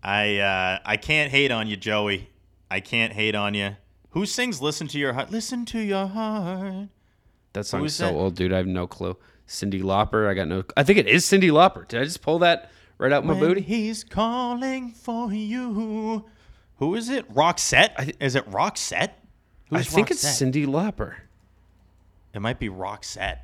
I 0.04 0.38
uh, 0.38 0.78
I 0.84 0.98
can't 0.98 1.30
hate 1.30 1.50
on 1.50 1.66
you, 1.66 1.76
Joey. 1.76 2.28
I 2.70 2.80
can't 2.80 3.14
hate 3.14 3.34
on 3.34 3.54
you. 3.54 3.76
Who 4.10 4.26
sings 4.26 4.60
"Listen 4.60 4.86
to 4.88 4.98
Your 4.98 5.14
Heart"? 5.14 5.30
Listen 5.30 5.64
to 5.66 5.78
your 5.78 6.06
heart. 6.06 6.88
That 7.54 7.64
song's 7.66 7.94
so 7.94 8.06
that? 8.06 8.12
old, 8.14 8.34
dude. 8.36 8.52
I 8.52 8.58
have 8.58 8.66
no 8.66 8.86
clue. 8.86 9.16
Cyndi 9.48 9.82
Lauper. 9.82 10.28
I 10.28 10.34
got 10.34 10.48
no, 10.48 10.64
I 10.76 10.82
think 10.84 10.98
it 10.98 11.06
is 11.08 11.24
Cyndi 11.24 11.50
Lauper. 11.50 11.86
Did 11.88 12.00
I 12.00 12.04
just 12.04 12.20
pull 12.22 12.38
that 12.40 12.70
right 12.98 13.12
out 13.12 13.24
my 13.24 13.32
When 13.32 13.40
booty? 13.40 13.60
he's 13.62 14.04
calling 14.04 14.90
for 14.90 15.32
you. 15.32 16.24
Who 16.78 16.94
is 16.94 17.08
it? 17.08 17.32
Roxette? 17.32 18.14
Is 18.20 18.34
it 18.34 18.48
Roxette? 18.50 19.10
I 19.72 19.78
Who's 19.78 19.88
think 19.88 20.10
it's 20.10 20.24
Cyndi 20.24 20.66
Lauper. 20.66 21.14
It 22.34 22.40
might 22.40 22.58
be 22.58 22.68
Roxette. 22.68 23.38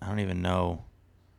I 0.00 0.06
don't 0.08 0.18
even 0.20 0.42
know. 0.42 0.84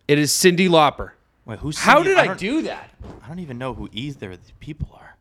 It 0.08 0.18
is 0.20 0.32
Cyndi 0.32 0.70
Lauper. 0.70 1.12
Wait, 1.46 1.60
who's 1.60 1.78
How 1.80 2.02
did 2.02 2.18
I, 2.18 2.28
don't- 2.28 2.40
do 2.40 2.62
that? 2.64 2.90
I 3.22 3.28
don't 3.28 3.40
even 3.40 3.58
know 3.58 3.74
who 3.74 3.90
either 3.92 4.32
of 4.32 4.46
the 4.48 4.54
people 4.62 4.90
are. 4.94 5.18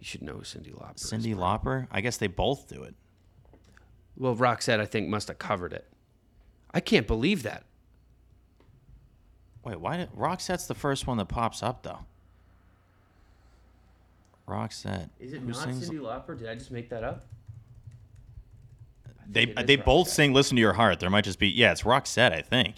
You 0.00 0.04
should 0.04 0.22
know 0.22 0.34
who 0.34 0.40
Cyndi 0.42 0.74
Lauper. 0.74 0.96
Cyndi 0.96 1.34
Lauper? 1.36 1.86
I 1.92 2.00
guess 2.00 2.16
they 2.16 2.26
both 2.26 2.66
do 2.68 2.82
it. 2.82 2.94
Well, 4.16 4.34
Roxette, 4.34 4.80
I 4.80 4.86
think, 4.86 5.08
must 5.08 5.28
have 5.28 5.38
covered 5.38 5.72
it. 5.72 5.86
I 6.76 6.80
can't 6.80 7.06
believe 7.06 7.42
that. 7.44 7.64
Wait, 9.64 9.80
why 9.80 9.96
did 9.96 10.12
Roxette's 10.12 10.66
the 10.66 10.74
first 10.74 11.06
one 11.06 11.16
that 11.16 11.24
pops 11.24 11.62
up 11.62 11.82
though? 11.82 12.00
Roxette. 14.46 15.08
Is 15.18 15.32
it 15.32 15.40
Who 15.40 15.46
not 15.46 15.56
sings- 15.56 15.88
Cyndi 15.88 15.98
Lauper? 16.00 16.38
Did 16.38 16.50
I 16.50 16.54
just 16.54 16.70
make 16.70 16.90
that 16.90 17.02
up? 17.02 17.24
They 19.26 19.46
they 19.46 19.76
both 19.76 20.06
Roxette. 20.06 20.10
sing 20.10 20.32
"Listen 20.34 20.56
to 20.56 20.60
Your 20.60 20.74
Heart." 20.74 21.00
There 21.00 21.08
might 21.08 21.24
just 21.24 21.38
be 21.38 21.48
yeah, 21.48 21.72
it's 21.72 21.82
Roxette, 21.82 22.32
I 22.32 22.42
think. 22.42 22.76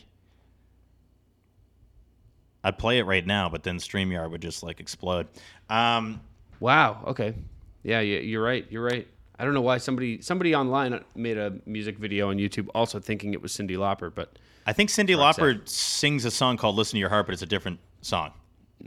I'd 2.62 2.78
play 2.78 2.98
it 2.98 3.02
right 3.04 3.26
now, 3.26 3.48
but 3.48 3.64
then 3.64 3.78
Streamyard 3.78 4.30
would 4.30 4.40
just 4.42 4.62
like 4.62 4.78
explode. 4.78 5.26
Um, 5.68 6.20
Wow. 6.60 7.02
Okay. 7.08 7.34
Yeah, 7.82 7.98
yeah, 8.00 8.20
you're 8.20 8.42
right. 8.42 8.64
You're 8.70 8.84
right. 8.84 9.08
I 9.38 9.44
don't 9.44 9.54
know 9.54 9.60
why 9.62 9.78
somebody 9.78 10.20
somebody 10.20 10.54
online 10.54 11.02
made 11.14 11.38
a 11.38 11.54
music 11.66 11.98
video 11.98 12.30
on 12.30 12.36
YouTube 12.38 12.68
also 12.74 12.98
thinking 12.98 13.34
it 13.34 13.40
was 13.42 13.52
Cyndi 13.52 13.76
Lauper, 13.76 14.12
but 14.14 14.38
I 14.66 14.72
think 14.72 14.90
Cyndi. 14.90 15.16
Lauper 15.16 15.66
sings 15.68 16.24
a 16.24 16.30
song 16.30 16.56
called 16.56 16.76
"Listen 16.76 16.92
to 16.96 16.98
Your 17.00 17.08
Heart," 17.08 17.26
but 17.26 17.32
it's 17.34 17.42
a 17.42 17.46
different 17.46 17.78
song. 18.02 18.32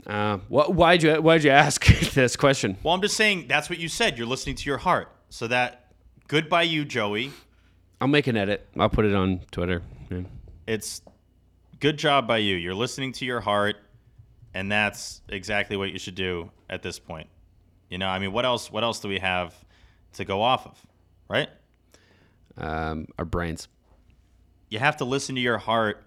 uh, 0.06 0.36
wh- 0.48 0.70
why'd 0.70 1.02
you 1.02 1.14
why'd 1.22 1.42
you 1.44 1.50
ask 1.50 1.84
this 2.14 2.36
question? 2.36 2.76
Well, 2.82 2.94
I'm 2.94 3.00
just 3.02 3.16
saying 3.16 3.46
that's 3.48 3.70
what 3.70 3.78
you 3.78 3.88
said. 3.88 4.18
You're 4.18 4.26
listening 4.26 4.56
to 4.56 4.64
your 4.66 4.78
heart. 4.78 5.08
So 5.30 5.46
that 5.48 5.92
good 6.28 6.48
by 6.48 6.62
you, 6.62 6.84
Joey. 6.84 7.32
I'll 8.00 8.08
make 8.08 8.26
an 8.26 8.36
edit. 8.36 8.68
I'll 8.78 8.88
put 8.90 9.04
it 9.04 9.14
on 9.14 9.40
Twitter. 9.52 9.82
Yeah. 10.10 10.22
It's 10.66 11.00
good 11.80 11.96
job 11.98 12.26
by 12.26 12.38
you. 12.38 12.56
You're 12.56 12.74
listening 12.74 13.12
to 13.12 13.24
your 13.24 13.40
heart, 13.40 13.76
and 14.54 14.70
that's 14.70 15.22
exactly 15.28 15.76
what 15.76 15.90
you 15.92 15.98
should 15.98 16.14
do 16.14 16.50
at 16.68 16.82
this 16.82 16.98
point. 16.98 17.28
You 17.88 17.98
know, 17.98 18.08
I 18.08 18.18
mean, 18.18 18.32
what 18.32 18.44
else? 18.44 18.70
What 18.70 18.82
else 18.84 19.00
do 19.00 19.08
we 19.08 19.18
have 19.18 19.54
to 20.12 20.24
go 20.24 20.42
off 20.42 20.66
of? 20.66 20.78
Right? 21.28 21.48
Um, 22.56 23.06
our 23.18 23.24
brains 23.24 23.68
You 24.68 24.78
have 24.78 24.98
to 24.98 25.04
listen 25.06 25.34
to 25.36 25.40
your 25.40 25.58
heart 25.58 26.04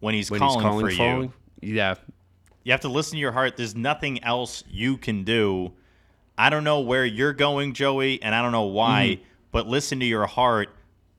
when 0.00 0.14
he's, 0.14 0.30
when 0.30 0.38
calling, 0.40 0.60
he's 0.60 0.62
calling 0.70 0.86
for 0.86 0.92
falling. 0.92 1.32
you. 1.60 1.74
Yeah. 1.74 1.94
You 2.62 2.72
have 2.72 2.82
to 2.82 2.88
listen 2.88 3.12
to 3.16 3.20
your 3.20 3.32
heart. 3.32 3.56
There's 3.56 3.74
nothing 3.74 4.22
else 4.24 4.62
you 4.70 4.96
can 4.96 5.24
do. 5.24 5.72
I 6.38 6.50
don't 6.50 6.64
know 6.64 6.80
where 6.80 7.04
you're 7.04 7.32
going, 7.32 7.74
Joey, 7.74 8.22
and 8.22 8.34
I 8.34 8.42
don't 8.42 8.52
know 8.52 8.62
why, 8.64 9.18
Mm-hmm. 9.18 9.24
but 9.52 9.66
listen 9.66 10.00
to 10.00 10.06
your 10.06 10.26
heart 10.26 10.68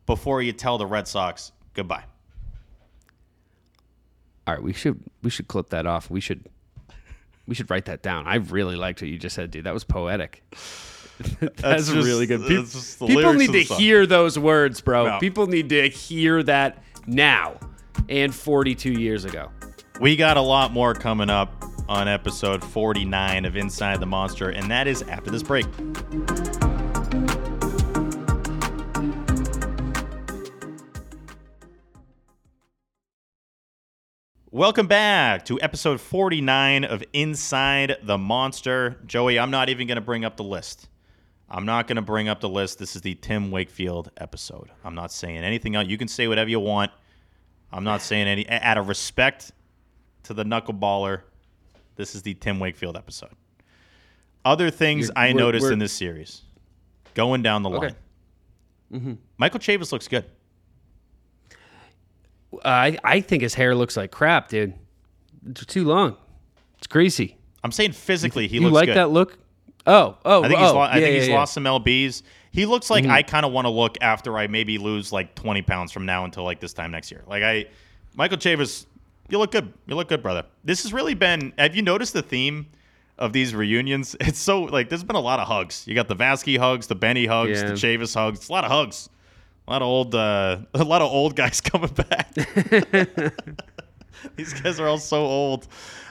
before 0.05 0.41
you 0.41 0.51
tell 0.53 0.77
the 0.77 0.85
Red 0.85 1.07
Sox 1.07 1.51
goodbye. 1.73 2.03
All 4.47 4.53
right, 4.53 4.63
we 4.63 4.73
should 4.73 5.01
we 5.23 5.29
should 5.29 5.47
clip 5.47 5.69
that 5.69 5.85
off. 5.87 6.09
We 6.09 6.19
should 6.19 6.45
we 7.47 7.55
should 7.55 7.69
write 7.71 7.85
that 7.85 8.03
down. 8.03 8.27
I 8.27 8.35
really 8.35 8.75
liked 8.75 9.01
what 9.01 9.09
you 9.09 9.17
just 9.17 9.35
said, 9.35 9.49
dude. 9.51 9.63
That 9.65 9.73
was 9.73 9.83
poetic. 9.83 10.43
That's, 11.39 11.87
just- 11.87 11.93
really 11.93 12.25
good. 12.25 12.41
That's 12.41 12.73
just 12.73 12.99
people 12.99 13.33
need 13.33 13.51
to 13.51 13.63
song. 13.63 13.79
hear 13.79 14.05
those 14.05 14.37
words, 14.37 14.81
bro. 14.81 15.07
No. 15.07 15.19
People 15.19 15.47
need 15.47 15.69
to 15.69 15.87
hear 15.87 16.43
that 16.43 16.83
now 17.07 17.59
and 18.09 18.33
42 18.33 18.91
years 18.91 19.25
ago. 19.25 19.49
We 20.01 20.15
got 20.15 20.37
a 20.37 20.41
lot 20.41 20.73
more 20.73 20.93
coming 20.93 21.29
up 21.29 21.63
on 21.87 22.07
episode 22.07 22.63
49 22.63 23.45
of 23.45 23.55
Inside 23.55 23.99
the 23.99 24.05
Monster, 24.05 24.49
and 24.49 24.69
that 24.69 24.87
is 24.87 25.03
after 25.03 25.31
this 25.31 25.43
break. 25.43 25.65
Welcome 34.51 34.87
back 34.87 35.45
to 35.45 35.59
episode 35.61 35.99
49 35.99 36.85
of 36.85 37.03
Inside 37.13 37.97
the 38.03 38.17
Monster. 38.17 38.97
Joey, 39.05 39.37
I'm 39.37 39.51
not 39.51 39.69
even 39.69 39.85
going 39.87 39.97
to 39.97 40.01
bring 40.01 40.23
up 40.23 40.37
the 40.37 40.43
list. 40.43 40.87
I'm 41.49 41.65
not 41.65 41.87
going 41.87 41.97
to 41.97 42.01
bring 42.01 42.27
up 42.27 42.39
the 42.41 42.49
list. 42.49 42.79
This 42.79 42.95
is 42.95 43.01
the 43.01 43.15
Tim 43.15 43.51
Wakefield 43.51 44.11
episode. 44.17 44.71
I'm 44.83 44.95
not 44.95 45.11
saying 45.11 45.37
anything 45.37 45.75
else. 45.75 45.87
You 45.87 45.97
can 45.97 46.07
say 46.07 46.27
whatever 46.27 46.49
you 46.49 46.59
want. 46.59 46.91
I'm 47.71 47.83
not 47.83 48.01
saying 48.01 48.27
any. 48.27 48.49
Out 48.49 48.77
of 48.77 48.87
respect 48.87 49.51
to 50.23 50.33
the 50.33 50.43
knuckleballer, 50.43 51.21
this 51.95 52.15
is 52.15 52.23
the 52.23 52.33
Tim 52.33 52.59
Wakefield 52.59 52.97
episode. 52.97 53.29
Other 54.43 54.69
things 54.71 55.07
You're- 55.07 55.13
I 55.15 55.27
we're- 55.33 55.39
noticed 55.39 55.63
we're- 55.63 55.73
in 55.73 55.79
this 55.79 55.93
series, 55.93 56.41
going 57.13 57.41
down 57.43 57.61
the 57.63 57.69
Okay. 57.69 57.79
line. 57.87 57.95
Mm-hmm. 58.93 59.13
Michael 59.37 59.59
Chavis 59.59 59.91
looks 59.91 60.07
good. 60.07 60.25
I 62.63 62.97
I 63.03 63.21
think 63.21 63.41
his 63.43 63.53
hair 63.53 63.75
looks 63.75 63.97
like 63.97 64.11
crap, 64.11 64.49
dude. 64.49 64.73
It's 65.47 65.65
too 65.65 65.83
long. 65.85 66.15
It's 66.77 66.87
greasy. 66.87 67.37
I'm 67.63 67.71
saying 67.71 67.91
physically, 67.93 68.47
he 68.47 68.59
looks 68.59 68.61
good. 68.61 68.65
you 68.69 68.69
looks 68.69 68.73
like 68.81 68.87
good. 68.87 68.97
that 68.97 69.09
look? 69.09 69.37
Oh, 69.87 70.17
oh, 70.25 70.43
I 70.43 70.47
think 70.47 70.59
oh, 70.59 70.63
he's, 70.63 70.73
lo- 70.73 70.79
I 70.79 70.95
yeah, 70.97 71.01
think 71.01 71.15
he's 71.15 71.23
yeah. 71.27 71.33
Mm-hmm. 71.33 71.39
lost 71.39 71.53
some 71.53 71.63
lbs. 71.65 72.23
He 72.51 72.65
looks 72.65 72.89
like 72.89 73.05
I 73.05 73.21
kind 73.21 73.45
of 73.45 73.51
want 73.51 73.65
to 73.65 73.69
look 73.69 73.97
after 74.01 74.37
I 74.37 74.47
maybe 74.47 74.77
lose 74.77 75.11
like 75.11 75.35
20 75.35 75.61
pounds 75.63 75.91
from 75.91 76.05
now 76.05 76.23
until 76.23 76.43
like 76.43 76.59
this 76.61 76.71
time 76.73 76.89
next 76.91 77.11
year. 77.11 77.21
Like 77.27 77.43
I, 77.43 77.65
Michael 78.15 78.37
Chavis, 78.37 78.85
you 79.29 79.37
look 79.39 79.51
good. 79.51 79.73
You 79.87 79.95
look 79.95 80.07
good, 80.07 80.23
brother. 80.23 80.45
This 80.63 80.83
has 80.83 80.93
really 80.93 81.15
been. 81.15 81.51
Have 81.57 81.75
you 81.75 81.81
noticed 81.81 82.13
the 82.13 82.21
theme 82.21 82.67
of 83.17 83.33
these 83.33 83.53
reunions? 83.53 84.15
It's 84.21 84.39
so 84.39 84.61
like 84.63 84.87
there's 84.87 85.03
been 85.03 85.17
a 85.17 85.21
lot 85.21 85.39
of 85.41 85.47
hugs. 85.47 85.83
You 85.85 85.95
got 85.95 86.07
the 86.07 86.15
Vasky 86.15 86.57
hugs, 86.57 86.87
the 86.87 86.95
Benny 86.95 87.25
hugs, 87.25 87.61
Yeah. 87.61 87.67
the 87.67 87.73
Chavis 87.73 88.15
hugs. 88.15 88.39
It's 88.39 88.49
a 88.49 88.51
lot 88.53 88.63
of 88.63 88.71
hugs. 88.71 89.09
A 89.67 89.71
lot 89.71 89.81
of 89.81 89.87
old, 89.87 90.15
uh, 90.15 90.59
a 90.75 90.83
lot 90.83 91.01
of 91.01 91.11
old 91.11 91.35
guys 91.35 91.59
coming 91.71 91.89
back. 91.89 92.33
These 94.35 94.53
guys 94.61 94.79
are 94.79 94.87
all 94.87 94.97
so 94.97 95.25
old. 95.25 95.67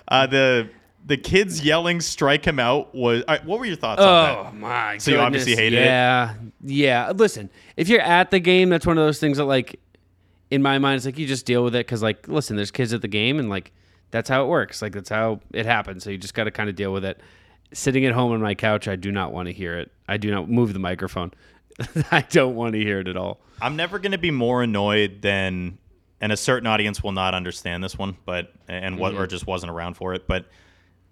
Uh, 0.08 0.26
the 0.26 0.68
the 1.06 1.16
kids 1.16 1.64
yelling 1.64 2.00
"strike 2.00 2.44
him 2.46 2.58
out" 2.58 2.94
was. 2.94 3.22
right, 3.28 3.44
what 3.44 3.58
were 3.58 3.66
your 3.66 3.76
thoughts 3.76 4.00
on 4.00 4.06
that? 4.06 4.38
Oh 4.38 4.52
my! 4.56 4.98
So 4.98 5.10
you 5.10 5.18
obviously 5.18 5.52
goodness. 5.52 5.64
hated 5.72 5.78
it? 5.80 5.84
yeah, 5.86 6.34
Yeah, 6.62 7.12
Listen, 7.14 7.50
if 7.76 7.88
you're 7.88 8.00
at 8.00 8.30
the 8.30 8.40
game, 8.40 8.70
that's 8.70 8.86
one 8.86 8.96
of 8.98 9.04
those 9.04 9.18
things 9.20 9.36
that, 9.38 9.44
like, 9.44 9.78
in 10.50 10.62
my 10.62 10.78
mind, 10.78 10.96
it's 10.96 11.06
like 11.06 11.18
you 11.18 11.26
just 11.26 11.44
deal 11.46 11.62
with 11.64 11.74
it 11.74 11.86
because, 11.86 12.02
like, 12.02 12.26
listen, 12.28 12.56
there's 12.56 12.70
kids 12.70 12.92
at 12.92 13.02
the 13.02 13.08
game, 13.08 13.38
and 13.38 13.48
like 13.50 13.72
that's 14.10 14.28
how 14.28 14.44
it 14.44 14.48
works. 14.48 14.80
Like 14.80 14.92
that's 14.92 15.08
how 15.10 15.40
it 15.52 15.66
happens. 15.66 16.04
So 16.04 16.10
you 16.10 16.18
just 16.18 16.34
got 16.34 16.44
to 16.44 16.50
kind 16.50 16.68
of 16.70 16.76
deal 16.76 16.92
with 16.92 17.04
it. 17.04 17.20
Sitting 17.72 18.04
at 18.06 18.12
home 18.12 18.30
on 18.32 18.40
my 18.40 18.54
couch, 18.54 18.86
I 18.86 18.94
do 18.96 19.10
not 19.10 19.32
want 19.32 19.46
to 19.48 19.52
hear 19.52 19.76
it. 19.78 19.90
I 20.06 20.16
do 20.16 20.30
not 20.30 20.48
move 20.48 20.72
the 20.72 20.78
microphone. 20.78 21.32
I 22.12 22.20
don't 22.30 22.54
want 22.54 22.74
to 22.74 22.78
hear 22.78 23.00
it 23.00 23.08
at 23.08 23.16
all. 23.16 23.40
I'm 23.60 23.74
never 23.74 23.98
going 23.98 24.12
to 24.12 24.18
be 24.18 24.30
more 24.30 24.62
annoyed 24.62 25.20
than, 25.22 25.78
and 26.20 26.30
a 26.30 26.36
certain 26.36 26.68
audience 26.68 27.02
will 27.02 27.10
not 27.12 27.34
understand 27.34 27.82
this 27.82 27.98
one, 27.98 28.16
but 28.24 28.52
and 28.68 28.96
what 28.98 29.12
Mm-hmm. 29.14 29.22
or 29.22 29.26
just 29.26 29.46
wasn't 29.48 29.72
around 29.72 29.94
for 29.94 30.14
it. 30.14 30.28
But 30.28 30.46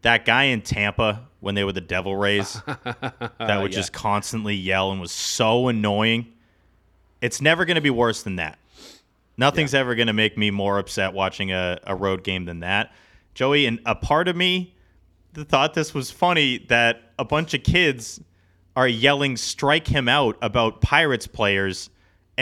that 0.03 0.25
guy 0.25 0.45
in 0.45 0.63
Tampa 0.63 1.27
when 1.41 1.55
they 1.55 1.65
were 1.65 1.73
the 1.73 1.81
Devil 1.81 2.17
Rays, 2.17 2.61
that 2.85 3.59
would 3.61 3.73
Yeah. 3.73 3.79
just 3.79 3.93
constantly 3.93 4.55
yell 4.55 4.93
and 4.93 5.01
was 5.01 5.13
so 5.13 5.69
annoying. 5.69 6.33
It's 7.21 7.41
never 7.41 7.65
going 7.65 7.75
to 7.77 7.81
be 7.81 7.91
worse 7.91 8.23
than 8.23 8.37
that. 8.37 8.59
Nothing's 9.37 9.75
ever 9.75 9.95
going 9.95 10.09
to 10.09 10.13
make 10.13 10.37
me 10.37 10.51
more 10.51 10.79
upset 10.79 11.15
watching 11.15 11.53
a, 11.53 11.79
a 11.85 11.97
road 11.97 12.23
game 12.23 12.45
than 12.45 12.61
that. 12.61 12.93
Joey, 13.35 13.67
and 13.67 13.81
a 13.87 13.95
part 13.95 14.29
of 14.29 14.37
me 14.37 14.75
thought 15.35 15.75
this 15.75 15.95
was 15.95 16.11
funny 16.11 16.59
that 16.69 17.01
a 17.19 17.25
bunch 17.25 17.55
of 17.55 17.63
kids 17.63 18.21
are 18.77 18.87
yelling 18.89 19.37
strike 19.37 19.87
him 19.87 20.09
out 20.09 20.37
about 20.43 20.81
Pirates 20.81 21.27
players 21.27 21.89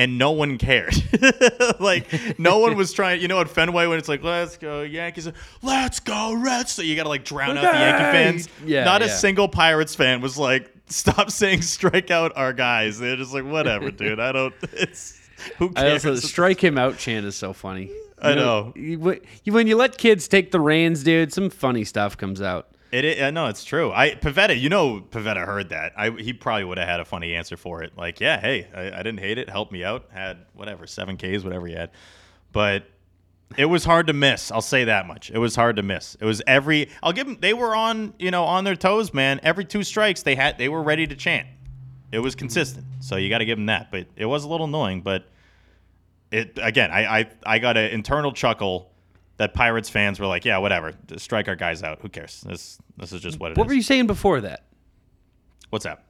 and 0.00 0.16
no 0.16 0.30
one 0.30 0.56
cared. 0.56 0.94
like 1.80 2.38
no 2.38 2.58
one 2.58 2.74
was 2.74 2.90
trying, 2.94 3.20
you 3.20 3.28
know, 3.28 3.38
at 3.38 3.50
Fenway 3.50 3.86
when 3.86 3.98
it's 3.98 4.08
like, 4.08 4.22
let's 4.22 4.56
go 4.56 4.80
Yankees, 4.80 5.28
let's 5.62 6.00
go 6.00 6.32
Reds. 6.32 6.72
So 6.72 6.80
you 6.80 6.96
got 6.96 7.02
to 7.02 7.10
like 7.10 7.22
drown 7.22 7.58
out 7.58 7.70
the 7.70 7.78
Yankee 7.78 8.04
fans. 8.04 8.48
Yeah, 8.64 8.84
Not 8.84 9.02
a 9.02 9.10
single 9.10 9.46
Pirates 9.46 9.94
fan 9.94 10.22
was 10.22 10.38
like, 10.38 10.74
stop 10.86 11.30
saying 11.40 11.60
strike 11.60 12.10
out 12.10 12.32
our 12.34 12.54
guys. 12.54 12.98
They're 12.98 13.16
just 13.16 13.34
like, 13.34 13.44
whatever, 13.44 13.90
dude. 13.90 14.18
I 14.18 14.32
don't, 14.32 14.54
it's, 14.72 15.20
who 15.58 15.68
cares? 15.68 16.06
also 16.06 16.14
the 16.18 16.26
strike 16.26 16.64
him 16.64 16.78
out 16.78 16.96
chant 16.96 17.26
is 17.26 17.36
so 17.36 17.52
funny. 17.52 17.88
You 17.88 18.00
I 18.22 18.34
know. 18.34 18.72
you- 18.76 18.98
when 18.98 19.66
you 19.66 19.76
let 19.76 19.98
kids 19.98 20.28
take 20.28 20.50
the 20.50 20.60
reins, 20.60 21.04
dude, 21.04 21.30
some 21.34 21.50
funny 21.50 21.84
stuff 21.84 22.16
comes 22.16 22.40
out. 22.40 22.68
It, 22.92 23.20
uh, 23.20 23.30
no, 23.30 23.46
it's 23.46 23.64
true. 23.64 23.92
I 23.92 24.10
Pivetta, 24.10 24.58
you 24.58 24.68
know, 24.68 25.00
Pivetta 25.00 25.46
heard 25.46 25.68
that. 25.68 25.92
I 25.96 26.10
he 26.10 26.32
probably 26.32 26.64
would 26.64 26.78
have 26.78 26.88
had 26.88 27.00
a 27.00 27.04
funny 27.04 27.34
answer 27.34 27.56
for 27.56 27.82
it. 27.82 27.96
Like, 27.96 28.20
yeah, 28.20 28.40
hey, 28.40 28.66
I, 28.74 28.98
I 28.98 29.02
didn't 29.02 29.20
hate 29.20 29.38
it. 29.38 29.48
Helped 29.48 29.70
me 29.70 29.84
out. 29.84 30.08
Had 30.12 30.38
whatever 30.54 30.86
seven 30.86 31.16
Ks, 31.16 31.44
whatever 31.44 31.68
he 31.68 31.74
had. 31.74 31.90
But 32.52 32.84
it 33.56 33.66
was 33.66 33.84
hard 33.84 34.08
to 34.08 34.12
miss. 34.12 34.50
I'll 34.50 34.60
say 34.60 34.84
that 34.84 35.06
much. 35.06 35.30
It 35.30 35.38
was 35.38 35.54
hard 35.54 35.76
to 35.76 35.82
miss. 35.82 36.16
It 36.20 36.24
was 36.24 36.42
every. 36.46 36.88
I'll 37.02 37.12
give 37.12 37.26
them. 37.26 37.38
They 37.40 37.54
were 37.54 37.76
on 37.76 38.14
you 38.18 38.32
know 38.32 38.44
on 38.44 38.64
their 38.64 38.76
toes, 38.76 39.14
man. 39.14 39.38
Every 39.42 39.64
two 39.64 39.84
strikes, 39.84 40.22
they 40.22 40.34
had 40.34 40.58
they 40.58 40.68
were 40.68 40.82
ready 40.82 41.06
to 41.06 41.14
chant. 41.14 41.46
It 42.12 42.18
was 42.18 42.34
consistent. 42.34 42.86
So 42.98 43.16
you 43.16 43.28
got 43.28 43.38
to 43.38 43.44
give 43.44 43.58
them 43.58 43.66
that. 43.66 43.92
But 43.92 44.08
it 44.16 44.26
was 44.26 44.42
a 44.44 44.48
little 44.48 44.66
annoying. 44.66 45.02
But 45.02 45.26
it 46.32 46.58
again, 46.60 46.90
I 46.90 47.20
I, 47.20 47.30
I 47.46 47.58
got 47.60 47.76
an 47.76 47.90
internal 47.90 48.32
chuckle. 48.32 48.89
That 49.40 49.54
Pirates 49.54 49.88
fans 49.88 50.20
were 50.20 50.26
like, 50.26 50.44
yeah, 50.44 50.58
whatever, 50.58 50.92
just 51.06 51.24
strike 51.24 51.48
our 51.48 51.56
guys 51.56 51.82
out. 51.82 52.00
Who 52.02 52.10
cares? 52.10 52.42
This 52.46 52.78
this 52.98 53.10
is 53.10 53.22
just 53.22 53.40
what 53.40 53.50
it 53.50 53.52
is. 53.52 53.58
What 53.58 53.68
were 53.68 53.72
you 53.72 53.80
saying 53.80 54.06
before 54.06 54.42
that? 54.42 54.66
What's 55.70 55.84
that? 55.86 56.04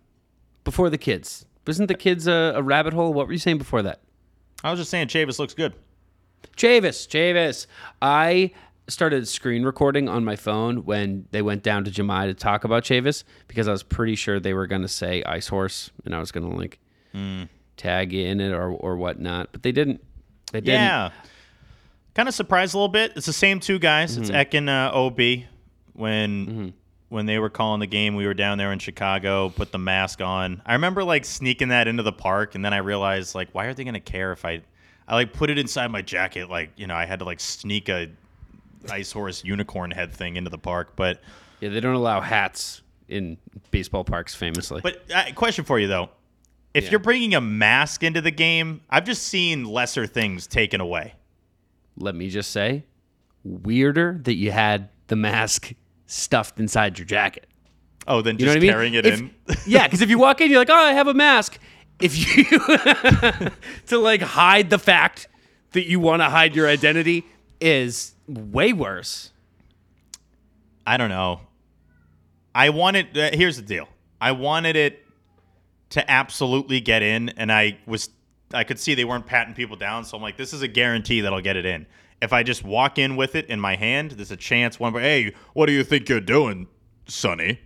Before 0.64 0.90
the 0.90 0.98
kids? 0.98 1.46
Wasn't 1.64 1.86
the 1.86 1.94
kids 1.94 2.26
a, 2.26 2.54
a 2.56 2.62
rabbit 2.62 2.92
hole? 2.92 3.12
What 3.14 3.28
were 3.28 3.32
you 3.32 3.38
saying 3.38 3.58
before 3.58 3.82
that? 3.82 4.00
I 4.64 4.70
was 4.72 4.80
just 4.80 4.90
saying 4.90 5.06
Chavis 5.08 5.38
looks 5.38 5.54
good. 5.54 5.74
Chavis, 6.56 7.06
Chavis. 7.06 7.66
I 8.02 8.50
started 8.88 9.28
screen 9.28 9.62
recording 9.62 10.08
on 10.08 10.24
my 10.24 10.34
phone 10.34 10.78
when 10.84 11.28
they 11.30 11.40
went 11.42 11.62
down 11.62 11.84
to 11.84 11.90
Jahmai 11.92 12.26
to 12.26 12.34
talk 12.34 12.64
about 12.64 12.82
Chavis 12.82 13.22
because 13.46 13.68
I 13.68 13.72
was 13.72 13.84
pretty 13.84 14.16
sure 14.16 14.40
they 14.40 14.54
were 14.54 14.66
going 14.66 14.82
to 14.82 14.88
say 14.88 15.22
Ice 15.22 15.46
Horse 15.46 15.92
and 16.04 16.14
I 16.16 16.18
was 16.18 16.32
going 16.32 16.50
to 16.50 16.56
like 16.56 16.80
Hmm. 17.12 17.44
tag 17.76 18.12
in 18.12 18.40
it 18.40 18.50
or, 18.52 18.70
or 18.72 18.96
whatnot, 18.96 19.50
but 19.52 19.62
they 19.62 19.70
didn't. 19.72 20.02
They 20.52 20.60
didn't. 20.60 20.80
Yeah. 20.80 21.10
Kind 22.20 22.28
of 22.28 22.34
surprised 22.34 22.74
a 22.74 22.76
little 22.76 22.88
bit. 22.88 23.14
It's 23.16 23.24
the 23.24 23.32
same 23.32 23.60
two 23.60 23.78
guys. 23.78 24.18
It's 24.18 24.28
Eck 24.28 24.52
and 24.52 24.68
uh, 24.68 24.90
OB. 24.92 25.18
When 25.94 26.74
when 27.08 27.24
they 27.24 27.38
were 27.38 27.48
calling 27.48 27.80
the 27.80 27.86
game, 27.86 28.14
we 28.14 28.26
were 28.26 28.34
down 28.34 28.58
there 28.58 28.72
in 28.72 28.78
Chicago, 28.78 29.48
put 29.48 29.72
the 29.72 29.78
mask 29.78 30.20
on. 30.20 30.60
I 30.66 30.74
remember 30.74 31.02
like 31.02 31.24
sneaking 31.24 31.68
that 31.68 31.88
into 31.88 32.02
the 32.02 32.12
park, 32.12 32.54
and 32.54 32.62
then 32.62 32.74
I 32.74 32.76
realized 32.76 33.34
like, 33.34 33.48
why 33.52 33.64
are 33.64 33.72
they 33.72 33.84
gonna 33.84 34.00
care 34.00 34.32
if 34.32 34.44
I 34.44 34.60
I 35.08 35.14
like 35.14 35.32
put 35.32 35.48
it 35.48 35.58
inside 35.58 35.90
my 35.90 36.02
jacket? 36.02 36.50
Like, 36.50 36.72
you 36.76 36.86
know, 36.86 36.94
I 36.94 37.06
had 37.06 37.20
to 37.20 37.24
like 37.24 37.40
sneak 37.40 37.88
a 37.88 38.10
ice 38.90 39.10
horse 39.12 39.42
unicorn 39.42 39.90
head 39.90 40.12
thing 40.12 40.36
into 40.36 40.50
the 40.50 40.58
park. 40.58 40.96
But 40.96 41.22
Yeah, 41.60 41.70
they 41.70 41.80
don't 41.80 41.94
allow 41.94 42.20
hats 42.20 42.82
in 43.08 43.38
baseball 43.70 44.04
parks 44.04 44.34
famously. 44.34 44.82
But 44.82 45.06
uh, 45.10 45.32
question 45.34 45.64
for 45.64 45.78
you 45.78 45.86
though, 45.86 46.10
if 46.74 46.84
Yeah. 46.84 46.90
you're 46.90 47.00
bringing 47.00 47.34
a 47.34 47.40
mask 47.40 48.02
into 48.02 48.20
the 48.20 48.30
game, 48.30 48.82
I've 48.90 49.06
just 49.06 49.22
seen 49.22 49.64
lesser 49.64 50.06
things 50.06 50.46
taken 50.46 50.82
away. 50.82 51.14
Let 52.00 52.14
me 52.14 52.28
just 52.30 52.50
say, 52.50 52.84
weirder 53.44 54.20
that 54.24 54.34
you 54.34 54.50
had 54.52 54.88
the 55.08 55.16
mask 55.16 55.72
stuffed 56.06 56.58
inside 56.58 56.98
your 56.98 57.06
jacket. 57.06 57.46
Oh, 58.06 58.22
then 58.22 58.34
You 58.38 58.46
just 58.46 58.46
know 58.46 58.52
what 58.52 58.56
I 58.56 58.60
mean? 58.60 58.70
carrying 58.72 58.94
it 58.94 59.06
If- 59.06 59.20
in. 59.20 59.30
yeah, 59.66 59.86
because 59.86 60.00
if 60.02 60.10
you 60.10 60.18
walk 60.18 60.40
in, 60.40 60.50
you're 60.50 60.58
like, 60.60 60.70
oh, 60.70 60.74
I 60.74 60.92
have 60.92 61.06
a 61.06 61.14
mask. 61.14 61.58
If 62.00 62.16
you 62.36 62.44
to 63.88 63.98
like 63.98 64.22
hide 64.22 64.70
the 64.70 64.78
fact 64.78 65.28
that 65.72 65.86
you 65.86 66.00
want 66.00 66.22
to 66.22 66.30
hide 66.30 66.56
your 66.56 66.66
identity 66.66 67.24
is 67.60 68.14
way 68.26 68.72
worse. 68.72 69.30
I 70.86 70.96
don't 70.96 71.10
know. 71.10 71.42
I 72.54 72.70
wanted. 72.70 73.16
Uh, 73.16 73.30
here's 73.34 73.56
the 73.56 73.62
deal. 73.62 73.86
I 74.20 74.32
wanted 74.32 74.76
it 74.76 75.04
to 75.90 76.10
absolutely 76.10 76.80
get 76.80 77.02
in, 77.02 77.28
and 77.30 77.52
I 77.52 77.78
was. 77.86 78.08
I 78.52 78.64
could 78.64 78.78
see 78.78 78.94
they 78.94 79.04
weren't 79.04 79.26
patting 79.26 79.54
people 79.54 79.76
down, 79.76 80.04
so 80.04 80.16
I'm 80.16 80.22
like, 80.22 80.36
this 80.36 80.52
is 80.52 80.62
a 80.62 80.68
guarantee 80.68 81.20
that 81.20 81.32
I'll 81.32 81.40
get 81.40 81.56
it 81.56 81.64
in. 81.66 81.86
If 82.20 82.32
I 82.32 82.42
just 82.42 82.64
walk 82.64 82.98
in 82.98 83.16
with 83.16 83.34
it 83.34 83.46
in 83.46 83.60
my 83.60 83.76
hand, 83.76 84.12
there's 84.12 84.30
a 84.30 84.36
chance 84.36 84.78
one. 84.78 84.92
But 84.92 85.02
hey, 85.02 85.32
what 85.54 85.66
do 85.66 85.72
you 85.72 85.84
think 85.84 86.08
you're 86.08 86.20
doing, 86.20 86.66
Sonny? 87.06 87.60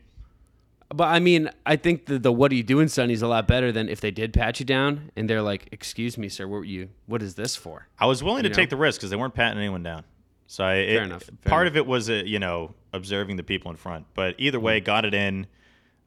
But 0.95 1.09
I 1.09 1.19
mean, 1.19 1.51
I 1.67 1.75
think 1.77 2.07
the, 2.07 2.19
the 2.19 2.31
what 2.31 2.53
are 2.53 2.55
you 2.55 2.63
doing, 2.63 2.87
Sonny, 2.89 3.15
is 3.15 3.23
a 3.23 3.27
lot 3.27 3.49
better 3.49 3.73
than 3.73 3.89
if 3.89 4.01
they 4.01 4.13
did 4.13 4.33
pat 4.33 4.61
you 4.61 4.67
down 4.67 5.11
and 5.17 5.29
they're 5.29 5.43
like, 5.43 5.69
excuse 5.73 6.17
me, 6.17 6.29
sir, 6.29 6.47
what 6.47 6.59
were 6.59 6.65
you? 6.65 6.91
What 7.07 7.21
is 7.23 7.35
this 7.35 7.57
for? 7.57 7.89
I 7.99 8.07
was 8.07 8.23
willing 8.23 8.43
to 8.45 8.49
You 8.51 8.55
take 8.55 8.71
the 8.71 8.77
risk 8.77 9.01
because 9.01 9.11
they 9.11 9.17
weren't 9.17 9.35
patting 9.35 9.59
anyone 9.59 9.83
down. 9.83 10.05
So 10.47 10.63
I, 10.63 10.75
it, 10.75 11.03
enough, 11.03 11.29
part 11.47 11.67
enough. 11.67 11.73
of 11.73 11.77
it 11.79 11.87
was, 11.87 12.11
uh, 12.11 12.23
you 12.25 12.39
know, 12.39 12.75
observing 12.93 13.37
the 13.37 13.43
people 13.43 13.71
in 13.73 13.77
front. 13.77 14.07
But 14.15 14.37
either 14.39 14.61
way, 14.61 14.81
Mm. 14.81 14.85
got 14.85 15.05
it 15.05 15.15
in 15.15 15.47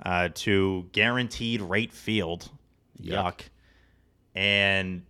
uh, 0.05 0.29
to 0.35 0.87
guaranteed 0.93 1.59
rate 1.61 1.91
field. 1.91 2.49
Yuck. 3.01 3.41
And 4.37 5.01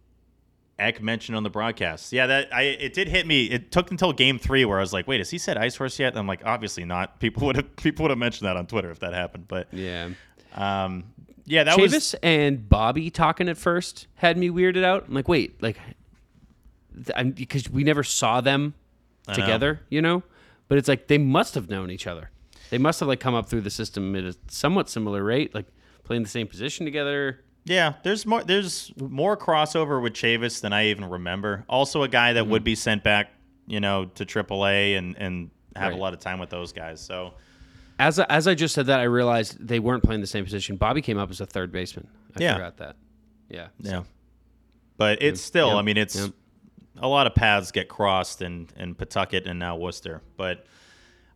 Eck 0.80 1.02
mentioned 1.02 1.36
on 1.36 1.44
the 1.44 1.50
broadcast. 1.50 2.14
Yeah, 2.14 2.28
that 2.28 2.54
I 2.54 2.62
it 2.62 2.94
did 2.94 3.10
hit 3.10 3.28
me. 3.28 3.46
It 3.46 3.74
took 3.74 3.92
until 3.92 4.14
game 4.14 4.40
three 4.40 4.64
where 4.64 4.78
I 4.78 4.82
was 4.82 4.94
like, 4.94 5.06
wait, 5.06 5.20
has 5.20 5.30
he 5.30 5.38
said 5.38 5.58
ice 5.58 5.76
horse 5.76 6.00
yet? 6.00 6.14
And 6.14 6.20
I'm 6.20 6.28
like, 6.28 6.46
obviously 6.46 6.86
not. 6.86 7.20
People 7.20 7.46
would 7.48 7.58
have 7.58 7.76
people 7.76 8.04
would 8.04 8.12
have 8.12 8.18
mentioned 8.18 8.48
that 8.48 8.56
on 8.56 8.68
Twitter 8.68 8.90
if 8.90 9.00
that 9.00 9.14
happened. 9.14 9.50
But 9.50 9.68
Yeah. 9.74 10.10
um, 10.56 11.04
yeah, 11.46 11.66
that 11.66 11.78
Chavis 11.78 11.94
was 11.94 12.16
and 12.24 12.68
Bobby 12.70 13.10
talking 13.10 13.50
at 13.50 13.58
first 13.58 14.08
had 14.16 14.38
me 14.38 14.50
weirded 14.50 14.84
out. 14.86 15.06
I'm 15.08 15.14
like, 15.14 15.28
wait, 15.28 15.62
like, 15.62 15.78
I'm, 17.16 17.32
because 17.32 17.70
we 17.70 17.84
never 17.84 18.04
saw 18.04 18.40
them 18.42 18.74
know. 19.28 19.34
together, 19.34 19.82
you 19.90 20.02
know. 20.02 20.24
But 20.70 20.78
it's 20.78 20.88
like 20.88 21.08
they 21.08 21.18
must 21.18 21.56
have 21.56 21.70
known 21.70 21.92
each 21.92 22.08
other. 22.08 22.32
They 22.70 22.78
must 22.78 23.00
have 23.02 23.08
like 23.10 23.20
come 23.20 23.34
up 23.34 23.50
through 23.50 23.62
the 23.62 23.70
system 23.70 24.16
at 24.16 24.24
a 24.24 24.36
somewhat 24.48 24.90
similar 24.90 25.24
rate, 25.24 25.54
like 25.54 25.66
playing 26.04 26.24
the 26.24 26.30
same 26.30 26.48
position 26.48 26.86
together. 26.86 27.42
Yeah, 27.70 27.94
there's 28.04 28.26
more. 28.26 28.44
There's 28.44 28.92
more 28.98 29.36
crossover 29.36 30.02
with 30.02 30.14
Chavis 30.14 30.62
than 30.62 30.72
I 30.74 30.88
even 30.88 31.06
remember. 31.06 31.66
Also, 31.68 32.04
a 32.04 32.08
guy 32.08 32.34
that 32.34 32.44
Mm-hmm. 32.44 32.52
would 32.52 32.64
be 32.64 32.76
sent 32.76 33.04
back, 33.04 33.32
you 33.68 33.80
know, 33.82 34.06
to 34.16 34.26
AAA 34.26 34.98
and 34.98 35.16
and 35.18 35.50
have 35.76 35.92
Right. 35.92 35.98
a 36.00 36.02
lot 36.02 36.14
of 36.14 36.20
time 36.20 36.40
with 36.40 36.50
those 36.50 36.72
guys. 36.74 37.02
So 37.02 37.34
As 38.00 38.20
I, 38.20 38.26
as 38.30 38.48
I 38.48 38.54
just 38.56 38.74
said 38.76 38.86
that, 38.88 39.00
I 39.00 39.04
realized 39.04 39.58
they 39.60 39.80
weren't 39.80 40.04
playing 40.04 40.22
the 40.22 40.28
same 40.28 40.44
position. 40.46 40.76
Bobby 40.78 41.02
came 41.02 41.18
up 41.18 41.30
as 41.30 41.42
a 41.42 41.46
third 41.46 41.72
baseman. 41.72 42.08
I 42.38 42.42
Yeah. 42.44 42.54
forgot 42.54 42.78
that. 42.78 42.96
Yeah. 43.50 43.68
yeah, 43.80 44.04
but 44.98 45.22
it's 45.22 45.42
still. 45.42 45.70
Yep. 45.70 45.78
I 45.78 45.82
mean, 45.82 45.98
it's 45.98 46.16
Yep. 46.16 46.32
a 47.00 47.08
lot 47.08 47.28
of 47.28 47.36
paths 47.36 47.72
get 47.72 47.90
crossed 47.90 48.42
in 48.42 48.70
in 48.78 48.96
Pawtucket 48.96 49.46
and 49.48 49.60
now 49.60 49.76
Worcester. 49.76 50.22
But 50.38 50.66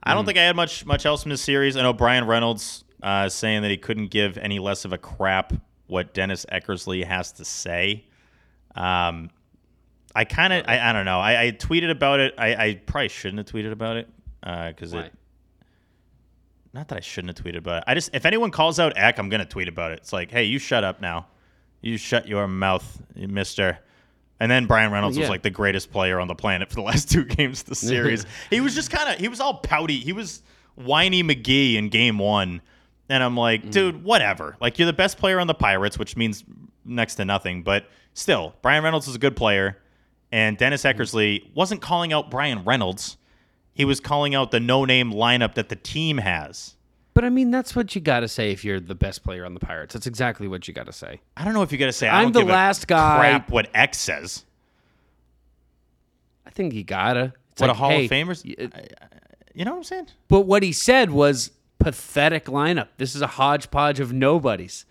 I 0.03 0.11
Mm. 0.11 0.15
don't 0.15 0.25
think 0.25 0.37
I 0.37 0.43
had 0.43 0.55
much 0.55 0.85
much 0.85 1.05
else 1.05 1.23
from 1.23 1.29
this 1.31 1.41
series. 1.41 1.75
I 1.77 1.81
know 1.81 1.93
Bryan 1.93 2.25
Reynolds 2.25 2.83
uh, 3.03 3.27
saying 3.29 3.63
that 3.63 3.71
he 3.71 3.77
couldn't 3.77 4.07
give 4.11 4.37
any 4.37 4.59
less 4.59 4.85
of 4.85 4.93
a 4.93 4.97
crap 4.97 5.53
what 5.91 6.13
Dennis 6.13 6.45
Eckersley 6.49 7.03
has 7.03 7.33
to 7.33 7.43
say. 7.43 8.05
Um, 8.75 9.29
I 10.15 10.23
kind 10.23 10.53
of, 10.53 10.63
I, 10.65 10.79
I 10.79 10.93
don't 10.93 11.03
know. 11.03 11.19
I, 11.19 11.43
I 11.43 11.51
tweeted 11.51 11.91
about 11.91 12.21
it. 12.21 12.33
I, 12.37 12.55
I 12.55 12.81
probably 12.85 13.09
shouldn't 13.09 13.39
have 13.39 13.47
tweeted 13.47 13.73
about 13.73 13.97
it 13.97 14.09
because 14.41 14.93
Why? 14.93 15.01
it. 15.01 15.13
Not 16.73 16.87
that 16.87 16.97
I 16.97 17.01
shouldn't 17.01 17.37
have 17.37 17.45
tweeted 17.45 17.57
about 17.57 17.79
it. 17.79 17.83
I 17.87 17.93
just, 17.93 18.11
if 18.13 18.25
anyone 18.25 18.51
calls 18.51 18.79
out 18.79 18.93
Eck, 18.95 19.19
I'm 19.19 19.27
gonna 19.27 19.45
tweet 19.45 19.67
about 19.67 19.91
it. 19.91 19.99
It's 19.99 20.13
like, 20.13 20.31
hey, 20.31 20.45
you 20.45 20.59
shut 20.59 20.85
up 20.85 21.01
now. 21.01 21.27
You 21.81 21.97
shut 21.97 22.25
your 22.25 22.47
mouth, 22.47 23.01
Mister. 23.13 23.77
And 24.39 24.49
then 24.49 24.67
Bryan 24.67 24.93
Reynolds 24.93 25.19
was 25.19 25.27
like 25.27 25.43
the 25.43 25.49
greatest 25.49 25.91
player 25.91 26.21
on 26.21 26.29
the 26.29 26.35
planet 26.35 26.69
for 26.69 26.75
the 26.75 26.81
last 26.83 27.11
two 27.11 27.25
games 27.25 27.61
of 27.61 27.67
the 27.67 27.75
series. 27.75 28.25
he 28.49 28.61
was 28.61 28.73
just 28.73 28.91
kind 28.91 29.09
of, 29.09 29.19
he 29.19 29.27
was 29.27 29.41
all 29.41 29.55
pouty. 29.55 29.99
He 29.99 30.13
was 30.13 30.41
whiny 30.75 31.21
McGee 31.21 31.75
in 31.75 31.89
game 31.89 32.17
one. 32.17 32.61
And 33.11 33.21
I'm 33.23 33.35
like, 33.35 33.63
Mm. 33.65 33.71
dude, 33.71 34.03
whatever. 34.03 34.55
Like, 34.61 34.79
you're 34.79 34.85
the 34.85 34.93
best 34.93 35.17
player 35.17 35.39
on 35.39 35.47
the 35.47 35.53
Pirates, 35.53 35.99
which 35.99 36.15
means 36.15 36.43
next 36.85 37.15
to 37.15 37.25
nothing. 37.25 37.61
But 37.63 37.85
still, 38.13 38.53
Bryan 38.61 38.83
Reynolds 38.83 39.07
is 39.07 39.15
a 39.15 39.19
good 39.19 39.35
player. 39.35 39.77
And 40.31 40.57
Dennis 40.57 40.83
Mm. 40.83 40.95
Eckersley 40.95 41.53
wasn't 41.53 41.81
calling 41.81 42.13
out 42.13 42.31
Bryan 42.31 42.63
Reynolds. 42.63 43.17
He 43.73 43.83
was 43.85 43.99
calling 43.99 44.33
out 44.35 44.51
the 44.51 44.59
no 44.59 44.85
name 44.85 45.11
lineup 45.11 45.55
that 45.55 45.69
the 45.69 45.75
team 45.75 46.19
has. 46.19 46.75
But 47.13 47.25
I 47.25 47.29
mean, 47.29 47.51
that's 47.51 47.75
what 47.75 47.93
you 47.93 47.99
got 47.99 48.21
to 48.21 48.27
say 48.29 48.51
if 48.51 48.63
you're 48.63 48.79
the 48.79 48.95
best 48.95 49.23
player 49.23 49.45
on 49.45 49.53
the 49.53 49.59
Pirates. 49.59 49.93
That's 49.93 50.07
exactly 50.07 50.47
what 50.47 50.67
you 50.69 50.73
got 50.73 50.85
to 50.85 50.93
say. 50.93 51.19
I 51.35 51.43
don't 51.43 51.53
know 51.53 51.61
if 51.63 51.71
you 51.73 51.77
got 51.77 51.87
to 51.87 51.91
say 51.91 52.07
I 52.07 52.21
I'm 52.21 52.31
don't 52.31 52.45
the 52.45 52.51
last 52.53 52.87
guy- 52.87 53.19
Crap, 53.19 53.49
what 53.51 53.69
Eck 53.73 53.93
says. 53.93 54.45
I 56.45 56.49
think 56.49 56.73
you 56.73 56.83
gotta. 56.83 57.33
It's 57.51 57.61
What 57.61 57.67
like, 57.67 57.75
a 57.75 57.79
Hall 57.79 57.89
hey, 57.89 58.05
of 58.05 58.11
Famers. 58.11 58.45
You 59.53 59.65
know 59.65 59.71
what 59.71 59.77
I'm 59.79 59.83
saying? 59.83 60.07
But 60.29 60.41
what 60.41 60.63
he 60.63 60.71
said 60.71 61.11
was 61.11 61.51
pathetic 61.83 62.45
lineup. 62.45 62.87
This 62.97 63.15
is 63.15 63.21
a 63.21 63.27
hodgepodge 63.27 63.99
of 63.99 64.13
nobodies. 64.13 64.85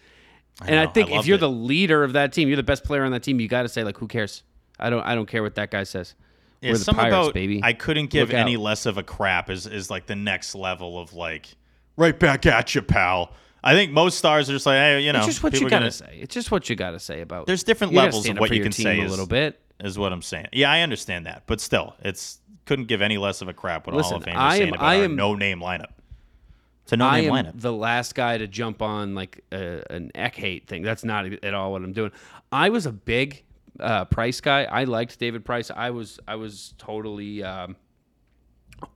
and 0.62 0.70
I 0.78 0.84
know, 0.84 0.90
I 0.90 0.92
think 0.92 1.10
if 1.10 1.26
you're 1.26 1.36
it. 1.36 1.40
the 1.40 1.50
leader 1.50 2.04
of 2.04 2.12
that 2.14 2.32
team, 2.32 2.48
you're 2.48 2.56
the 2.56 2.62
best 2.62 2.84
player 2.84 3.04
on 3.04 3.12
that 3.12 3.22
team. 3.22 3.40
You 3.40 3.48
got 3.48 3.62
to 3.62 3.68
say 3.68 3.84
like, 3.84 3.96
who 3.98 4.06
cares? 4.08 4.42
I 4.78 4.90
don't. 4.90 5.02
I 5.02 5.14
don't 5.14 5.26
care 5.26 5.42
what 5.42 5.54
that 5.56 5.70
guy 5.70 5.84
says. 5.84 6.14
Yeah, 6.60 6.72
We're 6.72 6.78
the 6.78 6.92
Pirates, 6.92 7.14
about 7.14 7.34
baby. 7.34 7.60
I 7.62 7.72
couldn't 7.72 8.10
give 8.10 8.28
Look 8.28 8.36
any 8.36 8.56
out. 8.56 8.60
less 8.62 8.86
of 8.86 8.98
a 8.98 9.02
crap 9.02 9.48
is 9.50 9.66
is 9.66 9.90
like 9.90 10.06
the 10.06 10.16
next 10.16 10.54
level 10.54 10.98
of 10.98 11.14
like 11.14 11.48
right 11.96 12.18
back 12.18 12.44
at 12.46 12.74
you, 12.74 12.82
pal. 12.82 13.32
I 13.62 13.74
think 13.74 13.92
most 13.92 14.16
stars 14.16 14.48
are 14.48 14.54
just 14.54 14.64
like, 14.64 14.76
hey, 14.78 15.00
you 15.00 15.12
know, 15.12 15.18
it's 15.18 15.26
just 15.26 15.42
what 15.42 15.52
you 15.54 15.68
got 15.68 15.80
to 15.80 15.84
gonna- 15.84 15.90
say. 15.92 16.18
It's 16.20 16.34
just 16.34 16.50
what 16.50 16.68
you 16.70 16.76
got 16.76 16.92
to 16.92 16.98
say 16.98 17.20
about. 17.20 17.46
There's 17.46 17.62
different 17.62 17.92
levels 17.92 18.26
of 18.26 18.38
what 18.38 18.50
you 18.50 18.62
can 18.62 18.72
say 18.72 19.00
a 19.00 19.04
is- 19.04 19.10
little 19.10 19.26
bit. 19.26 19.60
Is 19.82 19.98
what 19.98 20.12
I'm 20.12 20.20
saying. 20.22 20.46
Yeah, 20.52 20.70
I 20.70 20.80
understand 20.80 21.24
that, 21.26 21.44
but 21.46 21.58
still, 21.60 21.94
it's 22.02 22.38
couldn't 22.66 22.86
give 22.86 23.00
any 23.00 23.16
less 23.16 23.40
of 23.40 23.48
a 23.48 23.54
crap 23.54 23.86
what 23.86 23.96
a 23.96 24.02
Hall 24.02 24.16
of 24.16 24.20
Listen, 24.26 24.34
Famers 24.34 24.38
I 24.38 24.58
saying 24.58 24.68
about 24.74 24.82
I 24.82 24.98
our 24.98 25.04
am- 25.04 25.16
no-name 25.16 25.60
lineup. 25.60 25.92
It's 26.84 26.92
a 26.92 26.96
I 26.96 27.20
no-name 27.20 27.34
am 27.34 27.44
lineup. 27.46 27.60
the 27.60 27.72
last 27.72 28.14
guy 28.14 28.38
to 28.38 28.46
jump 28.46 28.82
on 28.82 29.14
like 29.14 29.44
a, 29.52 29.82
an 29.90 30.10
Eck 30.14 30.36
hate 30.36 30.66
thing. 30.66 30.82
That's 30.82 31.04
not 31.04 31.26
at 31.44 31.54
all 31.54 31.72
what 31.72 31.82
I'm 31.82 31.92
doing. 31.92 32.10
I 32.50 32.70
was 32.70 32.86
a 32.86 32.92
big 32.92 33.44
uh, 33.78 34.06
Price 34.06 34.40
guy. 34.40 34.64
I 34.64 34.84
liked 34.84 35.18
David 35.18 35.44
Price. 35.44 35.70
I 35.70 35.90
was 35.90 36.18
I 36.26 36.36
was 36.36 36.74
totally 36.78 37.42
um, 37.44 37.76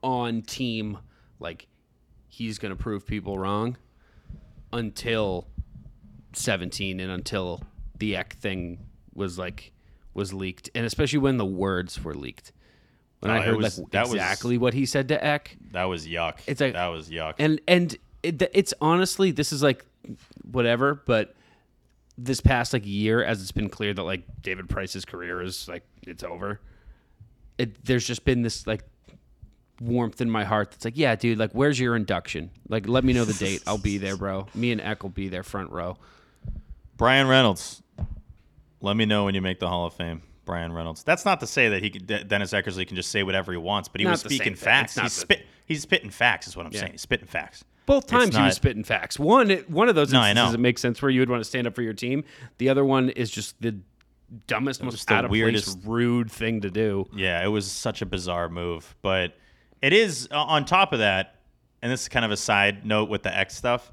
on 0.03 0.41
team 0.41 0.97
like 1.39 1.67
he's 2.27 2.59
going 2.59 2.75
to 2.75 2.81
prove 2.81 3.05
people 3.07 3.37
wrong 3.37 3.77
until 4.73 5.47
17 6.33 6.99
and 6.99 7.11
until 7.11 7.63
the 7.97 8.15
Eck 8.15 8.33
thing 8.33 8.79
was 9.13 9.39
like 9.39 9.71
was 10.13 10.33
leaked 10.33 10.69
and 10.75 10.85
especially 10.85 11.19
when 11.19 11.37
the 11.37 11.45
words 11.45 12.03
were 12.03 12.13
leaked. 12.13 12.51
When 13.27 13.37
I 13.37 13.41
heard 13.45 13.57
was- 13.57 13.79
like 13.79 13.91
that 13.91 14.03
was- 14.03 14.13
exactly 14.13 14.57
what 14.57 14.73
he 14.73 14.85
said 14.85 15.07
to 15.09 15.23
Eck. 15.25 15.57
that 15.71 15.83
was 15.85 16.07
yuck. 16.07 16.37
It's 16.47 16.61
like- 16.61 16.73
that 16.73 16.87
was 16.87 17.09
yuck. 17.09 17.33
And 17.39 17.59
and 17.67 17.95
it, 18.23 18.41
it's 18.53 18.73
honestly 18.81 19.31
this 19.31 19.51
is 19.53 19.61
like 19.63 19.85
whatever, 20.51 20.95
but 21.05 21.35
this 22.17 22.39
past 22.41 22.71
like 22.73 22.83
year, 22.85 23.23
as 23.23 23.41
it's 23.41 23.51
been 23.51 23.69
clear 23.69 23.93
that 23.93 24.03
like 24.03 24.23
David 24.41 24.69
Price's 24.69 25.03
career 25.05 25.41
is 25.41 25.67
like 25.67 25.83
it's 26.03 26.23
over. 26.23 26.59
It 27.57 27.83
there's 27.85 28.05
just 28.05 28.25
been 28.25 28.41
this 28.41 28.65
like 28.67 28.83
warmth 29.81 30.21
in 30.21 30.29
my 30.29 30.43
heart 30.45 30.71
that's 30.71 30.85
like, 30.85 30.97
yeah, 30.97 31.15
dude, 31.15 31.37
like 31.37 31.51
where's 31.51 31.79
your 31.79 31.95
induction? 31.95 32.51
Like, 32.69 32.87
let 32.87 33.03
me 33.03 33.11
know 33.13 33.25
the 33.25 33.33
date. 33.33 33.63
I'll 33.67 33.77
be 33.77 33.97
there, 33.99 34.15
bro. 34.17 34.47
Me 34.55 34.71
and 34.71 34.79
Eck 34.81 35.03
will 35.03 35.09
be 35.09 35.27
there 35.27 35.43
front 35.43 35.71
row. 35.71 35.97
Bryan 36.97 37.27
Reynolds. 37.27 37.81
Let 38.81 38.95
me 38.95 39.05
know 39.05 39.25
when 39.25 39.35
you 39.35 39.41
make 39.41 39.59
the 39.59 39.67
Hall 39.67 39.85
of 39.85 39.93
Fame. 39.93 40.21
Bryan 40.45 40.71
Reynolds. 40.71 41.03
That's 41.03 41.25
not 41.25 41.39
to 41.41 41.47
say 41.47 41.69
that 41.69 41.81
he 41.83 41.89
De- 41.89 42.23
Dennis 42.23 42.53
Eckersley 42.53 42.87
can 42.87 42.95
just 42.95 43.11
say 43.11 43.23
whatever 43.23 43.51
he 43.51 43.57
wants, 43.57 43.89
but 43.89 43.99
he 43.99 44.05
Not 44.05 44.11
was 44.11 44.21
speaking 44.21 44.55
facts. 44.55 44.95
He's 44.95 45.03
the- 45.03 45.09
spit. 45.09 45.45
He's 45.65 45.81
spitting 45.81 46.11
facts. 46.11 46.47
Is 46.47 46.55
what 46.55 46.65
I'm 46.65 46.71
Yeah. 46.71 46.81
saying. 46.81 46.91
He's 46.93 47.01
spitting 47.01 47.27
facts. 47.27 47.63
Both 47.87 48.07
times 48.07 48.35
he 48.35 48.41
was 48.41 48.55
spitting 48.55 48.83
facts. 48.83 49.19
One, 49.19 49.49
one 49.67 49.89
of 49.89 49.95
those 49.95 50.11
No, 50.11 50.19
instances 50.23 50.51
know. 50.51 50.53
it 50.55 50.59
makes 50.59 50.81
sense 50.81 51.01
where 51.01 51.11
you 51.11 51.19
would 51.21 51.29
want 51.29 51.41
to 51.41 51.47
stand 51.47 51.67
up 51.67 51.75
for 51.75 51.81
your 51.83 51.93
team. 51.93 52.23
The 52.57 52.69
other 52.69 52.83
one 52.85 53.09
is 53.09 53.29
just 53.29 53.61
the 53.61 53.75
dumbest, 54.47 54.81
most 54.83 54.93
just 54.93 55.11
out 55.11 55.25
of 55.25 55.31
weirdest- 55.31 55.65
place, 55.81 55.85
rude 55.85 56.31
thing 56.31 56.61
to 56.61 56.69
do. 56.71 57.07
Yeah, 57.15 57.43
it 57.43 57.47
was 57.47 57.71
such 57.71 58.01
a 58.01 58.05
bizarre 58.05 58.49
move, 58.49 58.95
but 59.03 59.37
it 59.81 59.93
is 59.93 60.27
uh, 60.31 60.41
on 60.43 60.65
top 60.65 60.93
of 60.93 60.99
that, 60.99 61.35
and 61.83 61.91
this 61.91 62.01
is 62.01 62.09
kind 62.09 62.25
of 62.25 62.31
a 62.31 62.37
side 62.37 62.85
note 62.85 63.07
with 63.09 63.21
the 63.23 63.35
Eck 63.37 63.51
stuff. 63.51 63.91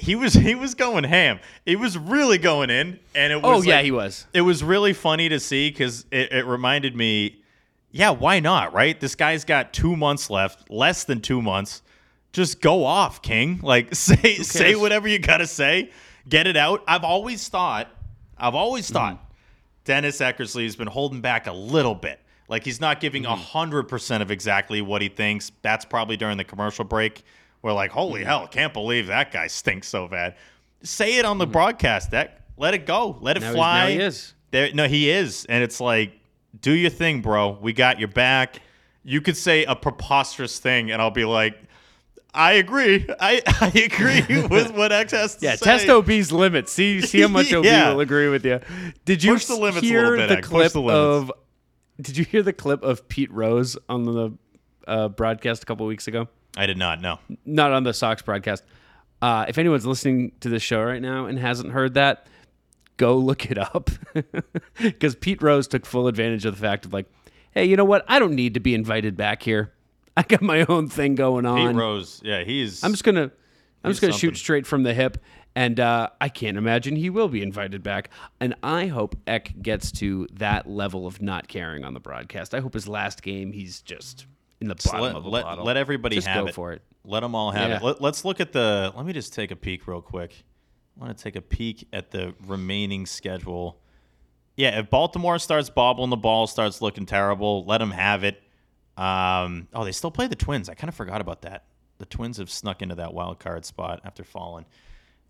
He 0.00 0.14
was 0.16 0.32
he 0.34 0.54
was 0.54 0.74
going 0.74 1.04
ham. 1.04 1.40
He 1.66 1.76
was 1.76 1.96
really 1.98 2.38
going 2.38 2.70
in, 2.70 2.98
and 3.14 3.32
it 3.32 3.36
was 3.42 3.64
Oh 3.66 3.68
yeah, 3.68 3.82
he 3.82 3.90
was. 3.90 4.26
It 4.32 4.40
was 4.42 4.64
really 4.64 4.92
funny 4.92 5.28
to 5.28 5.38
see 5.40 5.70
because 5.70 6.06
it, 6.10 6.32
it 6.32 6.46
reminded 6.46 6.96
me, 6.96 7.42
yeah, 7.90 8.10
why 8.10 8.40
not? 8.40 8.72
Right, 8.72 8.98
this 8.98 9.14
guy's 9.14 9.44
got 9.44 9.72
two 9.72 9.96
months 9.96 10.30
left, 10.30 10.70
less 10.70 11.04
than 11.04 11.20
two 11.20 11.40
months. 11.42 11.82
Just 12.32 12.60
go 12.60 12.84
off, 12.84 13.22
King. 13.22 13.60
Like 13.64 13.94
say 13.94 14.36
say 14.36 14.74
whatever 14.74 15.08
you 15.08 15.18
gotta 15.18 15.46
say, 15.46 15.90
get 16.28 16.46
it 16.46 16.56
out. 16.56 16.82
I've 16.88 17.04
always 17.04 17.48
thought, 17.48 17.88
I've 18.38 18.54
always 18.54 18.86
Mm-hmm. 18.86 18.94
thought, 18.94 19.30
Dennis 19.84 20.18
Eckersley 20.20 20.64
has 20.64 20.76
been 20.76 20.86
holding 20.88 21.20
back 21.20 21.46
a 21.46 21.52
little 21.52 21.94
bit. 21.94 22.20
Like 22.48 22.64
he's 22.64 22.80
not 22.80 23.00
giving 23.00 23.22
Mm-hmm. 23.24 23.32
a 23.32 23.36
hundred 23.36 23.84
percent 23.84 24.22
of 24.22 24.30
exactly 24.30 24.80
what 24.82 25.02
he 25.02 25.08
thinks. 25.08 25.50
That's 25.62 25.84
probably 25.84 26.16
during 26.16 26.36
the 26.36 26.44
commercial 26.44 26.84
break. 26.84 27.22
We're 27.62 27.72
like, 27.72 27.90
holy 27.90 28.20
Mm-hmm. 28.20 28.28
hell, 28.28 28.46
can't 28.48 28.72
believe 28.72 29.08
that 29.08 29.32
guy 29.32 29.46
stinks 29.46 29.88
so 29.88 30.08
bad. 30.08 30.36
Say 30.82 31.18
it 31.18 31.24
on 31.24 31.38
the 31.38 31.46
broadcast, 31.46 32.10
Deck. 32.10 32.40
Let 32.56 32.74
it 32.74 32.86
go. 32.86 33.16
Let 33.20 33.36
it 33.36 33.42
Mm-hmm. 33.42 33.52
Now 33.52 33.58
fly. 33.58 33.80
now 33.80 33.88
he 33.88 33.98
is. 34.00 34.34
There, 34.50 34.72
no, 34.74 34.88
he 34.88 35.10
is, 35.10 35.44
and 35.48 35.62
it's 35.62 35.80
like, 35.80 36.12
do 36.60 36.72
your 36.72 36.90
thing, 36.90 37.20
bro. 37.20 37.50
We 37.60 37.72
got 37.72 37.98
your 38.00 38.08
back. 38.08 38.60
You 39.04 39.20
could 39.20 39.36
say 39.36 39.64
a 39.64 39.76
preposterous 39.76 40.58
thing, 40.58 40.90
and 40.90 41.00
I'll 41.00 41.10
be 41.12 41.24
like, 41.24 41.56
I 42.34 42.54
agree. 42.54 43.06
I, 43.20 43.42
I 43.46 43.66
agree 43.78 44.42
with 44.48 44.72
what 44.72 44.90
Eck 44.92 45.10
has 45.12 45.36
to 45.36 45.44
Yeah, 45.46 45.54
say. 45.56 45.64
test 45.64 45.88
OB's 45.88 46.32
limits. 46.32 46.72
See 46.72 47.00
see 47.00 47.20
how 47.20 47.28
much 47.28 47.52
OB 47.52 47.64
Yeah. 47.64 47.92
will 47.92 48.00
agree 48.00 48.28
with 48.28 48.44
you. 48.44 48.60
Did 49.04 49.22
you 49.22 49.34
Push 49.34 49.46
the 49.46 49.54
limits 49.56 49.78
a 49.82 49.86
hear 49.86 50.02
little 50.10 50.16
bit, 50.16 50.28
the. 50.28 50.36
Push 50.36 50.46
clip 50.48 50.72
the 50.72 50.80
limits. 50.80 51.30
of? 51.30 51.32
Did 52.00 52.16
you 52.16 52.24
hear 52.24 52.42
the 52.42 52.52
clip 52.52 52.82
of 52.82 53.08
Pete 53.08 53.30
Rose 53.32 53.76
on 53.88 54.04
the 54.04 54.32
uh, 54.88 55.08
broadcast 55.08 55.62
a 55.62 55.66
couple 55.66 55.86
weeks 55.86 56.08
ago? 56.08 56.28
I 56.56 56.66
did 56.66 56.78
not 56.78 57.00
know. 57.00 57.18
Not 57.44 57.72
on 57.72 57.84
the 57.84 57.92
Sox 57.92 58.22
broadcast. 58.22 58.64
Uh, 59.22 59.44
if 59.48 59.58
anyone's 59.58 59.86
listening 59.86 60.32
to 60.40 60.48
this 60.48 60.62
show 60.62 60.82
right 60.82 61.02
now 61.02 61.26
and 61.26 61.38
hasn't 61.38 61.72
heard 61.72 61.94
that, 61.94 62.26
go 62.96 63.16
look 63.18 63.50
it 63.50 63.58
up 63.58 63.90
because 64.80 65.14
Pete 65.14 65.42
Rose 65.42 65.68
took 65.68 65.86
full 65.86 66.08
advantage 66.08 66.44
of 66.44 66.54
the 66.54 66.60
fact 66.60 66.84
of 66.84 66.92
like, 66.92 67.06
hey, 67.52 67.64
you 67.64 67.76
know 67.76 67.84
what? 67.84 68.04
I 68.08 68.18
don't 68.18 68.34
need 68.34 68.54
to 68.54 68.60
be 68.60 68.74
invited 68.74 69.16
back 69.16 69.42
here. 69.42 69.72
I 70.16 70.22
got 70.22 70.42
my 70.42 70.64
own 70.68 70.88
thing 70.88 71.14
going 71.14 71.46
on. 71.46 71.68
Pete 71.68 71.76
Rose, 71.76 72.20
yeah, 72.24 72.44
he's. 72.44 72.82
I'm 72.82 72.90
just 72.92 73.04
gonna 73.04 73.30
I'm 73.84 73.90
just 73.90 74.00
gonna 74.00 74.12
something. 74.12 74.30
shoot 74.30 74.36
straight 74.36 74.66
from 74.66 74.82
the 74.82 74.92
hip, 74.92 75.18
and 75.54 75.78
uh, 75.78 76.10
I 76.20 76.28
can't 76.28 76.58
imagine 76.58 76.96
he 76.96 77.10
will 77.10 77.28
be 77.28 77.42
invited 77.42 77.82
back. 77.82 78.10
And 78.40 78.54
I 78.62 78.88
hope 78.88 79.16
Eck 79.26 79.54
gets 79.62 79.92
to 79.92 80.26
that 80.34 80.68
level 80.68 81.06
of 81.06 81.22
not 81.22 81.48
caring 81.48 81.84
on 81.84 81.94
the 81.94 82.00
broadcast. 82.00 82.54
I 82.54 82.60
hope 82.60 82.74
his 82.74 82.88
last 82.88 83.22
game 83.22 83.52
he's 83.52 83.80
just 83.80 84.26
in 84.60 84.68
the 84.68 84.74
bottom 84.74 85.00
let, 85.00 85.14
of 85.16 85.24
the 85.24 85.30
let, 85.30 85.44
bottle. 85.44 85.64
let 85.64 85.76
everybody 85.76 86.16
just 86.16 86.26
have 86.26 86.44
go 86.44 86.48
it. 86.48 86.54
for 86.54 86.72
it. 86.72 86.82
Let 87.04 87.20
them 87.20 87.34
all 87.34 87.50
have 87.50 87.70
Yeah. 87.70 87.76
it. 87.76 87.82
Let, 87.82 88.00
let's 88.00 88.24
look 88.24 88.40
at 88.40 88.52
the. 88.52 88.92
Let 88.94 89.06
me 89.06 89.12
just 89.12 89.32
take 89.32 89.50
a 89.50 89.56
peek 89.56 89.86
real 89.86 90.02
quick. 90.02 90.44
I 91.00 91.04
want 91.04 91.16
to 91.16 91.22
take 91.24 91.36
a 91.36 91.40
peek 91.40 91.88
at 91.92 92.10
the 92.10 92.34
remaining 92.46 93.06
schedule. 93.06 93.80
Yeah, 94.56 94.78
if 94.78 94.90
Baltimore 94.90 95.38
starts 95.38 95.70
bobbling 95.70 96.10
the 96.10 96.16
ball, 96.16 96.46
starts 96.46 96.82
looking 96.82 97.06
terrible, 97.06 97.64
let 97.64 97.78
them 97.78 97.92
have 97.92 98.24
it. 98.24 98.42
Um, 98.98 99.68
oh, 99.72 99.84
they 99.84 99.92
still 99.92 100.10
play 100.10 100.26
the 100.26 100.36
Twins. 100.36 100.68
I 100.68 100.74
kind 100.74 100.88
of 100.90 100.94
forgot 100.94 101.22
about 101.22 101.42
that. 101.42 101.64
The 101.98 102.04
Twins 102.06 102.36
have 102.36 102.50
snuck 102.50 102.82
into 102.82 102.96
that 102.96 103.14
wild 103.14 103.38
card 103.38 103.64
spot 103.64 104.00
after 104.04 104.24
falling. 104.24 104.66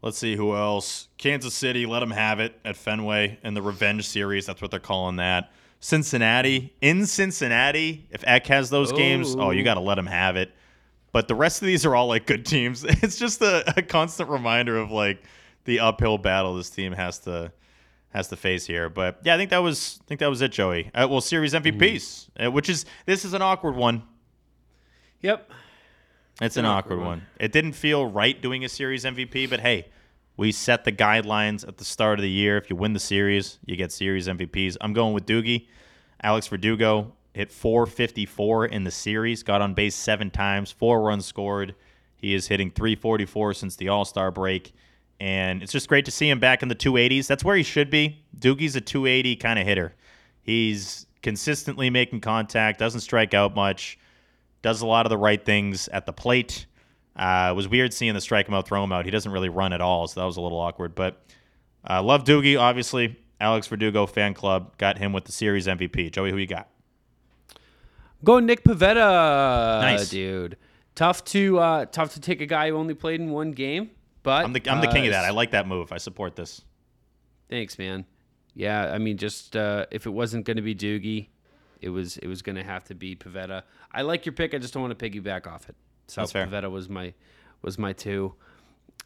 Let's 0.02 0.18
see 0.18 0.34
who 0.34 0.56
else. 0.56 1.08
Kansas 1.18 1.54
City, 1.54 1.86
let 1.86 2.00
them 2.00 2.10
have 2.10 2.40
it 2.40 2.58
at 2.64 2.76
Fenway 2.76 3.38
in 3.44 3.54
the 3.54 3.62
revenge 3.62 4.08
series. 4.08 4.46
That's 4.46 4.62
what 4.62 4.70
they're 4.70 4.80
calling 4.80 5.16
that. 5.16 5.52
Cincinnati, 5.80 6.74
in 6.82 7.06
Cincinnati, 7.06 8.06
if 8.10 8.22
Eck 8.26 8.46
has 8.48 8.68
those 8.68 8.92
games, 8.92 9.34
oh, 9.34 9.50
you 9.50 9.64
got 9.64 9.74
to 9.74 9.80
let 9.80 9.98
him 9.98 10.06
have 10.06 10.36
it. 10.36 10.52
But 11.10 11.26
the 11.26 11.34
rest 11.34 11.62
of 11.62 11.66
these 11.66 11.86
are 11.86 11.96
all 11.96 12.06
like 12.06 12.26
good 12.26 12.46
teams. 12.46 12.84
It's 13.02 13.18
just 13.18 13.40
a, 13.40 13.78
a 13.78 13.82
constant 13.82 14.28
reminder 14.28 14.78
of 14.78 14.90
like 14.90 15.24
the 15.64 15.80
uphill 15.80 16.18
battle 16.18 16.54
this 16.54 16.70
team 16.70 16.92
has 16.92 17.18
to 17.20 17.52
has 18.10 18.28
to 18.28 18.36
face 18.36 18.66
here. 18.66 18.88
But 18.88 19.20
yeah, 19.24 19.34
I 19.34 19.38
think 19.38 19.50
that 19.50 19.58
was 19.58 19.98
I 20.02 20.04
think 20.06 20.20
that 20.20 20.28
was 20.28 20.42
it, 20.42 20.52
Joey. 20.52 20.90
Uh, 20.94 21.08
well, 21.10 21.20
series 21.22 21.54
MVPs, 21.54 22.28
uh, 22.44 22.50
which 22.50 22.68
is 22.68 22.84
this 23.06 23.24
is 23.24 23.32
an 23.32 23.42
awkward 23.42 23.74
one. 23.74 24.02
Yep. 25.22 25.50
It's 26.40 26.56
an, 26.56 26.64
awkward, 26.64 27.00
one. 27.00 27.26
It 27.38 27.52
didn't 27.52 27.72
feel 27.72 28.06
right 28.06 28.40
doing 28.40 28.64
a 28.64 28.68
series 28.68 29.04
MVP, 29.04 29.50
but 29.50 29.60
hey, 29.60 29.88
we 30.36 30.52
set 30.52 30.84
the 30.84 30.92
guidelines 30.92 31.66
at 31.66 31.76
the 31.76 31.84
start 31.84 32.18
of 32.18 32.22
the 32.22 32.30
year. 32.30 32.56
If 32.56 32.70
you 32.70 32.76
win 32.76 32.92
the 32.92 33.00
series, 33.00 33.58
you 33.66 33.76
get 33.76 33.92
series 33.92 34.26
MVPs. 34.26 34.76
I'm 34.80 34.92
going 34.92 35.12
with 35.12 35.26
Doogie. 35.26 35.66
Alex 36.22 36.46
Verdugo 36.46 37.12
hit 37.34 37.52
454 37.52 38.66
in 38.66 38.84
the 38.84 38.90
series, 38.90 39.42
got 39.42 39.62
on 39.62 39.74
base 39.74 39.94
seven 39.94 40.30
times, 40.30 40.70
four 40.72 41.02
runs 41.02 41.26
scored. 41.26 41.74
He 42.16 42.34
is 42.34 42.48
hitting 42.48 42.70
344 42.70 43.54
since 43.54 43.76
the 43.76 43.88
All 43.88 44.04
Star 44.04 44.30
break. 44.30 44.72
And 45.20 45.62
it's 45.62 45.72
just 45.72 45.88
great 45.88 46.06
to 46.06 46.10
see 46.10 46.28
him 46.28 46.40
back 46.40 46.62
in 46.62 46.68
the 46.68 46.74
280s. 46.74 47.26
That's 47.26 47.44
where 47.44 47.56
he 47.56 47.62
should 47.62 47.90
be. 47.90 48.22
Doogie's 48.38 48.76
a 48.76 48.80
280 48.80 49.36
kind 49.36 49.58
of 49.58 49.66
hitter. 49.66 49.94
He's 50.42 51.06
consistently 51.22 51.90
making 51.90 52.20
contact, 52.20 52.78
doesn't 52.78 53.00
strike 53.00 53.34
out 53.34 53.54
much, 53.54 53.98
does 54.62 54.80
a 54.80 54.86
lot 54.86 55.06
of 55.06 55.10
the 55.10 55.18
right 55.18 55.44
things 55.44 55.88
at 55.88 56.06
the 56.06 56.12
plate. 56.12 56.66
Uh, 57.20 57.50
it 57.52 57.54
was 57.54 57.68
weird 57.68 57.92
seeing 57.92 58.14
the 58.14 58.20
strike 58.20 58.48
him 58.48 58.54
out, 58.54 58.66
throw 58.66 58.82
him 58.82 58.92
out. 58.92 59.04
He 59.04 59.10
doesn't 59.10 59.30
really 59.30 59.50
run 59.50 59.74
at 59.74 59.82
all, 59.82 60.08
so 60.08 60.20
that 60.20 60.26
was 60.26 60.38
a 60.38 60.40
little 60.40 60.58
awkward. 60.58 60.94
But 60.94 61.22
uh, 61.88 62.02
love 62.02 62.24
Doogie, 62.24 62.58
obviously. 62.58 63.16
Alex 63.38 63.66
Verdugo 63.66 64.06
fan 64.06 64.32
club 64.34 64.76
got 64.78 64.96
him 64.98 65.12
with 65.12 65.24
the 65.24 65.32
series 65.32 65.66
MVP. 65.66 66.12
Joey, 66.12 66.30
who 66.30 66.38
you 66.38 66.46
got? 66.46 66.68
Go 68.24 68.38
Nick 68.38 68.64
Pivetta, 68.64 69.80
Nice. 69.80 70.08
dude. 70.10 70.56
Tough 70.94 71.24
to 71.26 71.58
uh, 71.58 71.84
tough 71.86 72.14
to 72.14 72.20
take 72.20 72.40
a 72.40 72.46
guy 72.46 72.68
who 72.68 72.76
only 72.76 72.94
played 72.94 73.20
in 73.20 73.30
one 73.30 73.52
game, 73.52 73.90
but 74.22 74.44
I'm 74.44 74.52
the 74.52 74.62
I'm 74.70 74.80
the 74.80 74.88
king 74.88 75.06
of 75.06 75.12
that. 75.12 75.24
I 75.24 75.30
like 75.30 75.52
that 75.52 75.66
move. 75.66 75.92
I 75.92 75.98
support 75.98 76.36
this. 76.36 76.60
Thanks, 77.48 77.78
man. 77.78 78.04
Yeah, 78.54 78.92
I 78.92 78.98
mean, 78.98 79.16
just 79.16 79.56
uh, 79.56 79.86
if 79.90 80.04
it 80.06 80.10
wasn't 80.10 80.44
going 80.44 80.56
to 80.56 80.62
be 80.62 80.74
Doogie, 80.74 81.28
it 81.80 81.88
was 81.88 82.16
it 82.18 82.26
was 82.26 82.42
going 82.42 82.56
to 82.56 82.64
have 82.64 82.84
to 82.84 82.94
be 82.94 83.16
Pivetta. 83.16 83.62
I 83.92 84.02
like 84.02 84.26
your 84.26 84.34
pick. 84.34 84.52
I 84.54 84.58
just 84.58 84.74
don't 84.74 84.82
want 84.82 84.98
to 84.98 85.10
piggyback 85.10 85.46
off 85.46 85.68
it. 85.70 85.76
So 86.10 86.22
That's 86.22 86.32
fair. 86.32 86.70
Was 86.70 86.88
my 86.88 87.14
was 87.62 87.78
my 87.78 87.92
two. 87.92 88.34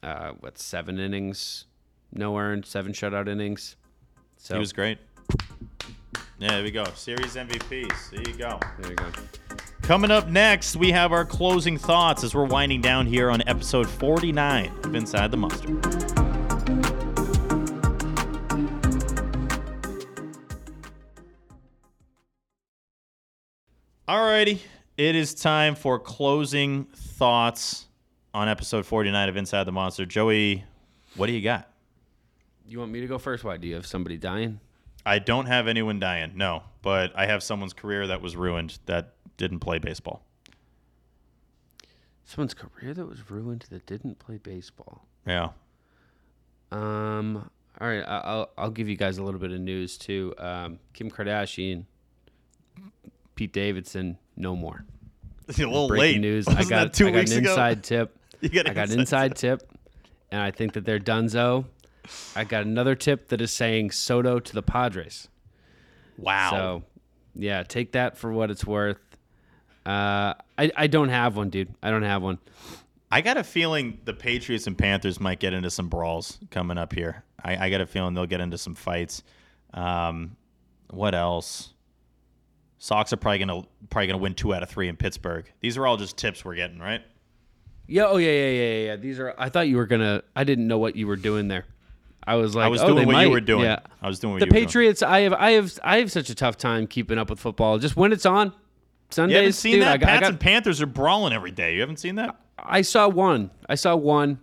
Uh, 0.03 0.33
what 0.41 0.59
seven 0.59 0.99
innings, 0.99 1.67
no 2.13 2.37
earned, 2.39 2.65
seven 2.67 2.93
shutout 2.93 3.29
innings. 3.29 3.77
So 4.39 4.55
He 4.55 4.61
was 4.61 4.73
great. 4.73 4.99
Yeah, 6.39 6.49
there 6.49 6.63
we 6.63 6.71
go. 6.71 6.85
Series 6.95 7.37
MVPs. 7.37 8.11
There 8.11 8.21
you 8.21 8.37
go. 8.37 8.59
there 8.79 8.91
you 8.91 8.97
go. 8.97 9.07
Coming 9.83 10.11
up 10.11 10.29
next, 10.29 10.77
we 10.77 10.93
have 10.93 11.13
our 11.13 11.25
closing 11.25 11.77
thoughts 11.79 12.25
as 12.25 12.35
we're 12.35 12.45
winding 12.47 12.81
down 12.81 13.07
here 13.07 13.31
on 13.31 13.43
episode 13.47 13.89
49 13.89 14.73
of 14.85 14.95
Inside 14.95 15.31
the 15.31 15.37
Monster. 15.37 15.69
Alrighty, 24.09 24.61
it 24.97 25.17
is 25.17 25.35
time 25.35 25.75
for 25.75 25.99
closing 25.99 26.85
thoughts 26.95 27.87
on 28.33 28.49
episode 28.49 28.87
49 28.87 29.29
of 29.29 29.37
Inside 29.37 29.65
the 29.65 29.73
Monster. 29.73 30.07
Joey, 30.07 30.65
what 31.17 31.27
do 31.27 31.33
you 31.33 31.41
got? 31.43 31.71
You 32.67 32.79
want 32.79 32.93
me 32.93 33.01
to 33.01 33.07
go 33.07 33.19
first? 33.19 33.45
Why 33.45 33.57
do 33.57 33.69
you 33.69 33.75
have 33.75 33.87
somebody 33.87 34.17
dying? 34.17 34.61
I 35.07 35.19
don't 35.19 35.47
have 35.47 35.69
anyone 35.69 36.01
dying, 36.01 36.33
no, 36.35 36.63
but 36.83 37.13
I 37.15 37.27
have 37.27 37.43
someone's 37.43 37.75
career 37.75 38.07
that 38.07 38.23
was 38.23 38.37
ruined 38.37 38.79
that 38.87 39.15
didn't 39.37 39.61
play 39.61 39.79
baseball. 39.79 40.25
Someone's 42.25 42.55
career 42.55 42.95
that 42.95 43.07
was 43.07 43.31
ruined 43.31 43.67
that 43.71 43.85
didn't 43.85 44.19
play 44.19 44.39
baseball. 44.39 45.05
Yeah. 45.27 45.51
Um. 46.73 47.51
All 47.81 47.89
right, 47.89 48.03
I'll 48.07 48.51
I'll 48.57 48.71
give 48.71 48.89
you 48.89 48.97
guys 48.97 49.19
a 49.19 49.23
little 49.23 49.41
bit 49.41 49.51
of 49.51 49.61
news 49.61 49.99
too. 49.99 50.33
Um, 50.39 50.79
Kim 50.95 51.11
Kardashian, 51.11 51.85
Pete 53.35 53.53
Davidson, 53.53 54.19
no 54.37 54.55
more. 54.57 54.85
It's 55.49 55.59
a 55.59 55.63
little 55.67 55.89
Breaking 55.89 56.15
late. 56.15 56.21
news. 56.21 56.47
Wasn't 56.47 56.67
I 56.67 56.69
got 56.69 56.95
two 56.95 57.09
I 57.09 57.11
got 57.11 57.19
weeks 57.19 57.33
an 57.33 57.39
ago? 57.39 57.51
inside 57.51 57.85
tip. 57.85 58.19
You 58.41 58.49
got 58.51 58.69
I 58.69 58.75
got 58.75 58.91
an 58.91 59.01
inside 59.01 59.33
inside 59.33 59.37
tip, 59.37 59.71
and 60.31 60.41
I 60.41 60.51
think 60.51 60.75
that 60.75 60.85
they're 60.85 60.99
Dunzo. 60.99 61.65
I 62.37 62.45
got 62.45 62.63
another 62.65 62.95
tip 62.95 63.29
that 63.29 63.41
is 63.41 63.51
saying 63.53 63.93
Soto 63.93 64.39
to 64.39 64.53
the 64.53 64.63
Padres. 64.63 65.29
Wow. 66.19 66.51
So, 66.51 66.83
yeah, 67.35 67.63
take 67.63 67.93
that 67.93 68.19
for 68.19 68.31
what 68.33 68.51
it's 68.51 68.67
worth. 68.67 68.99
Uh, 69.87 70.35
I 70.59 70.71
I 70.77 70.87
don't 70.89 71.09
have 71.09 71.37
one, 71.37 71.49
dude. 71.51 71.75
I 71.83 71.91
don't 71.91 72.03
have 72.03 72.23
one. 72.23 72.39
I 73.11 73.21
got 73.21 73.37
a 73.37 73.45
feeling 73.45 73.99
the 74.05 74.13
Patriots 74.15 74.67
and 74.67 74.77
Panthers 74.77 75.21
might 75.21 75.39
get 75.41 75.53
into 75.53 75.71
some 75.71 75.89
brawls 75.89 76.39
coming 76.51 76.79
up 76.79 76.93
here. 76.93 77.23
I, 77.43 77.67
I 77.67 77.71
got 77.71 77.81
a 77.81 77.87
feeling 77.87 78.15
they'll 78.15 78.27
get 78.27 78.41
into 78.41 78.59
some 78.59 78.75
fights. 78.75 79.23
Um, 79.73 80.37
what 80.91 81.15
else? 81.15 81.74
Sox 82.85 83.15
are 83.15 83.17
probably 83.17 83.39
gonna 83.39 83.63
probably 83.89 84.09
gonna 84.09 84.19
win 84.19 84.35
two 84.35 84.53
out 84.53 84.63
of 84.63 84.69
three 84.69 84.89
in 84.89 84.97
Pittsburgh. 84.99 85.51
These 85.61 85.79
are 85.79 85.87
all 85.87 85.97
just 85.97 86.19
tips 86.19 86.45
we're 86.45 86.55
getting, 86.55 86.79
right? 86.79 87.01
Yeah. 87.87 88.05
Oh 88.09 88.19
yeah. 88.19 88.31
Yeah. 88.31 88.49
Yeah. 88.49 88.51
Yeah. 88.51 88.85
yeah. 88.85 88.97
These 88.97 89.19
are. 89.19 89.35
I 89.39 89.49
thought 89.49 89.69
you 89.69 89.79
were 89.79 89.87
gonna. 89.87 90.23
I 90.37 90.45
didn't 90.45 90.67
know 90.67 90.77
what 90.77 90.95
you 90.95 91.07
were 91.07 91.17
doing 91.17 91.49
there. 91.49 91.65
I 92.27 92.35
was 92.35 92.55
like, 92.55 92.67
I 92.67 92.69
was 92.69 92.83
oh, 92.83 92.89
doing 92.89 93.07
what 93.07 93.15
might. 93.15 93.23
you 93.23 93.31
were 93.31 93.41
doing. 93.41 93.65
Yeah. 93.65 93.79
I 94.03 94.07
was 94.07 94.19
doing 94.19 94.35
what 94.35 94.41
the 94.41 94.45
you 94.45 94.51
were 94.51 94.53
doing. 94.53 94.67
Patriots. 94.67 95.03
I 95.03 95.21
have. 95.21 95.33
I 95.33 95.53
have. 95.53 95.79
I 95.83 95.97
have 95.97 96.13
such 96.13 96.29
a 96.29 96.35
tough 96.35 96.59
time 96.59 96.87
keeping 96.87 97.17
up 97.17 97.31
with 97.31 97.41
football. 97.41 97.79
Just 97.79 97.97
when 97.97 98.13
it's 98.13 98.27
on. 98.27 98.53
Sundays, 99.09 99.33
You 99.33 99.39
haven't 99.39 99.53
seen 99.55 99.73
dude, 99.77 99.83
that? 99.85 99.93
I 99.93 99.97
got, 99.97 100.09
I 100.09 100.13
Pats 100.13 100.21
got- 100.21 100.31
and 100.33 100.41
Panthers 100.41 100.83
are 100.83 100.87
brawling 100.87 101.33
every 101.33 101.53
day. 101.53 101.77
You 101.77 101.81
haven't 101.81 102.01
seen 102.01 102.17
that? 102.17 102.37
I 102.59 102.83
saw 102.83 103.09
one. 103.09 103.51
I 103.67 103.77
saw 103.77 103.97
one, 103.97 104.41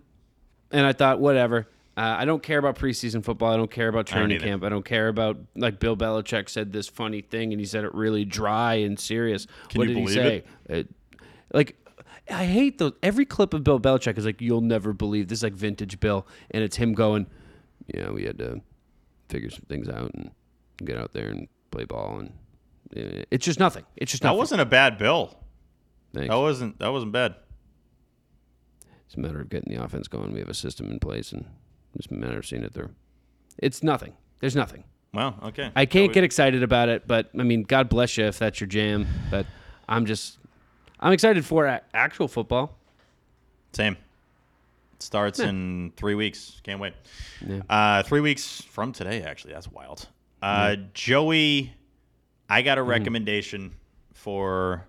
and 0.72 0.84
I 0.84 0.94
thought, 0.94 1.20
whatever. 1.20 1.68
Uh, 1.98 2.16
I 2.20 2.26
don't 2.26 2.42
care 2.42 2.58
about 2.58 2.78
preseason 2.78 3.24
football. 3.24 3.52
I 3.54 3.58
don't 3.58 3.70
care 3.70 3.90
about 3.90 4.08
training 4.08 4.38
either. 4.38 4.46
camp. 4.46 4.64
I 4.64 4.70
don't 4.70 4.86
care 4.86 5.10
about 5.10 5.38
like 5.56 5.80
Bill 5.80 5.98
Belichick 5.98 6.48
said 6.50 6.72
this 6.72 6.88
funny 6.88 7.22
thing, 7.22 7.52
and 7.52 7.60
he 7.60 7.66
said 7.66 7.84
it 7.84 7.94
really 7.94 8.24
dry 8.24 8.76
and 8.76 8.98
serious. 9.00 9.46
Can 9.70 9.80
what 9.80 9.90
you 9.90 9.96
did 9.96 10.02
he 10.02 10.08
say? 10.14 10.44
Uh, 10.70 10.84
like, 11.54 11.76
I 12.30 12.46
hate 12.46 12.78
those. 12.78 12.94
Every 13.04 13.26
clip 13.26 13.54
of 13.54 13.64
Bill 13.66 13.80
Belichick 13.80 14.18
is 14.18 14.26
like, 14.26 14.40
"You'll 14.42 14.62
never 14.62 14.94
believe 14.94 15.28
this." 15.28 15.40
Is 15.40 15.44
like 15.44 15.54
vintage 15.54 16.00
Bill, 16.00 16.26
and 16.52 16.64
it's 16.64 16.78
him 16.78 16.94
going, 16.94 17.28
"Yeah, 17.94 18.12
we 18.12 18.24
had 18.24 18.38
to 18.38 18.62
figure 19.28 19.50
some 19.50 19.66
things 19.68 19.90
out 19.90 20.12
and 20.14 20.32
get 20.86 20.98
out 20.98 21.12
there 21.12 21.28
and 21.28 21.50
play 21.72 21.84
ball." 21.84 22.20
And 22.20 22.30
uh, 22.96 23.26
it's 23.32 23.44
just 23.46 23.60
nothing. 23.60 23.84
It's 23.98 24.12
just 24.12 24.24
That 24.24 24.30
nothing. 24.30 24.38
wasn't 24.40 24.62
a 24.62 24.66
bad 24.66 24.98
bill. 24.98 25.38
Thanks. 26.14 26.30
That 26.30 26.38
wasn't 26.40 26.80
that 26.80 26.90
wasn't 26.94 27.12
bad. 27.12 27.36
It's 29.08 29.16
a 29.16 29.20
matter 29.20 29.42
of 29.42 29.50
getting 29.50 29.74
the 29.76 29.84
offense 29.84 30.08
going. 30.08 30.32
We 30.32 30.40
have 30.40 30.48
a 30.50 30.54
system 30.54 30.90
in 30.90 31.00
place, 31.00 31.34
and 31.34 31.46
it's 31.96 32.08
a 32.08 32.14
matter 32.14 32.40
of 32.40 32.46
seeing 32.46 32.64
it 32.64 32.74
through. 32.74 32.90
It's 33.58 33.84
nothing. 33.84 34.14
There's 34.40 34.56
nothing. 34.56 34.84
Well, 35.14 35.36
okay. 35.44 35.72
I 35.76 35.86
can't 35.86 36.14
get 36.14 36.24
excited 36.24 36.64
about 36.64 36.90
it, 36.90 37.06
but 37.08 37.30
I 37.38 37.44
mean, 37.44 37.64
God 37.64 37.90
bless 37.90 38.18
you 38.18 38.26
if 38.26 38.40
that's 38.40 38.60
your 38.62 38.68
jam. 38.68 39.08
But 39.30 39.46
I'm 39.90 40.06
just, 40.06 40.38
I'm 41.00 41.12
excited 41.12 41.46
for 41.46 41.66
a- 41.66 41.82
actual 41.94 42.28
football. 42.28 42.78
Same. 43.74 43.98
It 44.96 45.04
starts 45.04 45.40
in 45.40 45.92
three 45.98 46.16
weeks. 46.16 46.62
Can't 46.64 46.80
wait. 46.80 46.94
Yeah. 47.46 47.62
Uh, 47.70 48.04
three 48.04 48.22
weeks 48.22 48.62
from 48.62 48.94
today, 48.94 49.24
actually. 49.24 49.54
That's 49.54 49.70
wild. 49.70 50.08
Uh, 50.42 50.78
Joey, 50.94 51.74
I 52.50 52.62
got 52.62 52.78
a 52.78 52.84
recommendation 52.84 53.74
for 54.14 54.86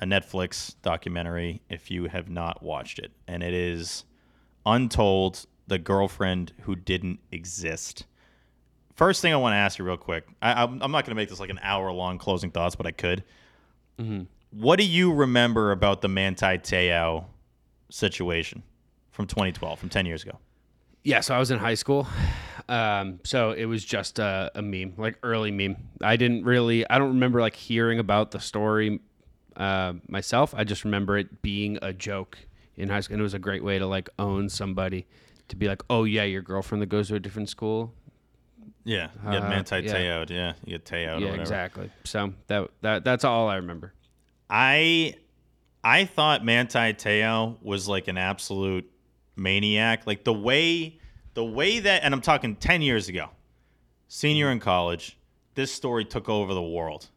a 0.00 0.06
Netflix 0.06 0.74
documentary 0.82 1.62
if 1.68 1.90
you 1.90 2.06
have 2.06 2.30
not 2.30 2.62
watched 2.62 2.98
it. 2.98 3.10
And 3.26 3.42
it 3.42 3.54
is 3.54 4.04
Untold 4.64 5.46
The 5.68 5.78
Girlfriend 5.78 6.52
Who 6.62 6.74
Didn't 6.74 7.20
Exist. 7.30 8.04
First 8.94 9.22
thing 9.22 9.32
I 9.32 9.36
want 9.36 9.52
to 9.52 9.58
ask 9.58 9.78
you, 9.78 9.84
real 9.84 9.96
quick. 9.96 10.24
I, 10.42 10.64
I'm, 10.64 10.82
I'm 10.82 10.90
not 10.90 11.04
going 11.04 11.10
to 11.10 11.14
make 11.14 11.28
this 11.28 11.38
like 11.38 11.50
an 11.50 11.60
hour 11.62 11.92
long 11.92 12.18
closing 12.18 12.50
thoughts, 12.50 12.74
but 12.74 12.86
I 12.86 12.90
could. 12.90 13.22
What 14.50 14.78
do 14.78 14.84
you 14.84 15.12
remember 15.12 15.72
about 15.72 16.00
the 16.00 16.08
Manti 16.08 16.58
Te'o 16.58 17.26
situation 17.90 18.62
from 19.10 19.26
2012, 19.26 19.78
from 19.78 19.88
10 19.88 20.06
years 20.06 20.22
ago? 20.22 20.38
Yeah, 21.04 21.20
so 21.20 21.34
I 21.34 21.38
was 21.38 21.50
in 21.50 21.58
high 21.58 21.74
school. 21.74 22.08
Um, 22.68 23.20
so 23.24 23.52
it 23.52 23.64
was 23.64 23.84
just 23.84 24.18
a, 24.18 24.50
a 24.54 24.62
meme, 24.62 24.94
like 24.96 25.18
early 25.22 25.50
meme. 25.50 25.76
I 26.02 26.16
didn't 26.16 26.44
really, 26.44 26.88
I 26.88 26.98
don't 26.98 27.08
remember 27.08 27.40
like 27.40 27.56
hearing 27.56 27.98
about 27.98 28.30
the 28.30 28.40
story 28.40 29.00
uh, 29.56 29.94
myself. 30.08 30.54
I 30.56 30.64
just 30.64 30.84
remember 30.84 31.16
it 31.18 31.42
being 31.42 31.78
a 31.82 31.92
joke 31.92 32.38
in 32.76 32.88
high 32.88 33.00
school. 33.00 33.14
And 33.14 33.20
it 33.20 33.22
was 33.22 33.34
a 33.34 33.38
great 33.38 33.64
way 33.64 33.78
to 33.78 33.86
like 33.86 34.08
own 34.18 34.48
somebody 34.48 35.06
to 35.48 35.56
be 35.56 35.68
like, 35.68 35.82
oh, 35.90 36.04
yeah, 36.04 36.24
your 36.24 36.42
girlfriend 36.42 36.82
that 36.82 36.86
goes 36.86 37.08
to 37.08 37.14
a 37.14 37.20
different 37.20 37.48
school. 37.48 37.94
Yeah, 38.84 39.08
you 39.24 39.32
get 39.32 39.42
Uh, 39.42 39.48
Manti 39.48 39.76
yeah. 39.80 39.92
Te'o'd. 39.92 40.30
Yeah, 40.30 40.52
you 40.64 40.78
get 40.78 40.86
Te'o'd 40.86 41.20
yeah, 41.22 41.34
exactly. 41.34 41.90
So 42.04 42.32
that, 42.46 42.70
that 42.80 43.04
that's 43.04 43.24
all 43.24 43.48
I 43.48 43.56
remember. 43.56 43.92
I 44.48 45.14
I 45.84 46.06
thought 46.06 46.44
Manti 46.44 46.94
Teo 46.94 47.58
was 47.60 47.86
like 47.86 48.08
an 48.08 48.16
absolute 48.16 48.90
maniac. 49.36 50.06
Like 50.06 50.24
the 50.24 50.32
way 50.32 50.98
the 51.34 51.44
way 51.44 51.80
that 51.80 52.02
and 52.02 52.14
I'm 52.14 52.20
talking 52.20 52.56
10 52.56 52.82
years 52.82 53.08
ago. 53.08 53.28
Senior 54.08 54.50
in 54.50 54.58
college, 54.58 55.18
this 55.54 55.70
story 55.70 56.04
took 56.04 56.28
over 56.30 56.54
the 56.54 56.62
world. 56.62 57.08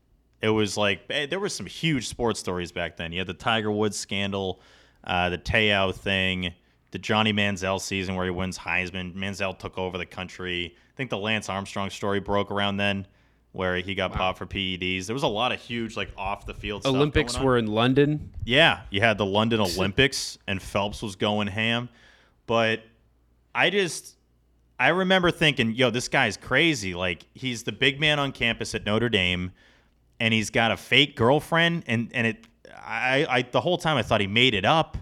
It 0.41 0.49
was 0.49 0.75
like 0.75 1.03
eh, 1.09 1.25
there 1.25 1.39
were 1.39 1.47
some 1.49 1.65
huge 1.65 2.07
sports 2.09 2.39
stories 2.39 2.71
back 2.73 2.97
then. 2.97 3.13
You 3.13 3.19
had 3.19 3.27
the 3.27 3.33
Tiger 3.33 3.71
Woods 3.71 3.97
scandal, 3.97 4.59
uh, 5.05 5.29
the 5.29 5.37
Teo 5.37 5.93
thing, 5.93 6.53
the 6.91 6.99
Johnny 6.99 7.33
Manziel 7.33 7.79
season 7.79 8.15
where 8.15 8.25
he 8.25 8.31
wins 8.31 8.57
Heisman. 8.57 9.15
Manziel 9.15 9.57
took 9.57 9.77
over 9.77 9.97
the 9.97 10.05
country. 10.05 10.75
I 10.75 10.95
think 10.95 11.09
the 11.09 11.17
Lance 11.17 11.49
Armstrong 11.49 11.89
story 11.89 12.19
broke 12.19 12.51
around 12.51 12.77
then, 12.77 13.07
where 13.53 13.77
he 13.77 13.95
got 13.95 14.13
popped 14.13 14.37
for 14.37 14.45
PEDs. 14.45 15.05
There 15.05 15.13
was 15.13 15.23
a 15.23 15.27
lot 15.27 15.51
of 15.51 15.59
huge 15.59 15.95
like 15.95 16.09
off 16.17 16.45
the 16.45 16.53
field 16.53 16.83
stuff 16.83 16.93
Olympics 16.93 17.39
were 17.39 17.57
in 17.57 17.67
London. 17.67 18.31
Yeah, 18.45 18.81
you 18.89 19.01
had 19.01 19.17
the 19.17 19.25
London 19.25 19.59
Olympics 19.61 20.37
and 20.47 20.61
Phelps 20.61 21.01
was 21.01 21.15
going 21.15 21.47
ham. 21.47 21.89
But 22.45 22.81
I 23.55 23.69
just 23.69 24.15
I 24.77 24.89
remember 24.89 25.31
thinking, 25.31 25.73
yo, 25.73 25.91
this 25.91 26.07
guy's 26.07 26.37
crazy. 26.37 26.93
Like 26.93 27.25
he's 27.33 27.63
the 27.63 27.71
big 27.71 27.99
man 27.99 28.19
on 28.19 28.31
campus 28.31 28.75
at 28.75 28.85
Notre 28.85 29.09
Dame 29.09 29.51
and 30.19 30.33
he's 30.33 30.49
got 30.49 30.71
a 30.71 30.77
fake 30.77 31.15
girlfriend 31.15 31.83
and 31.87 32.09
and 32.13 32.27
it 32.27 32.47
I, 32.83 33.25
I 33.29 33.41
the 33.43 33.61
whole 33.61 33.77
time 33.77 33.97
I 33.97 34.03
thought 34.03 34.21
he 34.21 34.27
made 34.27 34.53
it 34.53 34.65
up 34.65 34.97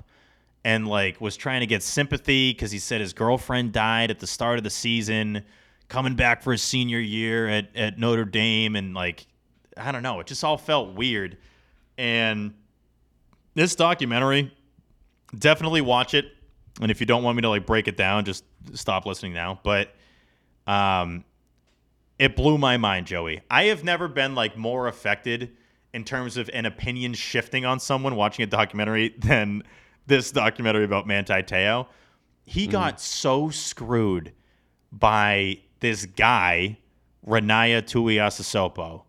and 0.64 0.88
like 0.88 1.20
was 1.22 1.38
trying 1.38 1.62
to 1.62 1.68
get 1.68 1.84
sympathy 1.84 2.52
because 2.52 2.72
he 2.72 2.80
said 2.80 3.02
his 3.02 3.14
girlfriend 3.14 3.72
died 3.72 4.12
at 4.12 4.20
the 4.20 4.28
start 4.28 4.58
of 4.58 4.64
the 4.64 4.70
season, 4.70 5.44
coming 5.88 6.16
back 6.16 6.42
for 6.42 6.52
his 6.52 6.62
senior 6.62 7.00
year 7.00 7.48
at, 7.48 7.76
at 7.76 7.98
Notre 7.98 8.26
Dame 8.26 8.76
and 8.76 8.94
like 8.94 9.26
I 9.78 9.92
don't 9.92 10.04
know, 10.04 10.20
it 10.20 10.28
just 10.28 10.44
all 10.44 10.58
felt 10.58 10.96
weird. 10.96 11.38
And 11.98 12.54
this 13.54 13.76
documentary, 13.76 14.54
definitely 15.38 15.82
watch 15.82 16.14
it. 16.14 16.26
And 16.82 16.92
if 16.92 17.00
you 17.00 17.06
don't 17.06 17.24
want 17.24 17.36
me 17.36 17.42
to 17.42 17.50
like 17.50 17.66
break 17.66 17.88
it 17.88 17.98
down, 17.98 18.26
just 18.26 18.44
stop 18.74 19.06
listening 19.06 19.34
now. 19.34 19.60
But 19.64 19.94
um, 20.68 21.24
it 22.18 22.36
blew 22.36 22.58
my 22.58 22.78
mind, 22.78 23.08
Joey. 23.08 23.42
I 23.50 23.66
have 23.66 23.84
never 23.84 24.08
been 24.08 24.36
like 24.36 24.58
more 24.58 24.88
affected 24.88 25.56
in 25.94 26.04
terms 26.04 26.38
of 26.38 26.50
an 26.54 26.66
opinion 26.66 27.14
shifting 27.14 27.66
on 27.66 27.80
someone 27.80 28.16
watching 28.16 28.44
a 28.44 28.48
documentary 28.48 29.10
than 29.18 29.64
this 30.10 30.32
documentary 30.32 30.84
about 30.84 31.08
Manti 31.08 31.42
Teo. 31.44 31.88
He 32.44 32.68
got 32.68 33.00
so 33.00 33.50
screwed 33.50 34.34
by 34.92 35.60
this 35.80 36.06
guy, 36.06 36.80
Ronaiah 37.26 37.84
Tuiasosopo, 37.84 39.04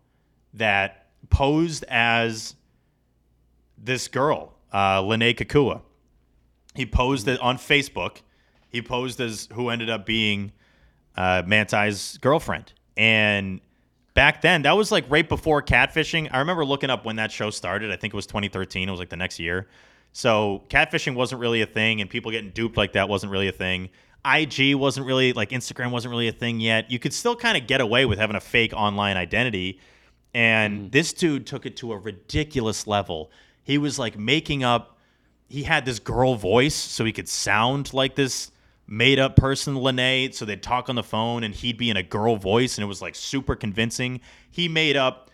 that 0.53 1.07
posed 1.29 1.83
as 1.89 2.55
this 3.77 4.07
girl, 4.07 4.53
uh, 4.71 5.01
Lennay 5.01 5.35
Kekua. 5.35 5.81
He 6.75 6.85
posed 6.85 7.27
it 7.27 7.39
on 7.41 7.57
Facebook. 7.57 8.21
He 8.69 8.81
posed 8.81 9.19
as 9.19 9.49
who 9.53 9.69
ended 9.69 9.89
up 9.89 10.05
being 10.05 10.51
uh, 11.17 11.43
Manti's 11.45 12.17
girlfriend. 12.19 12.73
And 12.95 13.59
back 14.13 14.41
then, 14.41 14.61
that 14.61 14.73
was 14.77 14.91
like 14.91 15.05
right 15.09 15.27
before 15.27 15.61
catfishing. 15.61 16.29
I 16.31 16.39
remember 16.39 16.63
looking 16.63 16.89
up 16.89 17.05
when 17.05 17.15
that 17.17 17.31
show 17.31 17.49
started. 17.49 17.91
I 17.91 17.95
think 17.95 18.13
it 18.13 18.15
was 18.15 18.27
2013. 18.27 18.87
It 18.87 18.91
was 18.91 18.99
like 18.99 19.09
the 19.09 19.17
next 19.17 19.39
year. 19.39 19.67
So 20.13 20.63
catfishing 20.69 21.15
wasn't 21.15 21.41
really 21.41 21.61
a 21.61 21.65
thing, 21.65 22.01
and 22.01 22.09
people 22.09 22.31
getting 22.31 22.51
duped 22.51 22.77
like 22.77 22.93
that 22.93 23.07
wasn't 23.07 23.31
really 23.31 23.47
a 23.47 23.53
thing. 23.53 23.89
IG 24.25 24.75
wasn't 24.75 25.07
really 25.07 25.33
like 25.33 25.49
Instagram 25.49 25.91
wasn't 25.91 26.11
really 26.11 26.27
a 26.27 26.33
thing 26.33 26.59
yet. 26.59 26.91
You 26.91 26.99
could 26.99 27.13
still 27.13 27.35
kind 27.35 27.57
of 27.57 27.67
get 27.67 27.81
away 27.81 28.05
with 28.05 28.19
having 28.19 28.35
a 28.35 28.41
fake 28.41 28.73
online 28.73 29.17
identity. 29.17 29.79
And 30.33 30.79
mm-hmm. 30.79 30.89
this 30.89 31.13
dude 31.13 31.47
took 31.47 31.65
it 31.65 31.77
to 31.77 31.93
a 31.93 31.97
ridiculous 31.97 32.85
level. 32.85 33.31
He 33.63 33.77
was 33.77 33.97
like 33.97 34.17
making 34.17 34.63
up 34.63 34.97
he 35.51 35.63
had 35.63 35.83
this 35.85 35.99
girl 35.99 36.35
voice 36.35 36.75
so 36.75 37.03
he 37.03 37.11
could 37.11 37.27
sound 37.27 37.93
like 37.93 38.15
this 38.15 38.51
made 38.87 39.19
up 39.19 39.35
person 39.35 39.75
Lennay 39.75 40.33
so 40.33 40.45
they'd 40.45 40.63
talk 40.63 40.87
on 40.87 40.95
the 40.95 41.03
phone 41.03 41.43
and 41.43 41.53
he'd 41.53 41.77
be 41.77 41.89
in 41.89 41.97
a 41.97 42.03
girl 42.03 42.37
voice 42.37 42.77
and 42.77 42.83
it 42.83 42.87
was 42.87 43.01
like 43.01 43.15
super 43.15 43.55
convincing 43.55 44.21
he 44.49 44.69
made 44.69 44.95
up 44.95 45.29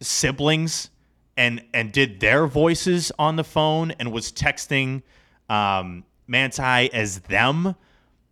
siblings 0.00 0.90
and 1.36 1.62
and 1.72 1.92
did 1.92 2.20
their 2.20 2.46
voices 2.46 3.12
on 3.18 3.36
the 3.36 3.44
phone 3.44 3.90
and 3.92 4.12
was 4.12 4.32
texting 4.32 5.02
um, 5.48 6.04
Manti 6.26 6.92
as 6.92 7.20
them 7.20 7.74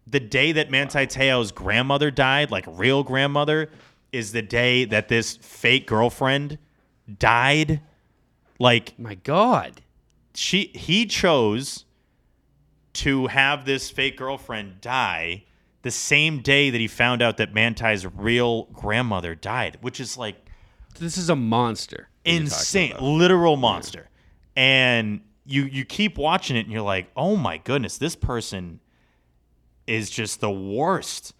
the 0.06 0.20
day 0.20 0.52
that 0.52 0.70
Manti 0.70 1.06
Teo's 1.06 1.52
grandmother 1.52 2.10
died 2.10 2.50
like 2.50 2.64
real 2.66 3.02
grandmother 3.02 3.70
is 4.12 4.32
the 4.32 4.42
day 4.42 4.84
that 4.84 5.08
this 5.08 5.36
fake 5.36 5.86
girlfriend 5.86 6.58
died 7.18 7.80
like 8.58 8.98
My 8.98 9.14
God. 9.14 9.82
she 10.34 10.72
he 10.74 11.06
chose 11.06 11.84
to 12.92 13.28
have 13.28 13.64
this 13.64 13.90
fake 13.90 14.16
girlfriend 14.16 14.80
die 14.80 15.44
the 15.82 15.90
same 15.90 16.40
day 16.42 16.70
that 16.70 16.80
he 16.80 16.88
found 16.88 17.22
out 17.22 17.36
that 17.38 17.54
Manti's 17.54 18.04
real 18.06 18.64
grandmother 18.64 19.34
died, 19.34 19.78
which 19.80 20.00
is 20.00 20.18
like 20.18 20.36
This 20.98 21.16
is 21.16 21.30
a 21.30 21.36
monster. 21.36 22.08
That 22.24 22.30
you're 22.30 22.38
talking 22.40 22.42
insane, 22.42 22.96
literal 23.00 23.56
monster. 23.56 24.08
And 24.56 25.20
you 25.44 25.64
you 25.64 25.84
keep 25.84 26.18
watching 26.18 26.56
it 26.56 26.60
and 26.60 26.72
you're 26.72 26.82
like, 26.82 27.10
"Oh 27.16 27.36
my 27.36 27.58
goodness, 27.58 27.98
this 27.98 28.16
person 28.16 28.80
is 29.86 30.10
just 30.10 30.40
the 30.40 30.50
worst." 30.50 31.34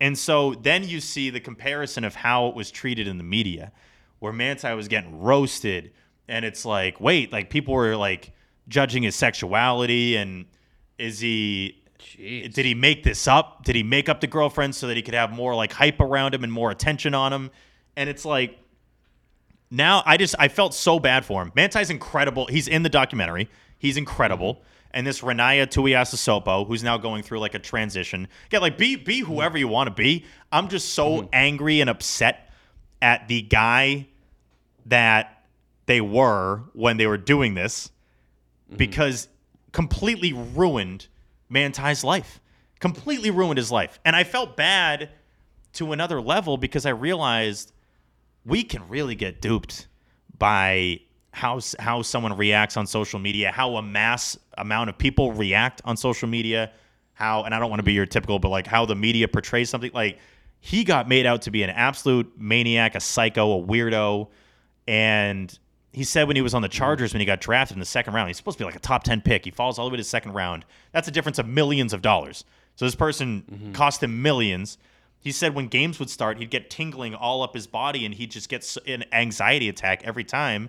And 0.00 0.16
so 0.18 0.54
then 0.54 0.84
you 0.84 1.00
see 1.00 1.30
the 1.30 1.40
comparison 1.40 2.04
of 2.04 2.14
how 2.14 2.48
it 2.48 2.54
was 2.54 2.70
treated 2.70 3.08
in 3.08 3.18
the 3.18 3.24
media, 3.24 3.72
where 4.18 4.32
Manti 4.32 4.72
was 4.74 4.88
getting 4.88 5.20
roasted, 5.20 5.92
and 6.28 6.44
it's 6.44 6.64
like, 6.64 7.00
wait, 7.00 7.32
like 7.32 7.50
people 7.50 7.74
were 7.74 7.96
like 7.96 8.32
judging 8.68 9.04
his 9.04 9.14
sexuality 9.14 10.16
and 10.16 10.44
is 10.98 11.20
he 11.20 11.82
Jeez. 11.98 12.52
did 12.52 12.64
he 12.64 12.74
make 12.74 13.04
this 13.04 13.26
up? 13.26 13.64
Did 13.64 13.76
he 13.76 13.82
make 13.82 14.08
up 14.08 14.20
the 14.20 14.26
girlfriend 14.26 14.74
so 14.74 14.86
that 14.88 14.96
he 14.96 15.02
could 15.02 15.14
have 15.14 15.32
more 15.32 15.54
like 15.54 15.72
hype 15.72 16.00
around 16.00 16.34
him 16.34 16.44
and 16.44 16.52
more 16.52 16.70
attention 16.70 17.14
on 17.14 17.32
him? 17.32 17.50
And 17.96 18.08
it's 18.08 18.24
like 18.24 18.58
now 19.70 20.02
I 20.06 20.16
just 20.16 20.34
I 20.38 20.48
felt 20.48 20.74
so 20.74 20.98
bad 20.98 21.24
for 21.24 21.42
him. 21.42 21.52
Manti's 21.56 21.90
incredible. 21.90 22.46
He's 22.46 22.68
in 22.68 22.82
the 22.82 22.88
documentary. 22.88 23.48
He's 23.78 23.96
incredible. 23.96 24.54
Mm-hmm. 24.54 24.62
And 24.92 25.06
this 25.06 25.20
Ronaiah 25.20 25.66
Tuiasosopo, 25.66 26.66
who's 26.66 26.82
now 26.82 26.96
going 26.96 27.22
through 27.22 27.40
like 27.40 27.54
a 27.54 27.58
transition. 27.58 28.28
Yeah, 28.50 28.60
like 28.60 28.78
be 28.78 28.96
be 28.96 29.20
whoever 29.20 29.58
you 29.58 29.68
want 29.68 29.88
to 29.88 29.94
be. 29.94 30.24
I'm 30.50 30.68
just 30.68 30.94
so 30.94 31.18
mm-hmm. 31.18 31.28
angry 31.32 31.80
and 31.80 31.90
upset 31.90 32.50
at 33.02 33.28
the 33.28 33.42
guy 33.42 34.08
that 34.86 35.44
they 35.86 36.00
were 36.00 36.62
when 36.72 36.96
they 36.96 37.06
were 37.06 37.18
doing 37.18 37.54
this 37.54 37.90
mm-hmm. 38.68 38.76
because 38.76 39.28
completely 39.72 40.32
ruined 40.32 41.06
Manti's 41.50 42.02
life. 42.02 42.40
Completely 42.78 43.30
ruined 43.30 43.58
his 43.58 43.70
life. 43.70 43.98
And 44.04 44.14
I 44.14 44.24
felt 44.24 44.56
bad 44.56 45.10
to 45.74 45.92
another 45.92 46.20
level 46.20 46.56
because 46.56 46.86
I 46.86 46.90
realized 46.90 47.72
we 48.46 48.62
can 48.62 48.88
really 48.88 49.14
get 49.14 49.42
duped 49.42 49.88
by 50.38 51.00
how 51.32 51.60
how 51.78 52.00
someone 52.00 52.36
reacts 52.36 52.76
on 52.76 52.86
social 52.86 53.18
media, 53.18 53.50
how 53.50 53.76
a 53.76 53.82
mass 53.82 54.38
amount 54.56 54.88
of 54.88 54.96
people 54.96 55.32
react 55.32 55.82
on 55.84 55.96
social 55.96 56.28
media, 56.28 56.70
how 57.12 57.42
and 57.42 57.54
I 57.54 57.58
don't 57.58 57.68
want 57.68 57.80
to 57.80 57.84
be 57.84 57.92
your 57.92 58.06
typical, 58.06 58.38
but 58.38 58.48
like 58.48 58.66
how 58.66 58.86
the 58.86 58.94
media 58.94 59.28
portrays 59.28 59.68
something. 59.68 59.90
Like 59.92 60.18
he 60.60 60.84
got 60.84 61.08
made 61.08 61.26
out 61.26 61.42
to 61.42 61.50
be 61.50 61.62
an 61.62 61.70
absolute 61.70 62.32
maniac, 62.38 62.94
a 62.94 63.00
psycho, 63.00 63.60
a 63.60 63.62
weirdo, 63.62 64.28
and 64.86 65.58
he 65.92 66.04
said 66.04 66.26
when 66.26 66.36
he 66.36 66.42
was 66.42 66.54
on 66.54 66.62
the 66.62 66.68
Chargers 66.68 67.12
when 67.12 67.20
he 67.20 67.26
got 67.26 67.40
drafted 67.40 67.76
in 67.76 67.80
the 67.80 67.86
second 67.86 68.14
round, 68.14 68.28
he's 68.28 68.36
supposed 68.36 68.58
to 68.58 68.62
be 68.62 68.66
like 68.66 68.76
a 68.76 68.80
top 68.80 69.02
ten 69.02 69.20
pick. 69.20 69.44
He 69.44 69.50
falls 69.50 69.78
all 69.78 69.86
the 69.86 69.90
way 69.90 69.96
to 69.96 70.02
the 70.02 70.08
second 70.08 70.32
round. 70.32 70.64
That's 70.92 71.08
a 71.08 71.10
difference 71.10 71.38
of 71.38 71.48
millions 71.48 71.92
of 71.92 72.00
dollars. 72.00 72.44
So 72.76 72.84
this 72.84 72.94
person 72.94 73.44
mm-hmm. 73.50 73.72
cost 73.72 74.02
him 74.02 74.22
millions. 74.22 74.78
He 75.20 75.32
said 75.32 75.54
when 75.54 75.66
games 75.68 75.98
would 75.98 76.10
start, 76.10 76.38
he'd 76.38 76.50
get 76.50 76.70
tingling 76.70 77.14
all 77.14 77.42
up 77.42 77.54
his 77.54 77.66
body 77.66 78.04
and 78.04 78.14
he'd 78.14 78.30
just 78.30 78.48
get 78.48 78.76
an 78.86 79.04
anxiety 79.12 79.68
attack 79.68 80.02
every 80.04 80.24
time 80.24 80.68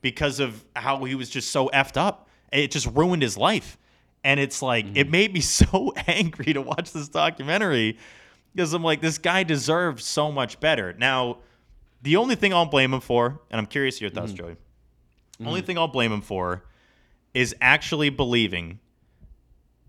because 0.00 0.38
of 0.38 0.64
how 0.76 1.02
he 1.04 1.14
was 1.14 1.28
just 1.28 1.50
so 1.50 1.68
effed 1.68 1.96
up. 1.96 2.28
It 2.52 2.70
just 2.70 2.86
ruined 2.86 3.22
his 3.22 3.36
life. 3.36 3.76
And 4.22 4.38
it's 4.38 4.62
like, 4.62 4.86
it 4.86 4.94
mm-hmm. 4.94 5.10
made 5.10 5.34
me 5.34 5.40
so 5.40 5.92
angry 6.06 6.52
to 6.52 6.62
watch 6.62 6.92
this 6.92 7.08
documentary 7.08 7.98
because 8.54 8.72
I'm 8.72 8.82
like, 8.82 9.00
this 9.00 9.18
guy 9.18 9.42
deserves 9.42 10.04
so 10.04 10.32
much 10.32 10.60
better. 10.60 10.94
Now, 10.94 11.38
the 12.02 12.16
only 12.16 12.36
thing 12.36 12.54
I'll 12.54 12.66
blame 12.66 12.94
him 12.94 13.00
for, 13.00 13.40
and 13.50 13.60
I'm 13.60 13.66
curious 13.66 14.00
your 14.00 14.10
thoughts, 14.10 14.32
mm-hmm. 14.32 14.44
Joey, 14.44 14.52
mm-hmm. 14.52 15.46
only 15.48 15.60
thing 15.60 15.76
I'll 15.76 15.88
blame 15.88 16.12
him 16.12 16.22
for 16.22 16.64
is 17.34 17.54
actually 17.60 18.08
believing 18.08 18.78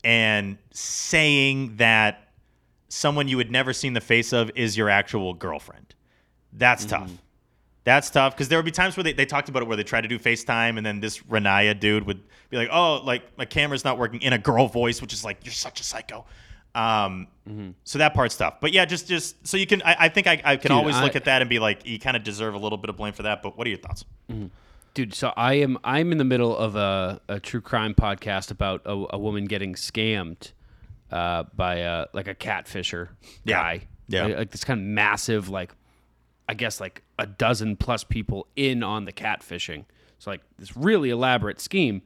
and 0.04 0.58
saying 0.72 1.78
that 1.78 2.27
someone 2.90 3.28
you 3.28 3.38
had 3.38 3.52
never 3.52 3.74
seen 3.74 3.94
the 3.94 4.02
face 4.02 4.34
of 4.34 4.52
is 4.56 4.78
your 4.78 4.90
actual 4.90 5.34
girlfriend. 5.34 5.96
That's 6.54 6.86
mm-hmm. 6.86 7.04
tough. 7.04 7.12
That's 7.84 8.10
tough 8.10 8.36
because 8.36 8.50
there 8.50 8.58
would 8.58 8.66
be 8.66 8.72
times 8.72 8.98
where 8.98 9.04
they, 9.06 9.14
they 9.14 9.26
talked 9.26 9.48
about 9.48 9.62
it 9.62 9.68
where 9.68 9.78
they 9.78 9.84
tried 9.84 10.02
to 10.02 10.10
do 10.10 10.20
FaceTime 10.20 10.76
and 10.76 10.86
then 10.86 11.00
this 11.00 11.20
Ronaiah 11.20 11.80
dude 11.80 12.06
would 12.06 12.22
be 12.50 12.58
like, 12.58 12.68
oh, 12.70 13.02
like 13.04 13.38
my 13.38 13.46
camera's 13.46 13.86
not 13.86 13.98
working 13.98 14.22
in 14.22 14.34
a 14.34 14.38
girl 14.38 14.68
voice, 14.68 15.02
which 15.02 15.14
is 15.14 15.24
like, 15.24 15.38
you're 15.46 15.54
such 15.54 15.80
a 15.80 15.84
psycho. 15.86 16.26
Um, 16.76 17.28
mm-hmm. 17.48 17.70
So 17.86 18.00
that 18.00 18.14
part's 18.14 18.36
tough. 18.36 18.56
But 18.60 18.74
yeah, 18.74 18.84
just 18.84 19.08
just 19.08 19.48
so 19.48 19.56
you 19.56 19.66
can, 19.66 19.82
I, 19.84 19.96
I 20.00 20.10
think 20.10 20.28
I, 20.28 20.42
I 20.44 20.58
can 20.58 20.70
Dude, 20.70 20.78
always 20.78 21.00
look 21.00 21.16
at 21.16 21.26
that 21.26 21.42
and 21.42 21.50
be 21.50 21.60
like, 21.60 21.86
you 21.86 21.98
kind 21.98 22.18
of 22.18 22.24
deserve 22.24 22.56
a 22.56 22.58
little 22.58 22.78
bit 22.78 22.90
of 22.90 22.98
blame 22.98 23.14
for 23.14 23.24
that. 23.24 23.42
But 23.42 23.58
what 23.58 23.66
are 23.66 23.70
your 23.70 23.80
thoughts? 23.80 24.04
Mm-hmm. 24.30 24.48
dude. 24.94 25.14
So 25.14 25.32
I 25.38 25.54
am 25.54 25.78
I'm 25.84 26.12
in 26.12 26.18
the 26.18 26.26
middle 26.26 26.58
of 26.58 26.76
a, 26.76 27.22
a 27.30 27.40
true 27.40 27.62
crime 27.62 27.96
podcast 27.96 28.52
about 28.52 28.82
a, 28.86 29.06
a 29.12 29.18
woman 29.18 29.46
getting 29.46 29.76
scammed 29.76 30.52
uh, 31.12 31.44
by 31.56 31.82
uh, 31.84 32.06
like 32.14 32.28
a 32.28 32.36
catfisher 32.36 33.10
Yeah. 33.44 33.62
guy. 33.62 33.88
Yeah. 34.10 34.26
like, 34.26 34.38
like 34.38 34.52
this 34.52 34.64
kind 34.64 34.80
of 34.80 34.86
massive 34.86 35.50
like 35.50 35.74
I 36.50 36.54
guess 36.54 36.80
like 36.80 37.04
a 37.20 37.26
dozen 37.26 37.76
plus 37.76 38.04
people 38.06 38.48
in 38.56 38.82
on 38.84 39.06
the 39.06 39.12
catfishing. 39.12 39.84
So 40.20 40.32
like 40.32 40.42
this 40.58 40.76
really 40.78 41.10
elaborate 41.10 41.60
scheme, 41.60 42.02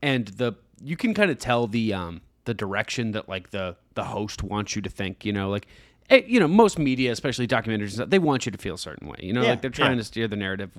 and 0.00 0.26
the 0.28 0.52
you 0.82 0.96
can 0.96 1.12
kind 1.12 1.30
of 1.30 1.38
tell 1.38 1.66
the 1.66 1.92
um 1.92 2.20
the 2.44 2.54
direction 2.54 3.10
that 3.12 3.28
like 3.28 3.50
the 3.50 3.76
the 3.94 4.04
host 4.04 4.42
wants 4.42 4.76
you 4.76 4.82
to 4.82 4.88
think. 4.90 5.24
You 5.24 5.32
know, 5.32 5.50
like 5.50 5.66
eh, 6.08 6.22
you 6.26 6.38
know 6.40 6.46
most 6.48 6.78
media, 6.78 7.10
especially 7.12 7.46
documentaries, 7.48 8.08
they 8.08 8.18
want 8.20 8.46
you 8.46 8.52
to 8.52 8.58
feel 8.58 8.76
a 8.76 8.78
certain 8.78 9.08
way. 9.08 9.18
You 9.20 9.32
know, 9.32 9.42
Yeah, 9.42 9.50
like 9.50 9.60
they're 9.62 9.70
trying 9.70 9.92
yeah. 9.92 9.96
to 9.98 10.04
steer 10.04 10.28
the 10.28 10.36
narrative 10.36 10.70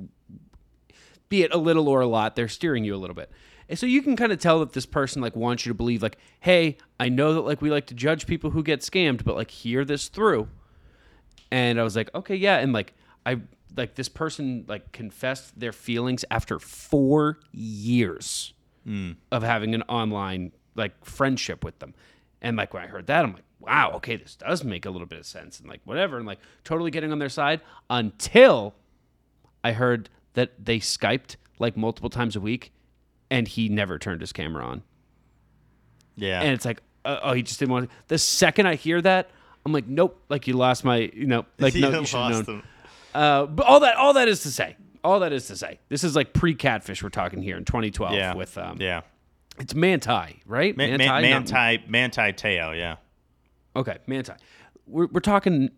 be 1.30 1.43
it 1.43 1.53
a 1.53 1.57
little 1.57 1.88
or 1.88 2.02
a 2.02 2.07
lot, 2.07 2.35
they're 2.35 2.48
steering 2.49 2.84
you 2.84 2.93
a 2.93 2.98
little 2.98 3.15
bit. 3.15 3.31
And 3.72 3.80
so 3.80 3.85
you 3.85 4.02
can 4.02 4.18
kind 4.18 4.34
of 4.34 4.39
tell 4.39 4.60
that 4.60 4.73
this 4.73 4.85
person 4.85 5.22
like 5.22 5.34
wants 5.34 5.65
you 5.65 5.69
to 5.69 5.73
believe 5.73 6.03
like, 6.03 6.18
hey, 6.41 6.76
I 6.99 7.07
know 7.07 7.35
that 7.35 7.41
like 7.41 7.61
we 7.61 7.72
like 7.72 7.85
to 7.85 7.93
judge 7.93 8.27
people 8.27 8.49
who 8.49 8.64
get 8.64 8.81
scammed, 8.81 9.23
but 9.23 9.38
like 9.38 9.49
hear 9.49 9.85
this 9.85 10.10
through. 10.10 10.49
And 11.52 11.80
I 11.80 11.84
was 11.84 11.95
like, 11.95 12.14
okay, 12.14 12.35
yeah, 12.35 12.57
and 12.57 12.73
like 12.73 12.93
I 13.26 13.39
like 13.77 13.95
this 13.95 14.10
person 14.10 14.65
like 14.68 14.91
confessed 14.91 15.57
their 15.57 15.72
feelings 15.72 16.26
after 16.30 16.60
four 16.60 17.39
years 17.53 18.53
hmm. 18.84 19.11
of 19.31 19.41
having 19.41 19.73
an 19.73 19.84
online 19.84 20.52
like 20.76 21.06
friendship 21.06 21.64
with 21.64 21.80
them. 21.80 21.93
And 22.41 22.57
like 22.57 22.73
when 22.73 22.84
I 22.84 22.88
heard 22.88 23.07
that, 23.07 23.23
I'm 23.23 23.31
like, 23.31 23.45
wow, 23.61 23.91
okay, 23.95 24.18
this 24.18 24.35
does 24.35 24.65
make 24.65 24.85
a 24.85 24.89
little 24.89 25.07
bit 25.07 25.19
of 25.19 25.26
sense 25.26 25.61
and 25.61 25.69
like 25.69 25.80
whatever, 25.85 26.18
and 26.18 26.27
like 26.27 26.39
totally 26.65 26.91
getting 26.91 27.14
on 27.14 27.19
their 27.19 27.30
side 27.30 27.61
until 27.89 28.76
I 29.64 29.72
heard 29.72 30.10
that 30.34 30.65
they 30.65 30.80
Skyped 30.80 31.38
like 31.57 31.77
multiple 31.77 32.10
times 32.10 32.35
a 32.35 32.41
week 32.41 32.73
and 33.32 33.48
he 33.48 33.68
never 33.70 33.98
turned 33.98 34.22
his 34.22 34.32
camera 34.32 34.64
on. 34.64 34.84
Yeah. 36.16 36.41
And 36.41 36.52
it's 36.53 36.66
like, 36.66 36.82
uh, 37.06 37.20
oh, 37.24 37.34
he 37.34 37.41
just 37.41 37.60
didn't 37.60 37.72
want 37.72 37.90
to. 37.90 37.95
The 38.10 38.18
second 38.20 38.68
I 38.68 38.76
hear 38.76 39.02
that, 39.02 39.32
I'm 39.66 39.72
like, 39.72 39.88
nope, 39.88 40.22
like 40.30 40.45
you 40.45 40.53
lost 40.53 40.84
my, 40.86 40.98
you 41.14 41.26
know, 41.26 41.45
like 41.60 41.74
no, 41.74 41.90
you 41.99 42.06
should 42.06 42.20
have 42.20 42.48
known. 42.48 42.64
Uh, 43.16 43.45
but 43.48 43.66
all 43.66 43.80
that, 43.80 43.95
all 43.95 44.14
that 44.14 44.28
is 44.28 44.44
to 44.44 44.52
say, 44.52 44.76
all 45.03 45.22
that 45.22 45.34
is 45.34 45.48
to 45.48 45.56
say, 45.58 45.80
this 45.90 46.03
is 46.03 46.16
like 46.16 46.34
pre-catfish 46.34 47.02
we're 47.02 47.10
talking 47.10 47.41
here 47.41 47.58
in 47.58 47.66
2012 47.66 48.14
Yeah. 48.14 48.36
with, 48.36 48.58
um, 48.58 48.78
yeah. 48.80 49.02
it's 49.58 49.74
Manti, 49.74 50.41
right? 50.45 50.76
Man, 50.78 50.90
Manti, 50.98 51.06
man, 51.06 51.22
Manti, 51.22 51.84
Manti 51.90 52.34
Teo, 52.34 52.72
yeah. 52.72 52.98
Okay, 53.76 53.98
Manti. 54.06 54.34
We're, 54.86 55.08
we're 55.08 55.22
talking, 55.22 55.72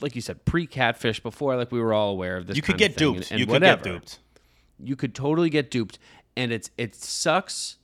like 0.00 0.14
you 0.14 0.20
said, 0.22 0.44
pre-catfish 0.46 1.20
before, 1.20 1.56
like 1.56 1.70
we 1.70 1.80
were 1.80 1.92
all 1.92 2.10
aware 2.10 2.36
of 2.38 2.46
this. 2.46 2.56
You 2.56 2.62
could 2.62 2.78
get 2.78 2.96
duped. 2.96 3.18
and- 3.30 3.32
and 3.32 3.40
you 3.40 3.46
could 3.46 3.52
whatever. 3.52 3.82
get 3.84 3.92
duped. 3.92 4.18
you 4.82 4.96
could 4.96 5.14
totally 5.14 5.50
get 5.50 5.70
duped 5.70 5.98
and 6.36 6.52
it's 6.52 6.70
it 6.78 6.94
sucks 6.94 7.78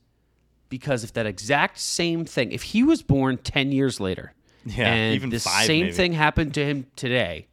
because 0.68 1.02
if 1.04 1.12
that 1.12 1.26
exact 1.26 1.78
same 1.78 2.24
thing 2.24 2.52
if 2.52 2.62
he 2.62 2.82
was 2.82 3.02
born 3.02 3.36
10 3.38 3.72
years 3.72 4.00
later 4.00 4.32
Yeah, 4.64 4.86
and 4.92 5.14
even 5.14 5.30
the 5.30 5.40
same 5.40 5.84
maybe. 5.86 5.92
thing 5.96 6.12
happened 6.12 6.54
to 6.54 6.64
him 6.64 6.86
today 6.96 7.46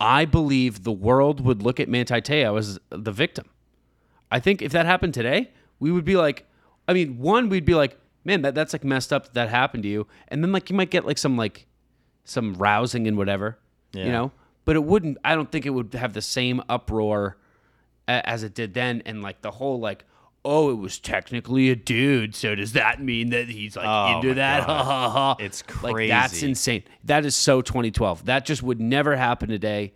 i 0.00 0.24
believe 0.24 0.84
the 0.84 0.92
world 0.92 1.40
would 1.40 1.62
look 1.62 1.80
at 1.80 1.88
manti 1.88 2.20
Te'o 2.20 2.56
as 2.58 2.78
the 2.90 3.12
victim 3.12 3.46
i 4.30 4.38
think 4.40 4.62
if 4.62 4.72
that 4.72 4.86
happened 4.86 5.14
today 5.14 5.50
we 5.80 5.90
would 5.90 6.04
be 6.04 6.16
like 6.16 6.46
i 6.86 6.92
mean 6.92 7.18
one 7.18 7.48
we'd 7.48 7.64
be 7.64 7.74
like 7.74 7.98
man 8.24 8.42
that, 8.42 8.54
that's 8.54 8.72
like 8.72 8.84
messed 8.84 9.12
up 9.12 9.24
that 9.26 9.34
that 9.34 9.48
happened 9.48 9.82
to 9.84 9.88
you 9.88 10.06
and 10.28 10.42
then 10.44 10.52
like 10.52 10.70
you 10.70 10.76
might 10.76 10.90
get 10.90 11.04
like 11.06 11.18
some 11.18 11.36
like 11.36 11.66
some 12.24 12.54
rousing 12.54 13.06
and 13.06 13.16
whatever 13.16 13.58
Yeah. 13.92 14.04
you 14.04 14.12
know 14.12 14.32
but 14.64 14.76
it 14.76 14.84
wouldn't 14.84 15.16
i 15.24 15.34
don't 15.34 15.50
think 15.50 15.64
it 15.66 15.70
would 15.70 15.94
have 15.94 16.12
the 16.12 16.22
same 16.22 16.62
uproar 16.68 17.38
as 18.08 18.42
it 18.42 18.54
did 18.54 18.74
then 18.74 19.02
and 19.06 19.22
like 19.22 19.40
the 19.42 19.50
whole 19.50 19.78
like 19.78 20.04
oh 20.44 20.70
it 20.70 20.74
was 20.76 20.98
technically 20.98 21.68
a 21.70 21.76
dude 21.76 22.34
so 22.34 22.54
does 22.54 22.72
that 22.72 23.02
mean 23.02 23.30
that 23.30 23.48
he's 23.48 23.76
like 23.76 23.86
Oh, 23.86 24.16
into 24.16 24.34
that 24.34 24.62
ha 24.66 24.82
ha 24.84 25.10
ha 25.10 25.36
It's 25.38 25.62
like 25.82 26.08
that's 26.08 26.42
insane 26.42 26.84
that 27.04 27.24
is 27.24 27.36
so 27.36 27.60
2012 27.60 28.24
that 28.26 28.44
just 28.46 28.62
would 28.62 28.80
never 28.80 29.14
happen 29.16 29.48
today 29.48 29.92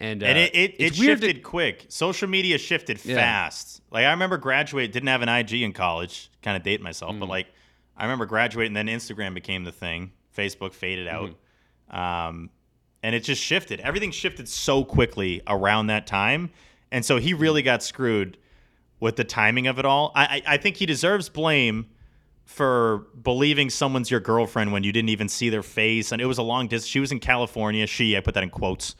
and, 0.00 0.22
uh, 0.22 0.26
And 0.26 0.38
it, 0.38 0.54
it, 0.54 0.74
it 0.78 0.98
weird 0.98 1.20
to- 1.20 1.26
shifted 1.26 1.42
quick. 1.42 1.86
Social 1.88 2.28
media 2.28 2.56
shifted 2.56 3.04
Yeah. 3.04 3.16
fast. 3.16 3.82
Like 3.90 4.04
I 4.04 4.10
remember 4.12 4.36
graduate 4.38 4.92
didn't 4.92 5.08
have 5.08 5.22
an 5.22 5.28
IG 5.28 5.62
in 5.62 5.72
college. 5.72 6.30
Kind 6.40 6.56
of 6.56 6.62
date 6.62 6.80
myself, 6.80 7.16
Mm. 7.16 7.18
but 7.20 7.28
like 7.28 7.48
I 7.96 8.04
remember 8.04 8.24
graduating, 8.24 8.74
then 8.74 8.86
Instagram 8.86 9.34
became 9.34 9.64
the 9.64 9.72
thing. 9.72 10.12
Facebook 10.36 10.72
faded 10.72 11.08
out, 11.08 11.30
Mm-hmm. 11.92 11.96
um, 12.00 12.50
and 13.02 13.14
it 13.16 13.24
just 13.24 13.42
shifted. 13.42 13.80
Everything 13.80 14.12
shifted 14.12 14.48
so 14.48 14.84
quickly 14.84 15.40
around 15.48 15.88
that 15.88 16.06
time, 16.06 16.50
and 16.90 17.04
so 17.04 17.18
he 17.18 17.34
really 17.34 17.62
got 17.62 17.82
screwed 17.82 18.38
with 19.00 19.16
the 19.16 19.24
timing 19.24 19.66
of 19.66 19.78
it 19.78 19.84
all. 19.84 20.12
I, 20.14 20.42
I, 20.46 20.54
I 20.54 20.56
think 20.56 20.76
he 20.76 20.86
deserves 20.86 21.28
blame 21.28 21.86
for 22.44 23.06
believing 23.22 23.70
someone's 23.70 24.10
your 24.10 24.20
girlfriend 24.20 24.72
when 24.72 24.82
you 24.82 24.90
didn't 24.90 25.10
even 25.10 25.28
see 25.28 25.50
their 25.50 25.62
face. 25.62 26.12
And 26.12 26.20
it 26.20 26.24
was 26.26 26.38
a 26.38 26.42
long 26.42 26.66
distance. 26.66 26.88
She 26.88 26.98
was 26.98 27.12
in 27.12 27.20
California. 27.20 27.86
She, 27.86 28.16
I 28.16 28.20
put 28.20 28.34
that 28.34 28.42
in 28.42 28.50
quotes, 28.50 28.96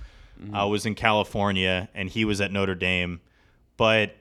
uh, 0.54 0.66
was 0.68 0.86
in 0.86 0.94
California, 0.94 1.88
and 1.94 2.08
he 2.08 2.24
was 2.24 2.40
at 2.40 2.52
Notre 2.52 2.74
Dame. 2.74 3.20
But 3.76 4.14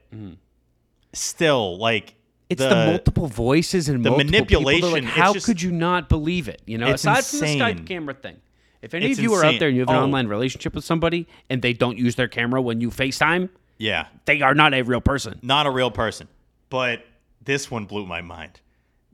still, 1.13 1.77
like 1.77 2.15
it's 2.49 2.61
the, 2.61 2.85
multiple 2.85 3.27
voices 3.27 3.89
and 3.89 4.03
the 4.03 4.09
multiple 4.11 4.31
people. 4.45 4.61
Manipulation, 4.61 5.03
Like, 5.05 5.13
how 5.13 5.33
just- 5.33 5.45
could 5.45 5.61
you 5.61 5.71
not 5.71 6.09
believe 6.09 6.47
it? 6.47 6.61
You 6.65 6.77
know, 6.77 6.87
It's 6.87 7.03
aside 7.03 7.25
from 7.25 7.39
the. 7.39 7.45
Skype 7.59 7.87
camera 7.87 8.13
thing. 8.13 8.37
If 8.81 8.93
any 8.93 9.07
It's 9.07 9.19
of 9.19 9.23
you 9.23 9.33
are 9.33 9.43
out 9.43 9.59
there 9.59 9.67
and 9.69 9.75
you 9.77 9.81
have 9.81 9.89
an 9.89 9.95
Oh. 9.95 10.03
online 10.03 10.27
relationship 10.27 10.75
with 10.75 10.83
somebody 10.85 11.27
and 11.49 11.61
they 11.61 11.73
don't 11.73 11.97
use 11.97 12.15
their 12.15 12.27
camera 12.27 12.61
when 12.61 12.79
you 12.81 12.89
FaceTime, 12.89 13.49
yeah, 13.77 14.07
they 14.25 14.41
are 14.41 14.53
not 14.53 14.73
a 14.73 14.81
real 14.83 15.01
person. 15.01 15.39
not 15.41 15.65
a 15.65 15.71
real 15.71 15.91
person. 15.91 16.27
But 16.69 17.05
this 17.43 17.71
one 17.71 17.85
blew 17.85 18.05
my 18.05 18.21
mind. 18.21 18.59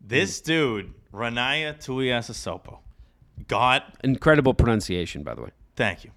This 0.06 0.40
Hmm. 0.42 0.46
dude, 0.46 0.94
Ronaiah 1.14 1.78
Tuiasosopo, 1.78 2.80
got 3.48 3.96
Incredible 4.04 4.54
pronunciation, 4.54 5.24
by 5.24 5.34
the 5.36 5.42
way. 5.44 5.50
Thank 5.76 6.04
you. 6.04 6.12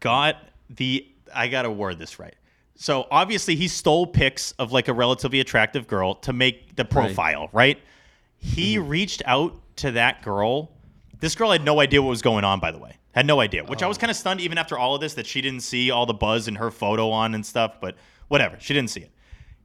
Got 0.00 0.36
the 0.68 1.06
I 1.34 1.48
gotta 1.48 1.70
word 1.70 1.98
this 1.98 2.18
right. 2.18 2.34
So 2.76 3.06
obviously 3.10 3.54
he 3.56 3.68
stole 3.68 4.06
pics 4.06 4.52
of 4.52 4.72
like 4.72 4.88
a 4.88 4.92
relatively 4.92 5.38
attractive 5.40 5.86
girl 5.86 6.14
to 6.16 6.32
make 6.32 6.76
the 6.76 6.84
profile, 6.84 7.48
right? 7.52 7.78
He 8.38 8.76
Mm-hmm. 8.76 8.88
reached 8.88 9.22
out 9.26 9.54
to 9.76 9.90
that 9.92 10.22
girl. 10.22 10.70
This 11.20 11.34
girl 11.34 11.50
had 11.52 11.64
no 11.64 11.80
idea 11.80 12.00
what 12.02 12.08
was 12.08 12.22
going 12.22 12.44
on, 12.44 12.60
by 12.60 12.70
the 12.72 12.78
way. 12.78 12.96
Had 13.12 13.26
no 13.26 13.40
idea. 13.40 13.64
Which 13.64 13.82
I 13.82 13.86
Oh. 13.86 13.88
was 13.88 13.98
kind 13.98 14.10
of 14.10 14.16
stunned 14.16 14.40
even 14.40 14.56
after 14.58 14.78
all 14.78 14.94
of 14.94 15.00
this 15.00 15.14
that 15.14 15.26
she 15.26 15.40
didn't 15.40 15.60
see 15.60 15.90
all 15.90 16.06
the 16.06 16.14
buzz 16.14 16.48
and 16.48 16.56
her 16.58 16.70
photo 16.70 17.10
on 17.10 17.34
and 17.34 17.44
stuff, 17.44 17.80
but 17.80 17.96
whatever. 18.28 18.56
She 18.60 18.72
didn't 18.74 18.90
see 18.90 19.00
it. 19.00 19.10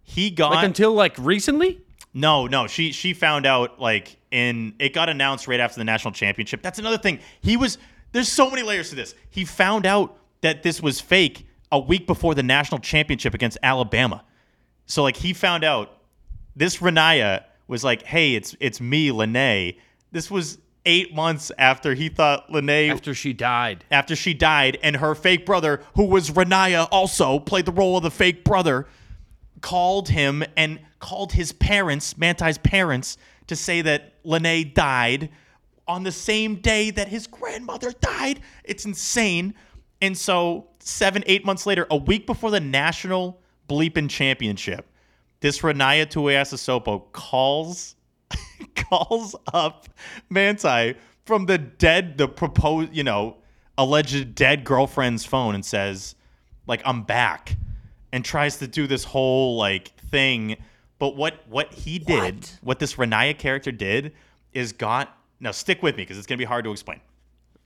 He 0.03 0.29
got 0.29 0.51
Like 0.51 0.65
until 0.65 0.93
like 0.93 1.15
recently? 1.17 1.81
no, 2.13 2.45
no. 2.47 2.67
She 2.67 2.91
she 2.91 3.13
found 3.13 3.45
out 3.45 3.79
like 3.79 4.17
in 4.31 4.73
it 4.79 4.93
got 4.93 5.09
announced 5.09 5.47
right 5.47 5.59
after 5.59 5.77
the 5.79 5.83
national 5.85 6.11
championship. 6.13 6.61
That's 6.61 6.79
another 6.79 6.97
thing. 6.97 7.19
He 7.41 7.55
was 7.57 7.77
there's 8.11 8.27
so 8.31 8.49
many 8.49 8.61
layers 8.63 8.89
to 8.89 8.95
this. 8.95 9.15
He 9.29 9.45
found 9.45 9.85
out 9.85 10.17
that 10.41 10.63
this 10.63 10.81
was 10.81 10.99
fake 11.01 11.47
a 11.71 11.79
week 11.79 12.05
before 12.07 12.35
the 12.35 12.43
national 12.43 12.79
championship 12.79 13.33
against 13.33 13.57
Alabama. 13.63 14.23
So 14.85 15.03
like 15.03 15.17
he 15.17 15.33
found 15.33 15.63
out 15.63 16.01
this 16.55 16.77
Ronaiah 16.77 17.43
was 17.67 17.83
like, 17.83 18.03
"Hey, 18.03 18.35
it's 18.35 18.55
it's 18.59 18.79
me, 18.81 19.09
Lennay." 19.09 19.77
This 20.11 20.29
was 20.31 20.59
8 20.85 21.13
months 21.15 21.51
after 21.57 21.93
he 21.93 22.09
thought 22.09 22.49
Lennay 22.51 22.89
After 22.91 23.13
she 23.13 23.33
died. 23.33 23.83
after 23.91 24.15
she 24.15 24.33
died, 24.33 24.77
and 24.83 24.97
her 24.97 25.15
fake 25.15 25.45
brother, 25.45 25.81
who 25.95 26.05
was 26.05 26.31
Ronaiah, 26.31 26.87
also 26.91 27.39
played 27.39 27.65
the 27.65 27.71
role 27.71 27.97
of 27.97 28.03
the 28.03 28.11
fake 28.11 28.43
brother, 28.43 28.87
called 29.61 30.09
him 30.09 30.43
and 30.55 30.79
called 30.99 31.33
his 31.33 31.51
parents, 31.51 32.13
Manti's 32.15 32.57
parents, 32.57 33.17
to 33.47 33.55
say 33.55 33.81
that 33.81 34.23
Lennay 34.23 34.73
died 34.73 35.29
on 35.87 36.03
the 36.03 36.11
same 36.11 36.55
day 36.55 36.89
that 36.91 37.07
his 37.07 37.27
grandmother 37.27 37.91
died. 38.01 38.41
It's 38.63 38.85
insane. 38.85 39.53
And 40.01 40.17
so, 40.17 40.67
seven, 40.79 41.23
eight 41.27 41.45
months 41.45 41.65
later, 41.65 41.87
a 41.89 41.97
week 41.97 42.25
before 42.25 42.51
the 42.51 42.59
national 42.59 43.39
bleeping 43.69 44.09
championship, 44.09 44.87
this 45.41 45.59
Ronaiah 45.59 46.07
Tuiasosopo 46.07 47.11
calls 47.11 47.94
calls 48.75 49.35
up 49.53 49.87
Manti 50.29 50.95
from 51.25 51.45
the 51.45 51.57
dead, 51.57 52.17
the 52.17 52.27
proposed, 52.27 52.93
you 52.93 53.03
know, 53.03 53.37
alleged 53.77 54.35
dead 54.35 54.63
girlfriend's 54.63 55.25
phone 55.25 55.55
and 55.55 55.65
says, 55.65 56.15
like, 56.67 56.81
I'm 56.85 57.03
back, 57.03 57.57
and 58.11 58.23
tries 58.23 58.57
to 58.57 58.67
do 58.67 58.87
this 58.87 59.03
whole 59.03 59.57
like 59.57 59.89
thing. 60.09 60.57
But 60.99 61.15
what 61.15 61.43
what 61.49 61.73
he 61.73 61.99
did, 61.99 62.49
what, 62.61 62.79
this 62.79 62.95
Ronaiah 62.95 63.37
character 63.37 63.71
did, 63.71 64.13
is 64.53 64.71
got 64.71 65.17
now 65.39 65.51
stick 65.51 65.83
with 65.83 65.97
me 65.97 66.03
because 66.03 66.17
it's 66.17 66.27
gonna 66.27 66.37
be 66.37 66.45
hard 66.45 66.63
to 66.65 66.71
explain. 66.71 67.01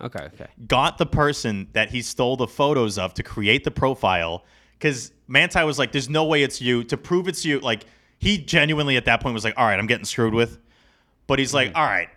Okay, 0.02 0.26
okay. 0.34 0.48
Got 0.68 0.98
the 0.98 1.06
person 1.06 1.68
that 1.74 1.90
he 1.90 2.02
stole 2.02 2.38
the 2.38 2.48
photos 2.48 2.98
of 2.98 3.14
to 3.16 3.24
create 3.24 3.64
the 3.64 3.72
profile 3.72 4.46
because 4.74 5.12
Manti 5.28 5.64
was 5.64 5.78
like, 5.78 5.92
"There's 5.92 6.10
no 6.10 6.26
way 6.26 6.42
it's 6.42 6.62
you." 6.62 6.84
To 6.86 6.98
prove 6.98 7.28
it's 7.28 7.46
you, 7.46 7.60
like 7.60 7.86
he 8.20 8.38
genuinely 8.38 8.98
at 8.98 9.06
that 9.06 9.22
point 9.22 9.34
was 9.34 9.44
like, 9.44 9.56
"All 9.58 9.66
right, 9.66 9.80
I'm 9.80 9.88
getting 9.88 10.06
screwed 10.06 10.34
with," 10.34 10.60
but 11.26 11.40
he's 11.40 11.54
like, 11.54 11.70
mm-hmm. 11.70 11.78
"All 11.78 11.86
right." 11.86 12.10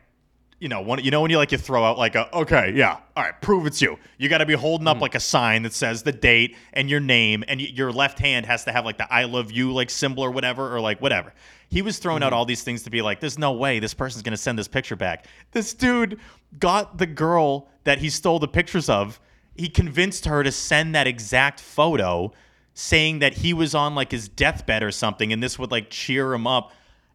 you 0.62 0.68
know, 0.68 0.80
one, 0.80 1.02
you 1.02 1.10
know 1.10 1.20
when 1.20 1.28
you 1.28 1.38
like 1.38 1.50
you 1.50 1.58
throw 1.58 1.82
out 1.82 1.98
like 1.98 2.14
a 2.14 2.32
okay, 2.36 2.72
yeah, 2.76 2.98
all 3.16 3.24
right, 3.24 3.42
prove 3.42 3.66
it's 3.66 3.82
you. 3.82 3.98
You 4.16 4.28
got 4.28 4.38
to 4.38 4.46
be 4.46 4.54
holding 4.54 4.86
up 4.86 4.98
mm. 4.98 5.00
like 5.00 5.16
a 5.16 5.20
sign 5.20 5.64
that 5.64 5.72
says 5.72 6.04
the 6.04 6.12
date 6.12 6.56
and 6.72 6.88
your 6.88 7.00
name, 7.00 7.42
and 7.48 7.58
y- 7.58 7.72
your 7.74 7.90
left 7.90 8.20
hand 8.20 8.46
has 8.46 8.62
to 8.66 8.72
have 8.72 8.84
like 8.84 8.96
the 8.96 9.12
I 9.12 9.24
love 9.24 9.50
you 9.50 9.72
like 9.72 9.90
symbol 9.90 10.22
or 10.22 10.30
whatever, 10.30 10.72
or 10.72 10.80
like 10.80 11.02
whatever. 11.02 11.34
He 11.68 11.82
was 11.82 11.98
throwing 11.98 12.22
out 12.22 12.26
mm-hmm. 12.26 12.36
all 12.36 12.44
these 12.44 12.62
things 12.62 12.84
to 12.84 12.90
be 12.90 13.02
like, 13.02 13.18
there's 13.18 13.40
no 13.40 13.50
way 13.50 13.80
this 13.80 13.92
person's 13.92 14.22
gonna 14.22 14.36
send 14.36 14.56
this 14.56 14.68
picture 14.68 14.94
back. 14.94 15.26
This 15.50 15.74
dude 15.74 16.20
got 16.60 16.96
the 16.96 17.06
girl 17.06 17.68
that 17.82 17.98
he 17.98 18.08
stole 18.08 18.38
the 18.38 18.46
pictures 18.46 18.88
of. 18.88 19.18
He 19.56 19.68
convinced 19.68 20.26
her 20.26 20.44
to 20.44 20.52
send 20.52 20.94
that 20.94 21.08
exact 21.08 21.58
photo, 21.58 22.30
saying 22.74 23.20
that 23.20 23.34
he 23.34 23.52
was 23.52 23.74
on 23.74 23.94
like 23.94 24.10
his 24.10 24.28
deathbed 24.28 24.82
or 24.82 24.90
something, 24.90 25.32
and 25.32 25.42
this 25.42 25.58
would 25.58 25.70
like 25.70 25.90
cheer 25.90 26.32
him 26.32 26.46
up. 26.46 26.72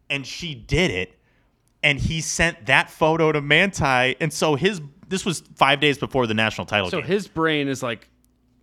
And 0.09 0.25
she 0.25 0.55
did 0.55 0.89
it 0.89 1.17
and 1.83 1.99
he 1.99 2.21
sent 2.21 2.65
that 2.65 2.89
photo 2.89 3.31
to 3.31 3.41
Manti, 3.41 4.15
and 4.19 4.31
so 4.31 4.55
his 4.55 4.81
this 5.07 5.25
was 5.25 5.41
five 5.55 5.79
days 5.79 5.97
before 5.97 6.27
the 6.27 6.33
national 6.33 6.65
title 6.65 6.87
game. 6.87 6.91
So 6.91 7.01
game. 7.01 7.07
his 7.07 7.27
brain 7.27 7.67
is 7.67 7.83
like 7.83 8.09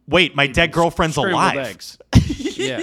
Wait, 0.07 0.37
my 0.37 0.47
dead 0.47 0.73
girlfriend's 0.73 1.17
alive. 1.17 1.99
yeah. 2.37 2.83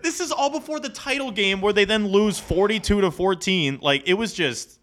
This 0.00 0.20
is 0.20 0.30
all 0.30 0.50
before 0.50 0.78
the 0.78 0.90
title 0.90 1.32
game 1.32 1.60
where 1.60 1.72
they 1.72 1.84
then 1.84 2.06
lose 2.08 2.38
forty-two 2.38 3.00
to 3.00 3.10
fourteen. 3.10 3.80
Like 3.82 4.06
it 4.06 4.14
was 4.14 4.32
just, 4.32 4.78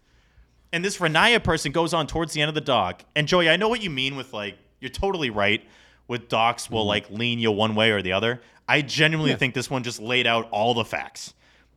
and 0.72 0.84
this 0.84 0.98
Ronaiah 0.98 1.42
person 1.42 1.72
goes 1.72 1.94
on 1.94 2.06
towards 2.06 2.34
the 2.34 2.42
end 2.42 2.50
of 2.50 2.54
the 2.54 2.60
doc. 2.60 3.02
And 3.14 3.26
Joey, 3.26 3.48
I 3.48 3.56
know 3.56 3.68
what 3.68 3.82
you 3.82 3.88
mean 3.88 4.16
with 4.16 4.34
like 4.34 4.58
you're 4.80 4.90
totally 4.90 5.30
right. 5.30 5.64
With 6.08 6.28
docs 6.28 6.70
will 6.70 6.82
mm-hmm. 6.82 6.88
like 6.88 7.10
lean 7.10 7.38
you 7.38 7.50
one 7.50 7.74
way 7.74 7.90
or 7.90 8.02
the 8.02 8.12
other. 8.12 8.40
I 8.68 8.82
genuinely 8.82 9.34
think 9.34 9.54
this 9.54 9.70
one 9.70 9.82
just 9.82 10.00
laid 10.00 10.26
out 10.26 10.48
all 10.50 10.74
the 10.74 10.84
facts 10.84 11.34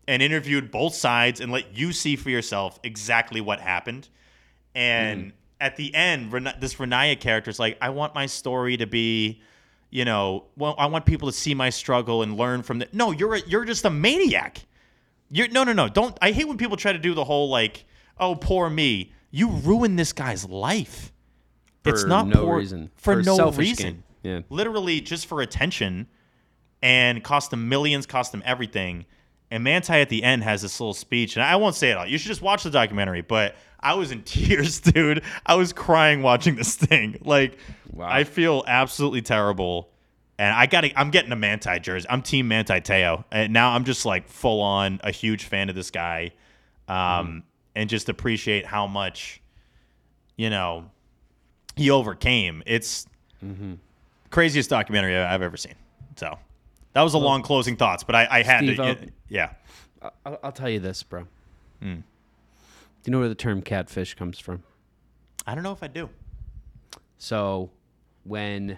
and 0.07 0.23
interviewed 0.23 0.71
both 0.71 0.95
sides 0.95 1.39
and 1.39 1.51
let 1.51 1.77
you 1.77 1.91
see 1.91 2.15
for 2.15 2.31
yourself 2.31 2.79
exactly 2.83 3.41
what 3.41 3.59
happened. 3.59 4.09
And 4.73 5.19
mm-hmm. 5.19 5.29
at 5.61 5.77
the 5.77 5.93
end, 5.93 6.31
this 6.59 6.75
Ronaiah 6.75 7.19
character 7.19 7.51
is 7.51 7.59
like, 7.59 7.77
I 7.79 7.89
want 7.89 8.15
my 8.15 8.25
story 8.25 8.75
to 8.77 8.87
be, 8.87 9.41
you 9.91 10.05
know, 10.05 10.45
well, 10.57 10.73
I 10.79 10.87
want 10.87 11.05
people 11.05 11.27
to 11.27 11.37
see 11.37 11.53
my 11.53 11.69
struggle 11.69 12.23
and 12.23 12.37
learn 12.37 12.63
from 12.63 12.81
it. 12.81 12.91
No, 12.91 13.11
you're 13.11 13.35
a, 13.35 13.41
you're 13.41 13.65
just 13.65 13.85
a 13.85 13.91
maniac. 13.91 14.65
You're 15.29 15.47
no, 15.49 15.63
no, 15.63 15.73
no. 15.73 15.87
Don't. 15.87 16.17
I 16.23 16.31
hate 16.31 16.47
when 16.47 16.57
people 16.57 16.75
try 16.75 16.91
to 16.91 16.97
do 16.97 17.13
the 17.13 17.23
whole 17.23 17.49
like, 17.49 17.85
oh, 18.19 18.35
poor 18.35 18.67
me. 18.67 19.13
You 19.29 19.49
ruined 19.49 19.99
this 19.99 20.11
guy's 20.11 20.43
life. 20.43 21.11
it's 21.85 22.03
not 22.03 22.27
no 22.27 22.45
poor, 22.45 22.57
reason. 22.57 22.89
for, 22.95 23.15
For 23.17 23.21
no 23.21 23.51
reason. 23.51 23.85
gain. 23.85 24.03
Yeah. 24.23 24.41
literally 24.49 25.01
just 25.01 25.27
for 25.27 25.41
attention, 25.41 26.07
and 26.81 27.23
cost 27.23 27.51
them 27.51 27.69
millions, 27.69 28.05
cost 28.05 28.31
them 28.31 28.41
everything. 28.45 29.05
And 29.51 29.63
Manti 29.63 29.93
at 29.93 30.09
the 30.09 30.23
end 30.23 30.43
has 30.43 30.61
this 30.61 30.79
little 30.79 30.93
speech, 30.93 31.35
and 31.35 31.43
I 31.43 31.55
won't 31.55 31.75
say 31.75 31.89
it 31.89 31.97
all. 31.97 32.05
You 32.05 32.17
should 32.17 32.27
just 32.27 32.41
watch 32.41 32.63
the 32.63 32.69
documentary. 32.69 33.21
But 33.21 33.55
I 33.79 33.95
was 33.95 34.11
in 34.11 34.21
tears, 34.23 34.79
dude. 34.79 35.23
I 35.45 35.55
was 35.55 35.73
crying 35.73 36.21
watching 36.21 36.55
this 36.55 36.75
thing. 36.75 37.17
Like, 37.25 37.57
Wow. 37.91 38.07
I 38.07 38.23
feel 38.23 38.63
absolutely 38.67 39.21
terrible. 39.23 39.89
And 40.37 40.55
I 40.55 40.67
got 40.67 40.85
I'm 40.95 41.09
getting 41.09 41.31
a 41.31 41.35
Manti 41.35 41.79
jersey. 41.79 42.05
I'm 42.09 42.21
team 42.21 42.47
Manti 42.47 42.79
Teo. 42.79 43.25
And 43.31 43.51
now 43.51 43.71
I'm 43.71 43.83
just 43.83 44.05
like 44.05 44.29
full 44.29 44.61
on 44.61 45.01
a 45.03 45.11
huge 45.11 45.43
fan 45.45 45.67
of 45.69 45.75
this 45.75 45.91
guy. 45.91 46.31
Um, 46.87 47.43
and 47.75 47.89
just 47.89 48.07
appreciate 48.07 48.65
how 48.65 48.87
much, 48.87 49.41
you 50.37 50.49
know, 50.49 50.91
he 51.75 51.89
overcame. 51.91 52.63
It's 52.65 53.05
craziest 54.29 54.69
documentary 54.69 55.17
I've 55.17 55.41
ever 55.41 55.57
seen. 55.57 55.75
So 56.15 56.37
that 56.93 57.01
was 57.01 57.13
a 57.13 57.17
long 57.17 57.41
closing 57.41 57.75
thoughts, 57.75 58.03
but 58.03 58.15
I, 58.15 58.27
I 58.29 58.43
had 58.43 58.59
Steve, 58.63 58.75
to. 58.77 58.83
I'll- 58.83 58.95
yeah. 59.29 59.53
I'll, 60.25 60.39
I'll 60.43 60.51
tell 60.51 60.69
you 60.69 60.79
this, 60.79 61.03
bro. 61.03 61.27
Hmm. 61.81 61.95
Do 61.95 62.03
you 63.05 63.11
know 63.11 63.19
where 63.19 63.29
the 63.29 63.35
term 63.35 63.61
catfish 63.61 64.13
comes 64.15 64.39
from? 64.39 64.63
I 65.45 65.55
don't 65.55 65.63
know 65.63 65.71
if 65.71 65.83
I 65.83 65.87
do. 65.87 66.09
So, 67.17 67.69
when 68.23 68.77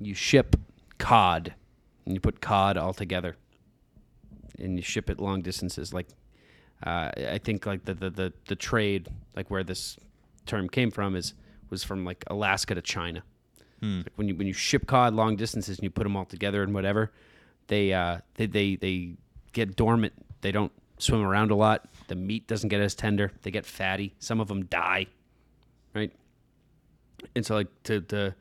you 0.00 0.14
ship 0.14 0.56
cod 0.98 1.54
and 2.06 2.14
you 2.14 2.20
put 2.20 2.40
cod 2.40 2.76
all 2.76 2.94
together 2.94 3.36
and 4.58 4.76
you 4.76 4.82
ship 4.82 5.10
it 5.10 5.18
long 5.18 5.42
distances, 5.42 5.92
like 5.92 6.06
uh, 6.86 7.10
I 7.30 7.38
think 7.42 7.66
like 7.66 7.84
the, 7.84 7.94
the 7.94 8.10
the 8.10 8.32
the 8.46 8.56
trade, 8.56 9.08
like 9.36 9.50
where 9.50 9.62
this 9.64 9.98
term 10.46 10.68
came 10.68 10.90
from, 10.90 11.16
is 11.16 11.34
was 11.68 11.84
from 11.84 12.04
like 12.04 12.24
Alaska 12.28 12.74
to 12.74 12.82
China. 12.82 13.22
Like 13.82 14.12
when 14.16 14.28
you 14.28 14.34
when 14.34 14.46
you 14.46 14.52
ship 14.52 14.86
cod 14.86 15.14
long 15.14 15.36
distances 15.36 15.78
and 15.78 15.84
you 15.84 15.90
put 15.90 16.02
them 16.04 16.16
all 16.16 16.24
together 16.26 16.62
and 16.62 16.74
whatever, 16.74 17.12
they 17.68 17.92
uh, 17.92 18.18
they 18.34 18.46
they 18.46 18.76
they 18.76 19.12
get 19.52 19.76
dormant. 19.76 20.12
They 20.42 20.52
don't 20.52 20.72
swim 20.98 21.22
around 21.22 21.50
a 21.50 21.54
lot. 21.54 21.88
The 22.08 22.14
meat 22.14 22.46
doesn't 22.46 22.68
get 22.68 22.80
as 22.80 22.94
tender. 22.94 23.32
They 23.42 23.50
get 23.50 23.66
fatty. 23.66 24.14
Some 24.18 24.40
of 24.40 24.48
them 24.48 24.66
die. 24.66 25.06
Right. 25.94 26.12
And 27.34 27.44
so, 27.44 27.54
like 27.54 27.68
to, 27.84 28.00
to 28.02 28.34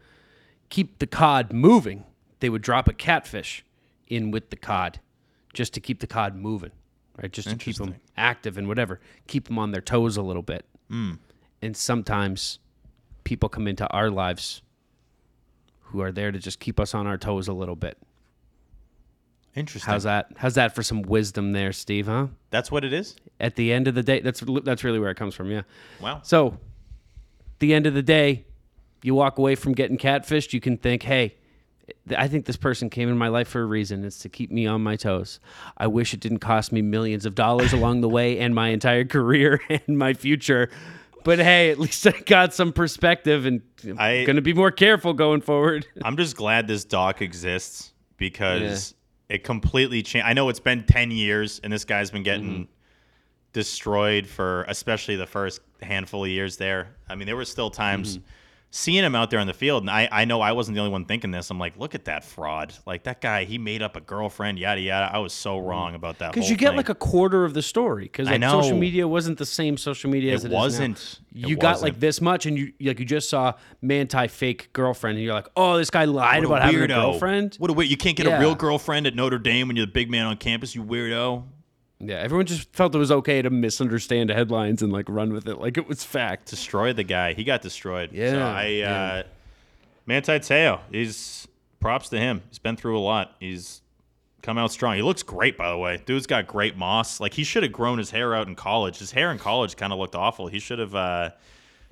keep 0.70 0.99
the 0.99 1.07
cod 1.07 1.52
moving, 1.53 2.03
they 2.40 2.49
would 2.49 2.61
drop 2.61 2.88
a 2.88 2.94
catfish 2.94 3.66
in 4.07 4.32
with 4.32 4.49
the 4.49 4.56
cod, 4.56 4.99
just 5.53 5.74
to 5.74 5.80
keep 5.80 5.99
the 5.99 6.07
cod 6.07 6.36
moving, 6.36 6.72
right? 7.22 7.32
Just 7.32 7.49
to 7.49 7.56
keep 7.56 7.76
them 7.78 7.95
active 8.18 8.57
and 8.57 8.68
whatever, 8.68 8.99
keep 9.28 9.48
them 9.48 9.60
on 9.60 9.72
their 9.72 9.82
toes 9.82 10.18
a 10.18 10.22
little 10.22 10.41
bit. 10.41 10.66
And 11.61 11.76
sometimes 11.78 12.60
people 13.24 13.49
come 13.49 13.68
into 13.68 13.88
our 13.90 14.10
lives 14.10 14.61
who 15.90 16.02
are 16.02 16.11
there 16.11 16.32
to 16.32 16.40
just 16.40 16.60
keep 16.60 16.80
us 16.80 16.94
on 16.94 17.07
our 17.07 17.18
toes 17.18 17.48
a 17.48 17.53
little 17.53 17.76
bit. 17.76 17.98
Interesting. 19.56 19.91
How's 19.91 20.03
that? 20.03 20.28
How's 20.38 20.56
that 20.56 20.76
for 20.76 20.84
some 20.84 21.02
wisdom 21.02 21.53
there, 21.53 21.74
Steve? 21.74 22.06
Huh? 22.06 22.28
That's 22.52 22.72
what 22.72 22.86
it 22.86 22.94
is. 22.94 23.16
At 23.40 23.56
the 23.56 23.74
end 23.74 23.88
of 23.88 23.95
the 23.95 24.03
day, 24.03 24.20
that's 24.20 24.44
that's 24.64 24.84
really 24.84 24.99
where 24.99 25.10
it 25.10 25.16
comes 25.16 25.34
from. 25.34 25.49
Yeah. 25.49 25.64
Wow. 25.99 26.22
So, 26.24 26.60
the 27.57 27.74
end 27.74 27.88
of 27.88 27.94
the 27.94 28.03
day, 28.03 28.45
you 29.02 29.16
walk 29.16 29.38
away 29.38 29.56
from 29.56 29.74
getting 29.74 29.98
catfished, 29.98 30.53
you 30.53 30.61
can 30.61 30.78
think, 30.78 31.03
hey, 31.03 31.36
I 32.16 32.28
think 32.28 32.45
this 32.45 32.57
person 32.57 32.90
came 32.90 33.10
in 33.10 33.18
my 33.18 33.28
life 33.28 33.48
for 33.48 33.61
a 33.61 33.66
reason. 33.66 34.03
It's 34.03 34.20
to 34.20 34.30
keep 34.30 34.52
me 34.52 34.68
on 34.68 34.82
my 34.82 34.95
toes. 34.95 35.40
I 35.78 35.88
wish 35.88 36.14
it 36.14 36.20
didn't 36.20 36.40
cost 36.40 36.72
me 36.72 36.82
millions 36.82 37.26
of 37.26 37.36
dollars 37.36 37.74
along 37.74 38.02
the 38.02 38.10
way 38.10 38.40
and 38.40 38.53
my 38.53 38.70
entire 38.70 39.06
career 39.06 39.61
and 39.70 39.98
my 39.98 40.14
future. 40.14 40.70
But 41.24 41.40
hey, 41.40 41.70
at 41.72 41.80
least 41.80 42.06
I 42.08 42.12
got 42.26 42.54
some 42.54 42.72
perspective 42.74 43.46
and 43.46 43.62
I'm 43.84 44.00
I- 44.00 44.24
going 44.26 44.36
to 44.38 44.41
be 44.41 44.54
more 44.54 44.72
careful 44.72 45.14
going 45.14 45.41
forward. 45.41 45.86
I'm 46.04 46.18
just 46.18 46.36
glad 46.36 46.68
this 46.68 46.86
doc 46.86 47.22
exists 47.22 47.94
because 48.18 48.94
it 49.30 49.44
completely 49.44 50.02
changed. 50.02 50.26
I 50.28 50.34
know 50.34 50.50
it's 50.50 50.60
been 50.60 50.84
10 50.86 51.12
years 51.12 51.60
and 51.64 51.72
this 51.72 51.86
guy's 51.86 52.12
been 52.12 52.24
getting 52.24 52.50
Mm-hmm. 52.50 52.64
destroyed 53.54 54.28
for 54.28 54.64
especially 54.68 55.16
the 55.16 55.26
first 55.28 55.62
handful 55.82 56.24
of 56.26 56.30
years 56.30 56.58
there. 56.58 56.96
I 57.10 57.16
mean, 57.16 57.26
there 57.26 57.36
were 57.36 57.46
still 57.46 57.70
times 57.70 58.18
Mm-hmm. 58.18 58.26
Seeing 58.72 59.04
him 59.04 59.16
out 59.16 59.32
there 59.32 59.40
on 59.40 59.48
the 59.48 59.54
field, 59.54 59.84
and 59.84 59.90
I, 59.90 60.08
I 60.12 60.26
know 60.26 60.41
I 60.41 60.52
wasn't 60.52 60.76
the 60.76 60.82
only 60.82 60.91
one 60.91 61.06
thinking 61.06 61.32
this. 61.32 61.50
I'm 61.50 61.58
like, 61.58 61.78
look 61.78 61.96
at 61.96 62.06
that 62.06 62.24
fraud. 62.24 62.74
Like, 62.86 63.04
that 63.04 63.20
guy, 63.20 63.44
he 63.46 63.58
made 63.58 63.82
up 63.82 63.96
a 63.96 64.02
girlfriend, 64.02 64.60
yada, 64.60 64.80
yada. 64.82 65.10
I 65.12 65.18
was 65.18 65.34
so 65.34 65.58
mm-hmm. 65.58 65.68
wrong 65.68 65.96
about 65.96 66.20
that 66.20 66.34
Because 66.34 66.50
you 66.50 66.56
get 66.56 66.70
thing. 66.70 66.78
like 66.78 66.90
a 66.90 66.96
quarter 66.96 67.46
of 67.46 67.54
the 67.56 67.62
story. 67.64 68.04
Because 68.04 68.28
I 68.28 68.38
like, 68.38 68.44
social 68.44 68.78
media 68.78 69.08
wasn't 69.08 69.40
the 69.40 69.46
same 69.46 69.76
social 69.78 70.10
media 70.12 70.34
as 70.36 70.44
It 70.44 70.48
it 70.48 70.50
is 70.50 70.54
now. 70.54 70.58
wasn't. 70.60 71.20
It 71.34 71.48
You 71.48 71.56
got 71.56 71.74
wasn't. 71.74 71.94
like 71.94 72.00
this 72.00 72.22
much, 72.22 72.46
and 72.46 72.58
you 72.58 72.74
like 72.82 73.00
you 73.00 73.06
just 73.06 73.30
saw 73.30 73.54
Manti 73.82 74.28
fake 74.28 74.72
girlfriend, 74.74 75.18
and 75.18 75.26
you're 75.26 75.34
like, 75.34 75.48
oh, 75.56 75.78
this 75.78 75.90
guy 75.90 76.06
lied 76.06 76.44
about 76.44 76.62
having 76.62 76.82
a 76.84 76.88
girlfriend. 76.88 77.56
What 77.56 77.72
a 77.72 77.74
weird. 77.74 77.90
You 77.90 77.98
can't 77.98 78.16
get 78.16 78.28
Yeah. 78.28 78.38
a 78.38 78.40
real 78.40 78.56
girlfriend 78.56 79.08
at 79.08 79.16
Notre 79.16 79.40
Dame 79.40 79.68
when 79.68 79.78
you're 79.78 79.86
the 79.88 79.91
big 79.91 80.10
man 80.12 80.26
on 80.28 80.38
campus, 80.38 80.76
you 80.76 80.84
weirdo. 80.84 81.44
Yeah, 82.02 82.16
everyone 82.16 82.46
just 82.46 82.72
felt 82.74 82.96
it 82.96 82.98
was 82.98 83.12
okay 83.12 83.42
to 83.42 83.50
misunderstand 83.50 84.30
headlines 84.30 84.82
and 84.82 84.92
like 84.92 85.10
run 85.10 85.34
with 85.34 85.48
it 85.48 85.60
like 85.60 85.78
it 85.78 85.88
was 85.88 86.04
fact. 86.04 86.50
destroyed 86.50 86.96
the 86.96 87.04
guy. 87.04 87.34
He 87.34 87.44
got 87.44 87.62
destroyed. 87.62 88.12
So 88.12 88.18
Yeah, 88.18 88.48
I, 88.48 88.66
yeah. 88.68 89.04
uh, 89.04 89.24
Manti 90.06 90.40
Teo, 90.40 90.80
he's 90.92 91.48
props 91.82 92.10
to 92.10 92.18
him. 92.18 92.42
He's 92.50 92.60
been 92.60 92.78
through 92.78 92.98
a 92.98 93.02
lot. 93.02 93.36
He's 93.40 93.82
come 94.42 94.58
out 94.58 94.72
strong. 94.72 94.96
He 94.96 95.02
looks 95.02 95.24
great, 95.24 95.58
by 95.58 95.70
the 95.70 95.78
way. 95.78 96.02
Dude's 96.06 96.26
got 96.26 96.48
great 96.48 96.78
moss. 96.78 97.20
Like 97.20 97.34
he 97.34 97.44
should 97.44 97.64
have 97.64 97.74
grown 97.74 97.98
his 97.98 98.12
hair 98.12 98.34
out 98.34 98.48
in 98.48 98.56
college. 98.56 99.00
His 99.00 99.12
hair 99.12 99.32
in 99.32 99.38
college 99.38 99.76
kind 99.76 99.92
of 99.92 100.00
looked 100.00 100.16
awful. 100.16 100.48
He 100.48 100.60
should 100.60 100.80
have, 100.80 100.96
uh, 100.96 101.32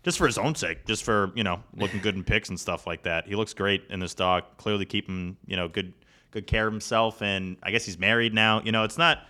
just 0.04 0.18
for 0.18 0.26
his 0.26 0.38
own 0.38 0.56
sake, 0.56 0.86
just 0.86 1.04
for 1.04 1.32
you 1.36 1.44
know 1.44 1.62
looking 1.76 2.00
good 2.00 2.16
in 2.16 2.24
pics 2.24 2.48
and 2.48 2.58
stuff 2.58 2.88
like 2.88 3.04
that. 3.04 3.28
He 3.28 3.36
looks 3.36 3.54
great 3.54 3.84
in 3.90 4.00
this 4.00 4.14
dog. 4.14 4.46
Clearly 4.56 4.86
keeping 4.86 5.36
you 5.46 5.58
know 5.58 5.68
good 5.68 5.92
good 6.32 6.48
care 6.48 6.66
of 6.66 6.72
himself, 6.72 7.22
and 7.22 7.58
I 7.62 7.72
guess 7.72 7.84
he's 7.84 8.00
married 8.00 8.34
now. 8.34 8.62
You 8.64 8.72
know, 8.72 8.86
it's 8.86 8.98
not 8.98 9.26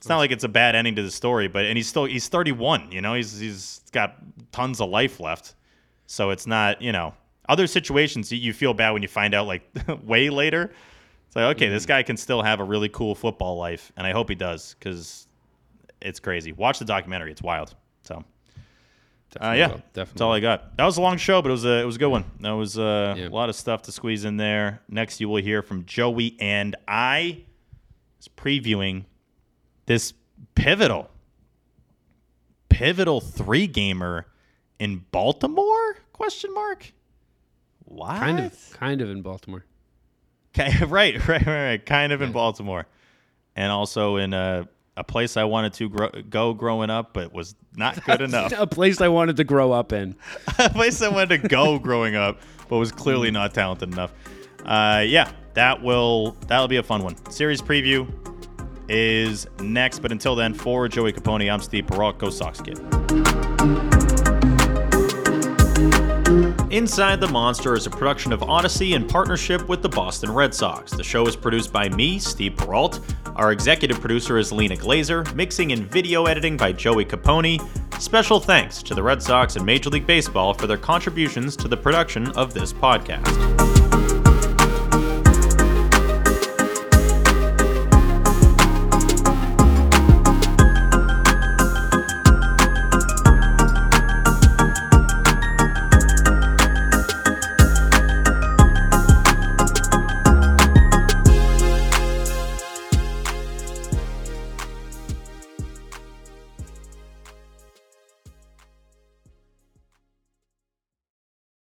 it's 0.00 0.08
not 0.08 0.16
like 0.16 0.30
it's 0.30 0.44
a 0.44 0.48
bad 0.48 0.74
ending 0.74 0.96
to 0.96 1.02
the 1.02 1.10
story, 1.10 1.46
but 1.46 1.66
and 1.66 1.76
he's 1.76 1.86
still 1.86 2.06
he's 2.06 2.26
31. 2.28 2.90
You 2.90 3.02
know, 3.02 3.12
he's 3.14 3.38
he's 3.38 3.82
got 3.92 4.16
tons 4.50 4.80
of 4.80 4.88
life 4.88 5.20
left. 5.20 5.54
So 6.06 6.30
it's 6.30 6.46
not 6.46 6.80
you 6.80 6.90
know 6.92 7.12
other 7.48 7.66
situations 7.66 8.32
you- 8.32 8.52
feel 8.54 8.72
bad 8.72 8.92
when 8.92 9.02
you 9.02 9.08
find 9.08 9.34
out 9.34 9.46
like 9.46 9.62
way 10.04 10.30
later. 10.30 10.72
It's 11.26 11.36
like 11.36 11.54
okay, 11.56 11.68
this 11.68 11.84
guy 11.86 12.02
can 12.02 12.16
still 12.16 12.42
have 12.42 12.60
a 12.60 12.64
really 12.64 12.88
cool 12.88 13.14
football 13.14 13.56
life, 13.58 13.92
and 13.96 14.06
I 14.06 14.12
hope 14.12 14.30
he 14.30 14.34
does 14.34 14.74
because 14.78 15.28
it's 16.00 16.18
crazy. 16.18 16.52
Watch 16.52 16.78
the 16.78 16.86
documentary; 16.86 17.30
it's 17.30 17.42
wild. 17.42 17.74
So. 18.02 18.24
Uh, 19.40 19.52
yeah, 19.56 19.68
will. 19.68 19.82
that's 19.92 20.20
all 20.20 20.32
I 20.32 20.40
got. 20.40 20.76
That 20.76 20.84
was 20.86 20.96
a 20.96 21.00
long 21.02 21.16
show, 21.16 21.40
but 21.40 21.50
it 21.50 21.52
was 21.52 21.64
a 21.64 21.82
it 21.82 21.84
was 21.84 21.94
a 21.96 21.98
good 22.00 22.08
one. 22.08 22.24
That 22.40 22.50
was 22.50 22.76
uh, 22.76 23.14
Yeah. 23.16 23.28
a 23.28 23.30
lot 23.30 23.48
of 23.48 23.54
stuff 23.54 23.82
to 23.82 23.92
squeeze 23.92 24.24
in 24.24 24.38
there. 24.38 24.80
Next, 24.88 25.20
you 25.20 25.28
will 25.28 25.40
hear 25.40 25.62
from 25.62 25.84
Joey 25.84 26.36
and 26.40 26.74
I 26.88 27.44
is 28.18 28.26
previewing 28.26 29.04
this 29.90 30.14
pivotal, 30.54 31.10
pivotal 32.68 33.20
three 33.20 33.66
gamer 33.66 34.24
in 34.78 35.04
Baltimore? 35.10 35.96
Question 36.12 36.54
mark. 36.54 36.92
What? 37.86 38.18
Kind 38.18 38.38
of, 38.38 38.70
kind 38.72 39.00
of 39.00 39.10
in 39.10 39.22
Baltimore. 39.22 39.64
Okay, 40.56 40.84
right, 40.84 41.16
right, 41.26 41.44
right, 41.44 41.64
right. 41.70 41.84
Kind 41.84 42.12
of 42.12 42.22
in 42.22 42.30
Baltimore, 42.30 42.86
and 43.56 43.72
also 43.72 44.14
in 44.14 44.32
a 44.32 44.68
a 44.96 45.02
place 45.02 45.36
I 45.36 45.42
wanted 45.42 45.72
to 45.74 45.88
grow, 45.88 46.10
go 46.28 46.54
growing 46.54 46.90
up, 46.90 47.12
but 47.12 47.32
was 47.32 47.56
not 47.74 48.04
good 48.04 48.20
enough. 48.20 48.52
A 48.56 48.68
place 48.68 49.00
I 49.00 49.08
wanted 49.08 49.38
to 49.38 49.44
grow 49.44 49.72
up 49.72 49.92
in. 49.92 50.14
a 50.60 50.70
place 50.70 51.02
I 51.02 51.08
wanted 51.08 51.42
to 51.42 51.48
go 51.48 51.80
growing 51.80 52.14
up, 52.14 52.38
but 52.68 52.78
was 52.78 52.92
clearly 52.92 53.32
not 53.32 53.54
talented 53.54 53.92
enough. 53.92 54.12
Uh, 54.64 55.02
yeah, 55.04 55.32
that 55.54 55.82
will 55.82 56.36
that'll 56.46 56.68
be 56.68 56.76
a 56.76 56.82
fun 56.84 57.02
one. 57.02 57.16
Series 57.28 57.60
preview 57.60 58.06
is 58.90 59.46
next, 59.60 60.00
but 60.00 60.12
until 60.12 60.34
then, 60.34 60.52
for 60.52 60.88
Joey 60.88 61.12
Capone, 61.12 61.50
I'm 61.50 61.60
Steve 61.60 61.86
Perrault. 61.86 62.18
Go 62.18 62.28
Sox 62.28 62.60
Kid. 62.60 62.78
Inside 66.70 67.20
the 67.20 67.28
Monster 67.28 67.74
is 67.74 67.86
a 67.86 67.90
production 67.90 68.32
of 68.32 68.40
Audacy 68.40 68.94
in 68.94 69.06
partnership 69.06 69.68
with 69.68 69.82
the 69.82 69.88
Boston 69.88 70.32
Red 70.32 70.54
Sox. 70.54 70.92
The 70.92 71.02
show 71.02 71.26
is 71.26 71.34
produced 71.34 71.72
by 71.72 71.88
me, 71.88 72.18
Steve 72.18 72.56
Perrault. 72.56 73.00
Our 73.34 73.52
executive 73.52 74.00
producer 74.00 74.38
is 74.38 74.52
Lena 74.52 74.76
Glazer, 74.76 75.34
mixing 75.34 75.72
and 75.72 75.90
video 75.90 76.26
editing 76.26 76.56
by 76.56 76.72
Joey 76.72 77.04
Capone. 77.04 77.60
Special 78.00 78.38
thanks 78.38 78.82
to 78.84 78.94
the 78.94 79.02
Red 79.02 79.22
Sox 79.22 79.56
and 79.56 79.66
Major 79.66 79.90
League 79.90 80.06
Baseball 80.06 80.54
for 80.54 80.66
their 80.66 80.78
contributions 80.78 81.56
to 81.56 81.68
the 81.68 81.76
production 81.76 82.28
of 82.32 82.54
this 82.54 82.72
podcast. 82.72 83.79